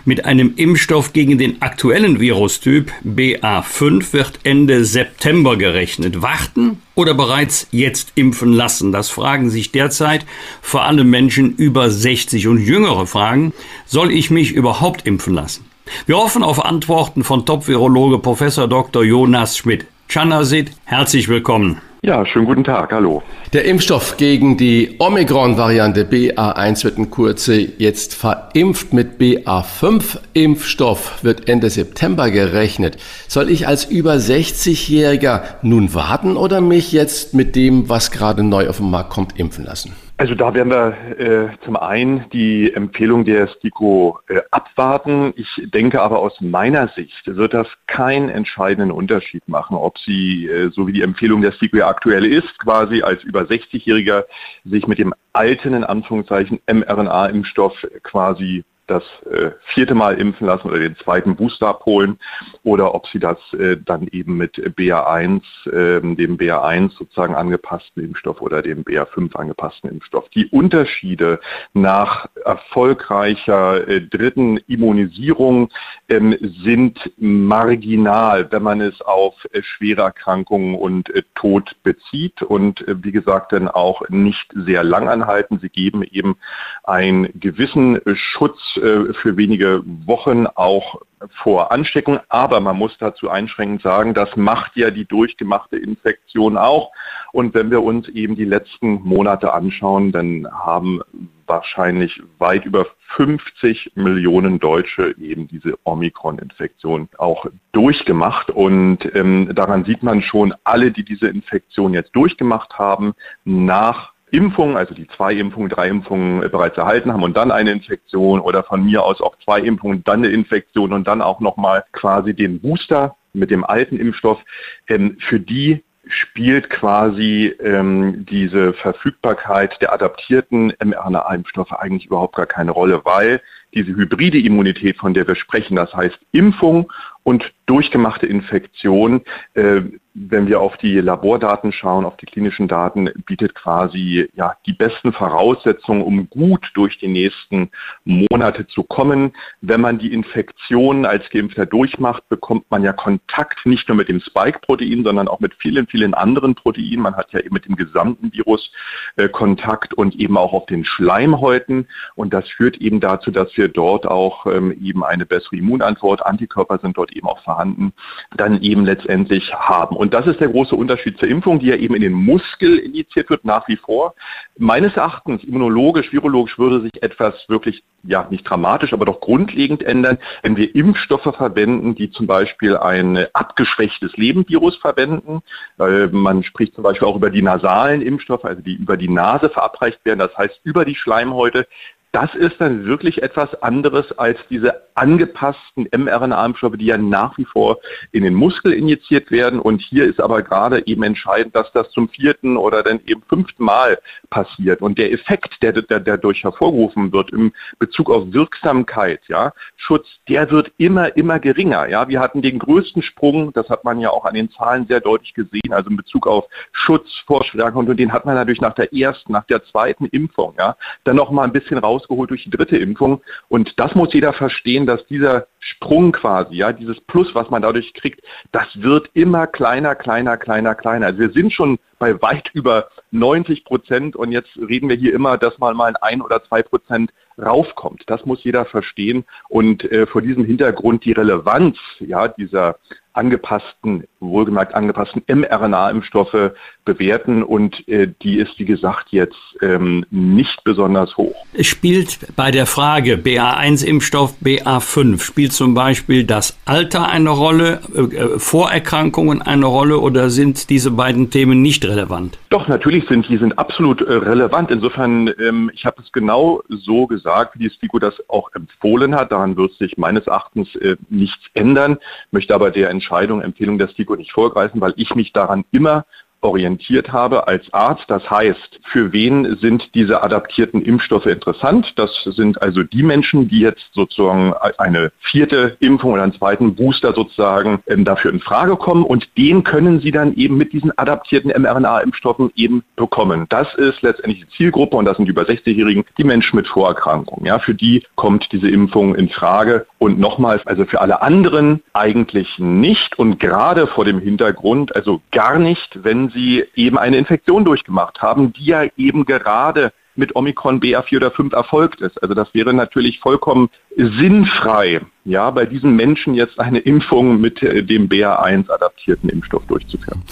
Mit 0.04 0.26
einem 0.26 0.52
Impfstoff 0.54 1.12
gegen 1.12 1.38
den 1.38 1.60
aktuellen 1.60 2.20
Virustyp 2.20 2.92
BA5 3.04 4.12
wird 4.12 4.38
Ende 4.44 4.84
September 4.84 5.56
gerechnet. 5.56 6.22
Warten 6.22 6.80
oder 6.94 7.14
bereits 7.14 7.66
jetzt 7.72 8.12
impfen 8.14 8.52
lassen? 8.52 8.92
Das 8.92 9.10
fragen 9.10 9.50
sich 9.50 9.72
derzeit 9.72 10.24
vor 10.62 10.84
allem 10.84 11.10
Menschen 11.10 11.56
über 11.56 11.90
60 11.90 12.46
und 12.46 12.64
jüngere 12.64 13.08
fragen, 13.08 13.52
soll 13.86 14.12
ich 14.12 14.30
mich 14.30 14.52
überhaupt 14.52 15.04
impfen 15.04 15.34
lassen? 15.34 15.64
Wir 16.06 16.16
hoffen 16.16 16.44
auf 16.44 16.64
Antworten 16.64 17.24
von 17.24 17.44
Top-Virologe 17.44 18.20
Professor 18.20 18.68
Dr. 18.68 19.02
Jonas 19.02 19.58
Schmidt. 19.58 19.86
Chanasit, 20.10 20.72
herzlich 20.86 21.28
willkommen. 21.28 21.80
Ja, 22.02 22.26
schönen 22.26 22.44
guten 22.44 22.64
Tag, 22.64 22.90
hallo. 22.90 23.22
Der 23.52 23.64
Impfstoff 23.64 24.16
gegen 24.16 24.56
die 24.56 24.96
Omikron-Variante 24.98 26.02
BA1 26.02 26.82
wird 26.82 26.98
in 26.98 27.10
Kurze 27.10 27.60
jetzt 27.78 28.16
verimpft 28.16 28.92
mit 28.92 29.20
BA5. 29.20 30.18
Impfstoff 30.32 31.22
wird 31.22 31.48
Ende 31.48 31.70
September 31.70 32.32
gerechnet. 32.32 32.96
Soll 33.28 33.50
ich 33.50 33.68
als 33.68 33.84
über 33.84 34.14
60-Jähriger 34.14 35.42
nun 35.62 35.94
warten 35.94 36.36
oder 36.36 36.60
mich 36.60 36.90
jetzt 36.90 37.32
mit 37.32 37.54
dem, 37.54 37.88
was 37.88 38.10
gerade 38.10 38.42
neu 38.42 38.68
auf 38.68 38.78
den 38.78 38.90
Markt 38.90 39.10
kommt, 39.10 39.38
impfen 39.38 39.64
lassen? 39.64 39.92
Also 40.20 40.34
da 40.34 40.52
werden 40.52 40.68
wir 40.68 41.18
äh, 41.18 41.48
zum 41.64 41.76
einen 41.76 42.28
die 42.28 42.74
Empfehlung 42.74 43.24
der 43.24 43.48
STIKO 43.48 44.18
äh, 44.28 44.42
abwarten. 44.50 45.32
Ich 45.34 45.48
denke 45.72 46.02
aber 46.02 46.18
aus 46.18 46.38
meiner 46.42 46.88
Sicht 46.88 47.26
wird 47.26 47.54
das 47.54 47.66
keinen 47.86 48.28
entscheidenden 48.28 48.90
Unterschied 48.90 49.48
machen, 49.48 49.78
ob 49.78 49.96
Sie, 49.96 50.46
äh, 50.46 50.68
so 50.72 50.86
wie 50.86 50.92
die 50.92 51.00
Empfehlung 51.00 51.40
der 51.40 51.52
STIKO 51.52 51.78
ja 51.78 51.88
aktuell 51.88 52.26
ist, 52.26 52.58
quasi 52.58 53.00
als 53.00 53.24
über 53.24 53.44
60-Jähriger 53.44 54.24
sich 54.66 54.86
mit 54.86 54.98
dem 54.98 55.14
alten, 55.32 55.72
in 55.72 55.84
Anführungszeichen, 55.84 56.60
mRNA-Impfstoff 56.66 57.86
quasi 58.02 58.64
das 58.90 59.04
äh, 59.30 59.52
vierte 59.72 59.94
Mal 59.94 60.20
impfen 60.20 60.46
lassen 60.46 60.68
oder 60.68 60.80
den 60.80 60.96
zweiten 60.96 61.36
Booster 61.36 61.68
abholen 61.68 62.18
oder 62.64 62.94
ob 62.94 63.06
sie 63.08 63.20
das 63.20 63.38
äh, 63.52 63.76
dann 63.76 64.08
eben 64.08 64.36
mit 64.36 64.56
BA1, 64.56 65.42
äh, 65.66 66.00
dem 66.00 66.36
BA1 66.36 66.96
sozusagen 66.96 67.34
angepassten 67.34 68.04
Impfstoff 68.04 68.40
oder 68.40 68.62
dem 68.62 68.84
BA5 68.84 69.34
angepassten 69.36 69.90
Impfstoff. 69.90 70.28
Die 70.30 70.46
Unterschiede 70.46 71.40
nach 71.72 72.28
erfolgreicher 72.44 73.86
äh, 73.86 74.00
dritten 74.00 74.56
Immunisierung 74.66 75.70
ähm, 76.08 76.36
sind 76.64 76.98
marginal, 77.16 78.50
wenn 78.50 78.62
man 78.62 78.80
es 78.80 79.00
auf 79.02 79.34
äh, 79.52 79.62
schwere 79.62 80.02
Erkrankungen 80.02 80.74
und 80.74 81.10
äh, 81.10 81.22
Tod 81.34 81.76
bezieht 81.84 82.42
und 82.42 82.84
wie 82.86 83.12
gesagt 83.12 83.52
dann 83.52 83.68
auch 83.68 84.02
nicht 84.08 84.52
sehr 84.54 84.82
lang 84.82 85.08
anhalten. 85.08 85.58
Sie 85.60 85.68
geben 85.68 86.02
eben 86.02 86.36
einen 86.84 87.28
gewissen 87.38 88.00
Schutz 88.14 88.79
äh, 88.80 89.14
für 89.14 89.36
wenige 89.36 89.82
Wochen 90.06 90.46
auch 90.46 91.00
vor 91.42 91.70
Ansteckung. 91.70 92.20
Aber 92.28 92.60
man 92.60 92.76
muss 92.76 92.96
dazu 92.98 93.28
einschränkend 93.28 93.82
sagen, 93.82 94.14
das 94.14 94.36
macht 94.36 94.76
ja 94.76 94.90
die 94.90 95.04
durchgemachte 95.04 95.76
Infektion 95.76 96.56
auch. 96.56 96.92
Und 97.32 97.54
wenn 97.54 97.70
wir 97.70 97.82
uns 97.82 98.08
eben 98.08 98.36
die 98.36 98.44
letzten 98.44 99.02
Monate 99.02 99.52
anschauen, 99.52 100.12
dann 100.12 100.48
haben 100.50 101.00
wahrscheinlich 101.46 102.22
weit 102.38 102.64
über 102.64 102.86
50 103.16 103.92
Millionen 103.96 104.60
Deutsche 104.60 105.14
eben 105.18 105.48
diese 105.48 105.76
Omikron-Infektion 105.84 107.08
auch 107.18 107.46
durchgemacht. 107.72 108.50
Und 108.50 108.98
ähm, 109.14 109.50
daran 109.54 109.84
sieht 109.84 110.02
man 110.02 110.22
schon, 110.22 110.54
alle, 110.64 110.92
die 110.92 111.04
diese 111.04 111.26
Infektion 111.26 111.92
jetzt 111.92 112.14
durchgemacht 112.14 112.78
haben, 112.78 113.14
nach 113.44 114.12
Impfungen, 114.32 114.76
also 114.76 114.94
die 114.94 115.06
zwei 115.08 115.34
Impfungen, 115.34 115.68
drei 115.68 115.88
Impfungen 115.88 116.40
bereits 116.50 116.76
erhalten 116.76 117.12
haben 117.12 117.22
und 117.22 117.36
dann 117.36 117.50
eine 117.50 117.72
Infektion 117.72 118.40
oder 118.40 118.62
von 118.62 118.84
mir 118.84 119.02
aus 119.04 119.20
auch 119.20 119.36
zwei 119.44 119.60
Impfungen, 119.60 120.04
dann 120.04 120.24
eine 120.24 120.32
Infektion 120.32 120.92
und 120.92 121.06
dann 121.06 121.22
auch 121.22 121.40
nochmal 121.40 121.84
quasi 121.92 122.34
den 122.34 122.60
Booster 122.60 123.16
mit 123.32 123.50
dem 123.50 123.64
alten 123.64 123.98
Impfstoff, 123.98 124.40
ähm, 124.88 125.16
für 125.20 125.40
die 125.40 125.82
spielt 126.10 126.70
quasi 126.70 127.54
ähm, 127.60 128.26
diese 128.28 128.72
Verfügbarkeit 128.72 129.80
der 129.80 129.92
adaptierten 129.92 130.72
mRNA-Impfstoffe 130.82 131.72
eigentlich 131.72 132.06
überhaupt 132.06 132.34
gar 132.34 132.46
keine 132.46 132.72
Rolle, 132.72 133.02
weil 133.04 133.40
diese 133.74 133.94
hybride 133.94 134.38
Immunität, 134.38 134.96
von 134.96 135.14
der 135.14 135.28
wir 135.28 135.36
sprechen, 135.36 135.76
das 135.76 135.94
heißt 135.94 136.18
Impfung 136.32 136.90
und 137.22 137.52
durchgemachte 137.66 138.26
Infektion, 138.26 139.22
äh, 139.54 139.82
wenn 140.12 140.48
wir 140.48 140.60
auf 140.60 140.76
die 140.78 141.00
Labordaten 141.00 141.72
schauen, 141.72 142.04
auf 142.04 142.16
die 142.16 142.26
klinischen 142.26 142.66
Daten, 142.66 143.10
bietet 143.26 143.54
quasi 143.54 144.28
ja 144.34 144.54
die 144.66 144.72
besten 144.72 145.12
Voraussetzungen, 145.12 146.02
um 146.02 146.28
gut 146.28 146.68
durch 146.74 146.98
die 146.98 147.06
nächsten 147.06 147.70
Monate 148.04 148.66
zu 148.66 148.82
kommen. 148.82 149.32
Wenn 149.60 149.80
man 149.80 149.98
die 149.98 150.12
Infektion 150.12 151.06
als 151.06 151.30
Geimpfter 151.30 151.64
durchmacht, 151.64 152.28
bekommt 152.28 152.68
man 152.70 152.82
ja 152.82 152.92
Kontakt 152.92 153.64
nicht 153.66 153.88
nur 153.88 153.96
mit 153.96 154.08
dem 154.08 154.20
Spike-Protein, 154.20 155.04
sondern 155.04 155.28
auch 155.28 155.38
mit 155.38 155.54
vielen, 155.54 155.86
vielen 155.86 156.14
anderen 156.14 156.56
Proteinen. 156.56 157.00
Man 157.00 157.14
hat 157.16 157.32
ja 157.32 157.40
eben 157.40 157.54
mit 157.54 157.66
dem 157.66 157.76
gesamten 157.76 158.32
Virus 158.32 158.72
äh, 159.16 159.28
Kontakt 159.28 159.94
und 159.94 160.16
eben 160.16 160.36
auch 160.36 160.52
auf 160.52 160.66
den 160.66 160.84
Schleimhäuten. 160.84 161.86
Und 162.16 162.34
das 162.34 162.48
führt 162.48 162.78
eben 162.78 162.98
dazu, 162.98 163.30
dass 163.30 163.56
wir 163.56 163.68
dort 163.68 164.06
auch 164.06 164.46
ähm, 164.46 164.72
eben 164.82 165.04
eine 165.04 165.24
bessere 165.24 165.56
Immunantwort, 165.56 166.26
Antikörper 166.26 166.78
sind 166.78 166.98
dort 166.98 167.09
eben 167.12 167.26
auch 167.26 167.42
vorhanden, 167.42 167.92
dann 168.36 168.60
eben 168.62 168.84
letztendlich 168.84 169.52
haben. 169.54 169.96
Und 169.96 170.14
das 170.14 170.26
ist 170.26 170.40
der 170.40 170.48
große 170.48 170.74
Unterschied 170.74 171.18
zur 171.18 171.28
Impfung, 171.28 171.58
die 171.58 171.66
ja 171.66 171.76
eben 171.76 171.94
in 171.94 172.02
den 172.02 172.12
Muskel 172.12 172.78
injiziert 172.78 173.30
wird, 173.30 173.44
nach 173.44 173.68
wie 173.68 173.76
vor. 173.76 174.14
Meines 174.58 174.96
Erachtens, 174.96 175.44
immunologisch, 175.44 176.12
virologisch 176.12 176.58
würde 176.58 176.82
sich 176.82 177.02
etwas 177.02 177.34
wirklich, 177.48 177.82
ja, 178.02 178.26
nicht 178.30 178.48
dramatisch, 178.48 178.92
aber 178.92 179.04
doch 179.04 179.20
grundlegend 179.20 179.82
ändern, 179.82 180.18
wenn 180.42 180.56
wir 180.56 180.74
Impfstoffe 180.74 181.34
verwenden, 181.36 181.94
die 181.94 182.10
zum 182.10 182.26
Beispiel 182.26 182.76
ein 182.76 183.26
abgeschwächtes 183.32 184.16
Lebenvirus 184.16 184.76
verwenden. 184.76 185.42
Man 185.76 186.42
spricht 186.42 186.74
zum 186.74 186.84
Beispiel 186.84 187.08
auch 187.08 187.16
über 187.16 187.30
die 187.30 187.42
nasalen 187.42 188.02
Impfstoffe, 188.02 188.44
also 188.44 188.62
die 188.62 188.74
über 188.74 188.96
die 188.96 189.08
Nase 189.08 189.50
verabreicht 189.50 190.04
werden, 190.04 190.18
das 190.18 190.36
heißt 190.36 190.60
über 190.64 190.84
die 190.84 190.94
Schleimhäute 190.94 191.66
das 192.12 192.34
ist 192.34 192.60
dann 192.60 192.86
wirklich 192.86 193.22
etwas 193.22 193.62
anderes 193.62 194.10
als 194.18 194.38
diese 194.50 194.82
angepassten 194.94 195.88
mRNA-Impfstoffe, 195.96 196.76
die 196.76 196.86
ja 196.86 196.98
nach 196.98 197.38
wie 197.38 197.44
vor 197.44 197.78
in 198.10 198.24
den 198.24 198.34
Muskel 198.34 198.72
injiziert 198.72 199.30
werden. 199.30 199.60
Und 199.60 199.80
hier 199.80 200.06
ist 200.06 200.20
aber 200.20 200.42
gerade 200.42 200.86
eben 200.86 201.04
entscheidend, 201.04 201.54
dass 201.54 201.70
das 201.72 201.90
zum 201.90 202.08
vierten 202.08 202.56
oder 202.56 202.82
dann 202.82 203.00
eben 203.06 203.22
fünften 203.28 203.64
Mal 203.64 203.98
passiert. 204.28 204.82
Und 204.82 204.98
der 204.98 205.12
Effekt, 205.12 205.62
der, 205.62 205.72
dadurch 205.72 206.42
hervorgerufen 206.42 207.12
wird 207.12 207.30
im 207.30 207.52
Bezug 207.78 208.10
auf 208.10 208.32
Wirksamkeit, 208.32 209.20
ja, 209.28 209.52
Schutz, 209.76 210.06
der 210.28 210.50
wird 210.50 210.72
immer, 210.78 211.16
immer 211.16 211.38
geringer. 211.38 211.88
Ja, 211.88 212.08
wir 212.08 212.20
hatten 212.20 212.42
den 212.42 212.58
größten 212.58 213.02
Sprung, 213.02 213.52
das 213.52 213.68
hat 213.68 213.84
man 213.84 214.00
ja 214.00 214.10
auch 214.10 214.24
an 214.24 214.34
den 214.34 214.50
Zahlen 214.50 214.86
sehr 214.88 215.00
deutlich 215.00 215.34
gesehen, 215.34 215.72
also 215.72 215.88
in 215.88 215.96
Bezug 215.96 216.26
auf 216.26 216.46
Schutz 216.72 217.08
vor 217.26 217.44
Schwerkrankheit. 217.44 217.90
Und 217.90 217.96
den 217.98 218.12
hat 218.12 218.26
man 218.26 218.34
natürlich 218.34 218.60
nach 218.60 218.74
der 218.74 218.92
ersten, 218.92 219.32
nach 219.32 219.44
der 219.44 219.64
zweiten 219.64 220.06
Impfung, 220.06 220.54
ja, 220.58 220.76
dann 221.04 221.16
noch 221.16 221.30
mal 221.30 221.44
ein 221.44 221.52
bisschen 221.52 221.78
rausgeholt 222.00 222.30
durch 222.30 222.44
die 222.44 222.50
dritte 222.50 222.76
Impfung. 222.76 223.22
Und 223.48 223.78
das 223.78 223.94
muss 223.94 224.12
jeder 224.12 224.32
verstehen, 224.32 224.86
dass 224.86 225.06
dieser 225.06 225.46
Sprung 225.58 226.12
quasi, 226.12 226.56
ja, 226.56 226.72
dieses 226.72 227.00
Plus, 227.00 227.34
was 227.34 227.50
man 227.50 227.62
dadurch 227.62 227.92
kriegt, 227.94 228.22
das 228.52 228.66
wird 228.74 229.10
immer 229.14 229.46
kleiner, 229.46 229.94
kleiner, 229.94 230.36
kleiner, 230.36 230.74
kleiner. 230.74 231.06
Also 231.06 231.20
wir 231.20 231.30
sind 231.30 231.52
schon 231.52 231.78
bei 231.98 232.20
weit 232.22 232.50
über 232.54 232.88
90 233.10 233.64
Prozent 233.64 234.16
und 234.16 234.32
jetzt 234.32 234.50
reden 234.56 234.88
wir 234.88 234.96
hier 234.96 235.14
immer, 235.14 235.38
dass 235.38 235.58
man 235.58 235.76
mal 235.76 235.94
ein 236.00 236.22
oder 236.22 236.42
zwei 236.44 236.62
Prozent 236.62 237.12
raufkommt. 237.38 238.04
Das 238.06 238.26
muss 238.26 238.44
jeder 238.44 238.64
verstehen 238.64 239.24
und 239.48 239.84
äh, 239.90 240.06
vor 240.06 240.22
diesem 240.22 240.44
Hintergrund 240.44 241.04
die 241.04 241.12
Relevanz 241.12 241.78
ja, 242.00 242.28
dieser 242.28 242.76
angepassten, 243.12 244.04
wohlgemerkt 244.20 244.74
angepassten 244.74 245.22
mRNA-Impfstoffe 245.26 246.52
bewerten 246.84 247.42
und 247.42 247.86
äh, 247.88 248.08
die 248.22 248.38
ist, 248.38 248.58
wie 248.58 248.64
gesagt, 248.64 249.08
jetzt 249.10 249.36
ähm, 249.62 250.04
nicht 250.10 250.62
besonders 250.64 251.16
hoch. 251.16 251.34
Es 251.52 251.66
spielt 251.66 252.34
bei 252.36 252.50
der 252.50 252.66
Frage 252.66 253.14
BA1-Impfstoff, 253.16 254.34
BA5, 254.42 255.20
spielt 255.20 255.52
zum 255.52 255.74
Beispiel 255.74 256.24
das 256.24 256.58
Alter 256.64 257.08
eine 257.08 257.30
Rolle, 257.30 257.80
äh, 257.94 258.38
Vorerkrankungen 258.38 259.42
eine 259.42 259.66
Rolle 259.66 259.98
oder 259.98 260.30
sind 260.30 260.70
diese 260.70 260.90
beiden 260.90 261.30
Themen 261.30 261.62
nicht 261.62 261.84
relevant? 261.84 262.38
Doch, 262.50 262.68
natürlich 262.68 263.06
sind 263.08 263.28
die 263.28 263.38
sind 263.38 263.58
absolut 263.58 264.00
äh, 264.02 264.12
relevant. 264.12 264.70
Insofern, 264.70 265.32
ähm, 265.38 265.70
ich 265.72 265.86
habe 265.86 266.02
es 266.02 266.10
genau 266.12 266.62
so 266.68 267.06
gesagt, 267.06 267.58
wie 267.58 267.68
die 267.68 267.70
STIKO 267.70 267.98
das 267.98 268.14
auch 268.28 268.50
empfohlen 268.54 269.14
hat. 269.14 269.30
Daran 269.32 269.56
wird 269.56 269.72
sich 269.74 269.96
meines 269.96 270.26
Erachtens 270.26 270.74
äh, 270.76 270.96
nichts 271.08 271.44
ändern, 271.54 271.98
möchte 272.32 272.54
aber 272.54 272.70
der 272.70 272.90
Entscheidung, 273.00 273.40
Empfehlung 273.40 273.78
der 273.78 273.88
STIKO 273.88 274.14
nicht 274.14 274.32
vorgreifen, 274.32 274.80
weil 274.80 274.92
ich 274.96 275.14
mich 275.14 275.32
daran 275.32 275.64
immer 275.70 276.04
orientiert 276.40 277.12
habe 277.12 277.48
als 277.48 277.72
Arzt. 277.72 278.04
Das 278.08 278.28
heißt, 278.30 278.80
für 278.90 279.12
wen 279.12 279.56
sind 279.60 279.94
diese 279.94 280.22
adaptierten 280.22 280.82
Impfstoffe 280.82 281.26
interessant? 281.26 281.92
Das 281.96 282.10
sind 282.24 282.60
also 282.62 282.82
die 282.82 283.02
Menschen, 283.02 283.48
die 283.48 283.60
jetzt 283.60 283.86
sozusagen 283.92 284.54
eine 284.78 285.12
vierte 285.20 285.76
Impfung 285.80 286.12
oder 286.12 286.22
einen 286.22 286.34
zweiten 286.34 286.74
Booster 286.74 287.12
sozusagen 287.12 287.82
ähm, 287.86 288.04
dafür 288.04 288.32
in 288.32 288.40
Frage 288.40 288.76
kommen 288.76 289.04
und 289.04 289.28
den 289.36 289.64
können 289.64 290.00
sie 290.00 290.10
dann 290.10 290.34
eben 290.34 290.56
mit 290.56 290.72
diesen 290.72 290.96
adaptierten 290.96 291.50
mRNA-Impfstoffen 291.50 292.50
eben 292.54 292.82
bekommen. 292.96 293.46
Das 293.48 293.74
ist 293.74 294.02
letztendlich 294.02 294.44
die 294.44 294.56
Zielgruppe 294.56 294.96
und 294.96 295.04
das 295.04 295.16
sind 295.16 295.26
die 295.26 295.30
über 295.30 295.42
60-Jährigen, 295.42 296.04
die 296.18 296.24
Menschen 296.24 296.56
mit 296.56 296.68
Vorerkrankungen. 296.68 297.46
Ja, 297.46 297.58
für 297.58 297.74
die 297.74 298.04
kommt 298.14 298.50
diese 298.52 298.68
Impfung 298.68 299.14
in 299.14 299.28
Frage 299.28 299.86
und 299.98 300.18
nochmals, 300.18 300.66
also 300.66 300.84
für 300.84 301.00
alle 301.00 301.22
anderen 301.22 301.82
eigentlich 301.92 302.58
nicht 302.58 303.18
und 303.18 303.38
gerade 303.38 303.86
vor 303.86 304.04
dem 304.04 304.20
Hintergrund, 304.20 304.94
also 304.96 305.20
gar 305.30 305.58
nicht, 305.58 305.98
wenn 306.02 306.29
sie 306.32 306.64
eben 306.74 306.98
eine 306.98 307.16
Infektion 307.16 307.64
durchgemacht 307.64 308.22
haben, 308.22 308.52
die 308.52 308.64
ja 308.64 308.84
eben 308.96 309.24
gerade 309.24 309.92
mit 310.16 310.36
Omikron 310.36 310.80
BA4 310.80 311.16
oder 311.16 311.30
5 311.30 311.52
erfolgt 311.52 312.00
ist. 312.00 312.22
Also 312.22 312.34
das 312.34 312.52
wäre 312.54 312.74
natürlich 312.74 313.20
vollkommen 313.20 313.70
sinnfrei, 314.08 315.00
ja, 315.24 315.50
bei 315.50 315.66
diesen 315.66 315.94
Menschen 315.94 316.34
jetzt 316.34 316.58
eine 316.58 316.78
Impfung 316.78 317.40
mit 317.40 317.62
äh, 317.62 317.82
dem 317.82 318.08
BA1 318.08 318.70
adaptierten 318.70 319.28
Impfstoff 319.28 319.62
durchzuführen. 319.68 320.22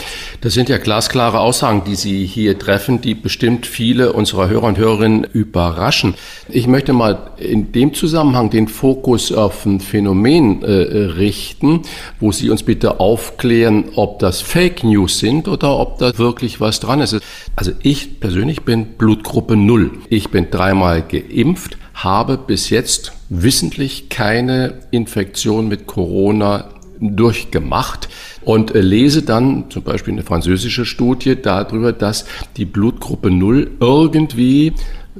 Das 0.40 0.54
sind 0.54 0.68
ja 0.68 0.78
glasklare 0.78 1.40
Aussagen, 1.40 1.82
die 1.84 1.94
Sie 1.94 2.24
hier 2.24 2.58
treffen, 2.58 3.00
die 3.00 3.14
bestimmt 3.14 3.66
viele 3.66 4.12
unserer 4.12 4.48
Hörer 4.48 4.64
und 4.64 4.78
Hörerinnen 4.78 5.24
überraschen. 5.24 6.14
Ich 6.48 6.66
möchte 6.66 6.92
mal 6.92 7.32
in 7.36 7.72
dem 7.72 7.92
Zusammenhang 7.92 8.50
den 8.50 8.68
Fokus 8.68 9.30
auf 9.30 9.66
ein 9.66 9.80
Phänomen 9.80 10.62
äh, 10.62 10.72
richten, 10.72 11.82
wo 12.18 12.32
Sie 12.32 12.48
uns 12.48 12.62
bitte 12.62 13.00
aufklären, 13.00 13.84
ob 13.94 14.18
das 14.20 14.40
Fake 14.40 14.84
News 14.84 15.18
sind 15.18 15.48
oder 15.48 15.78
ob 15.78 15.98
da 15.98 16.16
wirklich 16.16 16.60
was 16.60 16.80
dran 16.80 17.00
ist. 17.00 17.20
Also 17.56 17.72
ich 17.82 18.20
persönlich 18.20 18.62
bin 18.62 18.96
Blutgruppe 18.96 19.56
0. 19.56 19.90
Ich 20.08 20.30
bin 20.30 20.50
dreimal 20.50 21.02
geimpft 21.02 21.76
habe 22.02 22.38
bis 22.38 22.70
jetzt 22.70 23.17
wissentlich 23.28 24.08
keine 24.08 24.80
Infektion 24.90 25.68
mit 25.68 25.86
Corona 25.86 26.70
durchgemacht 27.00 28.08
und 28.42 28.74
äh, 28.74 28.80
lese 28.80 29.22
dann 29.22 29.70
zum 29.70 29.82
Beispiel 29.82 30.14
eine 30.14 30.22
französische 30.22 30.84
Studie 30.84 31.36
darüber, 31.40 31.92
dass 31.92 32.24
die 32.56 32.64
Blutgruppe 32.64 33.30
0 33.30 33.70
irgendwie 33.80 34.72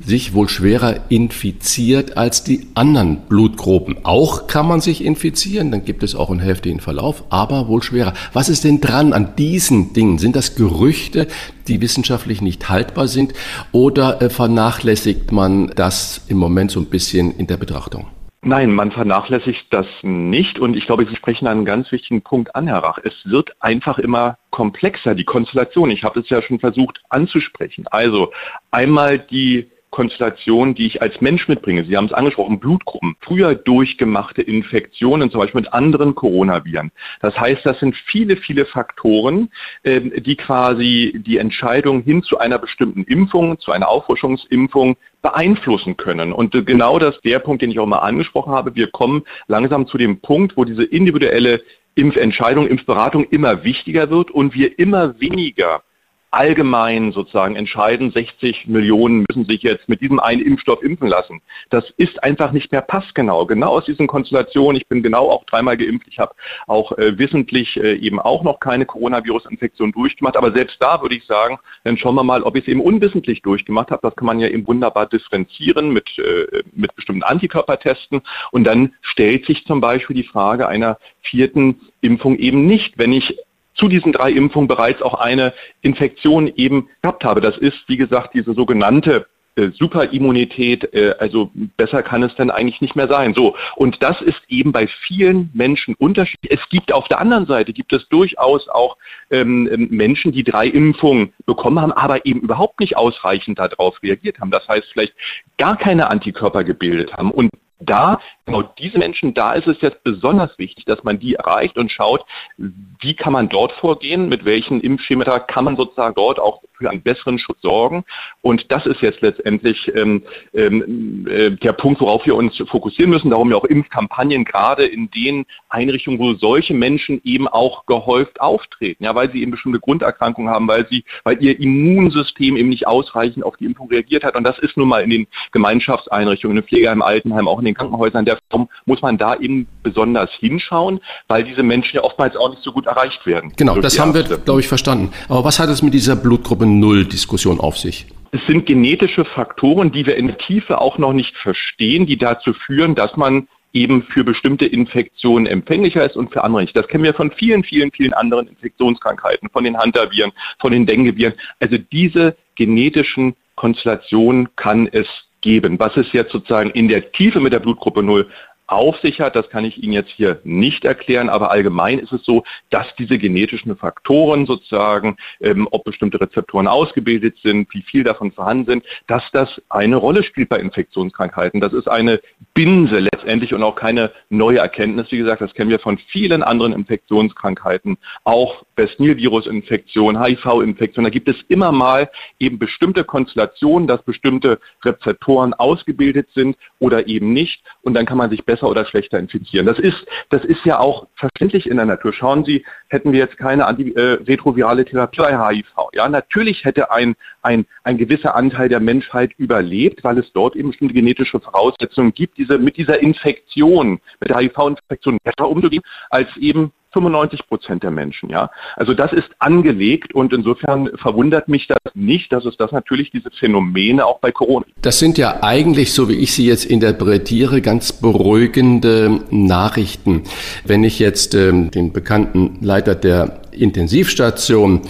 sich 0.05 0.35
wohl 0.35 0.49
schwerer 0.49 1.01
infiziert 1.09 2.17
als 2.17 2.45
die 2.45 2.67
anderen 2.75 3.23
Blutgruppen. 3.29 4.05
Auch 4.05 4.47
kann 4.47 4.67
man 4.67 4.81
sich 4.81 5.05
infizieren, 5.05 5.71
dann 5.71 5.85
gibt 5.85 6.03
es 6.03 6.15
auch 6.15 6.31
einen 6.31 6.41
heftigen 6.41 6.81
Verlauf, 6.81 7.25
aber 7.31 7.69
wohl 7.69 7.83
schwerer. 7.83 8.15
Was 8.33 8.49
ist 8.49 8.65
denn 8.65 8.81
dran 8.81 9.13
an 9.13 9.35
diesen 9.37 9.93
Dingen? 9.93 10.19
Sind 10.19 10.37
das 10.37 10.55
Gerüchte, 10.55 11.29
die 11.67 11.81
wissenschaftlich 11.81 12.41
nicht 12.41 12.69
haltbar 12.69 13.09
sind 13.09 13.35
oder 13.73 14.23
äh, 14.23 14.31
vernachlässigt 14.31 15.33
man 15.33 15.69
das 15.75 16.25
im 16.29 16.39
Moment 16.39 16.71
so 16.71 16.81
ein 16.81 16.87
bisschen 16.87 17.37
in 17.37 17.47
der 17.47 17.57
Betrachtung? 17.57 18.07
Nein, 18.43 18.73
man 18.73 18.93
vernachlässigt 18.93 19.67
das 19.71 19.87
nicht 20.03 20.61
und 20.61 20.77
ich 20.77 20.87
glaube, 20.87 21.05
Sie 21.07 21.17
sprechen 21.17 21.49
einen 21.49 21.65
ganz 21.65 21.91
wichtigen 21.91 22.23
Punkt 22.23 22.55
an, 22.55 22.69
Herr 22.69 22.85
Rach. 22.85 22.99
Es 23.03 23.15
wird 23.25 23.51
einfach 23.61 23.99
immer 23.99 24.39
komplexer, 24.51 25.17
die 25.17 25.25
Konstellation. 25.25 25.91
Ich 25.91 26.05
habe 26.05 26.21
es 26.21 26.29
ja 26.29 26.41
schon 26.41 26.61
versucht 26.61 27.01
anzusprechen. 27.09 27.89
Also 27.89 28.33
einmal 28.71 29.19
die 29.19 29.69
Konstellation, 29.91 30.75
die 30.75 30.87
ich 30.87 31.03
als 31.03 31.21
Mensch 31.21 31.49
mitbringe. 31.49 31.85
Sie 31.85 31.97
haben 31.97 32.07
es 32.07 32.13
angesprochen, 32.13 32.61
Blutgruppen, 32.61 33.17
früher 33.21 33.55
durchgemachte 33.55 34.43
Infektionen, 34.43 35.31
zum 35.31 35.41
Beispiel 35.41 35.63
mit 35.63 35.73
anderen 35.73 36.15
Coronaviren. 36.15 36.93
Das 37.21 37.39
heißt, 37.39 37.65
das 37.65 37.81
sind 37.81 37.97
viele, 37.97 38.37
viele 38.37 38.67
Faktoren, 38.67 39.51
ähm, 39.85 40.13
die 40.17 40.37
quasi 40.37 41.21
die 41.27 41.39
Entscheidung 41.39 42.03
hin 42.03 42.23
zu 42.23 42.39
einer 42.39 42.59
bestimmten 42.59 43.05
Impfung, 43.05 43.59
zu 43.61 43.73
einer 43.73 43.89
Auffrischungsimpfung 43.89 44.97
beeinflussen 45.23 45.97
können. 45.97 46.33
Und 46.33 46.53
genau 46.67 46.99
das 46.99 47.17
ist 47.17 47.25
der 47.25 47.39
Punkt, 47.41 47.63
den 47.63 47.71
ich 47.71 47.79
auch 47.79 47.87
mal 47.87 47.99
angesprochen 47.99 48.53
habe. 48.53 48.75
Wir 48.75 48.89
kommen 48.89 49.25
langsam 49.47 49.87
zu 49.87 49.99
dem 49.99 50.21
Punkt, 50.21 50.57
wo 50.57 50.65
diese 50.65 50.85
individuelle 50.85 51.63
Impfentscheidung, 51.95 52.69
Impfberatung 52.69 53.25
immer 53.25 53.65
wichtiger 53.65 54.11
wird 54.11 54.31
und 54.31 54.55
wir 54.55 54.79
immer 54.79 55.19
weniger 55.21 55.83
allgemein 56.31 57.13
sozusagen 57.13 57.57
entscheiden, 57.57 58.11
60 58.11 58.67
Millionen 58.67 59.25
müssen 59.29 59.47
sich 59.47 59.63
jetzt 59.63 59.89
mit 59.89 60.01
diesem 60.01 60.21
einen 60.21 60.43
Impfstoff 60.43 60.83
impfen 60.83 61.09
lassen. 61.09 61.41
Das 61.71 61.91
ist 61.97 62.23
einfach 62.23 62.53
nicht 62.53 62.71
mehr 62.71 62.83
passgenau. 62.83 63.47
Genau 63.47 63.69
aus 63.69 63.85
diesen 63.87 64.07
Konstellationen, 64.07 64.81
ich 64.81 64.87
bin 64.89 65.03
genau 65.03 65.31
auch 65.31 65.45
dreimal 65.45 65.77
geimpft, 65.77 66.07
ich 66.09 66.19
habe 66.19 66.33
auch 66.67 66.93
äh, 66.99 67.19
wissentlich 67.19 67.77
äh, 67.77 67.95
eben 67.95 68.21
auch 68.21 68.43
noch 68.43 68.61
keine 68.61 68.85
Coronavirus-Infektion 68.85 69.93
durchgemacht, 69.93 70.37
aber 70.37 70.53
selbst 70.53 70.77
da 70.81 71.01
würde 71.01 71.15
ich 71.15 71.25
sagen, 71.25 71.59
dann 71.85 71.97
schauen 71.97 72.15
wir 72.15 72.25
mal, 72.25 72.43
ob 72.43 72.57
ich 72.57 72.63
es 72.63 72.69
eben 72.69 72.81
unwissentlich 72.81 73.43
durchgemacht 73.43 73.91
habe. 73.91 74.03
Das 74.03 74.17
kann 74.17 74.27
man 74.27 74.39
ja 74.39 74.49
eben 74.49 74.67
wunderbar 74.67 75.07
differenzieren 75.07 75.93
mit, 75.93 76.19
äh, 76.19 76.63
mit 76.73 76.95
bestimmten 76.95 77.23
Antikörpertesten 77.23 78.23
und 78.51 78.65
dann 78.65 78.95
stellt 79.01 79.47
sich 79.47 79.65
zum 79.65 79.81
Beispiel 79.81 80.17
die 80.17 80.25
Frage 80.25 80.69
einer 80.69 80.99
vierten 81.23 81.81
Impfung 82.01 82.37
eben 82.37 82.67
nicht, 82.67 82.99
wenn 82.99 83.13
ich 83.13 83.39
zu 83.79 83.89
diesen 83.89 84.13
drei 84.13 84.31
Impfungen 84.31 84.69
bereits 84.69 85.01
auch 85.01 85.15
eine 85.15 85.55
Infektion 85.81 86.53
eben 86.57 86.89
gehabt 87.03 87.25
habe. 87.25 87.41
Das 87.41 87.57
ist, 87.57 87.79
wie 87.87 87.97
gesagt, 87.97 88.35
diese 88.35 88.53
sogenannte 88.53 89.27
äh, 89.59 89.71
Superimmunität, 89.71 90.93
äh, 90.95 91.15
also 91.19 91.51
besser 91.77 92.03
kann 92.03 92.23
es 92.23 92.35
dann 92.37 92.51
eigentlich 92.51 92.81
nicht 92.81 92.95
mehr 92.95 93.09
sein. 93.09 93.35
So. 93.35 93.57
Und 93.77 94.03
das 94.03 94.21
ist 94.21 94.41
eben 94.49 94.73
bei 94.73 94.87
vielen 94.87 95.51
Menschen 95.53 95.95
unterschiedlich. 95.97 96.53
Es 96.53 96.69
gibt 96.71 96.93
auf 96.93 97.09
der 97.09 97.21
anderen 97.21 97.47
Seite, 97.47 97.73
gibt 97.73 97.93
es 97.93 98.09
durchaus 98.09 98.69
auch 98.69 98.97
ähm, 99.31 99.69
ähm, 99.73 99.89
Menschen, 99.91 100.31
die 100.33 100.45
drei 100.45 100.69
Impfungen 100.69 101.33
bekommen 101.45 101.81
haben, 101.81 101.93
aber 101.93 102.25
eben 102.25 102.41
überhaupt 102.41 102.79
nicht 102.79 102.97
ausreichend 102.97 103.59
darauf 103.59 104.01
reagiert 104.03 104.39
haben. 104.41 104.53
Das 104.53 104.67
heißt, 104.69 104.89
vielleicht 104.93 105.15
gar 105.57 105.77
keine 105.77 106.11
Antikörper 106.11 106.63
gebildet 106.63 107.13
haben. 107.17 107.33
Und 107.33 107.51
da, 107.81 108.21
genau 108.45 108.63
diese 108.63 108.99
Menschen, 108.99 109.35
da 109.35 109.53
ist 109.53 109.67
es 109.67 109.81
jetzt 109.81 110.03
besonders 110.03 110.59
wichtig, 110.59 110.85
dass 110.85 111.05
man 111.05 111.19
die 111.19 111.35
erreicht 111.35 111.79
und 111.79 111.93
schaut, 111.93 112.25
wie 112.57 113.15
kann 113.15 113.33
man 113.33 113.49
dort 113.49 113.73
vorgehen, 113.73 114.29
mit 114.29 114.45
welchen 114.45 114.81
Impfschemata 114.81 115.39
kann 115.39 115.65
man 115.65 115.77
sozusagen 115.77 116.15
dort 116.15 116.41
auch 116.41 116.63
für 116.79 116.91
einen 116.91 117.03
besseren 117.03 117.39
Schutz 117.39 117.61
sorgen. 117.61 118.05
Und 118.41 118.71
das 118.71 118.87
ist 118.87 119.01
jetzt 119.01 119.21
letztendlich 119.21 119.91
ähm, 119.95 120.23
ähm, 120.55 121.27
äh, 121.29 121.51
der 121.51 121.73
Punkt, 121.73 122.01
worauf 122.01 122.25
wir 122.25 122.37
uns 122.37 122.57
fokussieren 122.57 123.11
müssen. 123.11 123.31
Darum 123.31 123.51
ja 123.51 123.57
auch 123.57 123.65
Impfkampagnen 123.65 124.45
gerade 124.45 124.85
in 124.85 125.11
den 125.11 125.45
Einrichtungen, 125.69 126.19
wo 126.19 126.35
solche 126.35 126.75
Menschen 126.75 127.21
eben 127.25 127.49
auch 127.49 127.87
gehäuft 127.87 128.41
auftreten, 128.41 129.05
ja, 129.05 129.15
weil 129.15 129.31
sie 129.31 129.43
eben 129.43 129.51
bestimmte 129.51 129.81
Grunderkrankungen 129.81 130.51
haben, 130.53 130.69
weil 130.69 130.87
sie, 130.89 131.05
weil 131.25 131.43
ihr 131.43 131.59
Immunsystem 131.59 132.57
eben 132.57 132.69
nicht 132.69 132.87
ausreichend 132.87 133.45
auf 133.45 133.57
die 133.57 133.65
Impfung 133.67 133.89
reagiert 133.89 134.25
hat. 134.25 134.37
Und 134.37 134.45
das 134.45 134.59
ist 134.59 134.77
nun 134.77 134.89
mal 134.89 135.03
in 135.03 135.11
den 135.11 135.27
Gemeinschaftseinrichtungen, 135.53 136.57
in 136.57 136.63
den 136.63 136.69
Pflegeheim, 136.69 137.03
Altenheim, 137.03 137.49
auch 137.49 137.59
in 137.59 137.65
den 137.69 137.75
Krankenhäusern 137.75 138.25
der 138.25 138.39
Form, 138.51 138.69
muss 138.87 139.03
man 139.03 139.19
da 139.19 139.37
eben 139.37 139.67
besonders 139.83 140.31
hinschauen, 140.33 141.01
weil 141.29 141.45
diese 141.45 141.63
Menschen 141.63 141.97
ja 141.97 142.03
oftmals 142.03 142.37
auch 142.37 142.51
nicht 142.51 142.63
so 142.63 142.73
gut 142.73 142.87
erreicht 142.87 143.25
werden. 143.27 143.53
Genau, 143.57 143.81
das 143.81 143.99
haben 143.99 144.15
wir, 144.15 144.23
glaube 144.23 144.61
ich, 144.61 144.69
verstanden. 144.69 145.13
Aber 145.29 145.45
was 145.45 145.59
hat 145.59 145.69
es 145.69 145.83
mit 145.83 145.95
dieser 145.95 146.17
Blutgruppe 146.17 146.67
Null-Diskussion 146.67 147.61
auf 147.61 147.79
sich? 147.79 148.07
Es 148.31 148.41
sind 148.47 148.67
genetische 148.67 149.25
Faktoren, 149.25 149.91
die 149.91 150.05
wir 150.05 150.17
in 150.17 150.27
der 150.27 150.39
Tiefe 150.39 150.81
auch 150.81 150.99
noch 150.99 151.13
nicht 151.13 151.35
verstehen, 151.37 152.07
die 152.07 152.19
dazu 152.19 152.53
führen, 152.53 152.95
dass 152.95 153.17
man 153.17 153.49
eben 153.73 154.03
für 154.03 154.25
bestimmte 154.25 154.67
Infektionen 154.67 155.47
empfänglicher 155.47 156.05
ist 156.05 156.17
und 156.17 156.33
für 156.33 156.45
andere 156.45 156.63
nicht. 156.63 156.77
Das 156.77 156.89
kennen 156.89 157.05
wir 157.05 157.15
von 157.15 157.31
vielen, 157.31 157.65
vielen, 157.65 157.91
vielen 157.93 158.13
anderen 158.13 158.49
Infektionskrankheiten, 158.49 159.49
von 159.51 159.65
den 159.65 159.77
Hantaviren, 159.77 160.33
von 160.59 160.73
den 160.73 160.87
Dengueviren. 160.87 161.35
Also 161.61 161.79
diese 161.79 162.37
genetischen 162.55 163.35
Konstellationen 163.57 164.49
kann 164.57 164.89
es 164.91 165.07
geben. 165.41 165.79
Was 165.79 165.97
es 165.97 166.13
jetzt 166.13 166.33
sozusagen 166.33 166.71
in 166.71 166.89
der 166.89 167.13
Tiefe 167.13 167.41
mit 167.41 167.53
der 167.53 167.61
Blutgruppe 167.61 168.03
0 168.03 168.29
auf 168.69 168.99
sich 169.01 169.21
hat, 169.21 169.35
das 169.35 169.49
kann 169.49 169.65
ich 169.65 169.83
Ihnen 169.83 169.95
jetzt 169.95 170.11
hier 170.11 170.41
nicht 170.45 170.85
erklären, 170.85 171.31
aber 171.31 171.51
allgemein 171.51 171.99
ist 171.99 172.13
es 172.13 172.25
so, 172.25 172.45
dass 172.71 172.87
diese 172.99 173.19
genetischen 173.19 173.77
Faktoren 173.77 174.47
sozusagen, 174.47 175.17
ähm, 175.41 175.67
ob 175.71 175.85
bestimmte 175.85 176.21
Rezeptoren 176.21 176.69
ausgebildet 176.69 177.37
sind, 177.43 177.73
wie 177.73 177.83
viel 177.83 178.05
davon 178.05 178.31
vorhanden 178.31 178.67
sind, 178.67 178.85
dass 179.07 179.23
das 179.33 179.49
eine 179.71 179.97
Rolle 179.97 180.23
spielt 180.23 180.51
bei 180.51 180.59
Infektionskrankheiten. 180.59 181.61
Das 181.61 181.73
ist 181.73 181.89
eine 181.89 182.21
Binse 182.53 182.99
letztendlich 182.99 183.55
und 183.55 183.63
auch 183.63 183.75
keine 183.75 184.13
neue 184.29 184.59
Erkenntnis. 184.59 185.11
Wie 185.11 185.19
gesagt, 185.19 185.41
das 185.41 185.55
kennen 185.55 185.71
wir 185.71 185.79
von 185.79 185.97
vielen 185.97 186.43
anderen 186.43 186.75
Infektionskrankheiten, 186.75 187.97
auch 188.25 188.65
West-Nil-Virus-Infektion, 188.77 190.23
HIV-Infektion. 190.23 191.05
Da 191.05 191.11
gibt 191.11 191.29
es 191.29 191.37
immer 191.49 191.73
mal 191.73 192.11
eben 192.39 192.59
bestimmte 192.59 193.05
Konstellationen, 193.05 193.89
dass 193.89 194.03
bestimmte 194.03 194.61
Rezeptoren 194.85 195.55
ausgebildet 195.55 196.29
sind 196.35 196.57
oder 196.79 197.07
eben 197.07 197.33
nicht. 197.33 197.63
Und 197.83 197.95
dann 197.95 198.05
kann 198.05 198.19
man 198.19 198.31
sich 198.31 198.45
besser 198.45 198.58
besser 198.59 198.69
oder 198.69 198.85
schlechter 198.85 199.19
infizieren. 199.19 199.67
Das 199.67 199.79
ist, 199.79 200.07
das 200.31 200.45
ist 200.45 200.65
ja 200.65 200.79
auch 200.79 201.07
verständlich 201.15 201.69
in 201.69 201.77
der 201.77 201.87
Natur. 201.87 202.13
Schauen 202.13 202.45
Sie, 202.45 202.65
hätten 202.89 203.13
wir 203.13 203.21
jetzt 203.21 203.39
keine 203.39 203.67
antiretrovirale 203.67 204.83
äh, 204.83 204.85
Therapie 204.85 205.21
bei 205.21 205.55
HIV. 205.55 205.67
Ja, 205.95 206.09
natürlich 206.09 206.65
hätte 206.65 206.91
ein, 206.91 207.15
ein, 207.43 207.67
ein 207.85 207.99
gewisser 207.99 208.35
Anteil 208.35 208.69
der 208.69 208.81
Menschheit 208.81 209.33
überlebt, 209.39 210.05
weil 210.05 210.19
es 210.19 210.33
dort 210.33 210.57
eben 210.57 210.71
bestimmte 210.71 210.95
genetische 210.95 211.41
Voraussetzungen 211.41 212.13
gibt, 212.13 212.39
diese, 212.39 212.59
mit 212.59 212.77
dieser 212.77 213.01
Infektion, 213.01 214.01
mit 214.21 214.31
der 214.31 214.39
HIV-Infektion 214.39 215.19
besser 215.23 215.49
umzugehen, 215.49 215.83
als 216.11 216.29
eben 216.37 216.73
95 216.93 217.47
Prozent 217.47 217.83
der 217.83 217.91
Menschen, 217.91 218.31
ja. 218.31 218.51
Also 218.77 218.95
das 218.95 219.13
ist 219.13 219.29
angelegt 219.39 220.15
und 220.15 220.33
insofern 220.33 220.91
verwundert 220.97 221.49
mich 221.49 221.67
das 221.67 221.79
nicht, 221.95 222.33
dass 222.33 222.45
es 222.45 222.57
das 222.57 222.73
natürlich 222.73 223.11
diese 223.11 223.31
Phänomene 223.31 224.07
auch 224.07 224.21
bei 224.21 224.33
Corona. 224.33 224.65
Das 224.83 224.99
sind 224.99 225.19
ja 225.19 225.43
eigentlich, 225.43 225.93
so 225.93 226.09
wie 226.09 226.15
ich 226.15 226.33
sie 226.33 226.47
jetzt 226.47 226.65
interpretiere, 226.65 227.61
ganz 227.61 227.93
beruhigende 227.93 229.21
Nachrichten. 229.31 230.23
Wenn 230.65 230.85
ich 230.85 230.99
jetzt 230.99 231.35
ähm, 231.35 231.71
den 231.71 231.93
bekannten 231.93 232.59
Leiter 232.63 232.95
der 232.95 233.41
Intensivstation, 233.53 234.83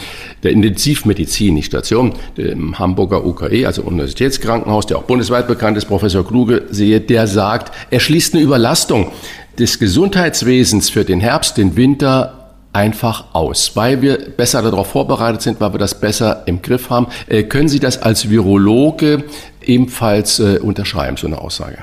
der 0.43 0.53
Intensivmedizin, 0.53 1.55
nicht 1.55 1.67
Station, 1.67 2.15
dem 2.37 2.79
Hamburger 2.79 3.25
UKE, 3.25 3.67
also 3.67 3.83
Universitätskrankenhaus, 3.83 4.87
der 4.87 4.99
auch 4.99 5.05
bundesweit 5.05 5.49
bekannt 5.49 5.77
ist, 5.79 5.87
Professor 5.87 6.27
Kluge, 6.27 6.67
sehe, 6.71 7.01
der 7.01 7.27
sagt, 7.27 7.75
er 7.91 8.01
schließt 8.01 8.35
eine 8.35 8.43
Überlastung 8.43 9.11
des 9.59 9.79
Gesundheitswesens 9.79 10.91
für 10.91 11.05
den 11.05 11.21
Herbst, 11.21 11.59
den 11.59 11.77
Winter 11.77 12.39
einfach 12.73 13.35
aus, 13.35 13.77
weil 13.77 14.03
wir 14.03 14.19
besser 14.37 14.63
darauf 14.63 14.91
vorbereitet 14.91 15.43
sind, 15.43 15.61
weil 15.61 15.73
wir 15.75 15.79
das 15.79 16.01
besser 16.01 16.45
im 16.47 16.63
Griff 16.63 16.91
haben. 16.91 17.07
Äh, 17.27 17.45
können 17.45 17.69
Sie 17.69 17.81
das 17.81 18.01
als 18.01 18.31
Virologe 18.31 19.25
ebenfalls 19.63 20.39
äh, 20.39 20.59
unterschreiben, 20.59 21.17
so 21.17 21.27
eine 21.27 21.39
Aussage? 21.39 21.79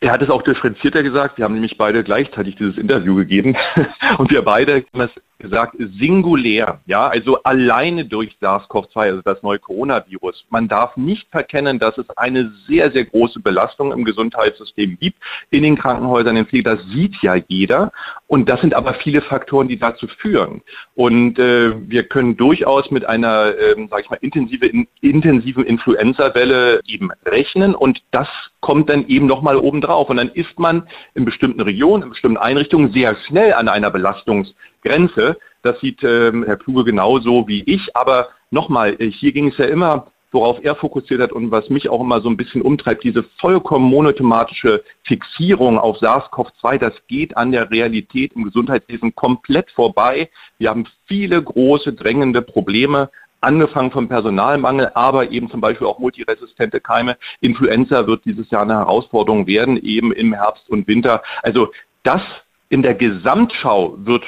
Er 0.00 0.12
hat 0.12 0.22
es 0.22 0.30
auch 0.30 0.42
differenzierter 0.42 1.02
gesagt. 1.02 1.36
Wir 1.36 1.44
haben 1.44 1.54
nämlich 1.54 1.76
beide 1.76 2.02
gleichzeitig 2.02 2.56
dieses 2.56 2.78
Interview 2.78 3.16
gegeben. 3.16 3.56
Und 4.18 4.30
wir 4.30 4.42
beide 4.42 4.76
haben 4.76 4.84
das 4.94 5.10
gesagt, 5.40 5.76
singulär, 5.98 6.80
ja, 6.86 7.08
also 7.08 7.42
alleine 7.42 8.04
durch 8.04 8.36
SARS-CoV-2, 8.40 8.96
also 8.96 9.22
das 9.22 9.42
neue 9.42 9.58
Coronavirus. 9.58 10.44
Man 10.50 10.68
darf 10.68 10.96
nicht 10.96 11.28
verkennen, 11.30 11.78
dass 11.78 11.98
es 11.98 12.08
eine 12.16 12.52
sehr, 12.68 12.92
sehr 12.92 13.04
große 13.04 13.40
Belastung 13.40 13.92
im 13.92 14.04
Gesundheitssystem 14.04 14.98
gibt, 15.00 15.18
in 15.50 15.62
den 15.62 15.76
Krankenhäusern, 15.76 16.36
in 16.36 16.46
Pflege, 16.46 16.64
das 16.64 16.84
sieht 16.92 17.16
ja 17.22 17.34
jeder. 17.48 17.92
Und 18.26 18.48
das 18.48 18.60
sind 18.60 18.74
aber 18.74 18.94
viele 18.94 19.22
Faktoren, 19.22 19.68
die 19.68 19.78
dazu 19.78 20.06
führen. 20.06 20.62
Und 20.94 21.38
äh, 21.38 21.72
wir 21.88 22.04
können 22.04 22.36
durchaus 22.36 22.90
mit 22.90 23.04
einer, 23.04 23.54
ähm, 23.58 23.88
sage 23.88 24.02
ich 24.02 24.10
mal, 24.10 24.18
intensive, 24.20 24.66
in, 24.66 24.86
intensiven 25.00 25.64
Influenza-Welle 25.64 26.80
eben 26.86 27.10
rechnen 27.26 27.74
und 27.74 28.02
das 28.10 28.28
kommt 28.60 28.90
dann 28.90 29.06
eben 29.08 29.26
nochmal 29.26 29.56
obendrauf. 29.56 30.10
Und 30.10 30.18
dann 30.18 30.28
ist 30.28 30.58
man 30.58 30.86
in 31.14 31.24
bestimmten 31.24 31.60
Regionen, 31.60 32.04
in 32.04 32.10
bestimmten 32.10 32.36
Einrichtungen 32.36 32.92
sehr 32.92 33.16
schnell 33.26 33.54
an 33.54 33.68
einer 33.68 33.90
Belastungs- 33.90 34.54
Grenze. 34.82 35.38
Das 35.62 35.80
sieht 35.80 36.02
ähm, 36.02 36.44
Herr 36.44 36.56
Kluge 36.56 36.84
genauso 36.84 37.46
wie 37.48 37.62
ich. 37.62 37.94
Aber 37.96 38.28
nochmal, 38.50 38.96
äh, 38.98 39.10
hier 39.10 39.32
ging 39.32 39.48
es 39.48 39.58
ja 39.58 39.66
immer, 39.66 40.06
worauf 40.32 40.62
er 40.62 40.76
fokussiert 40.76 41.20
hat 41.20 41.32
und 41.32 41.50
was 41.50 41.68
mich 41.70 41.88
auch 41.88 42.00
immer 42.00 42.20
so 42.20 42.28
ein 42.28 42.36
bisschen 42.36 42.62
umtreibt, 42.62 43.02
diese 43.02 43.24
vollkommen 43.40 43.86
monothematische 43.86 44.84
Fixierung 45.04 45.78
auf 45.78 45.98
SARS-CoV-2, 45.98 46.78
das 46.78 46.94
geht 47.08 47.36
an 47.36 47.52
der 47.52 47.70
Realität 47.70 48.32
im 48.34 48.44
Gesundheitswesen 48.44 49.14
komplett 49.14 49.70
vorbei. 49.72 50.30
Wir 50.58 50.70
haben 50.70 50.86
viele 51.06 51.42
große, 51.42 51.92
drängende 51.92 52.42
Probleme, 52.42 53.10
angefangen 53.40 53.90
vom 53.90 54.08
Personalmangel, 54.08 54.92
aber 54.94 55.30
eben 55.30 55.50
zum 55.50 55.60
Beispiel 55.60 55.86
auch 55.86 55.98
multiresistente 55.98 56.80
Keime. 56.80 57.16
Influenza 57.40 58.06
wird 58.06 58.24
dieses 58.24 58.50
Jahr 58.50 58.62
eine 58.62 58.74
Herausforderung 58.74 59.46
werden, 59.46 59.78
eben 59.82 60.12
im 60.12 60.34
Herbst 60.34 60.68
und 60.68 60.86
Winter. 60.86 61.22
Also 61.42 61.72
das 62.02 62.22
in 62.70 62.82
der 62.82 62.94
Gesamtschau 62.94 63.96
wird 63.98 64.24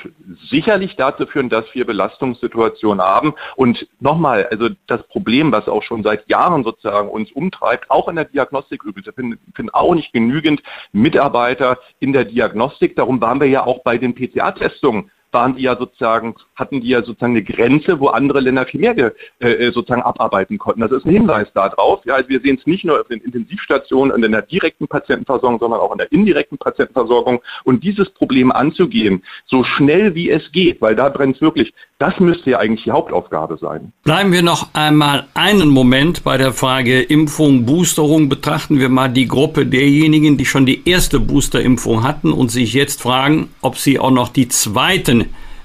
sicherlich 0.51 0.97
dazu 0.97 1.27
führen, 1.27 1.49
dass 1.49 1.65
wir 1.75 1.87
Belastungssituationen 1.87 3.01
haben. 3.01 3.35
Und 3.55 3.87
nochmal, 4.01 4.47
also 4.51 4.69
das 4.89 5.07
Problem, 5.07 5.53
was 5.53 5.69
auch 5.69 5.85
schon 5.85 6.03
seit 6.03 6.29
Jahren 6.29 6.65
sozusagen 6.65 7.09
uns 7.09 7.31
umtreibt, 7.31 7.89
auch 7.89 8.09
in 8.09 8.17
der 8.17 8.25
Diagnostik 8.25 8.83
übrigens, 8.83 9.07
wir 9.07 9.13
finden, 9.13 9.39
finden 9.55 9.71
auch 9.73 9.95
nicht 9.95 10.13
genügend 10.13 10.61
Mitarbeiter 10.91 11.79
in 12.01 12.13
der 12.13 12.25
Diagnostik. 12.25 12.97
Darum 12.97 13.21
waren 13.21 13.41
wir 13.41 13.47
ja 13.47 13.65
auch 13.65 13.85
bei 13.85 13.97
den 13.97 14.13
PCA-Testungen 14.13 15.13
waren 15.33 15.57
die 15.57 15.63
ja 15.63 15.77
sozusagen, 15.77 16.35
hatten 16.55 16.81
die 16.81 16.89
ja 16.89 17.03
sozusagen 17.03 17.33
eine 17.33 17.43
Grenze, 17.43 17.99
wo 17.99 18.09
andere 18.09 18.41
Länder 18.41 18.67
viel 18.67 18.81
mehr 18.81 19.13
äh, 19.39 19.73
sozusagen 19.73 20.03
abarbeiten 20.03 20.59
konnten. 20.59 20.81
Das 20.81 20.93
ist 20.93 21.05
ein 21.05 21.13
Hinweis 21.13 21.49
darauf. 21.55 22.05
Ja, 22.05 22.15
also 22.15 22.29
wir 22.29 22.41
sehen 22.41 22.59
es 22.61 22.67
nicht 22.67 22.85
nur 22.85 23.01
auf 23.01 23.09
den 23.09 23.21
Intensivstationen 23.21 24.15
und 24.15 24.25
in 24.25 24.33
der 24.33 24.43
direkten 24.43 24.87
Patientenversorgung, 24.89 25.59
sondern 25.59 25.81
auch 25.81 25.93
in 25.93 25.99
der 25.99 26.13
indirekten 26.13 26.59
Patientenversorgung. 26.59 27.41
Und 27.65 27.83
dieses 27.83 28.11
Problem 28.11 28.53
anzugehen, 28.53 29.23
so 29.47 29.65
schnell 29.65 30.15
wie 30.15 30.31
es 30.31 30.53
geht, 30.53 30.81
weil 30.81 30.95
da 30.95 31.09
brennt 31.09 31.37
es 31.37 31.43
wirklich, 31.43 31.73
das 31.99 32.19
müsste 32.19 32.51
ja 32.51 32.59
eigentlich 32.59 32.85
die 32.85 32.91
Hauptaufgabe 32.91 33.59
sein. 33.59 33.93
Bleiben 34.03 34.33
wir 34.33 34.43
noch 34.43 34.75
einmal 34.75 35.29
einen 35.35 35.69
Moment 35.69 36.25
bei 36.25 36.37
der 36.37 36.53
Frage 36.53 37.01
Impfung, 37.01 37.65
Boosterung. 37.65 38.29
Betrachten 38.29 38.81
wir 38.81 38.89
mal 38.89 39.09
die 39.09 39.29
Gruppe 39.29 39.67
derjenigen, 39.67 40.37
die 40.37 40.45
schon 40.45 40.67
die 40.67 40.89
erste 40.89 41.21
Boosterimpfung 41.21 42.03
hatten 42.03 42.33
und 42.33 42.51
sich 42.51 42.75
jetzt 42.75 43.01
fragen, 43.01 43.51
ob 43.61 43.79
sie 43.79 44.01
auch 44.01 44.11
noch 44.11 44.29
die 44.31 44.49
zweiten 44.49 45.22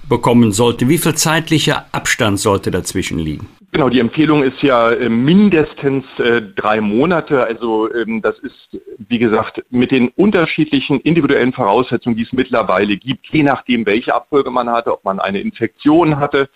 bekommen 0.10 0.52
sollte. 0.52 0.90
Wie 0.90 0.98
viel 0.98 1.16
zeitlicher 1.16 1.86
Abstand 1.92 2.40
sollte 2.40 2.72
dazwischen 2.72 3.20
liegen? 3.20 3.48
Genau, 3.72 3.90
die 3.90 4.00
Empfehlung 4.00 4.44
ist 4.44 4.62
ja 4.62 4.92
äh, 4.92 5.10
mindestens 5.10 6.06
äh, 6.20 6.42
drei 6.42 6.80
Monate. 6.80 7.44
Also 7.44 7.94
ähm, 7.94 8.22
das 8.22 8.40
ist, 8.40 8.82
wie 9.10 9.20
gesagt, 9.20 9.64
mit 9.70 9.92
den 9.92 10.08
unterschiedlichen 10.10 11.02
individuellen 11.02 11.54
Voraussetzungen, 11.54 12.16
die 12.16 12.24
es 12.24 12.34
mittlerweile 12.34 12.96
gibt, 12.98 13.28
je 13.32 13.44
nachdem, 13.44 13.86
welche 13.86 14.16
Abfolge 14.16 14.52
man 14.52 14.70
hatte, 14.70 14.94
ob 14.94 15.04
man 15.04 15.20
eine 15.20 15.42
Infektion 15.42 16.18
hatte, 16.18 16.50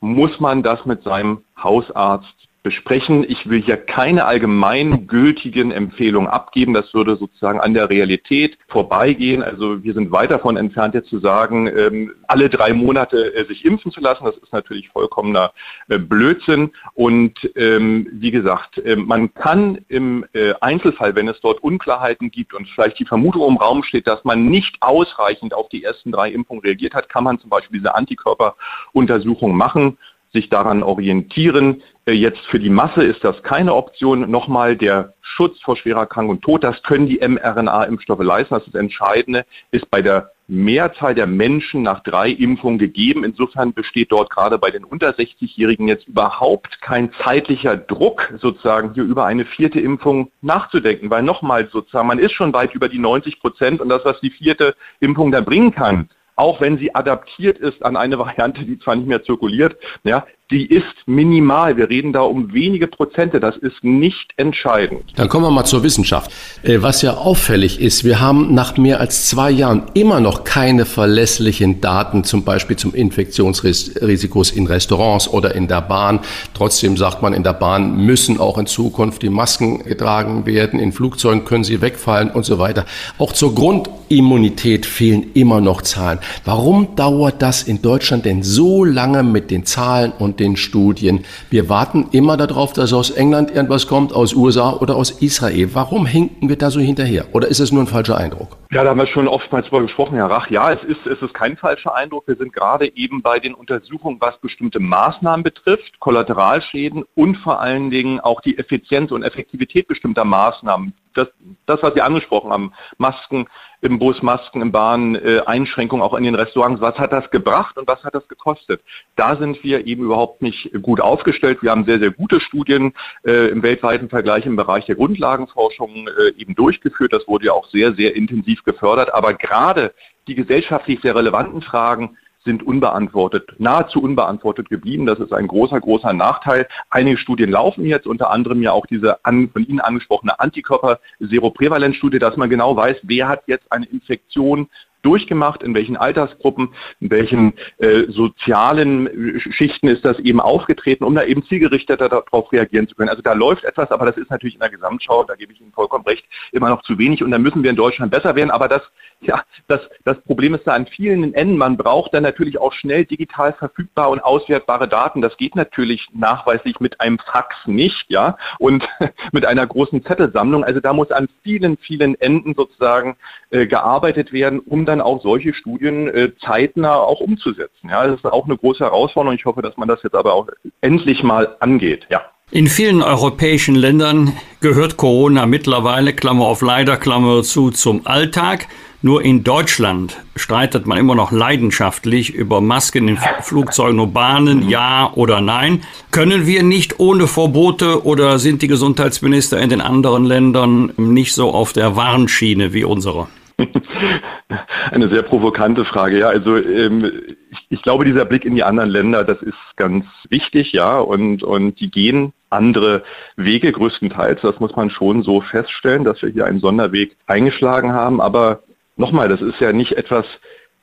muss 0.00 0.40
man 0.40 0.62
das 0.62 0.84
mit 0.86 1.02
seinem 1.02 1.44
Hausarzt 1.62 2.43
besprechen. 2.64 3.24
Ich 3.28 3.48
will 3.48 3.62
hier 3.62 3.76
keine 3.76 4.24
allgemeingültigen 4.24 5.70
Empfehlungen 5.70 6.28
abgeben. 6.28 6.72
Das 6.72 6.94
würde 6.94 7.16
sozusagen 7.16 7.60
an 7.60 7.74
der 7.74 7.90
Realität 7.90 8.58
vorbeigehen. 8.68 9.42
Also 9.42 9.84
wir 9.84 9.92
sind 9.92 10.10
weit 10.10 10.30
davon 10.30 10.56
entfernt, 10.56 10.94
jetzt 10.94 11.10
zu 11.10 11.18
sagen, 11.18 11.68
ähm, 11.68 12.14
alle 12.26 12.48
drei 12.48 12.72
Monate 12.72 13.34
äh, 13.34 13.44
sich 13.44 13.66
impfen 13.66 13.92
zu 13.92 14.00
lassen. 14.00 14.24
Das 14.24 14.36
ist 14.38 14.52
natürlich 14.52 14.88
vollkommener 14.88 15.52
äh, 15.88 15.98
Blödsinn. 15.98 16.72
Und 16.94 17.34
ähm, 17.54 18.08
wie 18.12 18.30
gesagt, 18.30 18.78
äh, 18.78 18.96
man 18.96 19.32
kann 19.34 19.84
im 19.88 20.24
Einzelfall, 20.60 21.14
wenn 21.14 21.28
es 21.28 21.40
dort 21.42 21.62
Unklarheiten 21.62 22.30
gibt 22.30 22.54
und 22.54 22.66
vielleicht 22.68 22.98
die 22.98 23.04
Vermutung 23.04 23.46
im 23.46 23.58
Raum 23.58 23.82
steht, 23.82 24.06
dass 24.06 24.24
man 24.24 24.46
nicht 24.46 24.76
ausreichend 24.80 25.52
auf 25.52 25.68
die 25.68 25.84
ersten 25.84 26.12
drei 26.12 26.30
Impfungen 26.30 26.62
reagiert 26.62 26.94
hat, 26.94 27.10
kann 27.10 27.24
man 27.24 27.38
zum 27.38 27.50
Beispiel 27.50 27.78
diese 27.78 27.94
Antikörperuntersuchung 27.94 29.54
machen 29.54 29.98
sich 30.34 30.50
daran 30.50 30.82
orientieren. 30.82 31.82
Äh, 32.04 32.12
jetzt 32.12 32.44
für 32.46 32.58
die 32.58 32.68
Masse 32.68 33.02
ist 33.02 33.24
das 33.24 33.42
keine 33.42 33.74
Option. 33.74 34.30
Nochmal 34.30 34.76
der 34.76 35.14
Schutz 35.22 35.60
vor 35.62 35.76
schwerer 35.76 36.00
Erkrankung 36.00 36.36
und 36.36 36.42
Tod, 36.42 36.62
das 36.62 36.82
können 36.82 37.06
die 37.06 37.20
mRNA-Impfstoffe 37.26 38.22
leisten. 38.22 38.54
Das 38.54 38.66
ist 38.66 38.74
das 38.74 38.80
Entscheidende, 38.80 39.46
ist 39.70 39.90
bei 39.90 40.02
der 40.02 40.32
Mehrzahl 40.46 41.14
der 41.14 41.26
Menschen 41.26 41.82
nach 41.82 42.02
drei 42.02 42.28
Impfungen 42.28 42.78
gegeben. 42.78 43.24
Insofern 43.24 43.72
besteht 43.72 44.12
dort 44.12 44.28
gerade 44.28 44.58
bei 44.58 44.70
den 44.70 44.84
unter 44.84 45.10
60-Jährigen 45.10 45.88
jetzt 45.88 46.06
überhaupt 46.06 46.82
kein 46.82 47.10
zeitlicher 47.24 47.76
Druck, 47.76 48.34
sozusagen 48.38 48.92
hier 48.92 49.04
über 49.04 49.24
eine 49.24 49.46
vierte 49.46 49.80
Impfung 49.80 50.30
nachzudenken, 50.42 51.08
weil 51.08 51.22
nochmal 51.22 51.68
sozusagen, 51.72 52.08
man 52.08 52.18
ist 52.18 52.32
schon 52.32 52.52
weit 52.52 52.74
über 52.74 52.90
die 52.90 52.98
90 52.98 53.40
Prozent 53.40 53.80
und 53.80 53.88
das, 53.88 54.04
was 54.04 54.20
die 54.20 54.30
vierte 54.30 54.74
Impfung 55.00 55.32
da 55.32 55.40
bringen 55.40 55.72
kann, 55.74 56.10
auch 56.36 56.60
wenn 56.60 56.78
sie 56.78 56.94
adaptiert 56.94 57.58
ist 57.58 57.84
an 57.84 57.96
eine 57.96 58.18
Variante, 58.24 58.64
die 58.64 58.78
zwar 58.78 58.96
nicht 58.96 59.08
mehr 59.08 59.22
zirkuliert, 59.22 59.76
ja, 60.02 60.26
die 60.54 60.66
ist 60.66 60.84
minimal. 61.06 61.76
Wir 61.76 61.88
reden 61.88 62.12
da 62.12 62.20
um 62.20 62.52
wenige 62.52 62.86
Prozente. 62.86 63.40
Das 63.40 63.56
ist 63.56 63.82
nicht 63.82 64.30
entscheidend. 64.36 65.02
Dann 65.16 65.28
kommen 65.28 65.44
wir 65.44 65.50
mal 65.50 65.64
zur 65.64 65.82
Wissenschaft. 65.82 66.30
Äh, 66.62 66.80
was 66.80 67.02
ja 67.02 67.14
auffällig 67.14 67.80
ist, 67.80 68.04
wir 68.04 68.20
haben 68.20 68.54
nach 68.54 68.76
mehr 68.76 69.00
als 69.00 69.26
zwei 69.26 69.50
Jahren 69.50 69.82
immer 69.94 70.20
noch 70.20 70.44
keine 70.44 70.84
verlässlichen 70.84 71.80
Daten, 71.80 72.24
zum 72.24 72.44
Beispiel 72.44 72.76
zum 72.76 72.94
Infektionsrisikos 72.94 74.50
in 74.50 74.66
Restaurants 74.66 75.28
oder 75.28 75.54
in 75.54 75.66
der 75.66 75.80
Bahn. 75.80 76.20
Trotzdem 76.52 76.96
sagt 76.96 77.22
man, 77.22 77.32
in 77.32 77.42
der 77.42 77.54
Bahn 77.54 77.96
müssen 77.96 78.38
auch 78.38 78.58
in 78.58 78.66
Zukunft 78.66 79.22
die 79.22 79.30
Masken 79.30 79.84
getragen 79.84 80.46
werden. 80.46 80.78
In 80.78 80.92
Flugzeugen 80.92 81.44
können 81.44 81.64
sie 81.64 81.80
wegfallen 81.80 82.30
und 82.30 82.44
so 82.44 82.58
weiter. 82.58 82.84
Auch 83.18 83.32
zur 83.32 83.54
Grundimmunität 83.54 84.84
fehlen 84.84 85.32
immer 85.34 85.60
noch 85.60 85.82
Zahlen. 85.82 86.18
Warum 86.44 86.94
dauert 86.96 87.40
das 87.42 87.62
in 87.62 87.82
Deutschland 87.82 88.24
denn 88.24 88.42
so 88.42 88.84
lange 88.84 89.22
mit 89.22 89.50
den 89.50 89.64
Zahlen 89.64 90.12
und 90.18 90.34
und 90.34 90.40
den 90.44 90.56
Studien. 90.56 91.24
Wir 91.50 91.68
warten 91.68 92.08
immer 92.12 92.36
darauf, 92.36 92.72
dass 92.72 92.92
aus 92.92 93.10
England 93.10 93.50
irgendwas 93.50 93.86
kommt, 93.86 94.12
aus 94.12 94.34
USA 94.34 94.74
oder 94.74 94.96
aus 94.96 95.10
Israel. 95.22 95.70
Warum 95.74 96.06
hinken 96.06 96.48
wir 96.48 96.56
da 96.56 96.70
so 96.70 96.80
hinterher? 96.80 97.26
Oder 97.32 97.48
ist 97.48 97.60
es 97.60 97.72
nur 97.72 97.82
ein 97.82 97.86
falscher 97.86 98.16
Eindruck? 98.18 98.58
Ja, 98.70 98.84
da 98.84 98.90
haben 98.90 98.98
wir 98.98 99.06
schon 99.06 99.28
oftmals 99.28 99.66
drüber 99.68 99.82
gesprochen, 99.82 100.16
Herr 100.16 100.30
Rach. 100.30 100.50
Ja, 100.50 100.72
es 100.72 100.82
ist, 100.84 101.06
es 101.06 101.20
ist 101.22 101.32
kein 101.32 101.56
falscher 101.56 101.94
Eindruck. 101.94 102.26
Wir 102.26 102.36
sind 102.36 102.52
gerade 102.52 102.94
eben 102.94 103.22
bei 103.22 103.38
den 103.38 103.54
Untersuchungen, 103.54 104.18
was 104.20 104.38
bestimmte 104.38 104.80
Maßnahmen 104.80 105.42
betrifft, 105.42 105.98
Kollateralschäden 106.00 107.04
und 107.14 107.36
vor 107.38 107.60
allen 107.60 107.90
Dingen 107.90 108.20
auch 108.20 108.40
die 108.40 108.58
Effizienz 108.58 109.10
und 109.10 109.22
Effektivität 109.22 109.88
bestimmter 109.88 110.24
Maßnahmen 110.24 110.92
das, 111.14 111.28
das, 111.66 111.82
was 111.82 111.94
Sie 111.94 112.02
angesprochen 112.02 112.52
haben, 112.52 112.72
Masken 112.98 113.46
im 113.80 113.98
Bus, 113.98 114.22
Masken 114.22 114.62
im 114.62 114.72
Bahn, 114.72 115.14
äh, 115.14 115.40
Einschränkungen 115.46 116.02
auch 116.02 116.14
in 116.14 116.24
den 116.24 116.34
Restaurants, 116.34 116.80
was 116.80 116.98
hat 116.98 117.12
das 117.12 117.30
gebracht 117.30 117.76
und 117.76 117.86
was 117.86 118.02
hat 118.04 118.14
das 118.14 118.26
gekostet? 118.28 118.82
Da 119.16 119.36
sind 119.36 119.62
wir 119.62 119.86
eben 119.86 120.04
überhaupt 120.04 120.42
nicht 120.42 120.70
gut 120.82 121.00
aufgestellt. 121.00 121.62
Wir 121.62 121.70
haben 121.70 121.84
sehr, 121.84 121.98
sehr 121.98 122.10
gute 122.10 122.40
Studien 122.40 122.94
äh, 123.24 123.48
im 123.48 123.62
weltweiten 123.62 124.08
Vergleich 124.08 124.46
im 124.46 124.56
Bereich 124.56 124.86
der 124.86 124.96
Grundlagenforschung 124.96 126.08
äh, 126.08 126.40
eben 126.40 126.54
durchgeführt. 126.54 127.12
Das 127.12 127.28
wurde 127.28 127.46
ja 127.46 127.52
auch 127.52 127.68
sehr, 127.68 127.94
sehr 127.94 128.16
intensiv 128.16 128.64
gefördert. 128.64 129.12
Aber 129.12 129.34
gerade 129.34 129.94
die 130.26 130.34
gesellschaftlich 130.34 131.00
sehr 131.02 131.14
relevanten 131.14 131.62
Fragen 131.62 132.16
sind 132.44 132.62
unbeantwortet, 132.62 133.54
nahezu 133.58 134.02
unbeantwortet 134.02 134.68
geblieben. 134.68 135.06
Das 135.06 135.18
ist 135.18 135.32
ein 135.32 135.46
großer, 135.46 135.80
großer 135.80 136.12
Nachteil. 136.12 136.68
Einige 136.90 137.16
Studien 137.16 137.50
laufen 137.50 137.84
jetzt, 137.86 138.06
unter 138.06 138.30
anderem 138.30 138.62
ja 138.62 138.72
auch 138.72 138.86
diese 138.86 139.24
an, 139.24 139.50
von 139.50 139.66
Ihnen 139.66 139.80
angesprochene 139.80 140.38
Antikörper-Seroprävalenzstudie, 140.38 142.18
dass 142.18 142.36
man 142.36 142.50
genau 142.50 142.76
weiß, 142.76 142.98
wer 143.02 143.28
hat 143.28 143.44
jetzt 143.46 143.70
eine 143.72 143.86
Infektion 143.86 144.68
durchgemacht, 145.04 145.62
in 145.62 145.74
welchen 145.74 145.96
Altersgruppen, 145.96 146.70
in 147.00 147.10
welchen 147.10 147.54
äh, 147.78 148.04
sozialen 148.08 149.40
Schichten 149.50 149.88
ist 149.88 150.04
das 150.04 150.18
eben 150.18 150.40
aufgetreten, 150.40 151.04
um 151.04 151.14
da 151.14 151.24
eben 151.24 151.44
zielgerichteter 151.44 152.08
darauf 152.08 152.52
reagieren 152.52 152.88
zu 152.88 152.94
können. 152.94 153.10
Also 153.10 153.22
da 153.22 153.32
läuft 153.32 153.64
etwas, 153.64 153.90
aber 153.90 154.06
das 154.06 154.16
ist 154.16 154.30
natürlich 154.30 154.54
in 154.54 154.60
der 154.60 154.70
Gesamtschau, 154.70 155.24
da 155.24 155.34
gebe 155.34 155.52
ich 155.52 155.60
Ihnen 155.60 155.72
vollkommen 155.72 156.04
recht, 156.04 156.24
immer 156.52 156.68
noch 156.68 156.82
zu 156.82 156.98
wenig 156.98 157.22
und 157.22 157.30
da 157.30 157.38
müssen 157.38 157.62
wir 157.62 157.70
in 157.70 157.76
Deutschland 157.76 158.10
besser 158.10 158.34
werden. 158.34 158.50
Aber 158.50 158.68
das, 158.68 158.82
ja, 159.20 159.42
das, 159.68 159.80
das 160.04 160.20
Problem 160.22 160.54
ist 160.54 160.66
da 160.66 160.72
an 160.72 160.86
vielen 160.86 161.34
Enden. 161.34 161.56
Man 161.56 161.76
braucht 161.76 162.14
dann 162.14 162.22
natürlich 162.22 162.58
auch 162.58 162.72
schnell 162.72 163.04
digital 163.04 163.52
verfügbare 163.52 164.10
und 164.10 164.20
auswertbare 164.20 164.88
Daten. 164.88 165.20
Das 165.20 165.36
geht 165.36 165.56
natürlich 165.56 166.08
nachweislich 166.12 166.80
mit 166.80 167.00
einem 167.00 167.18
Fax 167.18 167.54
nicht, 167.66 168.06
ja, 168.08 168.36
und 168.58 168.88
mit 169.32 169.46
einer 169.46 169.66
großen 169.66 170.04
Zettelsammlung. 170.04 170.64
Also 170.64 170.80
da 170.80 170.92
muss 170.92 171.10
an 171.10 171.28
vielen, 171.42 171.76
vielen 171.78 172.20
Enden 172.20 172.54
sozusagen 172.54 173.16
äh, 173.50 173.66
gearbeitet 173.66 174.32
werden, 174.32 174.60
um 174.60 174.86
dann 174.86 174.93
dann 174.94 175.00
auch 175.00 175.22
solche 175.22 175.54
Studien 175.54 176.08
äh, 176.08 176.30
zeitnah 176.44 176.96
auch 176.96 177.20
umzusetzen. 177.20 177.90
Ja, 177.90 178.06
das 178.06 178.16
ist 178.16 178.24
auch 178.24 178.46
eine 178.46 178.56
große 178.56 178.84
Herausforderung. 178.84 179.36
Ich 179.36 179.44
hoffe, 179.44 179.62
dass 179.62 179.76
man 179.76 179.88
das 179.88 180.02
jetzt 180.02 180.14
aber 180.14 180.32
auch 180.34 180.46
endlich 180.80 181.22
mal 181.22 181.56
angeht. 181.60 182.06
Ja. 182.10 182.22
In 182.50 182.68
vielen 182.68 183.02
europäischen 183.02 183.74
Ländern 183.74 184.32
gehört 184.60 184.96
Corona 184.96 185.46
mittlerweile, 185.46 186.12
Klammer 186.12 186.44
auf 186.44 186.62
leider, 186.62 186.96
Klammer 186.96 187.42
zu, 187.42 187.70
zum 187.70 188.06
Alltag. 188.06 188.68
Nur 189.02 189.22
in 189.22 189.44
Deutschland 189.44 190.16
streitet 190.36 190.86
man 190.86 190.96
immer 190.96 191.14
noch 191.14 191.32
leidenschaftlich 191.32 192.32
über 192.32 192.60
Masken 192.60 193.08
in 193.08 193.18
Flugzeugen 193.42 193.98
und 193.98 194.14
Bahnen, 194.14 194.68
ja 194.68 195.10
oder 195.14 195.40
nein. 195.40 195.82
Können 196.10 196.46
wir 196.46 196.62
nicht 196.62 197.00
ohne 197.00 197.26
Verbote 197.26 198.04
oder 198.06 198.38
sind 198.38 198.62
die 198.62 198.68
Gesundheitsminister 198.68 199.60
in 199.60 199.68
den 199.68 199.80
anderen 199.80 200.24
Ländern 200.24 200.92
nicht 200.96 201.34
so 201.34 201.50
auf 201.50 201.72
der 201.72 201.96
Warnschiene 201.96 202.72
wie 202.72 202.84
unsere? 202.84 203.26
Eine 204.90 205.08
sehr 205.08 205.22
provokante 205.22 205.84
Frage. 205.84 206.18
Ja, 206.18 206.28
also 206.28 206.56
ähm, 206.56 207.36
ich, 207.50 207.66
ich, 207.70 207.82
glaube, 207.82 208.04
dieser 208.04 208.24
Blick 208.24 208.44
in 208.44 208.54
die 208.54 208.64
anderen 208.64 208.90
Länder, 208.90 209.24
das 209.24 209.40
ist 209.42 209.58
ganz 209.76 210.04
wichtig, 210.28 210.72
ja, 210.72 210.98
und, 210.98 211.42
und 211.42 211.78
die 211.80 211.90
gehen 211.90 212.32
andere 212.50 213.02
Wege 213.36 213.72
größtenteils. 213.72 214.40
Das 214.42 214.60
muss 214.60 214.74
man 214.76 214.90
schon 214.90 215.22
so 215.22 215.40
feststellen, 215.40 216.04
dass 216.04 216.22
wir 216.22 216.30
hier 216.30 216.46
einen 216.46 216.60
Sonderweg 216.60 217.16
eingeschlagen 217.26 217.92
haben. 217.92 218.20
Aber 218.20 218.62
nochmal, 218.96 219.28
das 219.28 219.40
ist 219.40 219.60
ja 219.60 219.72
nicht 219.72 219.92
etwas, 219.92 220.26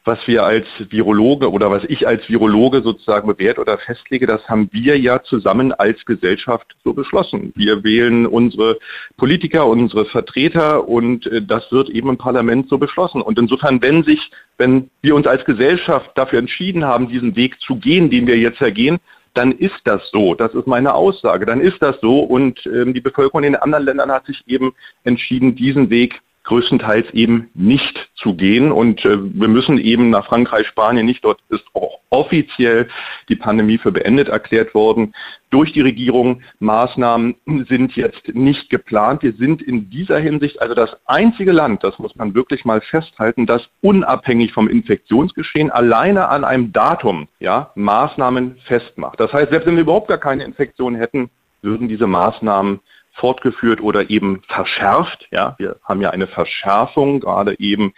was 0.03 0.19
wir 0.27 0.43
als 0.43 0.65
Virologe 0.89 1.51
oder 1.51 1.69
was 1.69 1.83
ich 1.87 2.07
als 2.07 2.27
Virologe 2.27 2.81
sozusagen 2.81 3.27
bewährt 3.27 3.59
oder 3.59 3.77
festlege, 3.77 4.25
das 4.25 4.47
haben 4.49 4.69
wir 4.71 4.97
ja 4.97 5.21
zusammen 5.21 5.73
als 5.73 6.03
Gesellschaft 6.05 6.75
so 6.83 6.93
beschlossen. 6.93 7.53
Wir 7.55 7.83
wählen 7.83 8.25
unsere 8.25 8.79
Politiker, 9.17 9.67
unsere 9.67 10.05
Vertreter 10.05 10.87
und 10.87 11.27
äh, 11.27 11.41
das 11.41 11.71
wird 11.71 11.89
eben 11.89 12.09
im 12.09 12.17
Parlament 12.17 12.69
so 12.69 12.77
beschlossen. 12.77 13.21
Und 13.21 13.37
insofern, 13.37 13.81
wenn 13.81 14.03
sich, 14.03 14.31
wenn 14.57 14.89
wir 15.01 15.15
uns 15.15 15.27
als 15.27 15.45
Gesellschaft 15.45 16.11
dafür 16.15 16.39
entschieden 16.39 16.83
haben, 16.83 17.07
diesen 17.07 17.35
Weg 17.35 17.59
zu 17.61 17.75
gehen, 17.75 18.09
den 18.09 18.25
wir 18.25 18.37
jetzt 18.37 18.61
ergehen, 18.61 18.99
dann 19.33 19.51
ist 19.51 19.79
das 19.85 20.09
so. 20.11 20.35
Das 20.35 20.53
ist 20.53 20.67
meine 20.67 20.93
Aussage. 20.93 21.45
Dann 21.45 21.61
ist 21.61 21.81
das 21.81 21.95
so. 22.01 22.19
Und 22.19 22.65
ähm, 22.65 22.93
die 22.93 23.01
Bevölkerung 23.01 23.43
in 23.43 23.53
den 23.53 23.61
anderen 23.61 23.85
Ländern 23.85 24.11
hat 24.11 24.25
sich 24.25 24.43
eben 24.47 24.73
entschieden, 25.03 25.55
diesen 25.55 25.89
Weg 25.89 26.21
größtenteils 26.43 27.09
eben 27.13 27.49
nicht 27.53 28.09
zu 28.15 28.35
gehen. 28.35 28.71
Und 28.71 29.05
äh, 29.05 29.17
wir 29.21 29.47
müssen 29.47 29.77
eben 29.77 30.09
nach 30.09 30.25
Frankreich, 30.25 30.67
Spanien 30.67 31.05
nicht. 31.05 31.23
Dort 31.23 31.39
ist 31.49 31.63
auch 31.73 31.99
offiziell 32.09 32.89
die 33.29 33.35
Pandemie 33.35 33.77
für 33.77 33.91
beendet 33.91 34.27
erklärt 34.27 34.73
worden. 34.73 35.13
Durch 35.49 35.71
die 35.71 35.81
Regierung 35.81 36.43
Maßnahmen 36.59 37.35
sind 37.67 37.95
jetzt 37.95 38.33
nicht 38.33 38.69
geplant. 38.69 39.23
Wir 39.23 39.33
sind 39.33 39.61
in 39.61 39.89
dieser 39.89 40.19
Hinsicht 40.19 40.61
also 40.61 40.75
das 40.75 40.95
einzige 41.05 41.51
Land, 41.51 41.83
das 41.83 41.99
muss 41.99 42.15
man 42.15 42.35
wirklich 42.35 42.65
mal 42.65 42.81
festhalten, 42.81 43.45
das 43.45 43.67
unabhängig 43.81 44.53
vom 44.53 44.67
Infektionsgeschehen 44.67 45.71
alleine 45.71 46.29
an 46.29 46.43
einem 46.43 46.71
Datum 46.71 47.27
ja, 47.39 47.71
Maßnahmen 47.75 48.57
festmacht. 48.65 49.19
Das 49.19 49.31
heißt, 49.31 49.51
selbst 49.51 49.67
wenn 49.67 49.75
wir 49.75 49.83
überhaupt 49.83 50.07
gar 50.07 50.17
keine 50.17 50.43
Infektion 50.43 50.95
hätten, 50.95 51.29
würden 51.61 51.87
diese 51.87 52.07
Maßnahmen 52.07 52.79
fortgeführt 53.21 53.81
oder 53.81 54.09
eben 54.09 54.41
verschärft. 54.47 55.27
Ja, 55.31 55.55
wir 55.59 55.77
haben 55.83 56.01
ja 56.01 56.09
eine 56.09 56.25
Verschärfung, 56.25 57.19
gerade 57.19 57.57
eben 57.59 57.93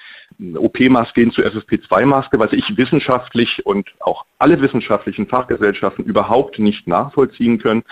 OP-Maske 0.56 1.22
hin 1.22 1.32
zur 1.32 1.46
FFP2-Maske, 1.46 2.40
was 2.40 2.52
ich 2.52 2.76
wissenschaftlich 2.76 3.66
und 3.66 3.88
auch 4.02 4.26
alle 4.38 4.60
wissenschaftlichen 4.62 5.28
Fachgesellschaften 5.28 6.04
überhaupt 6.04 6.60
nicht 6.60 6.88
nachvollziehen 6.88 7.58
können. 7.60 7.84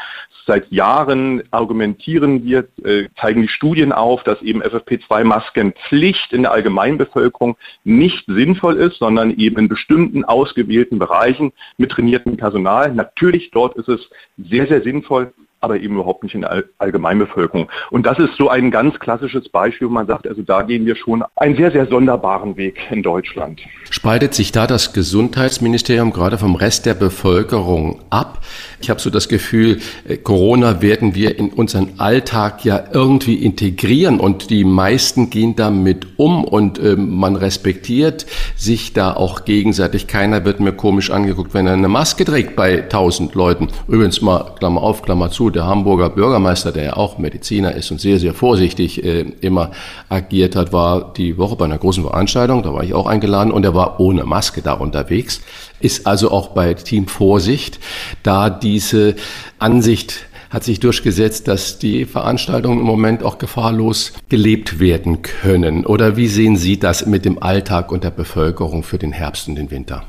Seit 0.46 0.70
Jahren 0.72 1.44
argumentieren 1.52 2.44
wir, 2.44 2.68
äh, 2.84 3.08
zeigen 3.20 3.44
die 3.44 3.48
Studien 3.48 3.94
auf, 3.94 4.24
dass 4.24 4.42
eben 4.42 4.62
FFP2-Maskenpflicht 4.62 6.34
in 6.34 6.42
der 6.42 6.52
Allgemeinbevölkerung 6.52 7.56
nicht 7.86 8.26
sinnvoll 8.28 8.76
ist, 8.76 8.98
sondern 8.98 9.32
eben 9.38 9.58
in 9.58 9.70
bestimmten 9.70 10.26
ausgewählten 10.26 11.00
Bereichen 11.00 11.54
mit 11.78 11.92
trainiertem 11.92 12.36
Personal. 12.36 12.92
Natürlich 12.94 13.52
dort 13.52 13.78
ist 13.78 13.88
es 13.88 14.10
sehr, 14.38 14.68
sehr 14.68 14.82
sinnvoll, 14.82 15.32
aber 15.62 15.80
eben 15.80 15.96
überhaupt 15.96 16.24
nicht 16.24 16.36
in 16.36 16.42
der 16.42 16.64
Allgemeinbevölkerung. 16.80 17.70
Und 17.92 18.06
das 18.06 18.20
ist 18.20 18.36
so 18.38 18.50
ein 18.50 18.72
ganz 18.72 19.00
klassisches 19.00 19.48
Beispiel, 19.50 19.88
wo 19.88 19.92
man 19.94 20.08
sagt, 20.08 20.28
also 20.28 20.42
da 20.42 20.64
gehen 20.64 20.86
wir 20.86 20.96
schon 20.96 21.24
einen 21.36 21.56
sehr, 21.56 21.72
sehr 21.72 21.86
sonderbaren 21.86 22.58
Weg 22.58 22.80
in 22.90 23.04
Deutschland. 23.04 23.62
Spaltet 23.90 24.34
sich 24.34 24.52
da 24.52 24.68
das 24.68 24.94
Gesundheitsministerium 24.94 26.12
gerade 26.12 26.38
vom 26.38 26.56
Rest 26.56 26.86
der 26.86 26.96
Bevölkerung 26.96 28.02
ab? 28.10 28.40
Ich 28.82 28.90
habe 28.90 29.00
so 29.00 29.12
das 29.12 29.30
Gefühl, 29.30 29.80
äh, 30.08 30.18
Corona 30.18 30.82
werden 30.82 31.14
wir 31.14 31.38
in 31.38 31.50
unseren 31.50 32.00
Alltag 32.00 32.66
ja 32.66 32.84
irgendwie 32.92 33.36
integrieren 33.36 34.20
und 34.20 34.50
die 34.50 34.64
meisten 34.64 35.30
gehen 35.30 35.56
damit 35.56 36.08
um 36.18 36.44
und 36.44 36.80
äh, 36.80 36.96
man 36.96 37.36
respektiert 37.36 38.26
sich 38.56 38.94
da 38.94 39.14
auch 39.14 39.46
gegenseitig. 39.46 40.08
Keiner 40.08 40.44
wird 40.44 40.60
mir 40.60 40.74
komisch 40.74 41.12
angeguckt, 41.12 41.54
wenn 41.54 41.68
er 41.68 41.74
eine 41.74 41.88
Maske 41.88 42.26
trägt 42.26 42.56
bei 42.56 42.78
tausend 42.78 43.36
Leuten. 43.36 43.68
Übrigens 43.88 44.22
mal 44.22 44.56
Klammer 44.58 44.82
auf, 44.82 45.04
Klammer 45.04 45.30
zu, 45.30 45.51
der 45.52 45.66
Hamburger 45.66 46.10
Bürgermeister, 46.10 46.72
der 46.72 46.84
ja 46.84 46.94
auch 46.98 47.18
Mediziner 47.18 47.74
ist 47.74 47.92
und 47.92 48.02
sehr, 48.02 48.20
sehr 48.20 48.34
vorsichtig 48.34 49.04
äh, 49.04 49.26
immer 49.42 49.72
agiert 50.10 50.56
hat, 50.56 50.74
war 50.74 51.14
die 51.14 51.38
Woche 51.38 51.56
bei 51.56 51.66
einer 51.66 51.78
großen 51.78 52.04
Veranstaltung, 52.04 52.64
da 52.64 52.74
war 52.74 52.84
ich 52.84 52.94
auch 52.94 53.06
eingeladen 53.06 53.52
und 53.52 53.64
er 53.64 53.76
war 53.76 54.00
ohne 54.00 54.24
Maske 54.24 54.62
da 54.62 54.74
unterwegs. 54.74 55.42
Ist 55.80 56.08
also 56.08 56.32
auch 56.32 56.50
bei 56.50 56.74
Team 56.74 57.08
Vorsicht, 57.08 57.80
da 58.24 58.50
diese 58.50 59.16
Ansicht 59.60 60.26
hat 60.52 60.66
sich 60.66 60.82
durchgesetzt, 60.82 61.48
dass 61.48 61.80
die 61.80 62.06
Veranstaltungen 62.06 62.80
im 62.80 62.86
Moment 62.86 63.24
auch 63.24 63.38
gefahrlos 63.38 64.12
gelebt 64.28 64.80
werden 64.80 65.22
können. 65.22 65.86
Oder 65.86 66.18
wie 66.18 66.28
sehen 66.28 66.58
Sie 66.58 66.78
das 66.78 67.06
mit 67.06 67.24
dem 67.24 67.42
Alltag 67.42 67.92
und 67.92 68.04
der 68.04 68.12
Bevölkerung 68.12 68.84
für 68.84 68.98
den 68.98 69.14
Herbst 69.14 69.48
und 69.48 69.56
den 69.56 69.72
Winter? 69.72 70.04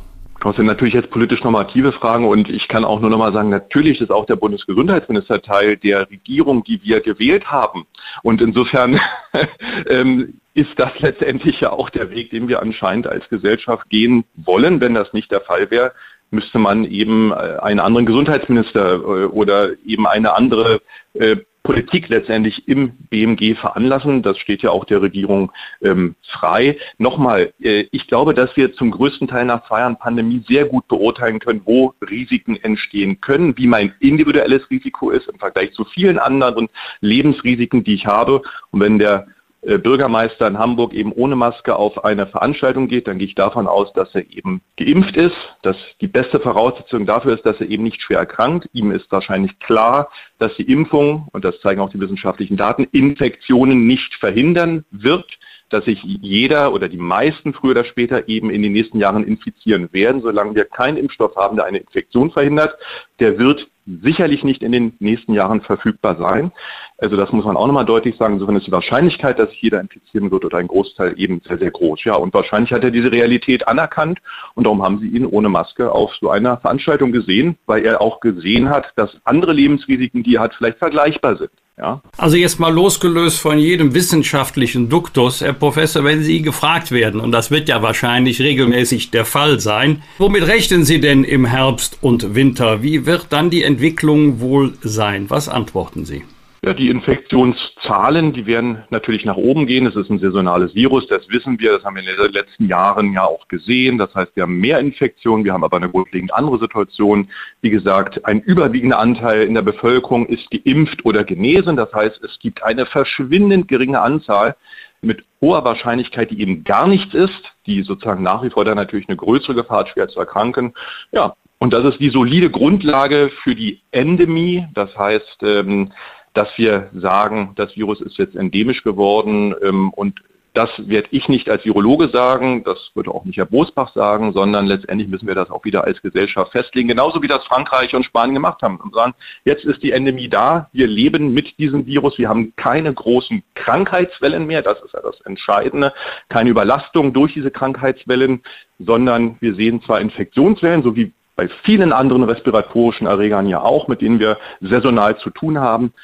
Das 0.44 0.56
sind 0.56 0.66
natürlich 0.66 0.94
jetzt 0.94 1.10
politisch 1.10 1.43
normative 1.44 1.93
Fragen 1.93 2.27
und 2.27 2.48
ich 2.48 2.66
kann 2.66 2.85
auch 2.85 3.01
nur 3.01 3.10
noch 3.10 3.19
mal 3.19 3.32
sagen, 3.32 3.48
natürlich 3.48 4.01
ist 4.01 4.10
auch 4.10 4.27
der 4.27 4.36
Bundesgesundheitsminister 4.36 5.40
Teil 5.40 5.77
der 5.77 6.10
Regierung, 6.10 6.64
die 6.64 6.82
wir 6.82 7.01
gewählt 7.01 7.47
haben. 7.47 7.86
Und 8.23 8.43
insofern 8.43 9.01
ähm, 9.89 10.40
ist 10.55 10.73
das 10.77 10.90
letztendlich 10.98 11.60
ja 11.60 11.70
auch 11.70 11.90
der 11.90 12.10
Weg, 12.10 12.31
den 12.31 12.48
wir 12.48 12.60
anscheinend 12.60 13.06
als 13.06 13.28
Gesellschaft 13.28 13.89
gehen 13.89 14.24
wollen. 14.35 14.81
Wenn 14.81 14.94
das 14.94 15.12
nicht 15.12 15.31
der 15.31 15.43
Fall 15.43 15.70
wäre, 15.70 15.93
müsste 16.32 16.59
man 16.59 16.85
eben 16.85 17.31
äh, 17.31 17.35
einen 17.35 17.81
anderen 17.81 18.06
Gesundheitsminister 18.06 18.94
äh, 18.94 19.24
oder 19.27 19.70
eben 19.86 20.06
eine 20.09 20.35
andere 20.35 20.81
äh, 21.14 21.36
Politik 21.62 22.09
letztendlich 22.09 22.66
im 22.66 22.93
BMG 23.09 23.55
veranlassen. 23.55 24.22
Das 24.22 24.39
steht 24.39 24.62
ja 24.62 24.70
auch 24.70 24.84
der 24.84 25.01
Regierung 25.01 25.52
ähm, 25.80 26.16
frei. 26.22 26.76
Nochmal, 26.98 27.52
äh, 27.62 27.86
ich 27.93 28.09
glaube, 28.09 28.34
dass 28.34 28.56
wir 28.56 28.72
zum 28.74 28.90
größten 28.90 29.28
Teil 29.28 29.44
nach 29.44 29.66
zwei 29.68 29.80
Jahren 29.80 29.98
Pandemie 29.98 30.43
sehr 30.48 30.64
gut 30.64 30.89
beurteilen 30.89 31.39
können, 31.39 31.62
wo 31.64 31.94
Risiken 32.09 32.56
entstehen 32.56 33.20
können, 33.20 33.56
wie 33.56 33.66
mein 33.66 33.94
individuelles 34.01 34.68
Risiko 34.70 35.10
ist 35.10 35.28
im 35.28 35.39
Vergleich 35.39 35.72
zu 35.72 35.84
vielen 35.84 36.18
anderen 36.18 36.68
Lebensrisiken, 37.01 37.84
die 37.84 37.94
ich 37.94 38.06
habe. 38.06 38.43
Und 38.70 38.80
wenn 38.80 38.98
der 38.98 39.28
Bürgermeister 39.62 40.48
in 40.48 40.59
Hamburg 40.59 40.93
eben 40.93 41.12
ohne 41.12 41.36
Maske 41.36 41.76
auf 41.76 42.05
eine 42.05 42.26
Veranstaltung 42.26 42.89
geht, 42.89 43.06
dann 43.06 43.18
gehe 43.18 43.28
ich 43.28 43.36
davon 43.36 43.68
aus, 43.68 43.93
dass 43.93 44.12
er 44.14 44.28
eben 44.28 44.60
geimpft 44.76 45.16
ist, 45.16 45.36
dass 45.62 45.76
die 46.01 46.09
beste 46.09 46.40
Voraussetzung 46.40 47.06
dafür 47.06 47.34
ist, 47.34 47.47
dass 47.47 47.60
er 47.60 47.68
eben 47.68 47.84
nicht 47.84 48.02
schwer 48.02 48.18
erkrankt. 48.18 48.68
Ihm 48.72 48.90
ist 48.90 49.10
wahrscheinlich 49.12 49.59
klar, 49.60 50.10
dass 50.39 50.55
die 50.56 50.70
Impfung, 50.70 51.28
und 51.32 51.44
das 51.44 51.60
zeigen 51.60 51.80
auch 51.80 51.90
die 51.90 52.01
wissenschaftlichen 52.01 52.56
Daten, 52.56 52.89
Infektionen 52.90 53.86
nicht 53.86 54.14
verhindern 54.14 54.84
wird 54.90 55.26
dass 55.72 55.86
sich 55.86 56.02
jeder 56.02 56.74
oder 56.74 56.89
die 56.89 56.98
meisten 56.98 57.55
früher 57.55 57.70
oder 57.70 57.84
später 57.84 58.28
eben 58.28 58.51
in 58.51 58.62
den 58.62 58.72
nächsten 58.72 58.98
Jahren 58.98 59.24
infizieren 59.24 59.89
werden. 59.93 60.20
Solange 60.20 60.55
wir 60.55 60.66
keinen 60.66 60.98
Impfstoff 60.98 61.34
haben, 61.34 61.56
der 61.56 61.64
eine 61.64 61.78
Infektion 61.78 62.30
verhindert, 62.30 62.76
der 63.20 63.39
wird 63.39 63.66
sicherlich 63.86 64.44
nicht 64.44 64.62
in 64.62 64.72
den 64.72 64.94
nächsten 65.00 65.32
Jahren 65.32 65.60
verfügbar 65.60 66.16
sein. 66.16 66.52
Also 66.98 67.16
das 67.16 67.32
muss 67.32 67.44
man 67.44 67.56
auch 67.56 67.66
nochmal 67.66 67.84
deutlich 67.84 68.16
sagen. 68.16 68.34
Insofern 68.34 68.56
ist 68.56 68.66
die 68.66 68.72
Wahrscheinlichkeit, 68.72 69.38
dass 69.38 69.48
jeder 69.60 69.80
infizieren 69.80 70.30
wird 70.30 70.44
oder 70.44 70.59
ein 70.59 70.68
Großteil 70.68 71.14
eben 71.18 71.40
sehr, 71.46 71.59
sehr 71.59 71.70
groß. 71.70 72.04
Ja, 72.04 72.14
und 72.14 72.32
wahrscheinlich 72.32 72.72
hat 72.72 72.84
er 72.84 72.90
diese 72.90 73.10
Realität 73.10 73.66
anerkannt 73.66 74.20
und 74.54 74.64
darum 74.64 74.82
haben 74.82 74.98
sie 75.00 75.09
ihn 75.09 75.26
ohne 75.26 75.48
Maske 75.48 75.90
auf 75.90 76.14
so 76.20 76.30
einer 76.30 76.59
Veranstaltung 76.59 77.12
gesehen, 77.12 77.56
weil 77.66 77.84
er 77.84 78.00
auch 78.00 78.20
gesehen 78.20 78.68
hat, 78.68 78.92
dass 78.96 79.16
andere 79.24 79.52
Lebensrisiken, 79.52 80.22
die 80.22 80.36
er 80.36 80.42
hat, 80.42 80.54
vielleicht 80.54 80.78
vergleichbar 80.78 81.36
sind. 81.36 81.50
Ja. 81.78 82.02
Also 82.18 82.36
jetzt 82.36 82.60
mal 82.60 82.72
losgelöst 82.72 83.38
von 83.38 83.58
jedem 83.58 83.94
wissenschaftlichen 83.94 84.90
Duktus, 84.90 85.40
Herr 85.40 85.54
Professor, 85.54 86.04
wenn 86.04 86.22
Sie 86.22 86.42
gefragt 86.42 86.90
werden, 86.90 87.18
und 87.18 87.32
das 87.32 87.50
wird 87.50 87.68
ja 87.68 87.82
wahrscheinlich 87.82 88.40
regelmäßig 88.40 89.10
der 89.10 89.24
Fall 89.24 89.58
sein, 89.58 90.02
womit 90.18 90.46
rechnen 90.46 90.84
Sie 90.84 91.00
denn 91.00 91.24
im 91.24 91.46
Herbst 91.46 91.98
und 92.02 92.34
Winter? 92.34 92.82
Wie 92.82 93.06
wird 93.06 93.26
dann 93.30 93.48
die 93.48 93.62
Entwicklung 93.62 94.40
wohl 94.40 94.74
sein? 94.82 95.30
Was 95.30 95.48
antworten 95.48 96.04
Sie? 96.04 96.24
Ja, 96.64 96.74
die 96.74 96.90
Infektionszahlen, 96.90 98.32
die 98.32 98.47
werden 98.47 98.84
natürlich 98.90 99.24
nach 99.24 99.36
oben 99.36 99.66
gehen. 99.66 99.84
Es 99.84 99.97
ist 99.97 100.10
ein 100.10 100.20
saisonales 100.20 100.76
Virus, 100.76 101.09
das 101.09 101.28
wissen 101.28 101.59
wir, 101.59 101.72
das 101.72 101.84
haben 101.84 101.97
wir 101.97 102.09
in 102.09 102.16
den 102.16 102.30
letzten 102.30 102.68
Jahren 102.68 103.12
ja 103.12 103.24
auch 103.24 103.48
gesehen. 103.48 103.98
Das 103.98 104.14
heißt, 104.14 104.36
wir 104.36 104.44
haben 104.44 104.59
mehr 104.59 104.78
Infektionen, 104.78 105.44
wir 105.44 105.55
haben 105.55 105.64
aber 105.64 105.78
eine 105.78 105.90
grundlegend 105.90 106.32
andere 106.32 106.60
Situation. 106.60 107.30
Wie 107.62 107.70
gesagt, 107.70 108.24
ein 108.26 108.43
überwiegender 108.43 109.01
Anteil 109.01 109.43
in 109.43 109.55
der 109.55 109.62
Bevölkerung 109.62 110.26
ist 110.26 110.52
geimpft 110.52 111.05
oder 111.05 111.24
genesen. 111.24 111.74
Das 111.74 111.93
heißt, 111.93 112.22
es 112.22 112.39
gibt 112.39 112.62
eine 112.62 112.86
verschwindend 112.86 113.66
geringe 113.66 114.01
Anzahl 114.01 114.55
mit 115.01 115.24
hoher 115.40 115.64
Wahrscheinlichkeit, 115.64 116.30
die 116.30 116.40
eben 116.40 116.62
gar 116.62 116.86
nichts 116.86 117.12
ist, 117.12 117.43
die 117.66 117.82
sozusagen 117.82 118.22
nach 118.22 118.44
wie 118.44 118.51
vor 118.51 118.64
dann 118.64 118.76
natürlich 118.76 119.09
eine 119.09 119.16
größere 119.16 119.56
Gefahr 119.56 119.80
hat, 119.80 119.89
schwer 119.89 120.06
zu 120.06 120.20
erkranken. 120.20 120.74
Ja, 121.10 121.34
und 121.59 121.72
das 121.72 121.84
ist 121.84 121.98
die 121.98 122.10
solide 122.10 122.51
Grundlage 122.51 123.32
für 123.43 123.56
die 123.56 123.80
Endemie. 123.90 124.68
Das 124.74 124.97
heißt, 124.97 125.43
ähm, 125.43 125.90
dass 126.34 126.48
wir 126.56 126.90
sagen, 126.94 127.52
das 127.56 127.76
Virus 127.76 128.00
ist 128.00 128.18
jetzt 128.18 128.36
endemisch 128.36 128.82
geworden 128.82 129.54
ähm, 129.62 129.90
und 129.90 130.20
das 130.54 130.70
werde 130.76 131.09
ich 131.12 131.28
nicht 131.28 131.48
als 131.48 131.64
Virologe 131.64 132.09
sagen, 132.09 132.62
das 132.64 132.90
würde 132.94 133.10
auch 133.10 133.24
nicht 133.24 133.38
Herr 133.38 133.46
Bosbach 133.46 133.94
sagen, 133.94 134.32
sondern 134.32 134.66
letztendlich 134.66 135.09
müssen 135.09 135.26
wir 135.26 135.34
das 135.34 135.50
auch 135.50 135.64
wieder 135.64 135.84
als 135.84 136.02
Gesellschaft 136.02 136.52
festlegen, 136.52 136.88
genauso 136.88 137.22
wie 137.22 137.28
das 137.28 137.44
Frankreich 137.44 137.94
und 137.94 138.04
Spanien 138.04 138.34
gemacht 138.34 138.60
haben 138.62 138.76
und 138.76 138.94
sagen, 138.94 139.14
jetzt 139.44 139.64
ist 139.64 139.82
die 139.82 139.92
Endemie 139.92 140.28
da, 140.28 140.68
wir 140.72 140.86
leben 140.86 141.32
mit 141.32 141.59
diesem 141.59 141.86
Virus, 141.86 142.18
wir 142.18 142.28
haben 142.28 142.54
keine 142.56 142.92
großen 142.92 143.42
Krankheitswellen 143.54 144.46
mehr, 144.46 144.60
das 144.60 144.80
ist 144.82 144.92
ja 144.92 145.00
das 145.00 145.20
Entscheidende, 145.22 145.94
keine 146.28 146.50
Überlastung 146.50 147.14
durch 147.14 147.32
diese 147.32 147.50
Krankheitswellen, 147.50 148.42
sondern 148.78 149.36
wir 149.40 149.54
sehen 149.54 149.82
zwar 149.82 150.00
Infektionswellen, 150.00 150.82
so 150.82 150.94
wie 150.96 151.12
bei 151.34 151.48
vielen 151.64 151.94
anderen 151.94 152.24
respiratorischen 152.24 153.06
Erregern 153.06 153.46
ja 153.46 153.62
auch, 153.62 153.88
mit 153.88 154.02
denen 154.02 154.20
wir 154.20 154.38
saisonal 154.60 155.16
zu 155.18 155.30
tun 155.30 155.59
haben, 155.59 155.94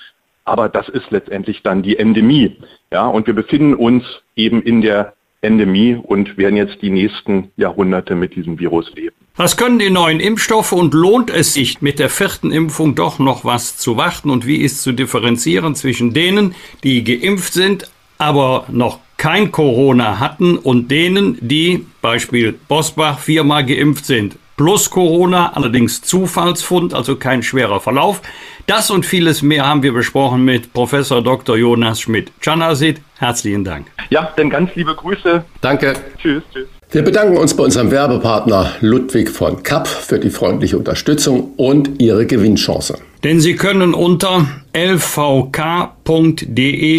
aber 0.49 0.69
das 0.69 0.89
ist 0.89 1.11
letztendlich 1.11 1.63
dann 1.63 1.83
die 1.83 1.99
Endemie. 1.99 2.57
Ja, 2.91 3.07
und 3.07 3.27
wir 3.27 3.35
befinden 3.35 3.75
uns 3.75 4.05
eben 4.35 4.63
in 4.63 4.81
der 4.81 5.15
Endemie 5.41 5.95
und 5.95 6.37
werden 6.37 6.57
jetzt 6.57 6.83
die 6.83 6.91
nächsten 6.91 7.53
Jahrhunderte 7.57 8.15
mit 8.15 8.35
diesem 8.35 8.59
Virus 8.59 8.93
leben. 8.95 9.15
Was 9.37 9.57
können 9.57 9.79
die 9.79 9.91
neuen 9.91 10.19
Impfstoffe 10.19 10.73
und 10.73 10.95
lohnt 10.95 11.31
es 11.31 11.55
sich 11.55 11.81
mit 11.81 12.01
der 12.01 12.09
vierten 12.09 12.51
Impfung 12.51 12.97
doch 12.97 13.21
noch 13.21 13.45
was 13.45 13.77
zu 13.77 13.97
warten 13.97 14.31
und 14.31 14.47
wie 14.47 14.57
ist 14.57 14.83
zu 14.83 14.91
differenzieren 14.91 15.77
zwischen 15.77 16.13
denen, 16.13 16.57
die 16.83 17.05
geimpft 17.05 17.53
sind, 17.53 17.89
aber 18.19 18.67
noch 18.69 18.99
kein 19.17 19.53
Corona 19.53 20.19
hatten 20.19 20.57
und 20.57 20.91
denen, 20.91 21.39
die, 21.41 21.87
Beispiel 22.03 22.59
Bosbach, 22.67 23.21
viermal 23.21 23.65
geimpft 23.65 24.07
sind? 24.07 24.37
Plus 24.59 24.91
Corona, 24.91 25.55
allerdings 25.55 26.03
Zufallsfund, 26.03 26.93
also 26.93 27.17
kein 27.17 27.43
schwerer 27.43 27.81
Verlauf. 27.81 28.21
Das 28.67 28.91
und 28.91 29.07
vieles 29.07 29.41
mehr 29.41 29.67
haben 29.67 29.83
wir 29.83 29.95
besprochen 29.95 30.45
mit 30.45 30.75
Professor 30.75 31.23
Dr. 31.23 31.57
Jonas 31.57 32.03
Schmidt-Chanasit. 32.03 33.01
Herzlichen 33.17 33.65
Dank. 33.65 33.87
Ja, 34.11 34.31
dann 34.37 34.51
ganz 34.51 34.75
liebe 34.75 34.95
Grüße. 34.95 35.43
Danke. 35.63 35.95
Tschüss, 36.21 36.43
tschüss. 36.53 36.67
Wir 36.91 37.03
bedanken 37.03 37.37
uns 37.37 37.55
bei 37.55 37.65
unserem 37.65 37.91
Werbepartner 37.91 38.73
Ludwig 38.81 39.31
von 39.31 39.63
Kapp 39.63 39.87
für 39.87 40.19
die 40.19 40.31
freundliche 40.31 40.77
Unterstützung 40.77 41.53
und 41.57 42.01
Ihre 42.01 42.27
Gewinnchance. 42.27 42.99
Denn 43.25 43.41
Sie 43.41 43.57
können 43.57 43.95
unter 43.95 44.47
lvk.de 44.73 46.27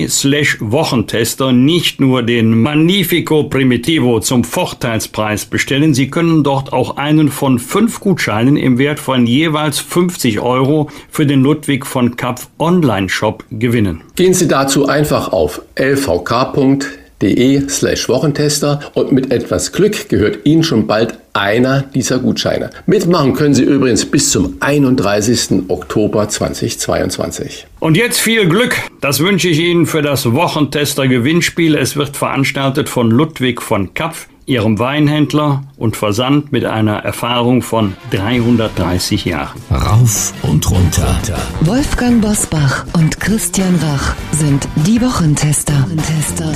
slash 0.10 0.58
Wochentester 0.60 1.54
nicht 1.54 2.02
nur 2.02 2.24
den 2.24 2.62
Magnifico 2.62 3.44
Primitivo 3.44 4.20
zum 4.20 4.44
Vorteilspreis 4.44 5.46
bestellen, 5.46 5.94
Sie 5.94 6.10
können 6.10 6.44
dort 6.44 6.74
auch 6.74 6.98
einen 6.98 7.30
von 7.30 7.58
fünf 7.58 8.02
Gutscheinen 8.02 8.58
im 8.58 8.78
Wert 8.78 9.00
von 9.00 9.26
jeweils 9.26 9.80
50 9.80 10.42
Euro 10.42 10.90
für 11.10 11.26
den 11.26 11.42
Ludwig 11.42 11.86
von 11.86 12.18
Kapp 12.18 12.42
Online-Shop 12.60 13.46
gewinnen. 13.50 14.02
Gehen 14.16 14.34
Sie 14.34 14.50
dazu 14.50 14.88
einfach 14.88 15.32
auf 15.32 15.62
lvk.de 15.76 17.00
de 17.22 17.68
slash 17.68 18.08
Wochentester 18.08 18.80
und 18.94 19.12
mit 19.12 19.32
etwas 19.32 19.72
Glück 19.72 20.10
gehört 20.10 20.40
Ihnen 20.46 20.64
schon 20.64 20.88
bald 20.88 21.18
einer 21.40 21.82
dieser 21.82 22.20
Gutscheine. 22.20 22.70
Mitmachen 22.86 23.34
können 23.34 23.54
Sie 23.54 23.64
übrigens 23.64 24.06
bis 24.06 24.32
zum 24.32 24.58
31. 24.60 25.70
Oktober 25.70 26.28
2022. 26.28 27.66
Und 27.80 27.98
jetzt 27.98 28.20
viel 28.20 28.48
Glück. 28.48 28.76
Das 29.02 29.20
wünsche 29.22 29.48
ich 29.48 29.60
Ihnen 29.60 29.86
für 29.86 30.02
das 30.02 30.32
Wochentester 30.34 31.08
Gewinnspiel. 31.08 31.76
Es 31.76 31.96
wird 31.96 32.18
veranstaltet 32.18 32.90
von 32.90 33.10
Ludwig 33.10 33.62
von 33.62 33.94
Kapf. 33.94 34.28
ihrem 34.46 34.80
Weinhändler 34.80 35.62
und 35.78 35.96
Versand 35.96 36.52
mit 36.52 36.66
einer 36.66 36.98
Erfahrung 36.98 37.62
von 37.62 37.96
330 38.10 39.26
Jahren. 39.26 39.60
Rauf 39.70 40.34
und 40.42 40.70
runter. 40.72 41.16
Wolfgang 41.62 42.20
Bosbach 42.20 42.86
und 42.94 43.20
Christian 43.20 43.76
Rach 43.76 44.16
sind 44.32 44.68
die 44.88 45.00
Wochentester. 45.02 45.88
Tester. 45.98 46.52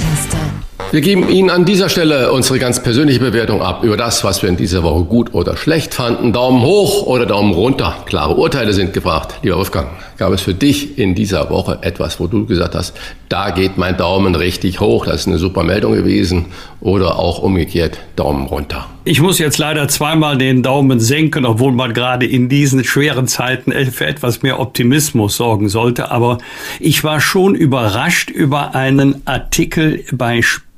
Wir 0.94 1.02
geben 1.02 1.28
Ihnen 1.28 1.50
an 1.50 1.66
dieser 1.66 1.90
Stelle 1.90 2.32
unsere 2.32 2.60
ganz 2.60 2.84
persönliche 2.84 3.20
Bewertung 3.20 3.64
ab 3.64 3.84
über 3.84 3.98
das, 3.98 4.24
was 4.24 4.44
wir 4.44 4.50
in 4.50 4.58
dieser 4.58 4.84
Woche 4.84 5.06
gut 5.06 5.34
oder 5.34 5.58
schlecht 5.58 5.94
fanden. 5.95 6.34
Daumen 6.34 6.62
hoch 6.62 7.08
oder 7.08 7.26
Daumen 7.26 7.54
runter. 7.54 7.95
Klare 8.06 8.36
Urteile 8.36 8.74
sind 8.74 8.94
gefragt. 8.94 9.40
Lieber 9.41 9.58
Wolfgang, 9.58 9.88
gab 10.18 10.32
es 10.34 10.41
für 10.41 10.54
dich 10.54 11.00
in 11.00 11.16
dieser 11.16 11.50
Woche 11.50 11.80
etwas, 11.82 12.20
wo 12.20 12.28
du 12.28 12.45
gesagt 12.45 12.76
hast, 12.76 12.94
da 13.30 13.50
geht 13.50 13.78
mein 13.78 13.98
Daumen 13.98 14.36
richtig 14.36 14.80
hoch, 14.80 15.08
das 15.08 15.22
ist 15.22 15.28
eine 15.28 15.40
super 15.40 15.64
Meldung 15.64 15.94
gewesen 15.94 16.45
oder 16.80 17.18
auch 17.18 17.40
umgekehrt 17.40 17.98
Daumen 18.16 18.45
runter? 18.45 18.86
Ich 19.06 19.20
muss 19.20 19.40
jetzt 19.40 19.58
leider 19.58 19.88
zweimal 19.88 20.38
den 20.38 20.62
Daumen 20.62 21.00
senken, 21.00 21.45
obwohl 21.45 21.72
man 21.72 21.94
gerade 21.94 22.26
in 22.28 22.48
diesen 22.48 22.84
schweren 22.84 23.28
Zeiten 23.28 23.74
für 23.91 24.06
etwas 24.06 24.44
mehr 24.44 24.60
Optimismus 24.60 25.36
sorgen 25.36 25.68
sollte. 25.68 26.12
Aber 26.12 26.38
ich 26.80 27.04
war 27.04 27.20
schon 27.20 27.56
überrascht 27.56 28.30
über 28.30 28.76
einen 28.76 29.24
Artikel 29.26 30.06
bei 30.12 30.41
Spiegel 30.41 30.73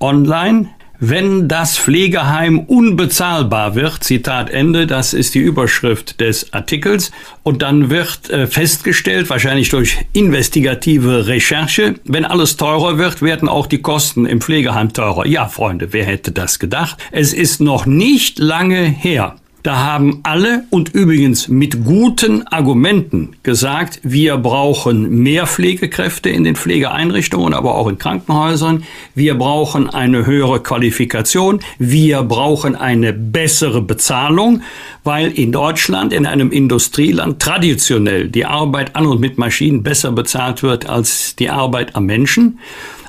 Online 0.00 0.68
wenn 0.98 1.48
das 1.48 1.78
Pflegeheim 1.78 2.58
unbezahlbar 2.58 3.74
wird, 3.74 4.02
Zitat 4.02 4.50
Ende, 4.50 4.86
das 4.86 5.12
ist 5.12 5.34
die 5.34 5.40
Überschrift 5.40 6.20
des 6.20 6.52
Artikels, 6.52 7.12
und 7.42 7.62
dann 7.62 7.90
wird 7.90 8.30
äh, 8.30 8.46
festgestellt, 8.46 9.28
wahrscheinlich 9.28 9.68
durch 9.68 9.98
investigative 10.12 11.26
Recherche, 11.26 11.96
wenn 12.04 12.24
alles 12.24 12.56
teurer 12.56 12.98
wird, 12.98 13.22
werden 13.22 13.48
auch 13.48 13.66
die 13.66 13.82
Kosten 13.82 14.26
im 14.26 14.40
Pflegeheim 14.40 14.92
teurer. 14.92 15.26
Ja, 15.26 15.48
Freunde, 15.48 15.92
wer 15.92 16.04
hätte 16.04 16.32
das 16.32 16.58
gedacht? 16.58 16.96
Es 17.12 17.32
ist 17.32 17.60
noch 17.60 17.86
nicht 17.86 18.38
lange 18.38 18.82
her, 18.82 19.36
da 19.66 19.78
haben 19.78 20.20
alle 20.22 20.64
und 20.70 20.94
übrigens 20.94 21.48
mit 21.48 21.84
guten 21.84 22.46
Argumenten 22.46 23.34
gesagt, 23.42 23.98
wir 24.04 24.36
brauchen 24.36 25.24
mehr 25.24 25.48
Pflegekräfte 25.48 26.30
in 26.30 26.44
den 26.44 26.54
Pflegeeinrichtungen, 26.54 27.52
aber 27.52 27.74
auch 27.74 27.88
in 27.88 27.98
Krankenhäusern. 27.98 28.84
Wir 29.16 29.34
brauchen 29.34 29.90
eine 29.90 30.24
höhere 30.24 30.62
Qualifikation. 30.62 31.58
Wir 31.80 32.22
brauchen 32.22 32.76
eine 32.76 33.12
bessere 33.12 33.82
Bezahlung, 33.82 34.62
weil 35.02 35.32
in 35.32 35.50
Deutschland, 35.50 36.12
in 36.12 36.26
einem 36.26 36.52
Industrieland, 36.52 37.42
traditionell 37.42 38.28
die 38.28 38.44
Arbeit 38.44 38.94
an 38.94 39.06
und 39.06 39.20
mit 39.20 39.36
Maschinen 39.36 39.82
besser 39.82 40.12
bezahlt 40.12 40.62
wird 40.62 40.88
als 40.88 41.34
die 41.34 41.50
Arbeit 41.50 41.96
am 41.96 42.06
Menschen. 42.06 42.60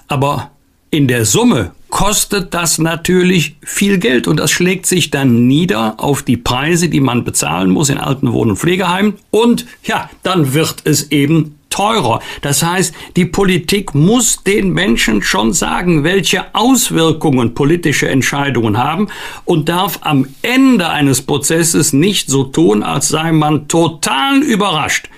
Aber 0.07 0.49
in 0.89 1.07
der 1.07 1.25
Summe 1.25 1.73
kostet 1.89 2.53
das 2.53 2.77
natürlich 2.77 3.55
viel 3.63 3.97
Geld 3.97 4.27
und 4.27 4.37
das 4.39 4.51
schlägt 4.51 4.85
sich 4.85 5.09
dann 5.09 5.47
nieder 5.47 5.95
auf 5.99 6.23
die 6.23 6.37
Preise, 6.37 6.89
die 6.89 6.99
man 6.99 7.23
bezahlen 7.23 7.69
muss 7.69 7.89
in 7.89 7.97
alten 7.97 8.33
Wohn- 8.33 8.49
und 8.51 8.57
Pflegeheimen 8.57 9.15
und 9.31 9.65
ja, 9.83 10.09
dann 10.23 10.53
wird 10.53 10.81
es 10.83 11.11
eben 11.11 11.57
teurer. 11.69 12.21
Das 12.41 12.63
heißt, 12.63 12.93
die 13.15 13.25
Politik 13.25 13.93
muss 13.93 14.43
den 14.43 14.71
Menschen 14.73 15.21
schon 15.21 15.53
sagen, 15.53 16.03
welche 16.03 16.55
Auswirkungen 16.55 17.53
politische 17.53 18.09
Entscheidungen 18.09 18.77
haben 18.77 19.09
und 19.45 19.69
darf 19.69 19.99
am 20.01 20.27
Ende 20.41 20.89
eines 20.89 21.21
Prozesses 21.21 21.93
nicht 21.93 22.29
so 22.29 22.45
tun, 22.45 22.83
als 22.83 23.09
sei 23.09 23.31
man 23.31 23.67
total 23.67 24.41
überrascht, 24.41 25.09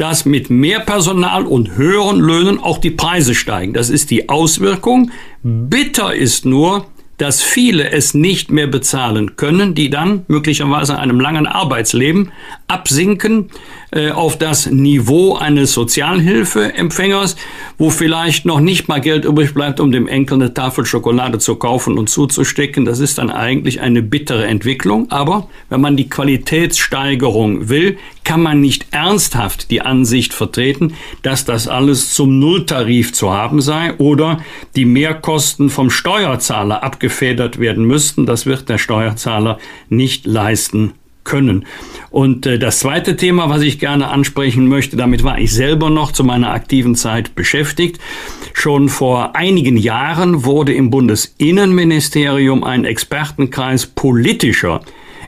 dass 0.00 0.24
mit 0.24 0.48
mehr 0.48 0.80
Personal 0.80 1.44
und 1.44 1.76
höheren 1.76 2.18
Löhnen 2.18 2.58
auch 2.58 2.78
die 2.78 2.90
Preise 2.90 3.34
steigen. 3.34 3.74
Das 3.74 3.90
ist 3.90 4.10
die 4.10 4.30
Auswirkung. 4.30 5.10
Bitter 5.42 6.14
ist 6.14 6.46
nur, 6.46 6.86
dass 7.18 7.42
viele 7.42 7.90
es 7.90 8.14
nicht 8.14 8.50
mehr 8.50 8.66
bezahlen 8.66 9.36
können, 9.36 9.74
die 9.74 9.90
dann 9.90 10.24
möglicherweise 10.26 10.94
in 10.94 10.98
einem 11.00 11.20
langen 11.20 11.46
Arbeitsleben 11.46 12.32
absinken 12.66 13.50
äh, 13.92 14.10
auf 14.10 14.38
das 14.38 14.70
Niveau 14.70 15.36
eines 15.36 15.72
Sozialhilfeempfängers, 15.72 17.36
wo 17.78 17.90
vielleicht 17.90 18.44
noch 18.44 18.60
nicht 18.60 18.88
mal 18.88 19.00
Geld 19.00 19.24
übrig 19.24 19.54
bleibt, 19.54 19.80
um 19.80 19.90
dem 19.90 20.06
Enkel 20.06 20.34
eine 20.34 20.54
Tafel 20.54 20.86
Schokolade 20.86 21.38
zu 21.38 21.56
kaufen 21.56 21.98
und 21.98 22.08
zuzustecken. 22.08 22.84
Das 22.84 23.00
ist 23.00 23.18
dann 23.18 23.30
eigentlich 23.30 23.80
eine 23.80 24.02
bittere 24.02 24.46
Entwicklung. 24.46 25.10
Aber 25.10 25.48
wenn 25.68 25.80
man 25.80 25.96
die 25.96 26.08
Qualitätssteigerung 26.08 27.68
will, 27.68 27.98
kann 28.22 28.42
man 28.42 28.60
nicht 28.60 28.86
ernsthaft 28.92 29.70
die 29.70 29.80
Ansicht 29.80 30.34
vertreten, 30.34 30.94
dass 31.22 31.44
das 31.44 31.66
alles 31.66 32.14
zum 32.14 32.38
Nulltarif 32.38 33.12
zu 33.12 33.32
haben 33.32 33.60
sei 33.60 33.94
oder 33.94 34.40
die 34.76 34.84
Mehrkosten 34.84 35.68
vom 35.68 35.90
Steuerzahler 35.90 36.84
abgefedert 36.84 37.58
werden 37.58 37.84
müssten. 37.84 38.26
Das 38.26 38.46
wird 38.46 38.68
der 38.68 38.78
Steuerzahler 38.78 39.58
nicht 39.88 40.26
leisten 40.26 40.92
können. 41.24 41.66
Und 42.10 42.46
äh, 42.46 42.58
das 42.58 42.80
zweite 42.80 43.16
Thema, 43.16 43.48
was 43.48 43.62
ich 43.62 43.78
gerne 43.78 44.08
ansprechen 44.08 44.68
möchte, 44.68 44.96
damit 44.96 45.22
war 45.24 45.38
ich 45.38 45.52
selber 45.52 45.90
noch 45.90 46.12
zu 46.12 46.24
meiner 46.24 46.52
aktiven 46.52 46.94
Zeit 46.94 47.34
beschäftigt. 47.34 47.98
Schon 48.52 48.88
vor 48.88 49.36
einigen 49.36 49.76
Jahren 49.76 50.44
wurde 50.44 50.72
im 50.72 50.90
Bundesinnenministerium 50.90 52.64
ein 52.64 52.84
Expertenkreis 52.84 53.86
politischer 53.86 54.82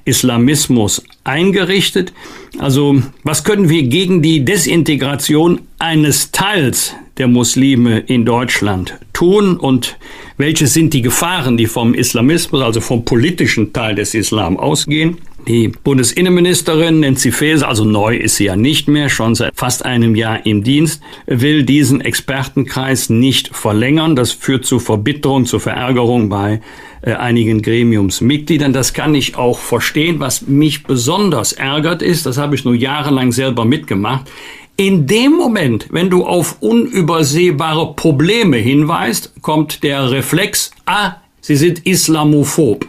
Islamismus 0.04 1.04
eingerichtet. 1.24 2.12
Also 2.58 3.00
was 3.22 3.44
können 3.44 3.68
wir 3.68 3.84
gegen 3.84 4.22
die 4.22 4.44
Desintegration 4.44 5.60
eines 5.78 6.32
Teils 6.32 6.94
der 7.18 7.28
Muslime 7.28 8.00
in 8.00 8.24
Deutschland 8.24 8.98
tun 9.12 9.56
und 9.56 9.96
welche 10.38 10.66
sind 10.66 10.94
die 10.94 11.02
Gefahren, 11.02 11.56
die 11.56 11.66
vom 11.66 11.94
Islamismus, 11.94 12.62
also 12.62 12.80
vom 12.80 13.04
politischen 13.04 13.72
Teil 13.72 13.94
des 13.94 14.14
Islam 14.14 14.56
ausgehen? 14.56 15.18
Die 15.48 15.68
Bundesinnenministerin 15.68 17.00
Nancy 17.00 17.32
Faeser, 17.32 17.66
also 17.66 17.84
neu 17.84 18.16
ist 18.16 18.36
sie 18.36 18.44
ja 18.44 18.54
nicht 18.54 18.86
mehr, 18.86 19.08
schon 19.08 19.34
seit 19.34 19.56
fast 19.56 19.84
einem 19.84 20.14
Jahr 20.14 20.46
im 20.46 20.62
Dienst, 20.62 21.02
will 21.26 21.64
diesen 21.64 22.00
Expertenkreis 22.00 23.10
nicht 23.10 23.48
verlängern. 23.48 24.14
Das 24.14 24.30
führt 24.30 24.64
zu 24.64 24.78
Verbitterung, 24.78 25.44
zu 25.44 25.58
Verärgerung 25.58 26.28
bei 26.28 26.60
äh, 27.02 27.14
einigen 27.14 27.60
Gremiumsmitgliedern. 27.60 28.72
Das 28.72 28.92
kann 28.92 29.16
ich 29.16 29.34
auch 29.34 29.58
verstehen. 29.58 30.20
Was 30.20 30.42
mich 30.42 30.84
besonders 30.84 31.52
ärgert 31.52 32.02
ist, 32.02 32.24
das 32.24 32.38
habe 32.38 32.54
ich 32.54 32.64
nur 32.64 32.76
jahrelang 32.76 33.32
selber 33.32 33.64
mitgemacht, 33.64 34.30
in 34.76 35.06
dem 35.06 35.32
Moment, 35.32 35.88
wenn 35.90 36.08
du 36.08 36.24
auf 36.24 36.56
unübersehbare 36.60 37.94
Probleme 37.94 38.56
hinweist, 38.56 39.32
kommt 39.42 39.82
der 39.82 40.10
Reflex, 40.10 40.70
ah, 40.86 41.16
sie 41.40 41.56
sind 41.56 41.84
islamophob. 41.84 42.86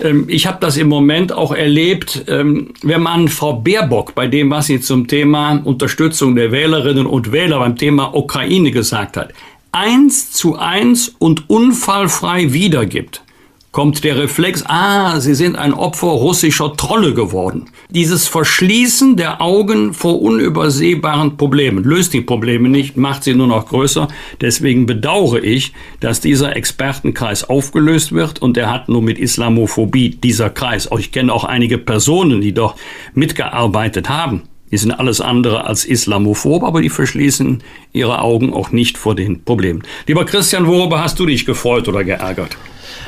Ähm, 0.00 0.26
ich 0.28 0.46
habe 0.46 0.58
das 0.60 0.76
im 0.76 0.88
Moment 0.88 1.32
auch 1.32 1.52
erlebt, 1.52 2.24
ähm, 2.28 2.72
wenn 2.82 3.02
man 3.02 3.28
Frau 3.28 3.54
Baerbock 3.54 4.14
bei 4.14 4.26
dem, 4.26 4.50
was 4.50 4.66
sie 4.66 4.80
zum 4.80 5.06
Thema 5.06 5.60
Unterstützung 5.64 6.34
der 6.36 6.52
Wählerinnen 6.52 7.06
und 7.06 7.32
Wähler 7.32 7.58
beim 7.58 7.76
Thema 7.76 8.14
Ukraine 8.14 8.70
gesagt 8.70 9.16
hat, 9.16 9.32
eins 9.72 10.32
zu 10.32 10.56
eins 10.56 11.14
und 11.18 11.50
unfallfrei 11.50 12.52
wiedergibt, 12.52 13.22
kommt 13.78 14.02
der 14.02 14.18
Reflex, 14.18 14.64
ah, 14.66 15.20
sie 15.20 15.36
sind 15.36 15.54
ein 15.54 15.72
Opfer 15.72 16.08
russischer 16.08 16.74
Trolle 16.74 17.14
geworden. 17.14 17.66
Dieses 17.90 18.26
Verschließen 18.26 19.16
der 19.16 19.40
Augen 19.40 19.94
vor 19.94 20.20
unübersehbaren 20.20 21.36
Problemen 21.36 21.84
löst 21.84 22.12
die 22.12 22.20
Probleme 22.20 22.68
nicht, 22.68 22.96
macht 22.96 23.22
sie 23.22 23.34
nur 23.34 23.46
noch 23.46 23.66
größer. 23.66 24.08
Deswegen 24.40 24.86
bedauere 24.86 25.44
ich, 25.44 25.74
dass 26.00 26.20
dieser 26.20 26.56
Expertenkreis 26.56 27.48
aufgelöst 27.48 28.10
wird 28.10 28.42
und 28.42 28.56
er 28.56 28.68
hat 28.68 28.88
nur 28.88 29.00
mit 29.00 29.16
Islamophobie 29.16 30.10
dieser 30.10 30.50
Kreis. 30.50 30.88
Ich 30.98 31.12
kenne 31.12 31.32
auch 31.32 31.44
einige 31.44 31.78
Personen, 31.78 32.40
die 32.40 32.54
dort 32.54 32.80
mitgearbeitet 33.14 34.08
haben. 34.08 34.42
Die 34.72 34.76
sind 34.76 34.90
alles 34.90 35.20
andere 35.20 35.66
als 35.66 35.84
islamophob, 35.84 36.64
aber 36.64 36.82
die 36.82 36.90
verschließen 36.90 37.62
ihre 37.92 38.22
Augen 38.22 38.52
auch 38.52 38.72
nicht 38.72 38.98
vor 38.98 39.14
den 39.14 39.44
Problemen. 39.44 39.84
Lieber 40.08 40.24
Christian, 40.24 40.66
worüber 40.66 41.00
hast 41.00 41.20
du 41.20 41.26
dich 41.26 41.46
gefreut 41.46 41.86
oder 41.86 42.02
geärgert? 42.02 42.58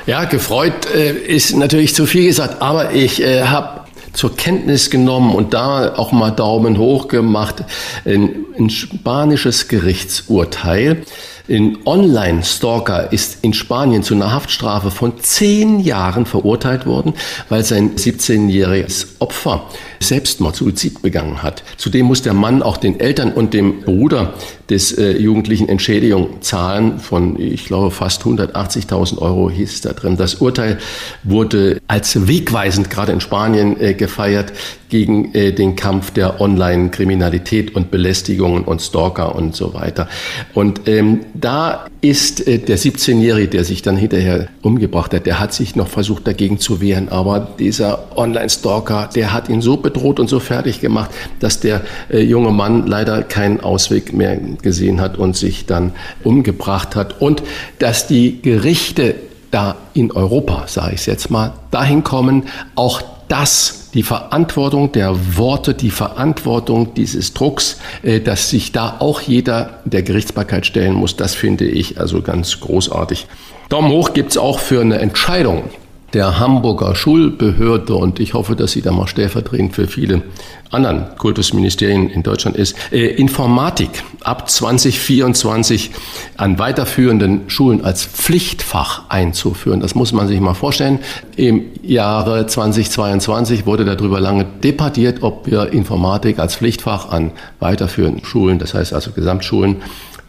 Ja, 0.07 0.25
gefreut 0.25 0.87
äh, 0.95 1.12
ist 1.12 1.57
natürlich 1.57 1.95
zu 1.95 2.07
viel 2.07 2.27
gesagt, 2.27 2.62
aber 2.62 2.93
ich 2.93 3.23
äh, 3.23 3.43
habe 3.45 3.81
zur 4.12 4.37
Kenntnis 4.37 4.91
genommen 4.91 5.35
und 5.35 5.55
da 5.55 5.95
auch 5.95 6.12
mal 6.12 6.31
Daumen 6.31 6.79
hoch 6.79 7.09
gemacht, 7.09 7.65
ein, 8.05 8.45
ein 8.59 8.71
spanisches 8.71 9.69
Gerichtsurteil. 9.69 11.05
Ein 11.49 11.79
Online-Stalker 11.85 13.12
ist 13.12 13.39
in 13.43 13.55
Spanien 13.55 14.05
zu 14.05 14.15
einer 14.15 14.33
Haftstrafe 14.33 14.93
von 14.93 15.19
zehn 15.19 15.81
Jahren 15.81 16.25
verurteilt 16.25 16.87
worden, 16.87 17.15
weil 17.49 17.65
sein 17.65 17.97
17-jähriges 17.97 19.07
Opfer 19.19 19.65
Selbstmord, 19.99 20.55
Suizid 20.55 21.03
begangen 21.03 21.43
hat. 21.43 21.65
Zudem 21.77 22.07
muss 22.07 22.23
der 22.23 22.35
Mann 22.35 22.62
auch 22.62 22.77
den 22.77 23.01
Eltern 23.01 23.33
und 23.33 23.53
dem 23.53 23.81
Bruder 23.83 24.35
des 24.70 24.92
äh, 24.92 25.18
Jugendlichen 25.18 25.68
Entschädigung 25.68 26.40
zahlen 26.40 26.98
von, 27.01 27.38
ich 27.40 27.64
glaube, 27.64 27.90
fast 27.90 28.22
180.000 28.22 29.18
Euro 29.18 29.51
hieß 29.51 29.80
da 29.82 29.92
drin. 29.92 30.16
Das 30.16 30.36
Urteil 30.36 30.78
wurde 31.24 31.80
als 31.88 32.28
wegweisend 32.28 32.88
gerade 32.88 33.12
in 33.12 33.20
Spanien 33.20 33.78
äh, 33.80 33.94
gefeiert 33.94 34.52
gegen 34.90 35.34
äh, 35.34 35.52
den 35.52 35.76
Kampf 35.76 36.10
der 36.10 36.40
Online-Kriminalität 36.40 37.74
und 37.74 37.90
Belästigungen 37.90 38.64
und 38.64 38.82
Stalker 38.82 39.34
und 39.34 39.56
so 39.56 39.72
weiter. 39.72 40.09
Und 40.52 40.82
ähm, 40.86 41.20
da 41.34 41.86
ist 42.02 42.47
äh, 42.47 42.59
der 42.59 42.78
17-Jährige, 42.78 43.48
der 43.48 43.64
sich 43.64 43.82
dann 43.82 43.97
hinterher 43.97 44.48
umgebracht 44.62 45.14
hat, 45.14 45.26
der 45.26 45.38
hat 45.38 45.55
sich 45.55 45.76
noch 45.76 45.88
versucht 45.88 46.26
dagegen 46.26 46.59
zu 46.59 46.80
wehren, 46.80 47.09
aber 47.09 47.55
dieser 47.59 48.16
Online-Stalker, 48.16 49.10
der 49.14 49.32
hat 49.32 49.48
ihn 49.48 49.62
so 49.62 49.76
bedroht 49.76 50.20
und 50.20 50.28
so 50.28 50.40
fertig 50.40 50.80
gemacht, 50.80 51.10
dass 51.38 51.60
der 51.60 51.82
äh, 52.10 52.20
junge 52.20 52.51
Mann 52.51 52.86
leider 52.86 53.22
keinen 53.22 53.60
Ausweg 53.60 54.12
mehr 54.12 54.38
gesehen 54.62 55.01
hat 55.01 55.19
und 55.19 55.37
sich 55.37 55.66
dann 55.66 55.93
umgebracht 56.24 56.97
hat. 56.97 57.20
Und 57.20 57.43
dass 57.78 58.07
die 58.07 58.41
Gerichte 58.43 59.15
da 59.51 59.77
in 59.95 60.12
Europa, 60.12 60.65
sage 60.69 60.95
ich 60.95 61.07
jetzt 61.07 61.31
mal, 61.31 61.55
dahin 61.70 62.05
kommen, 62.05 62.45
auch 62.74 63.03
das, 63.28 63.91
die 63.95 64.03
Verantwortung 64.03 64.93
der 64.93 65.37
Worte, 65.37 65.74
die 65.74 65.91
Verantwortung 65.91 66.95
dieses 66.95 67.32
Drucks, 67.32 67.78
äh, 68.03 68.20
dass 68.20 68.51
sich 68.51 68.73
da 68.73 68.97
auch 68.99 69.20
jeder 69.20 69.81
der 69.85 70.03
Gerichtsbarkeit 70.03 70.66
stellen 70.66 70.95
muss, 70.95 71.16
das 71.16 71.35
finde 71.35 71.66
ich 71.66 71.99
also 71.99 72.23
ganz 72.23 72.61
großartig. 72.61 73.27
Daumen 73.69 73.91
hoch 73.91 74.15
gibt 74.15 74.31
es 74.32 74.37
auch 74.37 74.59
für 74.59 74.81
eine 74.81 74.99
Entscheidung 74.99 75.65
der 76.12 76.39
Hamburger 76.39 76.95
Schulbehörde 76.95 77.95
und 77.95 78.20
ich 78.20 78.35
hoffe, 78.35 78.57
dass 78.57 78.73
sie 78.73 78.82
da 78.82 78.93
mal 78.93 79.07
stellvertretend 79.07 79.74
für 79.74 79.87
viele 79.87 80.23
anderen 80.70 81.16
Kultusministerien 81.19 82.11
in 82.11 82.23
Deutschland 82.23 82.57
ist, 82.57 82.77
äh, 82.93 83.07
Informatik 83.07 84.05
ab 84.23 84.49
2024 84.49 85.91
an 86.37 86.59
weiterführenden 86.59 87.51
Schulen 87.51 87.85
als 87.85 88.05
Pflichtfach 88.05 89.03
einzuführen. 89.09 89.81
Das 89.81 89.95
muss 89.95 90.12
man 90.12 90.28
sich 90.28 90.41
mal 90.41 90.55
vorstellen. 90.55 91.01
Im 91.37 91.65
Jahre 91.82 92.47
2022 92.47 93.66
wurde 93.66 93.85
darüber 93.85 94.20
lange 94.20 94.45
debattiert, 94.45 95.23
ob 95.23 95.51
wir 95.51 95.73
Informatik 95.73 96.39
als 96.39 96.57
Pflichtfach 96.57 97.11
an 97.11 97.32
weiterführenden 97.59 98.24
Schulen, 98.24 98.59
das 98.59 98.74
heißt 98.74 98.93
also 98.93 99.11
Gesamtschulen, 99.11 99.77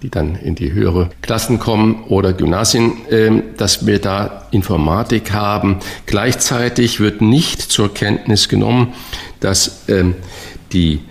die 0.02 0.10
dann 0.10 0.36
in 0.36 0.56
die 0.56 0.74
höhere 0.74 1.10
Klassen 1.22 1.60
kommen 1.60 2.04
oder 2.08 2.34
Gymnasien, 2.34 2.94
ähm, 3.10 3.44
dass 3.58 3.86
wir 3.86 4.00
da 4.00 4.48
Informatik 4.52 5.32
haben. 5.32 5.78
Gleichzeitig 6.06 7.00
wird 7.00 7.22
nicht 7.22 7.62
zur 7.62 7.94
Kenntnis 7.94 8.50
genommen, 8.50 8.94
dass 9.40 9.88
ähm, 9.90 10.16
die 10.74 11.02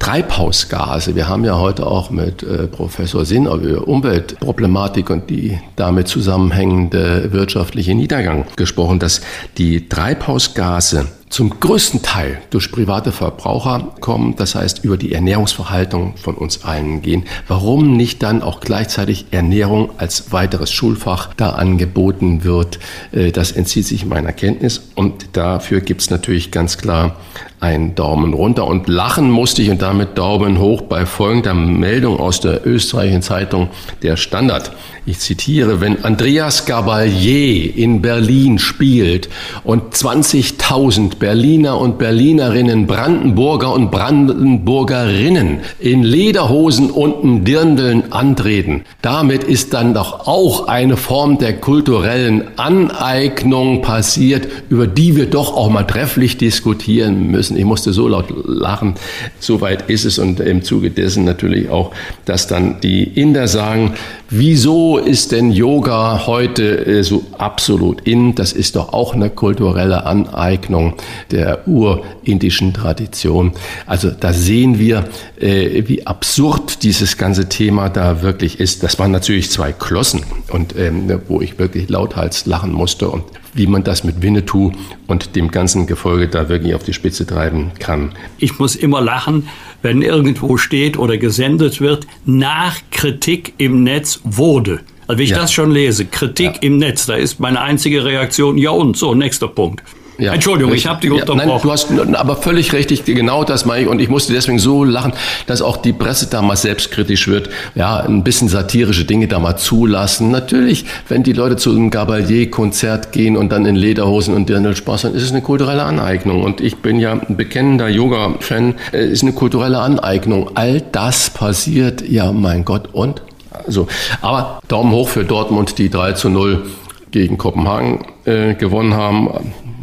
Treibhausgase. 0.00 1.14
Wir 1.14 1.28
haben 1.28 1.44
ja 1.44 1.58
heute 1.58 1.86
auch 1.86 2.10
mit 2.10 2.42
äh, 2.42 2.66
Professor 2.66 3.24
Sinn 3.24 3.46
über 3.46 3.86
Umweltproblematik 3.86 5.10
und 5.10 5.30
die 5.30 5.60
damit 5.76 6.08
zusammenhängende 6.08 7.32
wirtschaftliche 7.32 7.94
Niedergang 7.94 8.46
gesprochen, 8.56 8.98
dass 8.98 9.20
die 9.58 9.88
Treibhausgase 9.88 11.06
zum 11.32 11.58
größten 11.60 12.02
Teil 12.02 12.42
durch 12.50 12.70
private 12.70 13.10
Verbraucher 13.10 13.94
kommen, 14.00 14.36
das 14.36 14.54
heißt 14.54 14.84
über 14.84 14.98
die 14.98 15.12
Ernährungsverhaltung 15.12 16.14
von 16.18 16.34
uns 16.34 16.62
allen 16.62 17.00
gehen. 17.00 17.24
Warum 17.48 17.96
nicht 17.96 18.22
dann 18.22 18.42
auch 18.42 18.60
gleichzeitig 18.60 19.26
Ernährung 19.30 19.92
als 19.96 20.30
weiteres 20.32 20.70
Schulfach 20.70 21.32
da 21.34 21.50
angeboten 21.50 22.44
wird, 22.44 22.78
äh, 23.12 23.32
das 23.32 23.50
entzieht 23.50 23.86
sich 23.86 24.04
meiner 24.04 24.32
Kenntnis 24.32 24.90
und 24.94 25.28
dafür 25.32 25.80
gibt 25.80 26.02
es 26.02 26.10
natürlich 26.10 26.50
ganz 26.50 26.76
klar 26.76 27.16
einen 27.62 27.94
Daumen 27.94 28.34
runter 28.34 28.66
und 28.66 28.88
lachen 28.88 29.30
musste 29.30 29.62
ich 29.62 29.70
und 29.70 29.80
damit 29.80 30.18
Daumen 30.18 30.58
hoch 30.58 30.82
bei 30.82 31.06
folgender 31.06 31.54
Meldung 31.54 32.18
aus 32.18 32.40
der 32.40 32.66
österreichischen 32.66 33.22
Zeitung 33.22 33.70
Der 34.02 34.16
Standard. 34.16 34.72
Ich 35.06 35.20
zitiere, 35.20 35.80
wenn 35.80 36.04
Andreas 36.04 36.66
Gabalier 36.66 37.76
in 37.76 38.02
Berlin 38.02 38.58
spielt 38.58 39.28
und 39.62 39.94
20.000 39.94 41.16
Berliner 41.22 41.78
und 41.78 41.98
Berlinerinnen, 41.98 42.88
Brandenburger 42.88 43.72
und 43.72 43.92
Brandenburgerinnen 43.92 45.60
in 45.78 46.02
Lederhosen 46.02 46.90
und 46.90 47.44
Dirndeln 47.44 48.01
antreten, 48.14 48.82
damit 49.02 49.44
ist 49.44 49.74
dann 49.74 49.94
doch 49.94 50.26
auch 50.26 50.68
eine 50.68 50.96
Form 50.96 51.38
der 51.38 51.54
kulturellen 51.54 52.44
Aneignung 52.56 53.82
passiert, 53.82 54.48
über 54.68 54.86
die 54.86 55.16
wir 55.16 55.26
doch 55.26 55.56
auch 55.56 55.70
mal 55.70 55.84
trefflich 55.84 56.38
diskutieren 56.38 57.28
müssen. 57.30 57.56
Ich 57.56 57.64
musste 57.64 57.92
so 57.92 58.08
laut 58.08 58.26
lachen. 58.44 58.94
Soweit 59.38 59.88
ist 59.88 60.04
es 60.04 60.18
und 60.18 60.40
im 60.40 60.62
Zuge 60.62 60.90
dessen 60.90 61.24
natürlich 61.24 61.68
auch, 61.68 61.92
dass 62.24 62.46
dann 62.46 62.80
die 62.80 63.04
Inder 63.04 63.48
sagen, 63.48 63.94
Wieso 64.34 64.96
ist 64.96 65.32
denn 65.32 65.52
Yoga 65.52 66.26
heute 66.26 66.86
äh, 66.86 67.02
so 67.02 67.22
absolut 67.36 68.00
in? 68.08 68.34
Das 68.34 68.54
ist 68.54 68.76
doch 68.76 68.94
auch 68.94 69.12
eine 69.12 69.28
kulturelle 69.28 70.06
Aneignung 70.06 70.94
der 71.30 71.68
urindischen 71.68 72.72
Tradition. 72.72 73.52
Also 73.84 74.10
da 74.10 74.32
sehen 74.32 74.78
wir, 74.78 75.04
äh, 75.38 75.82
wie 75.86 76.06
absurd 76.06 76.82
dieses 76.82 77.18
ganze 77.18 77.50
Thema 77.50 77.90
da 77.90 78.01
wirklich 78.22 78.60
ist. 78.60 78.82
Das 78.82 78.98
waren 78.98 79.10
natürlich 79.10 79.50
zwei 79.50 79.72
Klossen 79.72 80.22
und 80.48 80.76
ähm, 80.76 81.20
wo 81.28 81.40
ich 81.40 81.58
wirklich 81.58 81.88
lauthals 81.88 82.46
lachen 82.46 82.72
musste 82.72 83.08
und 83.08 83.24
wie 83.54 83.66
man 83.66 83.84
das 83.84 84.02
mit 84.02 84.22
Winnetou 84.22 84.72
und 85.06 85.36
dem 85.36 85.50
ganzen 85.50 85.86
Gefolge 85.86 86.28
da 86.28 86.48
wirklich 86.48 86.74
auf 86.74 86.84
die 86.84 86.94
Spitze 86.94 87.26
treiben 87.26 87.72
kann. 87.78 88.12
Ich 88.38 88.58
muss 88.58 88.76
immer 88.76 89.00
lachen, 89.00 89.48
wenn 89.82 90.02
irgendwo 90.02 90.56
steht 90.56 90.98
oder 90.98 91.18
gesendet 91.18 91.80
wird, 91.80 92.06
nach 92.24 92.76
Kritik 92.90 93.54
im 93.58 93.84
Netz 93.84 94.20
wurde. 94.24 94.80
Also 95.06 95.18
wenn 95.18 95.24
ich 95.24 95.30
ja. 95.30 95.38
das 95.38 95.52
schon 95.52 95.70
lese, 95.70 96.06
Kritik 96.06 96.54
ja. 96.54 96.62
im 96.62 96.78
Netz, 96.78 97.06
da 97.06 97.14
ist 97.14 97.40
meine 97.40 97.60
einzige 97.60 98.04
Reaktion, 98.04 98.56
ja 98.56 98.70
und 98.70 98.96
so, 98.96 99.14
nächster 99.14 99.48
Punkt. 99.48 99.82
Ja, 100.22 100.34
Entschuldigung, 100.34 100.72
ich 100.72 100.86
habe 100.86 101.00
dich 101.00 101.10
unterbrochen. 101.10 101.40
Ja, 101.40 101.46
nein, 101.46 101.60
du 101.62 101.72
hast 101.72 102.14
aber 102.14 102.36
völlig 102.36 102.72
richtig, 102.72 103.04
genau 103.04 103.42
das 103.42 103.64
meine 103.64 103.82
ich. 103.82 103.88
Und 103.88 104.00
ich 104.00 104.08
musste 104.08 104.32
deswegen 104.32 104.60
so 104.60 104.84
lachen, 104.84 105.12
dass 105.46 105.62
auch 105.62 105.76
die 105.76 105.92
Presse 105.92 106.28
da 106.30 106.42
mal 106.42 106.56
selbstkritisch 106.56 107.26
wird. 107.26 107.50
Ja, 107.74 107.98
ein 107.98 108.22
bisschen 108.22 108.48
satirische 108.48 109.04
Dinge 109.04 109.26
da 109.26 109.40
mal 109.40 109.56
zulassen. 109.56 110.30
Natürlich, 110.30 110.84
wenn 111.08 111.24
die 111.24 111.32
Leute 111.32 111.56
zu 111.56 111.70
einem 111.70 111.90
Gabalier-Konzert 111.90 113.10
gehen 113.10 113.36
und 113.36 113.50
dann 113.50 113.66
in 113.66 113.74
Lederhosen 113.74 114.34
und 114.34 114.48
Dirndl 114.48 114.76
Spaß 114.76 115.04
haben, 115.04 115.14
ist 115.16 115.24
es 115.24 115.32
eine 115.32 115.42
kulturelle 115.42 115.82
Aneignung. 115.82 116.44
Und 116.44 116.60
ich 116.60 116.76
bin 116.76 117.00
ja 117.00 117.12
ein 117.12 117.36
bekennender 117.36 117.88
Yoga-Fan, 117.88 118.76
äh, 118.92 119.04
ist 119.04 119.22
eine 119.22 119.32
kulturelle 119.32 119.80
Aneignung. 119.80 120.50
All 120.54 120.82
das 120.92 121.30
passiert, 121.30 122.08
ja, 122.08 122.30
mein 122.30 122.64
Gott, 122.64 122.90
und? 122.92 123.22
Also, 123.50 123.88
aber 124.20 124.60
Daumen 124.68 124.92
hoch 124.92 125.08
für 125.08 125.24
Dortmund, 125.24 125.78
die 125.78 125.90
3 125.90 126.12
zu 126.12 126.28
0 126.28 126.62
gegen 127.10 127.38
Kopenhagen 127.38 128.06
äh, 128.24 128.54
gewonnen 128.54 128.94
haben 128.94 129.28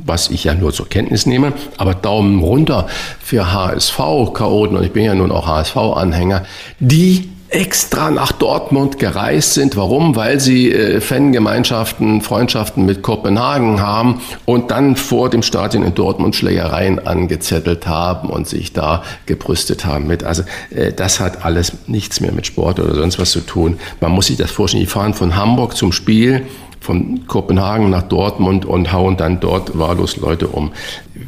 was 0.10 0.30
ich 0.30 0.44
ja 0.44 0.54
nur 0.54 0.74
zur 0.74 0.90
Kenntnis 0.90 1.26
nehme. 1.26 1.54
Aber 1.78 1.96
Daumen 1.96 2.42
runter 2.42 2.88
für 3.24 3.54
HSV-Chaoten, 3.54 4.76
und 4.76 4.84
ich 4.84 4.92
bin 4.92 5.06
ja 5.06 5.16
nun 5.16 5.32
auch 5.32 5.48
HSV-Anhänger, 5.48 6.44
die 6.80 7.30
extra 7.50 8.12
nach 8.12 8.32
Dortmund 8.32 9.00
gereist 9.00 9.56
sind. 9.56 9.76
Warum? 9.76 10.16
Weil 10.16 10.40
sie 10.40 10.72
äh, 10.72 11.02
Fangemeinschaften, 11.02 12.22
Freundschaften 12.22 12.86
mit 12.86 13.02
Kopenhagen 13.02 13.82
haben 13.82 14.22
und 14.46 14.70
dann 14.72 14.96
vor 14.96 15.30
dem 15.30 15.42
Stadion 15.42 15.84
in 15.84 15.96
Dortmund 15.96 16.36
Schlägereien 16.36 17.06
angezettelt 17.06 17.88
haben 17.88 18.30
und 18.30 18.48
sich 18.48 18.74
da 18.74 19.04
gebrüstet 19.26 19.86
haben 19.86 20.06
mit. 20.06 20.24
Also 20.24 20.44
äh, 20.70 20.94
das 20.94 21.20
hat 21.20 21.44
alles 21.44 21.74
nichts 21.88 22.20
mehr 22.20 22.32
mit 22.32 22.46
Sport 22.46 22.80
oder 22.80 22.94
sonst 22.94 23.18
was 23.18 23.32
zu 23.32 23.42
tun. 23.42 23.80
Man 24.00 24.12
muss 24.12 24.28
sich 24.28 24.38
das 24.38 24.52
vorstellen. 24.52 24.84
Die 24.84 24.90
fahren 24.90 25.16
von 25.16 25.36
Hamburg 25.36 25.76
zum 25.76 25.92
Spiel 25.92 26.46
von 26.80 27.28
Kopenhagen 27.28 27.90
nach 27.90 28.04
Dortmund 28.04 28.66
und 28.66 28.92
hauen 28.92 29.18
dann 29.18 29.40
dort 29.40 29.78
wahllos 29.78 30.18
Leute 30.18 30.48
um. 30.48 30.72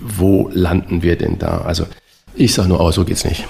Wo 0.01 0.49
landen 0.53 1.03
wir 1.03 1.17
denn 1.17 1.37
da? 1.39 1.61
Also 1.61 1.85
ich 2.33 2.53
sage 2.53 2.69
nur, 2.69 2.79
oh, 2.79 2.91
so 2.91 3.03
geht's 3.03 3.25
nicht. 3.25 3.45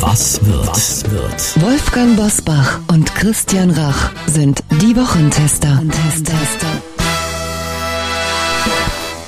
Was 0.00 0.44
wird? 0.46 0.68
Was 0.68 1.10
wird? 1.10 1.62
Wolfgang 1.62 2.16
Bosbach 2.16 2.78
und 2.88 3.14
Christian 3.14 3.70
Rach 3.70 4.12
sind 4.26 4.62
die 4.80 4.96
Wochentester. 4.96 5.82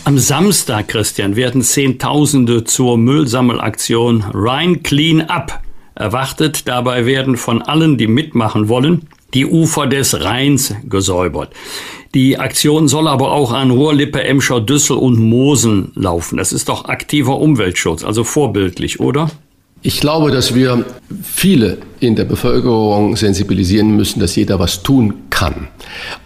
Am 0.05 0.19
Samstag, 0.19 0.89
Christian, 0.89 1.37
werden 1.37 1.63
Zehntausende 1.63 2.65
zur 2.65 2.97
Müllsammelaktion 2.99 4.25
Rhine 4.35 4.79
Clean 4.79 5.23
Up 5.23 5.61
erwartet. 5.95 6.67
Dabei 6.69 7.07
werden 7.07 7.37
von 7.37 7.63
allen, 7.63 7.99
die 7.99 8.07
mitmachen 8.07 8.69
wollen, 8.69 9.09
die 9.35 9.47
Ufer 9.47 9.87
des 9.87 10.25
Rheins 10.25 10.75
gesäubert. 10.89 11.53
Die 12.15 12.39
Aktion 12.39 12.89
soll 12.89 13.09
aber 13.09 13.33
auch 13.33 13.53
an 13.53 13.71
Ruhrlippe, 13.71 14.23
Emscher, 14.23 14.61
Düssel 14.61 14.97
und 14.99 15.19
Mosen 15.19 15.93
laufen. 15.95 16.37
Das 16.37 16.53
ist 16.53 16.69
doch 16.69 16.85
aktiver 16.85 17.39
Umweltschutz, 17.39 18.05
also 18.05 18.25
vorbildlich, 18.25 19.01
oder? 19.01 19.31
Ich 19.85 19.99
glaube, 20.01 20.31
dass 20.31 20.55
wir 20.55 20.85
viele 21.23 21.79
in 21.99 22.15
der 22.15 22.25
Bevölkerung 22.25 23.17
sensibilisieren 23.17 23.97
müssen, 23.97 24.21
dass 24.21 24.37
jeder 24.37 24.61
was 24.61 24.83
tun 24.83 25.15
kann. 25.31 25.69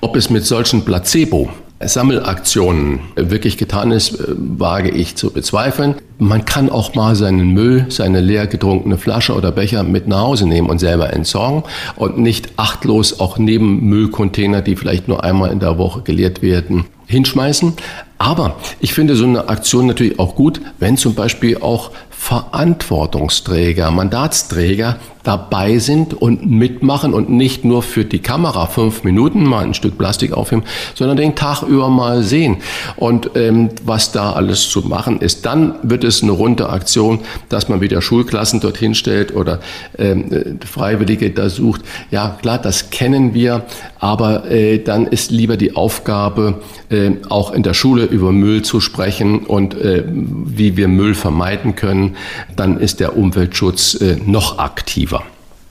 Ob 0.01 0.17
es 0.17 0.29
mit 0.29 0.45
solchen 0.45 0.85
Placebo 0.85 1.49
Sammelaktionen 1.81 3.01
wirklich 3.17 3.59
getan 3.59 3.91
ist, 3.91 4.19
äh, 4.19 4.35
wage 4.37 4.91
ich 4.91 5.17
zu 5.17 5.31
bezweifeln. 5.31 5.97
Man 6.19 6.47
kann 6.47 6.71
auch 6.71 6.95
mal 6.95 7.15
seinen 7.15 7.53
Müll, 7.53 7.87
seine 7.91 8.21
leer 8.21 8.47
getrunkene 8.47 8.97
Flasche 8.97 9.35
oder 9.35 9.53
Becher 9.53 9.83
mit 9.83 10.09
nach 10.09 10.21
Hause 10.21 10.47
nehmen 10.47 10.71
und 10.71 10.79
selber 10.79 11.13
entsorgen 11.13 11.65
und 11.97 12.19
nicht 12.19 12.51
achtlos 12.57 13.21
auch 13.21 13.37
neben 13.37 13.85
Müllcontainer, 13.85 14.63
die 14.63 14.77
vielleicht 14.77 15.09
nur 15.09 15.23
einmal 15.23 15.51
in 15.51 15.61
der 15.61 15.77
Woche 15.77 16.01
geleert 16.01 16.41
werden, 16.41 16.87
hinschmeißen. 17.07 17.75
Aber 18.19 18.57
ich 18.81 18.95
finde 18.95 19.15
so 19.15 19.25
eine 19.25 19.51
Aktion 19.51 19.87
natürlich 19.87 20.19
auch 20.19 20.35
gut, 20.35 20.63
wenn 20.79 20.97
zum 20.97 21.15
Beispiel 21.15 21.59
auch 21.59 21.91
Verantwortungsträger, 22.19 23.91
Mandatsträger 23.91 24.97
dabei 25.27 25.79
sind 25.79 26.15
und 26.15 26.49
mitmachen 26.49 27.13
und 27.13 27.29
nicht 27.29 27.65
nur 27.65 27.83
für 27.83 28.05
die 28.05 28.21
Kamera 28.21 28.67
fünf 28.67 29.03
Minuten 29.03 29.45
mal 29.45 29.65
ein 29.65 29.75
Stück 29.75 29.99
Plastik 29.99 30.33
aufheben, 30.33 30.65
sondern 30.95 31.17
den 31.17 31.35
Tag 31.35 31.63
über 31.63 31.89
mal 31.89 32.23
sehen. 32.23 32.59
Und 32.95 33.31
ähm, 33.35 33.71
was 33.85 34.13
da 34.13 34.33
alles 34.33 34.71
zu 34.71 34.83
machen 34.83 35.21
ist, 35.21 35.47
dann 35.47 35.75
wird 35.83 36.05
es 36.05 36.23
eine 36.23 36.31
runde 36.31 36.69
Aktion, 36.69 37.21
dass 37.49 37.69
man 37.69 37.81
wieder 37.81 38.01
Schulklassen 38.01 38.61
dorthin 38.61 38.95
stellt 38.95 39.35
oder 39.35 39.59
ähm, 39.99 40.33
äh, 40.33 40.65
Freiwillige 40.65 41.31
da 41.31 41.49
sucht. 41.49 41.83
Ja, 42.13 42.39
klar, 42.41 42.59
das 42.59 42.91
kennen 42.91 43.35
wir, 43.35 43.65
aber 43.99 44.49
äh, 44.49 44.79
dann 44.79 45.09
ist 45.09 45.33
lieber 45.33 45.57
die 45.57 45.75
Aufgabe, 45.75 46.61
äh, 46.89 47.11
auch 47.29 47.53
in 47.53 47.65
der 47.65 47.75
Schule 47.75 48.05
über 48.05 48.31
Müll 48.31 48.63
zu 48.63 48.81
sprechen 48.81 49.41
und 49.41 49.75
äh, 49.75 50.05
wie 50.07 50.77
wir 50.77 50.87
Müll 50.87 51.17
vermeiden 51.17 51.75
können. 51.75 52.06
Dann 52.55 52.79
ist 52.79 53.01
der 53.01 53.17
Umweltschutz 53.17 53.95
äh, 53.95 54.17
noch 54.25 54.59
aktiver. 54.59 55.23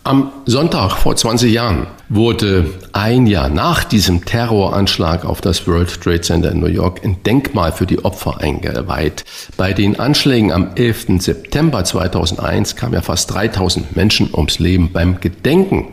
Am 0.08 0.32
Sonntag 0.46 0.98
vor 0.98 1.16
20 1.16 1.52
Jahren 1.52 1.88
wurde 2.10 2.70
ein 2.94 3.26
Jahr 3.26 3.50
nach 3.50 3.84
diesem 3.84 4.24
Terroranschlag 4.24 5.26
auf 5.26 5.42
das 5.42 5.66
World 5.66 6.00
Trade 6.00 6.22
Center 6.22 6.52
in 6.52 6.60
New 6.60 6.68
York 6.68 7.04
ein 7.04 7.24
Denkmal 7.24 7.72
für 7.72 7.88
die 7.88 8.06
Opfer 8.06 8.40
eingeweiht. 8.40 9.26
Bei 9.58 9.74
den 9.74 10.00
Anschlägen 10.00 10.52
am 10.52 10.76
11. 10.76 11.22
September 11.22 11.84
2001 11.84 12.76
kamen 12.76 12.94
ja 12.94 13.02
fast 13.02 13.34
3000 13.34 13.96
Menschen 13.96 14.30
ums 14.32 14.60
Leben. 14.60 14.92
Beim 14.94 15.20
Gedenken 15.22 15.88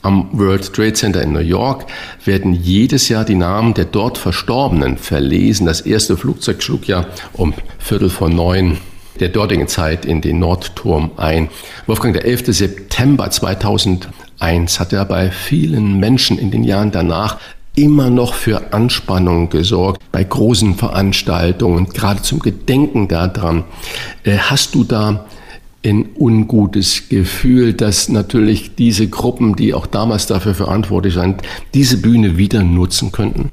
am 0.00 0.30
World 0.32 0.72
Trade 0.72 0.94
Center 0.94 1.20
in 1.20 1.34
New 1.34 1.40
York 1.40 1.84
werden 2.24 2.54
jedes 2.54 3.10
Jahr 3.10 3.26
die 3.26 3.34
Namen 3.34 3.74
der 3.74 3.84
dort 3.84 4.16
Verstorbenen 4.16 4.96
verlesen. 4.96 5.66
Das 5.66 5.82
erste 5.82 6.16
Flugzeug 6.16 6.62
schlug 6.62 6.88
ja 6.88 7.04
um 7.34 7.52
Viertel 7.78 8.08
vor 8.08 8.30
neun 8.30 8.78
der 9.20 9.28
dortigen 9.28 9.68
Zeit 9.68 10.04
in 10.04 10.20
den 10.20 10.38
Nordturm 10.38 11.10
ein. 11.16 11.48
Wolfgang, 11.86 12.14
der 12.14 12.24
11. 12.24 12.46
September 12.46 13.30
2001 13.30 14.80
hat 14.80 14.92
er 14.92 15.04
bei 15.04 15.30
vielen 15.30 15.98
Menschen 15.98 16.38
in 16.38 16.50
den 16.50 16.64
Jahren 16.64 16.90
danach 16.90 17.38
immer 17.78 18.10
noch 18.10 18.34
für 18.34 18.72
Anspannung 18.72 19.50
gesorgt 19.50 20.02
bei 20.10 20.24
großen 20.24 20.74
Veranstaltungen, 20.74 21.88
gerade 21.90 22.22
zum 22.22 22.40
Gedenken 22.40 23.06
daran. 23.06 23.64
Äh, 24.24 24.38
hast 24.38 24.74
du 24.74 24.82
da 24.82 25.26
ein 25.84 26.08
ungutes 26.16 27.08
Gefühl, 27.08 27.72
dass 27.72 28.08
natürlich 28.08 28.74
diese 28.74 29.08
Gruppen, 29.08 29.54
die 29.54 29.74
auch 29.74 29.86
damals 29.86 30.26
dafür 30.26 30.54
verantwortlich 30.54 31.14
sind, 31.14 31.42
diese 31.72 31.98
Bühne 31.98 32.36
wieder 32.36 32.64
nutzen 32.64 33.12
könnten? 33.12 33.50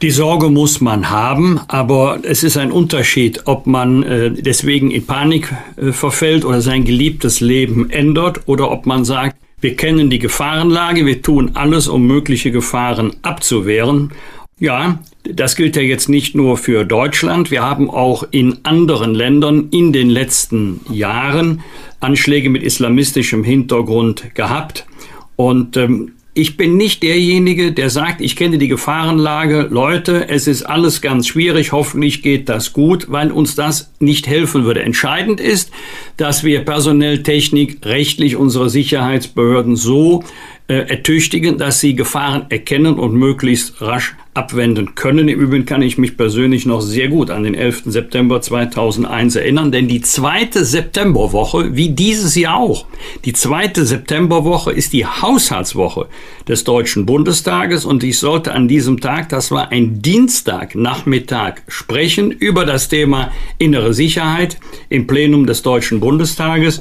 Die 0.00 0.10
Sorge 0.12 0.48
muss 0.48 0.80
man 0.80 1.10
haben, 1.10 1.58
aber 1.66 2.20
es 2.22 2.44
ist 2.44 2.56
ein 2.56 2.70
Unterschied, 2.70 3.42
ob 3.46 3.66
man 3.66 4.04
äh, 4.04 4.30
deswegen 4.30 4.92
in 4.92 5.04
Panik 5.04 5.52
äh, 5.76 5.90
verfällt 5.90 6.44
oder 6.44 6.60
sein 6.60 6.84
geliebtes 6.84 7.40
Leben 7.40 7.90
ändert 7.90 8.42
oder 8.46 8.70
ob 8.70 8.86
man 8.86 9.04
sagt, 9.04 9.36
wir 9.60 9.74
kennen 9.74 10.08
die 10.08 10.20
Gefahrenlage, 10.20 11.04
wir 11.04 11.20
tun 11.20 11.50
alles, 11.54 11.88
um 11.88 12.06
mögliche 12.06 12.52
Gefahren 12.52 13.16
abzuwehren. 13.22 14.12
Ja, 14.60 15.00
das 15.24 15.56
gilt 15.56 15.74
ja 15.74 15.82
jetzt 15.82 16.08
nicht 16.08 16.36
nur 16.36 16.58
für 16.58 16.84
Deutschland. 16.84 17.50
Wir 17.50 17.62
haben 17.62 17.90
auch 17.90 18.24
in 18.30 18.58
anderen 18.62 19.16
Ländern 19.16 19.66
in 19.72 19.92
den 19.92 20.10
letzten 20.10 20.80
Jahren 20.92 21.62
Anschläge 21.98 22.50
mit 22.50 22.62
islamistischem 22.62 23.42
Hintergrund 23.42 24.32
gehabt. 24.36 24.86
Und 25.34 25.76
ähm, 25.76 26.12
ich 26.34 26.56
bin 26.56 26.76
nicht 26.76 27.02
derjenige, 27.02 27.72
der 27.72 27.90
sagt, 27.90 28.20
ich 28.20 28.36
kenne 28.36 28.58
die 28.58 28.68
Gefahrenlage, 28.68 29.66
Leute, 29.70 30.28
es 30.28 30.46
ist 30.46 30.62
alles 30.62 31.00
ganz 31.00 31.26
schwierig, 31.26 31.72
hoffentlich 31.72 32.22
geht 32.22 32.48
das 32.48 32.72
gut, 32.72 33.06
weil 33.10 33.32
uns 33.32 33.54
das 33.54 33.92
nicht 33.98 34.28
helfen 34.28 34.64
würde. 34.64 34.82
Entscheidend 34.82 35.40
ist, 35.40 35.72
dass 36.16 36.44
wir 36.44 36.64
personell, 36.64 37.22
Technik, 37.22 37.84
rechtlich 37.84 38.36
unsere 38.36 38.70
Sicherheitsbehörden 38.70 39.74
so 39.74 40.22
äh, 40.68 40.74
ertüchtigen, 40.74 41.58
dass 41.58 41.80
sie 41.80 41.96
Gefahren 41.96 42.46
erkennen 42.50 42.94
und 42.98 43.14
möglichst 43.14 43.80
rasch 43.80 44.14
abwenden 44.38 44.94
können. 44.94 45.28
Im 45.28 45.40
Übrigen 45.40 45.66
kann 45.66 45.82
ich 45.82 45.98
mich 45.98 46.16
persönlich 46.16 46.64
noch 46.64 46.80
sehr 46.80 47.08
gut 47.08 47.28
an 47.30 47.42
den 47.42 47.54
11. 47.54 47.82
September 47.86 48.40
2001 48.40 49.34
erinnern, 49.34 49.72
denn 49.72 49.88
die 49.88 50.00
zweite 50.00 50.64
Septemberwoche, 50.64 51.74
wie 51.74 51.90
dieses 51.90 52.36
Jahr 52.36 52.56
auch, 52.56 52.86
die 53.24 53.32
zweite 53.32 53.84
Septemberwoche 53.84 54.70
ist 54.70 54.92
die 54.92 55.04
Haushaltswoche 55.04 56.06
des 56.46 56.62
Deutschen 56.62 57.04
Bundestages 57.04 57.84
und 57.84 58.04
ich 58.04 58.18
sollte 58.20 58.52
an 58.52 58.68
diesem 58.68 59.00
Tag, 59.00 59.28
das 59.28 59.50
war 59.50 59.72
ein 59.72 60.02
Dienstagnachmittag, 60.02 61.56
sprechen 61.66 62.30
über 62.30 62.64
das 62.64 62.88
Thema 62.88 63.32
innere 63.58 63.92
Sicherheit 63.92 64.58
im 64.88 65.08
Plenum 65.08 65.46
des 65.46 65.62
Deutschen 65.62 65.98
Bundestages 65.98 66.80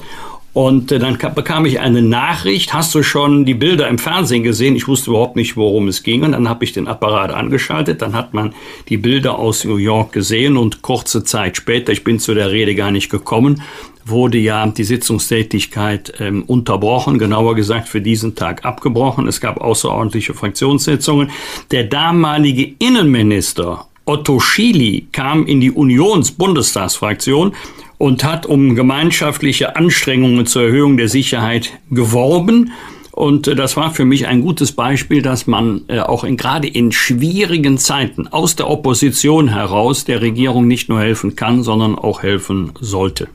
und 0.57 0.91
äh, 0.91 0.97
dann 0.97 1.19
bekam 1.35 1.67
ich 1.67 1.79
eine 1.81 2.01
Nachricht, 2.01 2.73
hast 2.73 2.95
du 2.95 3.03
schon 3.03 3.45
die 3.45 3.53
Bilder 3.53 3.87
im 3.87 3.99
Fernsehen 3.99 4.41
gesehen? 4.41 4.75
Ich 4.75 4.87
wusste 4.87 5.11
überhaupt 5.11 5.35
nicht, 5.35 5.55
worum 5.55 5.87
es 5.87 6.01
ging. 6.01 6.23
Und 6.23 6.31
dann 6.31 6.49
habe 6.49 6.63
ich 6.63 6.71
den 6.71 6.87
Apparat 6.87 7.29
angeschaltet. 7.29 8.01
Dann 8.01 8.15
hat 8.15 8.33
man 8.33 8.55
die 8.89 8.97
Bilder 8.97 9.37
aus 9.37 9.65
New 9.65 9.75
York 9.75 10.13
gesehen. 10.13 10.57
Und 10.57 10.81
kurze 10.81 11.23
Zeit 11.23 11.57
später, 11.57 11.91
ich 11.91 12.03
bin 12.03 12.17
zu 12.17 12.33
der 12.33 12.51
Rede 12.51 12.73
gar 12.73 12.89
nicht 12.89 13.11
gekommen, 13.11 13.61
wurde 14.03 14.39
ja 14.39 14.65
die 14.65 14.83
Sitzungstätigkeit 14.83 16.13
ähm, 16.19 16.41
unterbrochen, 16.47 17.19
genauer 17.19 17.53
gesagt 17.53 17.87
für 17.87 18.01
diesen 18.01 18.33
Tag 18.33 18.65
abgebrochen. 18.65 19.27
Es 19.27 19.39
gab 19.39 19.61
außerordentliche 19.61 20.33
Fraktionssitzungen. 20.33 21.29
Der 21.69 21.83
damalige 21.83 22.73
Innenminister 22.79 23.85
Otto 24.05 24.39
Schily 24.39 25.07
kam 25.11 25.45
in 25.45 25.61
die 25.61 25.69
Unions-Bundestagsfraktion 25.69 27.53
und 27.97 28.23
hat 28.23 28.45
um 28.45 28.75
gemeinschaftliche 28.75 29.75
Anstrengungen 29.75 30.45
zur 30.45 30.63
Erhöhung 30.63 30.97
der 30.97 31.09
Sicherheit 31.09 31.79
geworben. 31.89 32.71
Und 33.11 33.47
äh, 33.47 33.55
das 33.55 33.75
war 33.75 33.93
für 33.93 34.05
mich 34.05 34.27
ein 34.27 34.41
gutes 34.41 34.71
Beispiel, 34.71 35.21
dass 35.21 35.47
man 35.47 35.81
äh, 35.87 35.99
auch 35.99 36.23
in, 36.23 36.37
gerade 36.37 36.67
in 36.67 36.91
schwierigen 36.91 37.77
Zeiten 37.77 38.27
aus 38.27 38.55
der 38.55 38.69
Opposition 38.69 39.47
heraus 39.47 40.05
der 40.05 40.21
Regierung 40.21 40.67
nicht 40.67 40.89
nur 40.89 40.99
helfen 41.01 41.35
kann, 41.35 41.63
sondern 41.63 41.95
auch 41.95 42.21
helfen 42.21 42.73
sollte. 42.79 43.27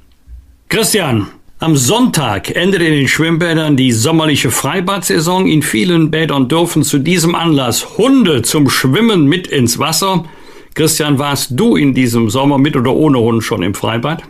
Christian, 0.68 1.26
am 1.58 1.76
Sonntag 1.76 2.54
endet 2.56 2.82
in 2.82 2.92
den 2.92 3.08
Schwimmbädern 3.08 3.76
die 3.76 3.92
sommerliche 3.92 4.50
Freibadsaison. 4.50 5.46
In 5.46 5.62
vielen 5.62 6.10
Bädern 6.10 6.48
dürfen 6.48 6.82
zu 6.82 6.98
diesem 6.98 7.34
Anlass 7.34 7.98
Hunde 7.98 8.42
zum 8.42 8.68
Schwimmen 8.68 9.26
mit 9.26 9.46
ins 9.46 9.78
Wasser. 9.78 10.24
Christian, 10.74 11.18
warst 11.18 11.50
du 11.52 11.76
in 11.76 11.94
diesem 11.94 12.30
Sommer 12.30 12.58
mit 12.58 12.74
oder 12.76 12.92
ohne 12.92 13.18
Hund 13.18 13.44
schon 13.44 13.62
im 13.62 13.74
Freibad? 13.74 14.22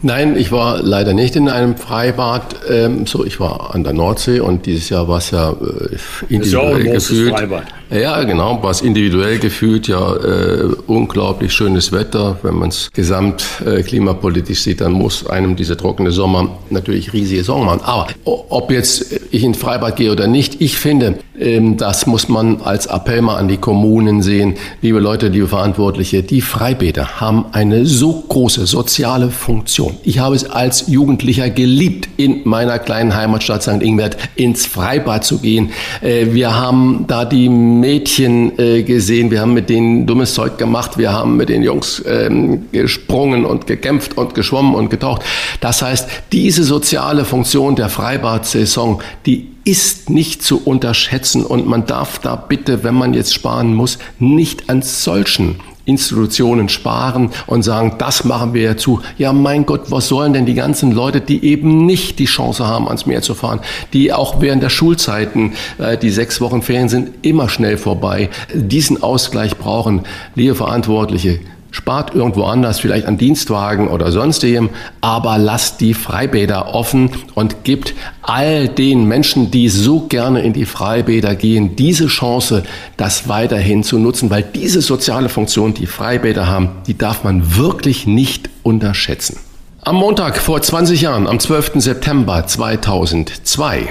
Nein, 0.00 0.36
ich 0.36 0.52
war 0.52 0.80
leider 0.80 1.12
nicht 1.12 1.34
in 1.34 1.48
einem 1.48 1.76
Freibad. 1.76 2.56
Ähm, 2.68 3.06
so, 3.06 3.24
ich 3.24 3.40
war 3.40 3.74
an 3.74 3.82
der 3.82 3.92
Nordsee 3.92 4.40
und 4.40 4.66
dieses 4.66 4.88
Jahr 4.90 5.08
war 5.08 5.18
es 5.18 5.32
ja 5.32 5.50
äh, 5.50 5.96
individuell 6.28 6.86
ja 6.86 6.94
gefühlt. 6.94 7.30
Freibad. 7.30 7.64
Ja, 7.90 8.22
genau, 8.24 8.62
war 8.62 8.70
es 8.70 8.82
individuell 8.82 9.38
gefühlt 9.38 9.88
ja 9.88 10.14
äh, 10.16 10.64
unglaublich 10.86 11.54
schönes 11.54 11.90
Wetter. 11.90 12.38
Wenn 12.42 12.56
man 12.56 12.68
es 12.68 12.90
gesamt 12.92 13.62
äh, 13.64 13.82
klimapolitisch 13.82 14.60
sieht, 14.60 14.82
dann 14.82 14.92
muss 14.92 15.26
einem 15.26 15.56
dieser 15.56 15.76
trockene 15.78 16.10
Sommer 16.10 16.58
natürlich 16.68 17.14
riesige 17.14 17.42
Sorgen 17.44 17.64
machen. 17.64 17.80
Aber 17.84 18.08
ob 18.24 18.70
jetzt 18.70 19.18
ich 19.30 19.42
in 19.42 19.54
Freibad 19.54 19.96
gehe 19.96 20.12
oder 20.12 20.26
nicht, 20.26 20.60
ich 20.60 20.76
finde, 20.76 21.18
ähm, 21.40 21.78
das 21.78 22.06
muss 22.06 22.28
man 22.28 22.60
als 22.60 22.86
Appell 22.86 23.22
mal 23.22 23.36
an 23.36 23.48
die 23.48 23.56
Kommunen 23.56 24.20
sehen. 24.20 24.54
Liebe 24.82 24.98
Leute, 24.98 25.28
liebe 25.28 25.48
Verantwortliche, 25.48 26.22
die 26.22 26.42
Freibäder 26.42 27.20
haben 27.20 27.46
eine 27.52 27.86
so 27.86 28.24
große 28.28 28.66
soziale 28.66 29.30
Funktion. 29.30 29.96
Ich 30.02 30.18
habe 30.18 30.34
es 30.34 30.44
als 30.44 30.88
Jugendlicher 30.88 31.48
geliebt, 31.48 32.08
in 32.16 32.42
meiner 32.44 32.78
kleinen 32.78 33.14
Heimatstadt 33.14 33.62
St. 33.62 33.82
Ingbert 33.82 34.18
ins 34.34 34.66
Freibad 34.66 35.24
zu 35.24 35.38
gehen. 35.38 35.70
Äh, 36.02 36.26
wir 36.32 36.54
haben 36.54 37.04
da 37.06 37.24
die 37.24 37.48
Mädchen 37.80 38.58
äh, 38.58 38.82
gesehen, 38.82 39.30
wir 39.30 39.40
haben 39.40 39.54
mit 39.54 39.68
denen 39.68 40.06
dummes 40.06 40.34
Zeug 40.34 40.58
gemacht, 40.58 40.98
wir 40.98 41.12
haben 41.12 41.36
mit 41.36 41.48
den 41.48 41.62
Jungs 41.62 42.02
ähm, 42.06 42.66
gesprungen 42.72 43.44
und 43.44 43.66
gekämpft 43.66 44.16
und 44.16 44.34
geschwommen 44.34 44.74
und 44.74 44.90
getaucht. 44.90 45.22
Das 45.60 45.82
heißt, 45.82 46.08
diese 46.32 46.64
soziale 46.64 47.24
Funktion 47.24 47.76
der 47.76 47.88
Freibad-Saison, 47.88 49.02
die 49.26 49.48
ist 49.64 50.08
nicht 50.08 50.42
zu 50.42 50.62
unterschätzen. 50.64 51.44
Und 51.44 51.66
man 51.66 51.84
darf 51.84 52.18
da 52.20 52.36
bitte, 52.36 52.84
wenn 52.84 52.94
man 52.94 53.12
jetzt 53.12 53.34
sparen 53.34 53.74
muss, 53.74 53.98
nicht 54.18 54.70
an 54.70 54.80
solchen 54.80 55.56
Institutionen 55.88 56.68
sparen 56.68 57.30
und 57.46 57.62
sagen, 57.62 57.94
das 57.98 58.24
machen 58.24 58.54
wir 58.54 58.62
ja 58.62 58.76
zu. 58.76 59.00
Ja, 59.16 59.32
mein 59.32 59.66
Gott, 59.66 59.90
was 59.90 60.08
sollen 60.08 60.34
denn 60.34 60.46
die 60.46 60.54
ganzen 60.54 60.92
Leute, 60.92 61.20
die 61.20 61.44
eben 61.44 61.86
nicht 61.86 62.18
die 62.18 62.26
Chance 62.26 62.66
haben, 62.66 62.86
ans 62.86 63.06
Meer 63.06 63.22
zu 63.22 63.34
fahren, 63.34 63.60
die 63.92 64.12
auch 64.12 64.40
während 64.40 64.62
der 64.62 64.70
Schulzeiten, 64.70 65.54
äh, 65.78 65.96
die 65.96 66.10
sechs 66.10 66.40
Wochen 66.40 66.62
Ferien 66.62 66.88
sind, 66.88 67.10
immer 67.22 67.48
schnell 67.48 67.78
vorbei, 67.78 68.28
diesen 68.52 69.02
Ausgleich 69.02 69.56
brauchen. 69.56 70.02
Liebe 70.34 70.54
Verantwortliche, 70.54 71.40
spart 71.78 72.12
irgendwo 72.12 72.42
anders, 72.42 72.80
vielleicht 72.80 73.06
an 73.06 73.18
Dienstwagen 73.18 73.86
oder 73.86 74.10
sonstigem, 74.10 74.70
aber 75.00 75.38
lasst 75.38 75.80
die 75.80 75.94
Freibäder 75.94 76.74
offen 76.74 77.10
und 77.34 77.62
gibt 77.62 77.94
all 78.20 78.68
den 78.68 79.04
Menschen, 79.04 79.52
die 79.52 79.68
so 79.68 80.00
gerne 80.00 80.42
in 80.42 80.52
die 80.52 80.64
Freibäder 80.64 81.36
gehen, 81.36 81.76
diese 81.76 82.08
Chance, 82.08 82.64
das 82.96 83.28
weiterhin 83.28 83.84
zu 83.84 83.98
nutzen, 83.98 84.28
weil 84.28 84.42
diese 84.42 84.80
soziale 84.80 85.28
Funktion, 85.28 85.72
die 85.72 85.86
Freibäder 85.86 86.48
haben, 86.48 86.70
die 86.88 86.98
darf 86.98 87.22
man 87.22 87.56
wirklich 87.56 88.08
nicht 88.08 88.50
unterschätzen. 88.64 89.38
Am 89.82 89.94
Montag 89.94 90.38
vor 90.38 90.60
20 90.60 91.00
Jahren, 91.00 91.28
am 91.28 91.38
12. 91.38 91.74
September 91.76 92.44
2002, 92.44 93.88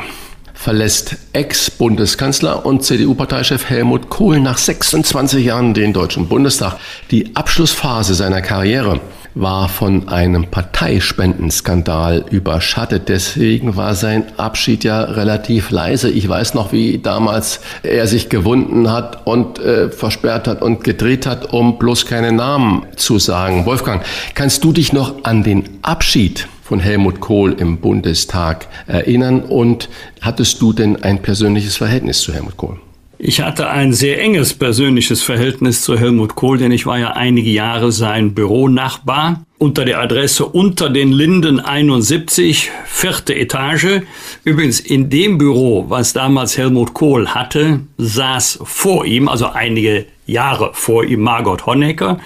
verlässt 0.58 1.16
Ex-Bundeskanzler 1.34 2.66
und 2.66 2.84
CDU-Parteichef 2.84 3.70
Helmut 3.70 4.10
Kohl 4.10 4.40
nach 4.40 4.58
26 4.58 5.46
Jahren 5.46 5.74
den 5.74 5.94
Deutschen 5.94 6.28
Bundestag. 6.28 6.78
Die 7.12 7.36
Abschlussphase 7.36 8.16
seiner 8.16 8.42
Karriere 8.42 9.00
war 9.36 9.70
von 9.70 10.10
einem 10.10 10.48
Parteispendenskandal 10.50 12.26
überschattet. 12.32 13.08
Deswegen 13.08 13.76
war 13.76 13.94
sein 13.94 14.26
Abschied 14.38 14.84
ja 14.84 15.02
relativ 15.02 15.70
leise. 15.70 16.10
Ich 16.10 16.28
weiß 16.28 16.56
noch, 16.56 16.72
wie 16.72 16.98
damals 16.98 17.62
er 17.84 18.08
sich 18.08 18.30
gewunden 18.30 18.92
hat 18.92 19.28
und 19.28 19.60
äh, 19.60 19.90
versperrt 19.90 20.48
hat 20.48 20.64
und 20.64 20.84
gedreht 20.84 21.28
hat, 21.28 21.54
um 21.54 21.78
bloß 21.78 22.08
keine 22.08 22.32
Namen 22.32 22.88
zu 22.96 23.20
sagen. 23.20 23.66
Wolfgang, 23.66 24.04
kannst 24.34 24.64
du 24.64 24.74
dich 24.74 24.92
noch 24.92 25.24
an 25.24 25.44
den 25.44 25.70
Abschied 25.84 26.48
von 26.68 26.80
Helmut 26.80 27.22
Kohl 27.22 27.54
im 27.54 27.78
Bundestag 27.78 28.68
erinnern? 28.88 29.42
Und 29.42 29.90
hattest 30.22 30.62
du 30.62 30.74
denn 30.74 31.02
ein 31.02 31.22
persönliches 31.22 31.78
Verhältnis 31.78 32.20
zu 32.20 32.34
Helmut 32.34 32.58
Kohl? 32.58 32.78
Ich 33.20 33.42
hatte 33.42 33.70
ein 33.70 33.94
sehr 33.94 34.22
enges 34.22 34.54
persönliches 34.54 35.24
Verhältnis 35.24 35.82
zu 35.82 35.98
Helmut 35.98 36.36
Kohl, 36.36 36.60
denn 36.60 36.72
ich 36.72 36.86
war 36.86 37.00
ja 37.00 37.14
einige 37.14 37.50
Jahre 37.50 37.92
sein 37.92 38.36
Büronachbar 38.36 39.44
unter 39.58 39.86
der 39.86 40.00
Adresse 40.02 40.46
Unter 40.46 40.90
den 40.90 41.12
Linden 41.12 41.60
71, 41.60 42.70
vierte 42.86 43.34
Etage. 43.34 44.02
Übrigens 44.44 44.80
in 44.80 45.10
dem 45.10 45.40
Büro, 45.40 45.86
was 45.88 46.14
damals 46.14 46.58
Helmut 46.58 46.94
Kohl 46.94 47.30
hatte, 47.30 47.80
saß 47.98 48.60
vor 48.64 49.06
ihm, 49.06 49.28
also 49.28 49.48
einige 49.48 50.06
Jahre 50.28 50.72
vor 50.74 51.04
ihm, 51.04 51.22
Margot 51.22 51.66
Honecker. 51.66 52.20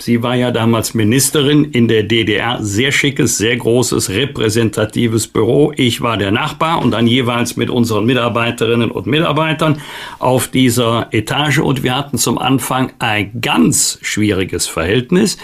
Sie 0.00 0.22
war 0.22 0.36
ja 0.36 0.52
damals 0.52 0.94
Ministerin 0.94 1.64
in 1.64 1.88
der 1.88 2.04
DDR. 2.04 2.58
Sehr 2.60 2.92
schickes, 2.92 3.36
sehr 3.36 3.56
großes, 3.56 4.10
repräsentatives 4.10 5.26
Büro. 5.26 5.72
Ich 5.74 6.00
war 6.00 6.16
der 6.16 6.30
Nachbar 6.30 6.80
und 6.80 6.92
dann 6.92 7.08
jeweils 7.08 7.56
mit 7.56 7.68
unseren 7.68 8.06
Mitarbeiterinnen 8.06 8.92
und 8.92 9.08
Mitarbeitern 9.08 9.80
auf 10.20 10.48
dieser 10.48 11.08
Etage. 11.10 11.58
Und 11.58 11.82
wir 11.82 11.96
hatten 11.96 12.16
zum 12.16 12.38
Anfang 12.38 12.92
ein 13.00 13.40
ganz 13.40 13.98
schwieriges 14.02 14.68
Verhältnis 14.68 15.36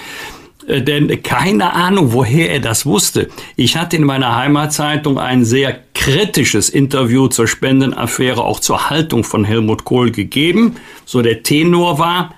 äh, 0.68 0.82
denn 0.82 1.22
keine 1.24 1.72
Ahnung, 1.72 2.12
woher 2.12 2.51
er 2.51 2.60
das 2.60 2.86
wusste. 2.86 3.28
Ich 3.56 3.76
hatte 3.76 3.97
in 3.97 4.05
meiner 4.05 4.36
Heimatzeitung 4.36 5.18
ein 5.18 5.44
sehr 5.44 5.81
kritisches 5.94 6.70
Interview 6.70 7.26
zur 7.26 7.48
Spendenaffäre, 7.48 8.43
auch 8.43 8.60
zur 8.60 8.89
Haltung 8.89 9.24
von 9.24 9.44
Helmut 9.44 9.85
Kohl 9.85 10.12
gegeben. 10.12 10.76
So 11.05 11.22
der 11.22 11.43
Tenor 11.43 11.98
war, 11.98 12.35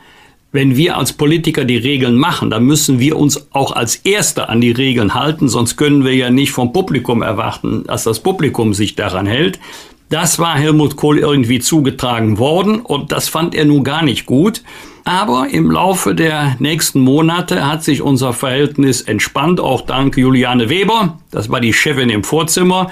wenn 0.57 0.77
wir 0.77 0.97
als 0.97 1.13
Politiker 1.13 1.65
die 1.65 1.77
Regeln 1.77 2.17
machen, 2.17 2.51
dann 2.51 2.65
müssen 2.65 2.99
wir 2.99 3.17
uns 3.17 3.47
auch 3.53 3.71
als 3.71 3.95
Erste 3.97 4.49
an 4.49 4.61
die 4.61 4.73
Regeln 4.73 5.15
halten, 5.15 5.49
sonst 5.49 5.77
können 5.77 6.05
wir 6.05 6.15
ja 6.15 6.31
nicht 6.31 6.51
vom 6.51 6.73
Publikum 6.73 7.23
erwarten, 7.23 7.85
dass 7.87 8.03
das 8.03 8.19
Publikum 8.19 8.75
sich 8.75 8.97
daran 8.97 9.27
hält. 9.27 9.61
Das 10.09 10.39
war 10.39 10.57
Helmut 10.57 10.97
Kohl 10.97 11.19
irgendwie 11.19 11.59
zugetragen 11.59 12.39
worden 12.39 12.81
und 12.81 13.13
das 13.13 13.29
fand 13.29 13.55
er 13.55 13.65
nun 13.65 13.85
gar 13.85 14.03
nicht 14.03 14.27
gut. 14.27 14.63
Aber 15.05 15.49
im 15.51 15.71
Laufe 15.71 16.17
der 16.17 16.57
nächsten 16.59 17.01
Monate 17.01 17.65
hat 17.65 17.85
sich 17.85 18.03
unser 18.03 18.33
Verhältnis 18.33 19.03
entspannt, 19.03 19.61
auch 19.61 19.83
dank 19.83 20.17
Juliane 20.17 20.69
Weber. 20.69 21.19
Das 21.31 21.49
war 21.49 21.61
die 21.61 21.73
Chefin 21.73 22.11
im 22.11 22.25
Vorzimmer 22.25 22.91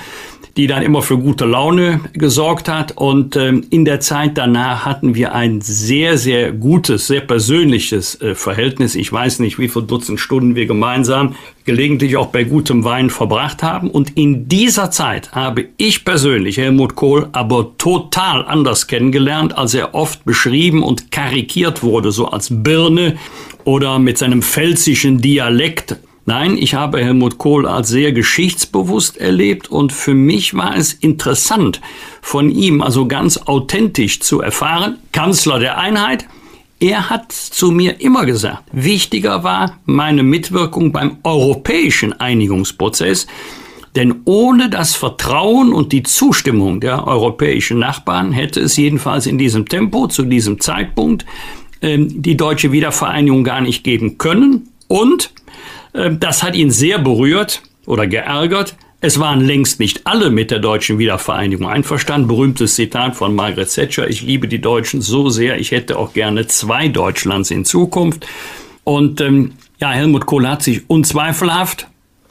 die 0.56 0.66
dann 0.66 0.82
immer 0.82 1.02
für 1.02 1.18
gute 1.18 1.44
Laune 1.44 2.00
gesorgt 2.12 2.68
hat. 2.68 2.92
Und 2.96 3.36
ähm, 3.36 3.66
in 3.70 3.84
der 3.84 4.00
Zeit 4.00 4.38
danach 4.38 4.84
hatten 4.84 5.14
wir 5.14 5.34
ein 5.34 5.60
sehr, 5.60 6.16
sehr 6.16 6.52
gutes, 6.52 7.06
sehr 7.06 7.22
persönliches 7.22 8.20
äh, 8.20 8.34
Verhältnis. 8.34 8.94
Ich 8.94 9.12
weiß 9.12 9.40
nicht, 9.40 9.58
wie 9.58 9.68
viele 9.68 9.86
Dutzend 9.86 10.20
Stunden 10.20 10.54
wir 10.54 10.66
gemeinsam 10.66 11.34
gelegentlich 11.64 12.16
auch 12.16 12.26
bei 12.26 12.44
gutem 12.44 12.84
Wein 12.84 13.10
verbracht 13.10 13.62
haben. 13.62 13.90
Und 13.90 14.16
in 14.16 14.48
dieser 14.48 14.90
Zeit 14.90 15.32
habe 15.32 15.66
ich 15.76 16.04
persönlich 16.04 16.58
Helmut 16.58 16.94
Kohl 16.94 17.28
aber 17.32 17.76
total 17.78 18.44
anders 18.44 18.86
kennengelernt, 18.86 19.56
als 19.56 19.74
er 19.74 19.94
oft 19.94 20.24
beschrieben 20.24 20.82
und 20.82 21.10
karikiert 21.10 21.82
wurde, 21.82 22.12
so 22.12 22.28
als 22.28 22.48
Birne 22.50 23.16
oder 23.64 23.98
mit 23.98 24.18
seinem 24.18 24.42
pfälzischen 24.42 25.20
Dialekt 25.20 25.96
Nein, 26.26 26.56
ich 26.56 26.74
habe 26.74 27.04
Helmut 27.04 27.36
Kohl 27.36 27.66
als 27.66 27.88
sehr 27.88 28.12
geschichtsbewusst 28.12 29.18
erlebt 29.18 29.70
und 29.70 29.92
für 29.92 30.14
mich 30.14 30.54
war 30.54 30.74
es 30.74 30.94
interessant, 30.94 31.82
von 32.22 32.50
ihm 32.50 32.80
also 32.80 33.06
ganz 33.06 33.36
authentisch 33.36 34.20
zu 34.20 34.40
erfahren, 34.40 34.98
Kanzler 35.12 35.58
der 35.58 35.76
Einheit, 35.76 36.26
er 36.80 37.10
hat 37.10 37.30
zu 37.32 37.70
mir 37.70 38.00
immer 38.00 38.24
gesagt, 38.24 38.64
wichtiger 38.72 39.44
war 39.44 39.78
meine 39.84 40.22
Mitwirkung 40.22 40.92
beim 40.92 41.18
europäischen 41.24 42.12
Einigungsprozess, 42.14 43.26
denn 43.94 44.22
ohne 44.24 44.70
das 44.70 44.94
Vertrauen 44.94 45.72
und 45.72 45.92
die 45.92 46.02
Zustimmung 46.02 46.80
der 46.80 47.06
europäischen 47.06 47.78
Nachbarn 47.78 48.32
hätte 48.32 48.60
es 48.60 48.76
jedenfalls 48.76 49.26
in 49.26 49.38
diesem 49.38 49.68
Tempo, 49.68 50.08
zu 50.08 50.24
diesem 50.24 50.58
Zeitpunkt, 50.58 51.24
ähm, 51.80 52.22
die 52.22 52.36
deutsche 52.36 52.72
Wiedervereinigung 52.72 53.44
gar 53.44 53.60
nicht 53.60 53.84
geben 53.84 54.18
können. 54.18 54.70
Und 54.88 55.30
das 55.94 56.42
hat 56.42 56.56
ihn 56.56 56.70
sehr 56.70 56.98
berührt 56.98 57.62
oder 57.86 58.06
geärgert. 58.06 58.76
Es 59.00 59.20
waren 59.20 59.40
längst 59.40 59.80
nicht 59.80 60.06
alle 60.06 60.30
mit 60.30 60.50
der 60.50 60.58
deutschen 60.58 60.98
Wiedervereinigung 60.98 61.68
einverstanden. 61.68 62.26
Berühmtes 62.26 62.74
Zitat 62.74 63.16
von 63.16 63.34
Margaret 63.34 63.72
Thatcher. 63.72 64.08
Ich 64.08 64.22
liebe 64.22 64.48
die 64.48 64.60
Deutschen 64.60 65.02
so 65.02 65.28
sehr. 65.28 65.58
Ich 65.58 65.72
hätte 65.72 65.98
auch 65.98 66.14
gerne 66.14 66.46
zwei 66.46 66.88
Deutschlands 66.88 67.50
in 67.50 67.64
Zukunft. 67.64 68.26
Und 68.82 69.20
ähm, 69.20 69.52
ja, 69.78 69.90
Helmut 69.90 70.26
Kohl 70.26 70.48
hat 70.48 70.62
sich 70.62 70.88
unzweifelhaft 70.88 71.86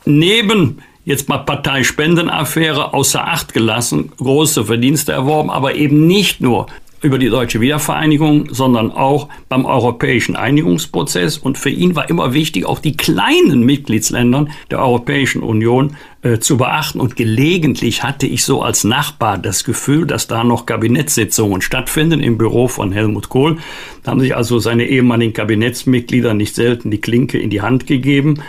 neben 0.06 0.82
jetzt 1.06 1.30
mal 1.30 1.40
Parteispendenaffäre 1.40 2.94
außer 2.94 3.28
Acht 3.28 3.54
gelassen, 3.54 4.12
große 4.18 4.66
Verdienste 4.66 5.12
erworben, 5.12 5.50
aber 5.50 5.76
eben 5.76 6.08
nicht 6.08 6.42
nur 6.42 6.68
über 7.04 7.20
die 7.20 7.30
deutsche 7.30 7.62
Wiedervereinigung, 7.62 8.48
sondern 8.52 8.92
auch 8.92 9.28
beim 9.50 9.66
europäischen 9.66 10.36
Einigungsprozess. 10.36 11.38
Und 11.38 11.58
für 11.58 11.70
ihn 11.70 11.96
war 11.96 12.10
immer 12.10 12.34
wichtig, 12.34 12.66
auch 12.66 12.80
die 12.80 12.98
kleinen 12.98 13.64
Mitgliedsländer 13.64 14.48
der 14.72 14.80
Europäischen 14.80 15.44
Union 15.44 15.98
äh, 16.22 16.40
zu 16.40 16.58
beachten. 16.58 17.00
Und 17.00 17.16
gelegentlich 17.16 18.04
hatte 18.04 18.26
ich 18.26 18.46
so 18.46 18.62
als 18.62 18.86
Nachbar 18.86 19.38
das 19.38 19.66
Gefühl, 19.66 20.08
dass 20.08 20.28
da 20.28 20.44
noch 20.44 20.66
Kabinettssitzungen 20.66 21.62
stattfinden 21.62 22.22
im 22.22 22.38
Büro 22.38 22.68
von 22.68 22.94
Helmut 22.94 23.30
Kohl. 23.30 23.58
Da 24.04 24.12
haben 24.12 24.22
sich 24.22 24.36
also 24.36 24.60
seine 24.60 24.86
ehemaligen 24.86 25.34
Kabinettsmitglieder 25.34 26.34
nicht 26.34 26.56
selten 26.56 26.90
die 26.90 27.02
Klinke 27.02 27.38
in 27.38 27.50
die 27.50 27.62
Hand 27.62 27.86
gegeben. 27.86 28.42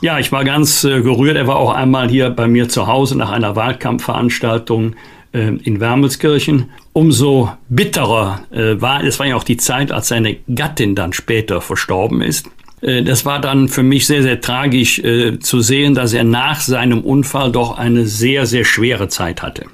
Ja, 0.00 0.18
ich 0.18 0.30
war 0.30 0.44
ganz 0.44 0.84
äh, 0.84 1.00
gerührt. 1.00 1.36
Er 1.36 1.46
war 1.46 1.56
auch 1.56 1.74
einmal 1.74 2.08
hier 2.08 2.30
bei 2.30 2.46
mir 2.46 2.68
zu 2.68 2.86
Hause 2.86 3.16
nach 3.18 3.32
einer 3.32 3.56
Wahlkampfveranstaltung 3.56 4.94
äh, 5.32 5.48
in 5.64 5.80
Wermelskirchen. 5.80 6.70
Umso 6.96 7.52
bitterer 7.68 8.40
äh, 8.50 8.80
war, 8.80 9.04
es 9.04 9.18
war 9.18 9.26
ja 9.26 9.36
auch 9.36 9.44
die 9.44 9.58
Zeit, 9.58 9.92
als 9.92 10.08
seine 10.08 10.38
Gattin 10.54 10.94
dann 10.94 11.12
später 11.12 11.60
verstorben 11.60 12.22
ist. 12.22 12.48
Äh, 12.80 13.02
das 13.02 13.26
war 13.26 13.38
dann 13.38 13.68
für 13.68 13.82
mich 13.82 14.06
sehr, 14.06 14.22
sehr 14.22 14.40
tragisch 14.40 14.98
äh, 15.00 15.38
zu 15.38 15.60
sehen, 15.60 15.94
dass 15.94 16.14
er 16.14 16.24
nach 16.24 16.58
seinem 16.58 17.02
Unfall 17.02 17.52
doch 17.52 17.76
eine 17.76 18.06
sehr, 18.06 18.46
sehr 18.46 18.64
schwere 18.64 19.08
Zeit 19.08 19.42
hatte. 19.42 19.66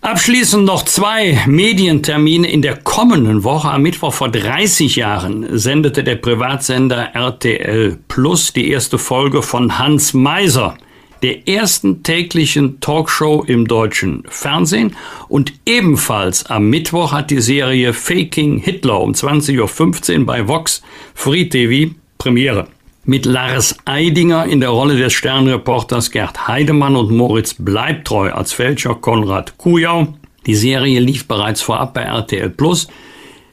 Abschließend 0.00 0.64
noch 0.64 0.84
zwei 0.84 1.40
Medientermine 1.46 2.50
in 2.50 2.62
der 2.62 2.78
kommenden 2.78 3.44
Woche. 3.44 3.70
Am 3.70 3.82
Mittwoch 3.82 4.12
vor 4.12 4.28
30 4.28 4.96
Jahren 4.96 5.56
sendete 5.56 6.02
der 6.02 6.16
Privatsender 6.16 7.14
RTL 7.14 7.96
Plus 8.08 8.52
die 8.52 8.70
erste 8.70 8.98
Folge 8.98 9.40
von 9.40 9.78
Hans 9.78 10.14
Meiser 10.14 10.76
der 11.24 11.48
ersten 11.48 12.02
täglichen 12.02 12.80
Talkshow 12.80 13.44
im 13.46 13.66
deutschen 13.66 14.24
Fernsehen. 14.28 14.94
Und 15.26 15.54
ebenfalls 15.64 16.44
am 16.44 16.68
Mittwoch 16.68 17.12
hat 17.12 17.30
die 17.30 17.40
Serie 17.40 17.94
Faking 17.94 18.58
Hitler 18.58 19.00
um 19.00 19.12
20.15 19.12 20.18
Uhr 20.18 20.26
bei 20.26 20.46
Vox 20.46 20.82
Free 21.14 21.46
TV 21.46 21.94
Premiere. 22.18 22.66
Mit 23.06 23.24
Lars 23.24 23.78
Eidinger 23.86 24.44
in 24.44 24.60
der 24.60 24.68
Rolle 24.68 24.98
des 24.98 25.14
Sternreporters 25.14 26.10
Gerd 26.10 26.46
Heidemann 26.46 26.94
und 26.94 27.10
Moritz 27.10 27.54
Bleibtreu 27.54 28.30
als 28.30 28.52
Fälscher 28.52 28.94
Konrad 28.94 29.56
Kujau. 29.56 30.08
Die 30.44 30.54
Serie 30.54 31.00
lief 31.00 31.26
bereits 31.26 31.62
vorab 31.62 31.94
bei 31.94 32.02
RTL 32.02 32.50
Plus. 32.50 32.86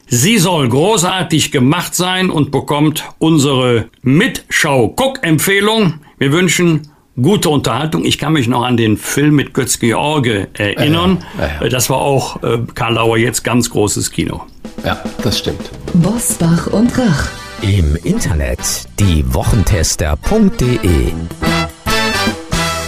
Sie 0.06 0.36
soll 0.36 0.68
großartig 0.68 1.52
gemacht 1.52 1.94
sein 1.94 2.28
und 2.28 2.50
bekommt 2.50 3.08
unsere 3.18 3.88
Mitschau-Guck-Empfehlung. 4.02 6.00
Wir 6.18 6.32
wünschen 6.32 6.91
gute 7.20 7.48
Unterhaltung. 7.48 8.04
Ich 8.04 8.18
kann 8.18 8.32
mich 8.32 8.48
noch 8.48 8.64
an 8.64 8.76
den 8.76 8.96
Film 8.96 9.34
mit 9.34 9.54
Götz 9.54 9.78
George 9.78 10.48
erinnern. 10.54 11.24
Ja, 11.38 11.62
ja. 11.62 11.68
Das 11.68 11.90
war 11.90 11.98
auch 11.98 12.42
äh, 12.42 12.58
Karl 12.74 12.94
Lauer 12.94 13.18
jetzt 13.18 13.44
ganz 13.44 13.70
großes 13.70 14.10
Kino. 14.10 14.42
Ja, 14.84 15.02
das 15.22 15.38
stimmt. 15.38 15.70
Bosbach 15.94 16.68
und 16.68 16.96
Rach. 16.98 17.28
Im 17.62 17.96
Internet 18.02 18.58
diewochentester.de 18.98 21.12